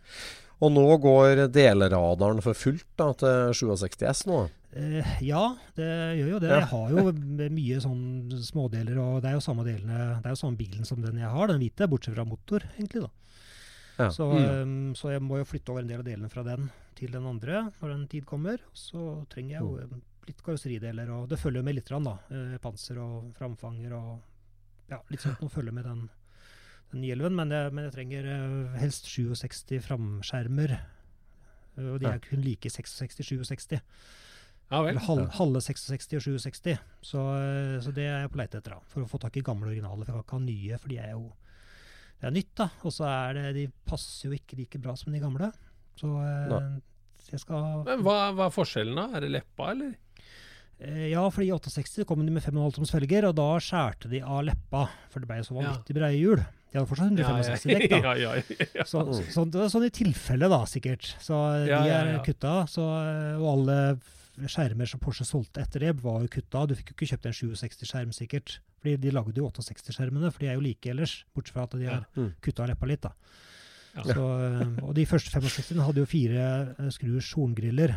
Og 0.61 0.73
nå 0.75 0.85
går 1.03 1.45
delradaren 1.55 2.41
for 2.43 2.57
fullt 2.59 2.87
da, 2.99 3.13
til 3.15 3.53
67 3.55 4.03
S 4.11 4.25
nå. 4.27 4.41
Eh, 4.79 5.07
ja, 5.25 5.45
det 5.79 5.87
gjør 6.19 6.33
jo 6.35 6.41
det. 6.43 6.51
Ja. 6.51 6.59
Jeg 6.61 6.69
har 6.73 6.91
jo 6.97 7.13
mye 7.61 7.79
sånn 7.81 8.03
smådeler, 8.45 8.99
og 9.01 9.23
det 9.23 9.31
er 9.31 9.39
jo 9.39 9.45
samme 9.45 9.65
delene 9.65 10.19
Det 10.21 10.29
er 10.29 10.35
jo 10.35 10.41
samme 10.43 10.59
bilen 10.61 10.85
som 10.89 11.01
den 11.05 11.17
jeg 11.23 11.31
har, 11.31 11.47
den 11.49 11.63
hvite, 11.63 11.89
bortsett 11.89 12.15
fra 12.19 12.27
motor, 12.29 12.67
egentlig, 12.77 13.07
da. 13.07 13.11
Ja. 13.99 14.11
Så, 14.15 14.29
Mm. 14.31 14.43
eh, 14.91 14.95
så 14.99 15.11
jeg 15.15 15.23
må 15.23 15.39
jo 15.41 15.45
flytte 15.49 15.71
over 15.73 15.83
en 15.83 15.89
del 15.91 15.99
av 16.03 16.07
delene 16.07 16.29
fra 16.31 16.43
den 16.47 16.69
til 16.99 17.11
den 17.15 17.25
andre 17.27 17.65
når 17.81 17.89
den 17.95 18.05
tid 18.11 18.27
kommer. 18.27 18.59
Så 18.75 19.25
trenger 19.31 19.57
jeg 19.57 19.63
jo 19.63 19.79
Mm. 19.89 20.03
litt 20.29 20.43
karosserideler, 20.45 21.09
og 21.11 21.29
det 21.31 21.39
følger 21.41 21.63
med 21.65 21.75
litt, 21.75 21.87
da. 21.89 22.19
Eh, 22.31 22.59
panser 22.59 22.99
og 22.99 23.33
framfanger 23.39 23.93
og 23.97 24.21
ja, 24.91 24.99
litt 25.11 25.21
sånt 25.21 25.41
noe 25.41 25.51
følger 25.51 25.73
med 25.73 25.85
den, 25.85 26.09
den 26.93 27.03
hjelven. 27.05 27.35
Men 27.39 27.51
jeg, 27.53 27.73
men 27.75 27.85
jeg 27.89 27.95
trenger 27.97 28.29
eh, 28.33 28.79
helst 28.83 29.09
67 29.11 29.79
framskjermer. 29.85 30.77
eh, 30.79 31.89
Og 31.95 32.01
de 32.03 32.09
er 32.11 32.19
kun 32.25 32.43
like 32.45 32.69
66-67. 32.73 33.79
Ja 34.69 34.83
vel. 34.85 34.91
Eller 34.93 35.05
halv, 35.07 35.29
halve 35.39 35.61
66 35.65 36.11
og 36.19 36.25
67. 36.43 36.75
Så, 37.09 37.23
eh, 37.41 37.79
så 37.85 37.93
det 37.97 38.05
er 38.09 38.25
jeg 38.27 38.33
på 38.35 38.41
leite 38.43 38.59
etter, 38.61 38.77
da. 38.77 38.81
For 38.93 39.05
å 39.05 39.09
få 39.09 39.21
tak 39.23 39.37
i 39.41 39.45
gamle 39.47 39.71
originaler. 39.71 40.05
For 40.05 40.13
jeg 40.19 40.27
kan 40.29 40.29
ikke 40.29 40.39
ha 40.39 40.45
nye, 40.49 40.79
for 40.83 40.89
de 40.93 40.99
er 41.05 41.15
jo 41.17 41.29
Det 42.21 42.27
er 42.27 42.35
nytt, 42.35 42.53
da. 42.59 42.69
Og 42.83 42.91
så 42.93 43.05
er 43.07 43.35
det 43.39 43.47
De 43.55 43.67
passer 43.87 44.29
jo 44.29 44.35
ikke 44.37 44.57
like 44.59 44.79
bra 44.83 44.97
som 44.99 45.13
de 45.15 45.21
gamle. 45.23 45.53
Så 45.99 46.09
Nei. 46.51 46.81
jeg 47.31 47.41
skal 47.41 47.85
Men 47.87 48.03
hva, 48.07 48.19
hva 48.35 48.47
er 48.49 48.55
forskjellen, 48.55 48.95
da? 48.99 49.09
Er 49.17 49.21
det 49.25 49.31
leppa, 49.37 49.71
eller? 49.73 49.95
Ja, 50.79 51.25
for 51.35 51.43
i 51.43 51.49
68 51.51 52.05
kom 52.07 52.21
de 52.23 52.31
med 52.31 52.43
5,5 52.45 52.75
toms 52.77 52.93
felger, 52.95 53.25
og 53.27 53.35
da 53.35 53.47
skjærte 53.59 54.07
de 54.13 54.21
av 54.23 54.45
leppa. 54.47 54.85
For 55.11 55.19
det 55.19 55.27
ble 55.27 55.41
jo 55.41 55.47
så 55.49 55.57
vanvittig 55.57 55.97
breie 55.97 56.19
hjul. 56.21 56.45
De 56.69 56.77
hadde 56.79 56.89
fortsatt 56.91 57.11
165 57.17 57.65
dekk, 57.73 57.89
da. 57.95 58.13
ja, 58.21 58.35
ja, 58.37 58.59
ja. 58.77 58.85
Så, 58.85 59.01
så, 59.33 59.45
så 59.49 59.67
sånn 59.73 59.87
i 59.87 59.91
tilfelle, 59.95 60.51
da, 60.53 60.59
sikkert. 60.69 61.15
Så 61.25 61.39
Ja, 61.65 61.81
de 61.83 61.89
ja, 61.89 61.99
er 62.05 62.23
kutta. 62.27 62.67
Så, 62.69 62.85
og 63.41 63.47
alle 63.55 63.77
skjermer 64.53 64.87
som 64.87 65.01
Porsche 65.03 65.25
solgte 65.27 65.65
etter 65.65 65.83
det, 65.87 65.95
var 66.05 66.21
jo 66.23 66.29
kutta. 66.31 66.67
Du 66.71 66.75
fikk 66.79 66.93
jo 66.93 66.97
ikke 66.99 67.09
kjøpt 67.15 67.27
en 67.31 67.37
67-skjerm, 67.39 68.13
sikkert. 68.15 68.59
Fordi 68.79 68.95
de 69.03 69.11
lagde 69.17 69.41
jo 69.41 69.49
68-skjermene, 69.51 70.29
for 70.31 70.45
de 70.45 70.51
er 70.53 70.59
jo 70.59 70.63
like 70.63 70.93
ellers. 70.93 71.17
Bortsett 71.35 71.57
fra 71.57 71.65
at 71.67 71.75
de 71.81 71.89
har 71.89 72.05
Mm. 72.15 72.29
kutta 72.45 72.69
leppa 72.71 72.87
litt, 72.87 73.03
da. 73.09 73.15
Ja. 73.97 74.05
Så, 74.13 74.27
eh, 74.45 74.85
og 74.85 74.93
de 74.95 75.07
første 75.11 75.33
65 75.35 75.81
hadde 75.83 76.05
jo 76.05 76.07
fire 76.07 76.45
eh, 76.79 76.91
skruers 76.95 77.33
horngriller. 77.35 77.97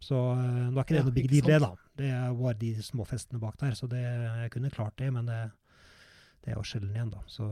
Så 0.00 0.16
eh, 0.32 0.70
nå 0.70 0.78
er 0.78 0.86
ikke 0.86 0.94
det 0.94 1.02
Ja, 1.02 1.08
noe 1.10 1.16
big 1.18 1.28
deal, 1.28 1.44
det, 1.50 1.58
da. 1.60 1.72
Det 1.98 2.08
er 2.08 2.32
bare 2.38 2.54
de 2.62 2.70
små 2.86 3.04
festene 3.04 3.42
bak 3.42 3.58
der. 3.60 3.74
Så 3.76 3.90
det, 3.90 4.00
jeg 4.00 4.54
kunne 4.54 4.70
klart 4.72 4.96
det, 5.02 5.10
men 5.12 5.26
det, 5.28 5.42
det 6.46 6.54
er 6.54 6.56
jo 6.56 6.64
sjelden 6.64 6.94
igjen, 6.96 7.10
da. 7.12 7.20
Så 7.28 7.50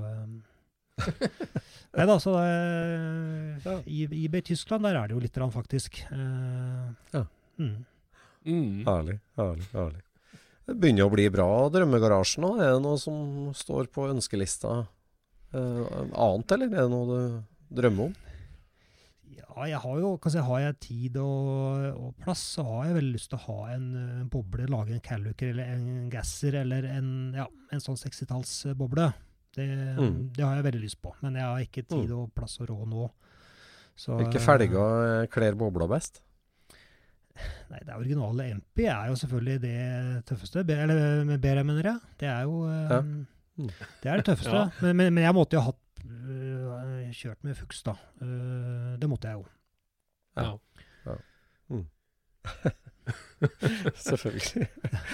Nei 1.96 2.06
da, 2.06 2.16
så 2.22 2.36
eh, 2.38 3.80
i, 3.90 4.04
i 4.24 4.42
Tyskland, 4.46 4.86
der 4.86 4.98
er 5.00 5.10
det 5.10 5.16
jo 5.16 5.22
litt, 5.24 5.36
rann 5.40 5.54
faktisk. 5.54 6.02
Eh, 6.10 6.86
Ja. 7.16 7.24
Mm. 7.60 7.84
Mm. 8.46 8.86
Herlig, 8.86 9.18
herlig, 9.36 9.66
herlig. 9.74 10.00
Det 10.70 10.76
begynner 10.78 11.08
å 11.08 11.12
bli 11.12 11.26
bra, 11.34 11.48
Drømmegarasjen. 11.74 12.44
nå. 12.46 12.54
Er 12.62 12.76
det 12.76 12.82
noe 12.84 12.96
som 13.00 13.50
står 13.58 13.90
på 13.92 14.06
ønskelista 14.08 14.84
eh, 15.52 15.86
annet, 16.14 16.54
eller 16.54 16.70
er 16.70 16.84
det 16.84 16.90
noe 16.92 17.08
du 17.10 17.80
drømmer 17.80 18.08
om? 18.08 18.14
Ja, 19.34 19.66
jeg 19.66 19.80
har 19.82 19.98
jo 20.00 20.14
kan 20.22 20.32
si, 20.32 20.38
Har 20.46 20.60
jeg 20.62 20.78
tid 20.86 21.16
og, 21.20 21.84
og 21.98 22.14
plass, 22.22 22.42
så 22.56 22.64
har 22.68 22.86
jeg 22.86 22.96
veldig 23.00 23.16
lyst 23.18 23.32
til 23.32 23.40
å 23.40 23.44
ha 23.48 23.74
en 23.74 23.88
en 23.98 24.28
boble. 24.30 24.68
Lage 24.70 24.94
en 24.94 25.02
Calluker 25.04 25.50
eller 25.52 25.74
en 25.74 26.08
Gasser 26.12 26.54
eller 26.62 26.86
en, 26.86 27.10
ja, 27.36 27.48
en 27.74 27.82
sånn 27.82 27.98
60-tallsboble. 27.98 29.10
Det, 29.56 29.66
Mm. 29.98 30.30
det 30.32 30.44
har 30.44 30.54
jeg 30.56 30.64
veldig 30.64 30.80
lyst 30.84 31.00
på, 31.02 31.14
men 31.22 31.34
jeg 31.34 31.42
har 31.42 31.58
ikke 31.64 31.82
tid 31.88 32.08
Mm. 32.08 32.18
og 32.18 32.34
plass 32.34 32.60
og 32.60 32.68
råd 32.70 32.88
nå. 32.88 33.10
Så, 33.96 34.16
Hvilke 34.16 34.36
eh, 34.38 34.44
felger 34.46 35.26
kler 35.28 35.54
bobla 35.58 35.88
best? 35.88 36.22
Nei, 37.70 37.80
Det 37.84 37.94
originale 37.94 38.50
MP 38.54 38.84
er 38.86 39.08
jo 39.08 39.14
selvfølgelig 39.16 39.60
det 39.60 40.24
tøffeste. 40.26 40.64
B, 40.66 40.70
eller 40.70 41.24
med 41.24 41.40
BR, 41.40 41.62
mener 41.64 41.82
jeg. 41.82 42.00
Det 42.18 42.28
er 42.28 42.42
jo 42.42 42.64
eh, 42.68 42.90
Ja. 42.90 43.00
Mm. 43.00 43.26
Det 44.02 44.06
er 44.10 44.16
det 44.16 44.24
tøffeste. 44.24 44.52
Ja. 44.54 44.70
Men, 44.82 44.96
men, 44.96 45.14
men 45.14 45.24
jeg 45.24 45.34
måtte 45.34 45.54
jo 45.56 45.60
ha 45.60 45.72
hatt 45.72 46.04
uh, 46.04 47.10
kjørt 47.12 47.42
med 47.44 47.56
Fuchs, 47.56 47.82
da. 47.82 47.92
Uh, 48.22 48.96
det 48.98 49.08
måtte 49.08 49.28
jeg 49.28 49.34
jo. 49.36 49.46
Ja. 50.36 50.56
Selvfølgelig. 54.00 54.68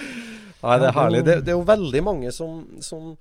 Nei, 0.63 0.77
det 0.81 0.87
er 0.87 0.95
herlig. 0.95 1.25
Det, 1.25 1.35
det 1.45 1.51
er 1.53 1.57
jo 1.57 1.65
veldig 1.67 2.03
mange 2.03 2.31
som, 2.35 2.63
som 2.81 3.15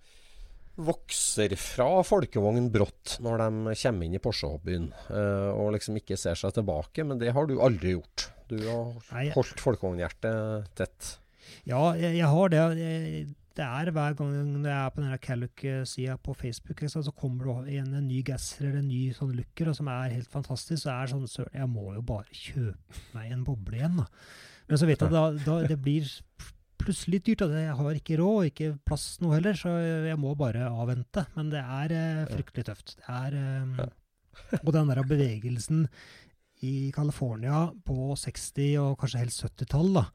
vokser 0.77 1.55
fra 1.61 1.89
folkevogn 2.05 2.71
brått 2.75 3.17
når 3.25 3.39
de 3.43 3.75
kommer 3.81 4.07
inn 4.09 4.17
i 4.19 4.23
Porsche-hobbyen, 4.23 4.91
eh, 5.11 5.51
og 5.57 5.73
liksom 5.77 5.97
ikke 6.01 6.19
ser 6.21 6.37
seg 6.39 6.53
tilbake. 6.59 7.05
Men 7.07 7.19
det 7.23 7.33
har 7.37 7.47
du 7.49 7.57
aldri 7.65 7.95
gjort. 7.97 8.29
Du 8.51 8.59
har 8.69 8.93
holdt 9.35 9.61
folkevognhjertet 9.63 10.69
tett. 10.79 11.17
Ja, 11.67 11.93
jeg, 11.99 12.17
jeg 12.21 12.27
har 12.31 12.49
det. 12.53 12.63
Jeg- 12.79 13.35
Det 13.57 13.65
er 13.65 13.89
hver 13.91 14.13
gang 14.19 14.33
jeg 14.37 14.69
er 14.69 14.91
på 14.93 15.01
denne 15.01 15.17
Calluc-sida 15.19 16.19
på 16.21 16.35
Facebook, 16.37 16.77
så 16.93 17.11
kommer 17.17 17.65
det 17.65 17.73
igjen 17.73 17.95
en 17.97 18.07
ny 18.07 18.19
gasser 18.23 18.67
eller 18.67 18.83
en 18.83 18.89
ny 18.89 19.15
sånn 19.17 19.33
looker, 19.33 19.73
som 19.73 19.89
er 19.89 20.11
helt 20.13 20.29
fantastisk. 20.29 20.83
Så 20.83 20.91
er 20.93 21.07
det 21.07 21.15
sånn 21.15 21.25
søren, 21.27 21.55
jeg 21.57 21.69
må 21.73 21.95
jo 21.95 22.03
bare 22.03 22.29
kjøpe 22.37 23.01
meg 23.15 23.33
en 23.33 23.45
boble 23.47 23.79
igjen, 23.79 23.97
da. 23.97 24.05
Men 24.69 24.77
så 24.77 24.85
vet 24.87 25.01
jeg 25.01 25.09
da 25.47 25.63
det 25.65 25.79
blir 25.81 26.05
plutselig 26.87 27.23
dyrt. 27.27 27.45
Og 27.47 27.57
jeg 27.59 27.77
har 27.81 27.99
ikke 28.01 28.19
råd, 28.21 28.51
ikke 28.51 28.71
plass 28.89 29.07
noe 29.23 29.37
heller, 29.37 29.59
så 29.59 29.75
jeg 30.07 30.21
må 30.23 30.35
bare 30.39 30.69
avvente. 30.71 31.27
Men 31.37 31.53
det 31.53 31.63
er 31.63 31.97
eh, 31.97 32.23
fryktelig 32.31 32.69
tøft. 32.71 32.97
Det 33.01 33.19
er 33.19 33.39
eh, 33.43 33.85
Og 34.63 34.73
den 34.77 34.91
der 34.93 35.03
bevegelsen 35.07 35.87
i 36.65 36.91
California 36.95 37.67
på 37.85 38.15
60- 38.17 38.81
og 38.81 38.99
kanskje 39.01 39.23
helst 39.23 39.45
70-tall, 39.45 39.93
da. 39.99 40.07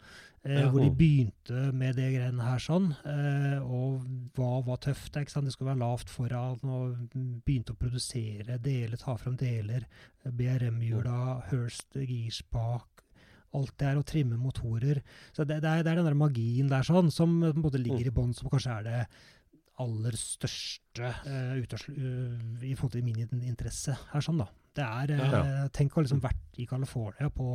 Eh, 0.43 0.65
Hvor 0.74 0.82
de 0.82 0.89
begynte 0.97 1.67
med 1.78 1.99
det 1.99 2.07
greiene 2.15 2.45
her 2.47 2.61
sånn. 2.61 2.88
Eh, 3.05 3.59
og 3.61 4.07
hva 4.38 4.63
var 4.65 4.80
tøft? 4.82 5.13
Det 5.13 5.30
skulle 5.30 5.69
være 5.69 5.84
lavt 5.84 6.09
foran, 6.09 6.63
og 6.65 7.13
begynte 7.45 7.76
å 7.76 7.82
produsere 7.82 8.57
deler, 8.57 8.97
ta 8.97 9.13
fram 9.22 9.38
deler. 9.38 9.86
BRM-hjula, 10.26 11.43
Hurst 11.51 11.93
girspak, 11.93 13.01
alt 13.58 13.74
det 13.82 13.88
er 13.89 13.99
å 13.99 14.06
trimme 14.08 14.39
motorer. 14.39 15.02
Så 15.36 15.43
det, 15.43 15.60
det, 15.64 15.70
er, 15.70 15.84
det 15.84 15.91
er 15.91 15.99
den 15.99 16.08
der 16.08 16.18
magien 16.18 16.72
der 16.72 16.86
sånn, 16.88 17.12
som 17.14 17.39
på 17.43 17.52
en 17.52 17.64
måte 17.66 17.82
ligger 17.82 18.08
i 18.08 18.16
bånn, 18.16 18.34
som 18.38 18.52
kanskje 18.52 18.78
er 18.80 18.88
det 18.88 19.02
aller 19.82 20.18
største 20.20 21.10
uh, 21.26 21.54
utørsel- 21.60 21.95
i 22.64 22.74
forhold 22.78 22.95
til 22.95 23.06
min 23.06 23.45
interesse 23.47 23.95
her, 24.12 24.24
sånn 24.24 24.43
da. 24.43 24.49
Det 24.78 24.86
er, 24.86 25.12
eh, 25.18 25.66
Tenk 25.76 25.91
å 25.91 25.99
ha 25.99 26.04
liksom 26.06 26.22
vært 26.24 26.60
i 26.62 26.66
California 26.70 27.28
på, 27.36 27.47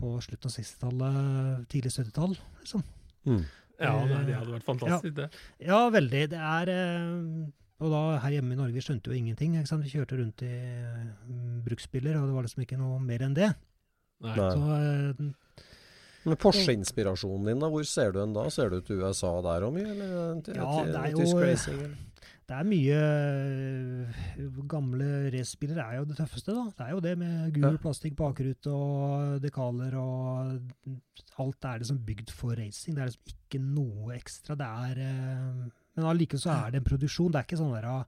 på 0.00 0.16
slutten 0.24 0.50
av 0.50 0.54
60-tallet, 0.56 1.68
tidlig 1.70 1.92
70-tall. 1.94 2.34
Liksom. 2.64 2.82
Mm. 3.26 3.44
ja, 3.78 3.92
nei, 4.10 4.24
det 4.26 4.34
hadde 4.34 4.56
vært 4.56 4.66
fantastisk, 4.66 5.14
det. 5.20 5.28
Ja, 5.62 5.84
veldig. 5.94 6.24
Det 6.32 6.40
er 6.40 6.72
Og 7.76 7.92
da 7.92 8.02
her 8.24 8.34
hjemme 8.38 8.56
i 8.56 8.58
Norge 8.58 8.74
vi 8.74 8.82
skjønte 8.82 9.12
jo 9.12 9.14
ingenting. 9.18 9.54
Ikke 9.54 9.70
sant? 9.70 9.84
Vi 9.86 9.92
kjørte 9.92 10.18
rundt 10.18 10.42
i 10.42 10.50
mm, 10.50 11.62
bruksbiler, 11.66 12.18
og 12.18 12.26
det 12.26 12.36
var 12.40 12.46
liksom 12.48 12.64
ikke 12.64 12.80
noe 12.80 12.98
mer 13.04 13.22
enn 13.26 13.36
det. 13.36 13.52
Nei. 14.24 14.36
Nei. 14.36 14.50
Så 14.56 14.76
eh, 14.76 15.66
Men 16.26 16.36
Porsche-inspirasjonen 16.42 17.46
din, 17.52 17.60
da, 17.62 17.68
hvor 17.70 17.84
ser 17.86 18.10
du 18.14 18.18
den 18.22 18.32
da? 18.34 18.48
Ser 18.50 18.72
du 18.72 18.80
til 18.82 18.98
USA 19.04 19.34
der 19.46 19.66
òg 19.68 19.74
mye? 19.76 19.86
Eller 19.92 20.40
til, 20.42 20.56
Ja, 20.58 20.84
det 20.88 21.00
er 21.02 21.10
jo- 21.14 21.38
racing? 21.42 21.96
Det 22.46 22.54
er 22.54 22.62
mye 22.62 22.98
øh, 24.38 24.58
Gamle 24.70 25.06
racerbiler 25.34 25.80
er 25.82 25.96
jo 25.98 26.04
det 26.06 26.16
tøffeste, 26.20 26.54
da. 26.54 26.64
Det 26.78 26.84
er 26.86 26.92
jo 26.94 27.00
det 27.02 27.14
med 27.18 27.52
gul 27.56 27.78
plastikk 27.82 28.14
bakrute 28.18 28.70
og 28.70 29.40
dekaler 29.42 29.96
og 29.98 30.60
Alt 31.42 31.64
er 31.68 31.82
liksom 31.82 31.98
bygd 32.06 32.30
for 32.32 32.54
racing. 32.56 32.94
Det 32.96 33.02
er 33.02 33.10
liksom 33.10 33.34
ikke 33.34 33.60
noe 33.62 34.14
ekstra. 34.16 34.54
Det 34.56 34.66
er 34.66 35.02
Men 35.96 36.06
allikevel 36.06 36.40
så 36.40 36.54
er 36.54 36.70
det 36.70 36.80
en 36.82 36.86
produksjon. 36.90 37.32
Det 37.32 37.40
er 37.40 37.46
ikke 37.48 37.58
sånn 37.60 37.74
der 37.74 37.88
ah, 37.90 38.04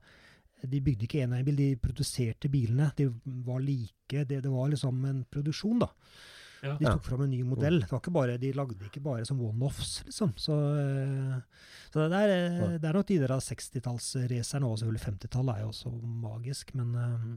De 0.59 0.81
bygde 0.83 1.07
ikke 1.07 1.23
én 1.23 1.37
bil, 1.45 1.55
de 1.55 1.69
produserte 1.79 2.49
bilene. 2.51 2.89
De 2.97 3.07
var 3.45 3.61
like. 3.63 4.25
Det, 4.25 4.41
det 4.43 4.51
var 4.51 4.69
liksom 4.71 5.05
en 5.07 5.23
produksjon, 5.31 5.79
da. 5.85 5.89
Ja. 6.59 6.73
De 6.75 6.83
tok 6.83 7.05
fram 7.05 7.21
en 7.23 7.31
ny 7.31 7.39
modell. 7.47 7.79
Det 7.85 7.91
var 7.91 8.01
ikke 8.01 8.13
bare, 8.15 8.39
de 8.41 8.51
lagde 8.55 8.89
ikke 8.89 9.03
bare 9.03 9.27
som 9.27 9.39
one-offs, 9.39 10.01
liksom. 10.07 10.33
Så, 10.35 10.55
øh, 10.55 11.37
så 11.93 12.07
det, 12.11 12.19
er, 12.19 12.33
øh, 12.49 12.73
det 12.81 12.89
er 12.89 12.97
nok 12.97 13.07
de 13.07 13.19
der 13.21 13.35
60-tallsracerne 13.45 14.67
og 14.67 14.81
selvfølgelig 14.81 15.05
50-tallet 15.07 15.55
er 15.55 15.63
jo 15.63 15.71
også 15.71 15.93
magisk, 16.25 16.75
men 16.75 16.95
øh, 16.95 17.29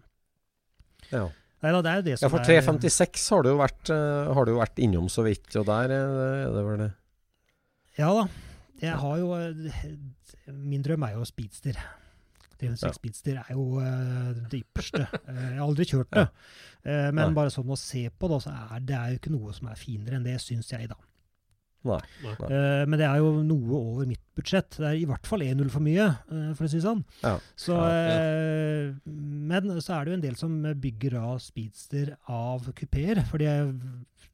Ja. 1.12 1.28
Nei 1.62 1.70
da, 1.70 1.78
det 1.82 1.90
er 1.90 1.98
jo 2.00 2.02
det 2.06 2.14
som 2.18 2.26
ja, 2.26 2.30
for 2.32 2.42
er 2.42 2.62
356 2.62 3.28
har 3.30 3.44
du 3.44 3.48
jo 3.52 3.58
vært, 3.60 3.90
eh, 3.94 4.30
har 4.34 4.46
du 4.46 4.50
jo 4.50 4.58
vært 4.58 4.80
innom 4.82 5.06
så 5.12 5.22
vidt, 5.22 5.46
og 5.60 5.66
der 5.68 5.84
er 5.84 5.92
det, 5.92 5.98
er 6.42 6.54
det 6.56 6.64
vel 6.66 6.80
det 6.82 6.92
Ja 8.00 8.08
da. 8.16 8.24
Jeg 8.82 8.98
har 8.98 9.18
jo 9.20 9.36
Min 10.50 10.82
drøm 10.82 11.04
er 11.06 11.12
jo 11.14 11.26
speedster. 11.28 11.78
306 12.62 12.88
Ja. 12.88 12.92
Speedster 12.96 13.38
er 13.42 13.52
jo 13.54 13.66
øh, 13.82 14.42
det 14.50 14.62
ypperste. 14.64 15.04
Eh, 15.28 15.40
jeg 15.52 15.58
har 15.58 15.66
aldri 15.68 15.84
kjørt 15.90 16.10
det. 16.16 16.26
Eh, 16.84 17.08
men 17.12 17.24
Nei. 17.28 17.32
bare 17.36 17.52
sånn 17.54 17.70
å 17.70 17.78
se 17.78 18.06
på, 18.10 18.28
da, 18.32 18.38
så 18.42 18.52
er 18.74 18.80
det 18.86 18.96
er 18.98 19.12
jo 19.14 19.20
ikke 19.20 19.34
noe 19.34 19.52
som 19.56 19.68
er 19.70 19.78
finere 19.80 20.18
enn 20.18 20.24
det, 20.26 20.38
syns 20.42 20.70
jeg, 20.72 20.88
da. 20.90 20.98
Nei. 21.82 21.98
Nei. 22.22 22.34
Uh, 22.46 22.84
men 22.86 22.94
det 23.00 23.06
er 23.08 23.16
jo 23.18 23.30
noe 23.42 23.74
over 23.74 24.06
mitt 24.06 24.22
budsjett. 24.38 24.76
Det 24.78 24.86
er 24.86 25.00
i 25.00 25.06
hvert 25.10 25.26
fall 25.26 25.42
1-0 25.42 25.66
for 25.74 25.82
mye, 25.82 26.04
uh, 26.30 26.52
for 26.54 26.68
å 26.68 26.70
si 26.70 26.78
det 26.78 26.84
sånn. 26.84 27.00
Ja. 27.24 27.32
Så, 27.58 27.74
Ja, 27.74 28.12
eh, 28.22 28.92
men 29.10 29.72
så 29.82 29.96
er 29.96 30.04
det 30.06 30.12
jo 30.12 30.18
en 30.20 30.22
del 30.28 30.36
som 30.38 30.54
bygger 30.62 31.16
av 31.18 31.40
speedster 31.42 32.12
av 32.30 32.68
kupeer. 32.78 33.24
For 33.26 33.42
det 33.42 33.50
er 33.50 33.72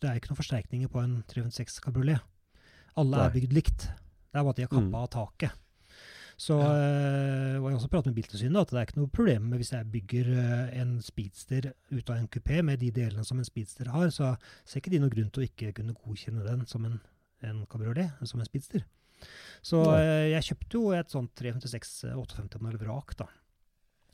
er 0.04 0.20
ikke 0.20 0.28
noen 0.30 0.38
forsterkninger 0.42 0.92
på 0.92 1.00
en 1.02 1.16
306 1.32 1.80
kabriolet. 1.82 2.20
Alle 3.00 3.16
Nei. 3.16 3.24
er 3.26 3.32
bygd 3.38 3.56
likt. 3.56 3.88
Det 3.88 4.36
er 4.38 4.44
bare 4.44 4.52
at 4.52 4.60
de 4.60 4.66
har 4.66 4.74
kappa 4.74 4.84
Mm. 4.92 5.00
av 5.00 5.08
taket. 5.16 5.50
Så, 6.38 6.54
eh, 6.54 7.56
og 7.58 7.64
jeg 7.66 7.72
har 7.72 7.76
også 7.80 7.88
pratet 7.90 8.12
med 8.12 8.18
Biltilsynet 8.20 8.60
at 8.60 8.70
det 8.70 8.78
er 8.78 8.86
ikke 8.86 9.00
noe 9.00 9.10
problem 9.10 9.48
med 9.50 9.58
hvis 9.58 9.72
jeg 9.74 9.88
bygger 9.90 10.28
eh, 10.38 10.76
en 10.78 10.92
speedster 11.02 11.72
ut 11.90 12.12
av 12.12 12.20
en 12.20 12.28
kupé 12.30 12.60
med 12.62 12.78
de 12.78 12.92
delene 12.94 13.24
som 13.26 13.40
en 13.42 13.48
speedster 13.48 13.90
har, 13.90 14.12
så 14.14 14.36
ser 14.62 14.78
ikke 14.78 14.92
de 14.94 15.00
noen 15.02 15.10
grunn 15.16 15.32
til 15.34 15.42
å 15.42 15.48
ikke 15.48 15.72
kunne 15.80 15.96
godkjenne 15.98 16.46
den 16.46 16.62
som 16.70 16.86
en, 16.86 17.00
en 17.42 17.64
kabriolet, 17.66 18.14
som 18.22 18.38
en 18.38 18.46
speedster. 18.46 18.86
Så 19.66 19.82
ja. 19.82 19.98
eh, 19.98 20.28
jeg 20.36 20.46
kjøpte 20.52 20.78
jo 20.78 20.94
et 20.94 21.10
sånt 21.10 21.34
356 21.42 21.94
58 22.14 22.62
modell 22.62 22.78
vrak 22.86 23.16
da, 23.18 23.26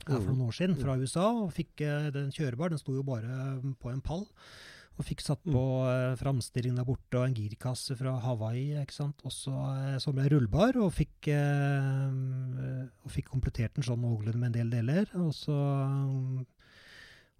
for 0.05 0.17
Mm. 0.17 0.25
noen 0.31 0.47
år 0.49 0.53
siden 0.57 0.75
fra 0.81 0.97
USA, 1.01 1.27
og 1.45 1.53
fikk 1.53 1.81
den 2.13 2.27
kjørbar. 2.33 2.69
Den 2.73 2.81
sto 2.81 2.93
jo 2.93 3.05
bare 3.05 3.29
eh, 3.29 3.69
på 3.81 3.93
en 3.93 4.01
pall. 4.05 4.25
Og 4.95 5.03
fikk 5.03 5.19
satt 5.25 5.41
på 5.43 5.61
uh, 5.83 6.15
framstilling 6.15 6.77
der 6.77 6.85
borte 6.87 7.17
og 7.19 7.25
en 7.27 7.33
girkasse 7.35 7.97
fra 7.99 8.13
Hawaii. 8.23 8.77
ikke 8.79 8.95
sant? 8.95 9.19
Og 9.27 9.33
så, 9.35 9.51
eh, 9.75 9.97
så 9.99 10.13
ble 10.15 10.29
rullbar 10.31 10.77
og 10.79 10.93
fikk, 10.95 11.27
eh, 11.35 12.85
og 13.03 13.11
fikk 13.11 13.27
komplettert 13.33 13.75
den 13.75 13.83
sånn 13.83 13.99
noenlunde 14.05 14.39
med 14.39 14.53
en 14.53 14.59
del 14.59 14.71
deler. 14.77 15.11
Og 15.19 15.33
så 15.35 15.55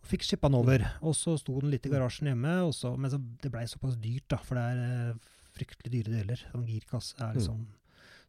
og 0.05 0.09
fikk 0.11 0.27
skippa 0.27 0.51
den 0.51 0.59
over. 0.59 0.83
Og 1.01 1.15
så 1.17 1.33
sto 1.41 1.55
den 1.63 1.71
litt 1.73 1.87
i 1.87 1.93
garasjen 1.93 2.27
hjemme, 2.29 2.57
og 2.67 2.75
så, 2.77 2.91
men 2.99 3.09
så, 3.09 3.17
det 3.41 3.49
blei 3.53 3.63
såpass 3.71 3.95
dyrt, 3.97 4.27
da, 4.29 4.37
for 4.45 4.59
det 4.59 4.65
er 4.75 4.83
eh, 4.85 5.31
fryktelig 5.55 5.93
dyre 5.95 6.13
deler. 6.19 6.43
En 6.53 6.67
girkasse 6.67 7.15
er 7.23 7.39
liksom 7.39 7.63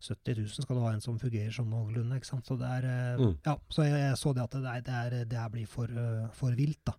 70 0.06 0.38
000 0.38 0.62
skal 0.64 0.76
du 0.78 0.82
ha 0.84 0.92
en 0.94 1.02
som 1.04 1.18
fungerer 1.20 1.50
sånn 1.56 1.68
noenlunde. 1.72 2.16
ikke 2.20 2.30
sant? 2.30 2.46
Så 2.48 2.56
det 2.60 2.68
er, 2.78 2.86
eh, 2.86 3.20
Mm. 3.26 3.34
ja, 3.44 3.56
så 3.68 3.82
jeg, 3.84 3.98
jeg 4.06 4.16
så 4.22 4.32
det 4.36 4.42
at 4.44 4.50
det, 4.56 4.84
det, 4.86 4.94
er, 4.94 5.24
det 5.24 5.38
her 5.42 5.48
blir 5.50 5.66
for, 5.66 5.86
eh, 5.90 6.28
for 6.32 6.54
vilt. 6.54 6.84
da. 6.86 6.94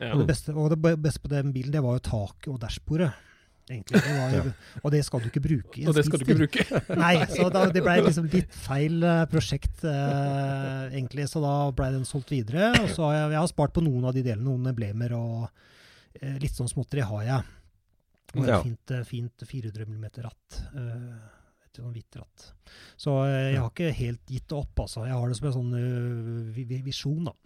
Ja. 0.00 0.12
Og 0.14 0.20
det 0.22 0.28
beste, 0.30 0.54
og 0.54 0.70
det 0.70 0.78
beste 1.02 1.20
på 1.24 1.28
den 1.32 1.52
bilen, 1.52 1.72
det 1.74 1.80
var 1.82 1.96
jo 1.98 2.04
taket 2.06 2.48
og 2.52 2.60
dashbordet. 2.62 3.10
Egentlig. 3.68 4.00
Det 4.00 4.12
var 4.16 4.30
ja. 4.32 4.42
Og 4.80 4.92
det 4.94 5.00
skal 5.04 5.20
du 5.20 5.26
ikke 5.28 5.42
bruke 5.44 5.76
i 5.76 5.82
en 5.82 5.88
Og 5.90 5.94
det 5.98 6.04
skal 6.06 6.22
du 6.22 6.24
ikke 6.24 6.36
bruke. 6.38 6.96
Nei, 6.96 7.10
så 7.36 7.48
da, 7.52 7.66
det 7.74 7.82
ble 7.84 7.96
liksom 8.06 8.28
litt 8.32 8.54
feil 8.64 9.02
eh, 9.04 9.24
prosjekt, 9.28 9.82
eh, 9.84 10.86
egentlig. 10.94 11.26
Så 11.28 11.42
da 11.44 11.52
ble 11.76 11.90
den 11.98 12.06
solgt 12.08 12.30
videre. 12.32 12.70
Og 12.80 12.88
så 12.94 13.04
har 13.10 13.16
jeg, 13.18 13.32
jeg 13.34 13.42
har 13.42 13.50
spart 13.50 13.74
på 13.76 13.84
noen 13.84 14.06
av 14.08 14.14
de 14.16 14.22
delene, 14.24 14.46
noen 14.48 14.70
emblemer 14.72 15.12
og 15.18 15.50
eh, 16.22 16.38
litt 16.40 16.56
sånn 16.56 16.70
småtteri 16.72 17.04
har 17.10 17.26
jeg. 17.28 17.50
Og 18.38 18.40
et 18.46 18.48
Ja. 18.54 18.62
fint, 18.64 18.94
eh, 18.96 19.04
fint 19.08 19.44
400 19.50 19.84
mm 19.90 20.06
ratt. 20.24 20.62
eh, 20.72 21.18
et 21.68 21.82
sånn 21.82 21.92
hvitt 21.92 22.16
ratt. 22.22 22.48
Så 22.96 23.18
eh, 23.26 23.50
jeg 23.52 23.60
har 23.60 23.68
ikke 23.74 23.92
helt 24.00 24.24
gitt 24.32 24.48
det 24.48 24.56
opp, 24.62 24.80
altså. 24.86 25.04
Jeg 25.04 25.12
har 25.18 25.28
det 25.28 25.36
som 25.42 25.50
en 25.52 25.58
sånn 25.58 26.52
vi- 26.56 26.82
visjon, 26.88 27.28
da. 27.28 27.36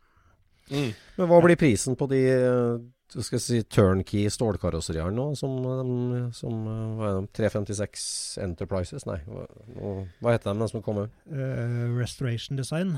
Mm. 0.71 0.91
Men 1.19 1.29
hva 1.29 1.41
blir 1.45 1.59
prisen 1.61 1.97
på 1.99 2.07
de 2.11 2.21
skal 3.13 3.37
jeg 3.37 3.43
si 3.45 3.59
turnkey 3.69 4.31
stålkarosseriene 4.33 5.13
nå, 5.13 5.25
som, 5.37 5.59
eh, 5.69 6.29
som 6.33 6.63
eh, 6.65 6.85
hva 6.97 7.09
er 7.11 7.19
de, 7.19 7.27
356 7.37 8.05
Enterprises? 8.41 9.05
Nei, 9.05 9.19
hva, 9.27 9.45
hva 10.23 10.33
heter 10.33 10.53
de, 10.55 10.63
de 10.63 10.69
som 10.73 10.85
kommer? 10.85 11.11
Uh, 11.29 11.93
Restoration 11.99 12.57
Design. 12.57 12.95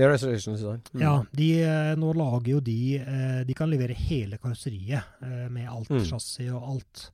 Ja, 0.00 0.08
Restoration 0.08 0.56
Design. 0.56 0.80
Mm. 0.94 1.02
Ja, 1.04 1.12
de, 1.36 1.48
eh, 1.62 1.92
nå 2.00 2.14
lager 2.16 2.54
jo 2.56 2.60
de 2.64 2.78
eh, 2.98 3.42
De 3.46 3.54
kan 3.54 3.68
levere 3.70 3.94
hele 3.94 4.40
karosseriet 4.42 5.04
eh, 5.22 5.44
med 5.52 5.68
alt 5.70 5.92
Mm. 5.92 6.04
chassis 6.08 6.50
og 6.50 6.62
alt. 6.72 7.04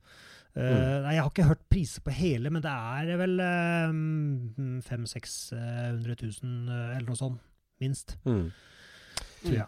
Eh, 0.55 0.65
Mm. 0.71 1.03
Nei, 1.05 1.13
jeg 1.15 1.23
har 1.23 1.29
ikke 1.31 1.45
hørt 1.51 1.69
priser 1.71 2.03
på 2.03 2.11
hele, 2.11 2.51
men 2.51 2.63
det 2.63 2.71
er 2.71 3.17
vel 3.21 3.37
um, 3.39 4.81
500 4.83 5.07
000-600 5.07 6.17
000 6.43 6.71
eh, 6.71 6.97
eller 6.97 7.07
noe 7.07 7.19
sånt, 7.21 7.39
minst. 7.81 8.17
Mm. 8.27 8.49
Tror 9.43 9.55
jeg. 9.57 9.67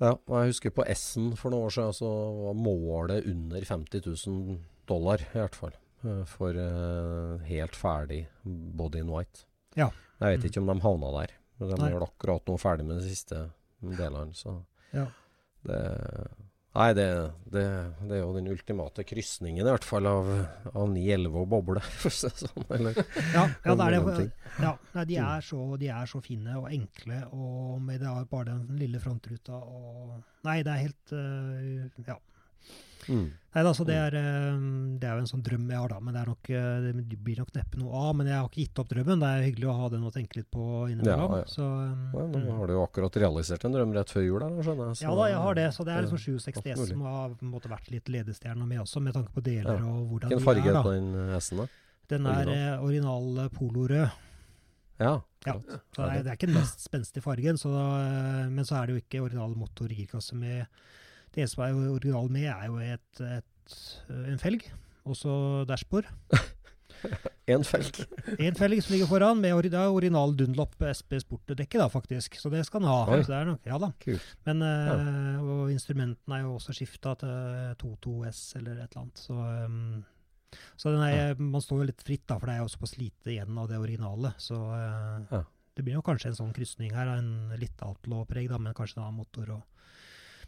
Ja, 0.00 0.10
og 0.26 0.34
jeg 0.42 0.50
husker 0.50 0.70
på 0.74 0.84
S-en 0.90 1.36
for 1.38 1.50
noen 1.54 1.68
år 1.68 1.74
siden, 1.76 1.92
så 1.94 2.08
var 2.48 2.54
målet 2.58 3.26
under 3.30 3.60
50 3.64 4.02
000 4.26 4.58
dollar, 4.90 5.18
i 5.22 5.38
hvert 5.38 5.54
fall. 5.54 5.72
eh, 6.04 6.24
For 6.26 6.50
uh, 6.58 7.38
helt 7.46 7.76
ferdig 7.78 8.26
body 8.44 8.98
in 9.00 9.08
white. 9.14 9.44
Ja. 9.76 9.90
Jeg 10.20 10.36
vet 10.38 10.44
Mm. 10.44 10.46
ikke 10.50 10.60
om 10.60 10.66
de 10.66 10.80
havna 10.82 11.12
der. 11.20 11.32
Men 11.58 11.68
de 11.70 11.76
Nei. 11.80 11.90
er 11.92 12.02
akkurat 12.02 12.44
nå 12.46 12.58
ferdig 12.58 12.84
med 12.86 12.98
den 13.00 13.08
siste 13.08 13.50
delen. 13.82 14.32
så 14.34 14.64
Ja. 14.92 15.06
det 15.64 16.28
Nei, 16.74 16.88
det, 16.98 17.04
det, 17.54 17.62
det 18.08 18.16
er 18.16 18.22
jo 18.24 18.32
den 18.34 18.48
ultimate 18.50 19.04
krysningen, 19.06 19.60
i 19.62 19.70
hvert 19.70 19.84
fall, 19.86 20.08
av, 20.10 20.26
av 20.74 20.88
911 20.90 21.36
og 21.44 21.48
boble, 21.52 21.82
sånn. 22.10 22.64
Eller, 22.74 22.98
Ja, 23.30 23.44
ja, 23.62 23.76
det 23.78 23.86
er 23.86 23.94
det. 23.94 24.24
Ja, 24.58 24.72
nei, 24.96 25.04
de, 25.06 25.18
Mm. 25.20 25.28
er 25.36 25.46
så, 25.46 25.60
de 25.78 25.88
er 25.94 26.10
så 26.10 26.20
fine 26.24 26.56
og 26.58 26.66
enkle, 26.74 27.20
og 27.30 27.78
med 27.86 28.02
det 28.02 28.14
bare 28.30 28.50
den 28.50 28.78
lille 28.80 28.98
frontruta 29.02 29.54
og 29.62 30.16
Nei, 30.44 30.58
det 30.66 30.72
er 30.74 30.82
helt 30.82 31.14
uh, 31.14 32.02
Ja. 32.10 32.18
Mm. 33.04 33.24
Nei, 33.54 33.62
altså, 33.62 33.84
det 33.86 33.94
er, 33.94 34.14
øh, 34.18 34.62
det 34.98 35.06
er 35.06 35.18
jo 35.18 35.22
en 35.22 35.28
sånn 35.30 35.42
drøm 35.44 35.68
jeg 35.70 35.78
har, 35.78 35.92
da. 35.92 35.98
Men 36.02 36.14
det, 36.16 36.20
er 36.22 36.30
nok, 36.32 36.48
øh, 36.50 36.86
det 37.10 37.18
blir 37.22 37.36
nok 37.38 37.50
neppe 37.54 37.78
noe 37.78 37.92
av. 38.00 38.14
Men 38.18 38.26
jeg 38.30 38.34
har 38.40 38.48
ikke 38.48 38.62
gitt 38.64 38.80
opp 38.82 38.88
drømmen. 38.90 39.20
Det 39.22 39.28
er 39.30 39.44
hyggelig 39.44 39.68
å 39.70 39.74
ha 39.78 39.90
den 39.92 40.06
å 40.08 40.12
tenke 40.14 40.38
litt 40.40 40.48
på 40.50 40.64
innimellom. 40.90 41.34
Ja, 41.36 41.42
ja. 41.44 41.50
Så, 41.52 41.62
øh, 41.62 41.92
Ja, 42.16 42.24
nå 42.32 42.40
mm. 42.40 42.48
har 42.58 42.66
du 42.66 42.72
jo 42.74 42.82
akkurat 42.86 43.18
realisert 43.22 43.66
en 43.68 43.76
drøm 43.76 43.92
rett 43.94 44.10
før 44.10 44.24
jul, 44.26 44.40
da, 44.42 44.48
skjønner 44.64 44.88
jeg. 44.90 44.96
så- 44.98 45.06
Ja 45.06 45.14
da, 45.20 45.28
jeg 45.30 45.42
har 45.44 45.54
det. 45.60 45.68
Så 45.76 45.84
det 45.86 45.92
er 45.94 46.02
liksom 46.02 46.22
760 46.24 46.72
alt 46.72 46.80
S 46.80 46.88
som 46.88 47.00
har 47.02 47.36
måte 47.42 47.70
vært 47.70 47.90
litt 47.92 48.08
ledestjerna 48.08 48.66
mi 48.66 48.76
også, 48.76 49.00
med 49.04 49.14
tanke 49.14 49.30
på 49.36 49.44
deler 49.44 49.78
Ja. 49.78 49.84
og 49.84 50.08
hvordan 50.10 50.30
Hvilken 50.32 50.38
de 50.38 50.44
farge 50.44 50.66
er. 50.66 50.74
er 50.74 50.82
på 50.82 50.94
den 50.96 51.38
S-en, 51.38 51.58
da? 51.58 51.66
Den 52.08 52.26
er 52.26 52.78
original, 52.80 53.22
original 53.28 53.48
polorød. 53.50 54.10
Ja. 54.98 55.20
Ja. 55.46 55.52
Så 55.92 56.00
det 56.00 56.10
er, 56.10 56.22
det 56.22 56.30
er 56.32 56.36
ikke 56.38 56.46
den 56.50 56.56
mest 56.58 56.80
spenstige 56.80 57.22
fargen, 57.22 57.56
så 57.60 57.70
da, 57.70 58.48
men 58.48 58.64
så 58.64 58.80
er 58.80 58.86
det 58.86 58.94
jo 58.94 59.00
ikke 59.02 59.22
original 59.22 59.54
motor 59.54 59.88
girkasse 59.88 60.34
med 60.34 60.66
Det 61.34 61.42
eneste 61.42 61.56
som 61.58 61.64
er 61.66 61.90
original 61.90 62.28
med, 62.30 62.46
er 62.46 62.66
jo 62.70 62.76
et, 62.78 63.20
et, 63.26 63.78
en 64.32 64.38
felg, 64.42 64.66
også 65.04 65.64
dashbord. 65.68 66.06
En 67.52 67.60
felg. 67.68 67.98
En 68.46 68.54
felg 68.56 68.78
som 68.80 68.94
ligger 68.94 69.08
foran, 69.10 69.40
med 69.42 69.52
ori- 69.52 69.68
original 69.76 70.30
Dunlop 70.38 70.78
SP 70.88 71.18
Sport-dekke, 71.20 71.76
da, 71.82 71.88
faktisk. 71.92 72.38
Så 72.40 72.48
det 72.52 72.62
skal 72.64 72.80
den 72.80 72.88
ha. 72.88 73.18
Er 73.20 73.44
nok, 73.50 73.66
ja 73.68 73.76
da. 73.82 73.90
Kult. 74.00 74.24
Men, 74.46 74.62
eh, 74.64 75.42
Og 75.42 75.68
instrumentene 75.74 76.38
er 76.38 76.46
jo 76.46 76.54
også 76.56 76.72
skifta 76.78 77.12
til 77.20 77.74
22S 77.82 78.40
eller 78.56 78.78
et 78.80 78.94
eller 78.94 79.02
annet. 79.02 79.20
Så, 79.20 79.36
um, 79.36 80.04
så 80.80 80.94
den 80.94 81.04
er, 81.04 81.34
man 81.42 81.60
står 81.60 81.82
jo 81.82 81.90
litt 81.90 82.06
fritt, 82.06 82.24
da, 82.30 82.38
for 82.40 82.48
det 82.48 82.56
er 82.56 82.62
jo 82.64 82.72
såpass 82.72 82.96
lite 82.96 83.34
igjen 83.34 83.58
av 83.60 83.68
det 83.68 83.82
originale. 83.82 84.32
Så 84.40 84.56
eh, 84.56 85.28
Ja. 85.34 85.42
det 85.76 85.84
blir 85.84 85.98
jo 85.98 86.06
kanskje 86.08 86.32
en 86.32 86.40
sånn 86.40 86.56
krysning 86.56 86.94
her. 86.96 87.12
En 87.18 87.52
litt 87.60 87.84
outlaw-preg, 87.84 88.48
men 88.56 88.72
kanskje 88.72 89.02
en 89.02 89.10
annen 89.10 89.20
motor. 89.20 89.58
Og, 89.58 89.73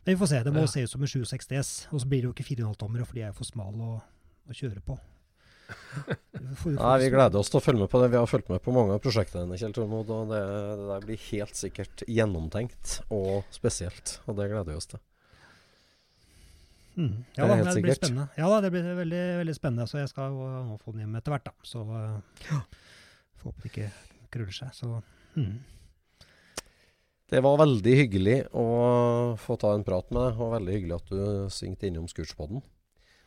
men 0.07 0.15
vi 0.15 0.19
får 0.21 0.29
se. 0.31 0.43
Det 0.47 0.53
må 0.55 0.63
Ja. 0.63 0.67
se 0.71 0.83
ut 0.87 0.91
som 0.91 1.03
en 1.03 1.09
760S. 1.09 1.89
Og 1.91 2.01
så 2.01 2.07
blir 2.07 2.23
det 2.23 2.29
jo 2.29 2.33
ikke 2.33 2.47
4,5-tommere, 2.47 3.05
for 3.05 3.15
de 3.19 3.23
er 3.23 3.33
jo 3.33 3.39
for 3.41 3.45
smale 3.45 3.83
å, 3.83 4.03
å 4.47 4.55
kjøre 4.55 4.81
på. 4.87 4.99
Nei, 6.71 6.99
Vi 7.03 7.11
gleder 7.11 7.41
oss 7.41 7.51
til 7.51 7.59
å 7.59 7.65
følge 7.65 7.83
med 7.83 7.91
på 7.91 7.99
det. 7.99 8.13
Vi 8.13 8.21
har 8.21 8.31
fulgt 8.31 8.49
med 8.53 8.63
på 8.63 8.71
mange 8.71 8.95
av 8.95 9.03
prosjektene 9.03 9.43
dine, 9.43 9.59
Kjell 9.59 9.75
Tormod. 9.75 10.13
Og 10.15 10.31
det, 10.31 10.39
det 10.47 10.87
der 10.93 11.07
blir 11.09 11.19
helt 11.33 11.59
sikkert 11.59 12.07
gjennomtenkt 12.07 13.01
og 13.11 13.43
spesielt. 13.51 14.21
Og 14.31 14.39
det 14.39 14.47
gleder 14.53 14.71
vi 14.71 14.79
oss 14.79 14.87
til. 14.95 15.03
Mm. 16.97 17.25
Ja 17.37 17.45
er 17.45 17.51
da, 17.51 17.73
det 17.75 17.83
blir 17.85 17.99
spennende. 17.99 18.29
Ja 18.39 18.47
da, 18.49 18.61
det 18.65 18.71
blir 18.73 18.87
veldig, 19.03 19.25
veldig 19.43 19.55
spennende. 19.59 19.91
Så 19.91 19.99
jeg 19.99 20.13
skal 20.15 20.39
nå 20.71 20.79
få 20.85 20.95
den 20.95 21.03
hjem 21.03 21.19
etter 21.19 21.35
hvert, 21.35 21.51
da. 21.51 21.67
Så 21.67 21.83
uh, 21.83 22.21
får 22.47 23.51
håpe 23.51 23.67
det 23.67 23.73
ikke 23.73 23.91
krøller 24.33 24.55
seg. 24.55 24.71
Så 24.79 24.93
mm. 25.35 25.57
Det 27.27 27.41
var 27.43 27.59
veldig 27.59 27.95
hyggelig 28.05 28.37
å 28.55 28.67
få 29.43 29.57
ta 29.59 29.73
en 29.75 29.87
prat 29.87 30.07
med 30.15 30.23
deg, 30.23 30.39
og 30.39 30.53
veldig 30.55 30.77
hyggelig 30.77 31.01
at 31.01 31.11
du 31.11 31.51
svingte 31.51 31.89
innom 31.89 32.07
Scootspoden. 32.11 32.63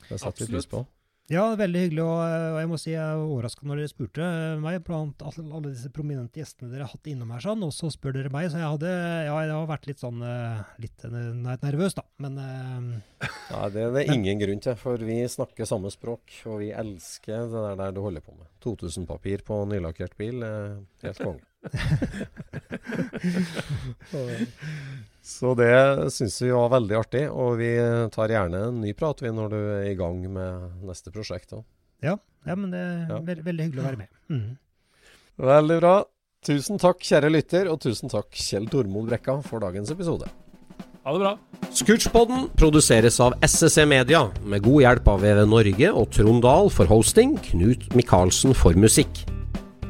Det 0.08 0.22
setter 0.22 0.46
vi 0.46 0.56
pris 0.56 0.70
på. 0.72 0.86
Ja, 1.30 1.44
veldig 1.54 1.82
hyggelig. 1.84 2.02
Og, 2.02 2.22
jeg 2.58 2.70
må 2.72 2.78
si 2.82 2.90
jeg 2.90 3.02
er 3.04 3.20
overraska 3.22 3.68
når 3.68 3.84
dere 3.84 3.92
spurte 3.92 4.30
meg, 4.64 4.80
blant 4.86 5.22
alle, 5.22 5.60
disse 5.68 5.92
prominente 5.94 6.42
gjestene 6.42 6.72
dere 6.72 6.88
har 6.88 6.96
hatt 6.96 7.10
innom 7.12 7.30
her, 7.36 7.44
sånn, 7.44 7.66
og 7.68 7.74
så 7.76 7.92
spør 7.94 8.16
dere 8.18 8.32
meg. 8.34 8.48
Så 8.50 8.58
jeg 8.58 8.72
hadde 8.72 8.94
ja, 8.94 9.36
jeg 9.46 9.54
har 9.54 9.68
vært 9.70 9.86
litt 9.92 10.02
sånn 10.02 10.24
eh, 10.26 10.64
litt 10.82 11.06
eh, 11.06 11.20
nervøs, 11.46 12.00
da. 12.00 12.06
Men 12.24 12.40
eh, 12.42 13.28
Ja, 13.52 13.68
det 13.74 13.84
er 13.84 13.94
det 14.00 14.08
ingen 14.16 14.42
grunn 14.42 14.64
til, 14.64 14.80
for 14.80 15.06
vi 15.12 15.20
snakker 15.30 15.70
samme 15.70 15.94
språk, 15.94 16.34
og 16.50 16.64
vi 16.64 16.72
elsker 16.72 17.46
det 17.52 17.68
der, 17.68 17.78
der 17.84 17.94
du 17.94 18.02
holder 18.08 18.26
på 18.26 18.34
med. 18.34 18.50
2000-papir 18.66 19.46
på 19.46 19.62
nylakkert 19.70 20.18
bil, 20.18 20.42
helt 21.04 21.22
konge. 21.22 21.49
Så 25.22 25.54
det 25.56 26.12
syns 26.12 26.42
vi 26.42 26.50
var 26.52 26.70
veldig 26.74 26.96
artig, 26.98 27.30
og 27.30 27.58
vi 27.60 27.70
tar 28.14 28.28
gjerne 28.34 28.58
en 28.70 28.80
ny 28.82 28.94
prat 28.98 29.22
vi 29.22 29.30
når 29.36 29.50
du 29.52 29.58
er 29.60 29.90
i 29.92 29.96
gang 30.00 30.22
med 30.34 30.86
neste 30.88 31.12
prosjekt 31.14 31.54
ja, 32.00 32.14
ja, 32.48 32.56
men 32.56 32.72
det 32.72 32.80
er 32.80 33.08
Ja. 33.10 33.18
veld, 33.20 33.42
veldig 33.44 33.64
hyggelig 33.68 33.82
å 33.82 33.86
være 33.90 33.98
med. 34.00 34.08
Mm. 34.32 34.54
Veldig 35.50 35.78
bra. 35.82 35.96
Tusen 36.48 36.78
takk, 36.80 37.00
kjære 37.04 37.30
lytter, 37.34 37.68
og 37.68 37.82
tusen 37.84 38.08
takk, 38.10 38.32
Kjell 38.32 38.70
Tormod 38.72 39.10
Brekka, 39.10 39.42
for 39.44 39.60
dagens 39.60 39.92
episode. 39.92 40.24
Ha 41.04 41.12
det 41.12 41.20
bra. 41.20 41.34
Scootchpoden 41.76 42.48
produseres 42.56 43.20
av 43.20 43.34
SSC 43.44 43.84
Media, 43.86 44.32
med 44.44 44.64
god 44.64 44.82
hjelp 44.86 45.08
av 45.12 45.20
VV 45.22 45.44
Norge 45.52 45.92
og 45.92 46.08
Trond 46.16 46.42
Dahl 46.42 46.70
for 46.72 46.86
hosting, 46.88 47.36
Knut 47.52 47.92
Micaelsen 48.00 48.56
for 48.56 48.72
musikk. 48.80 49.26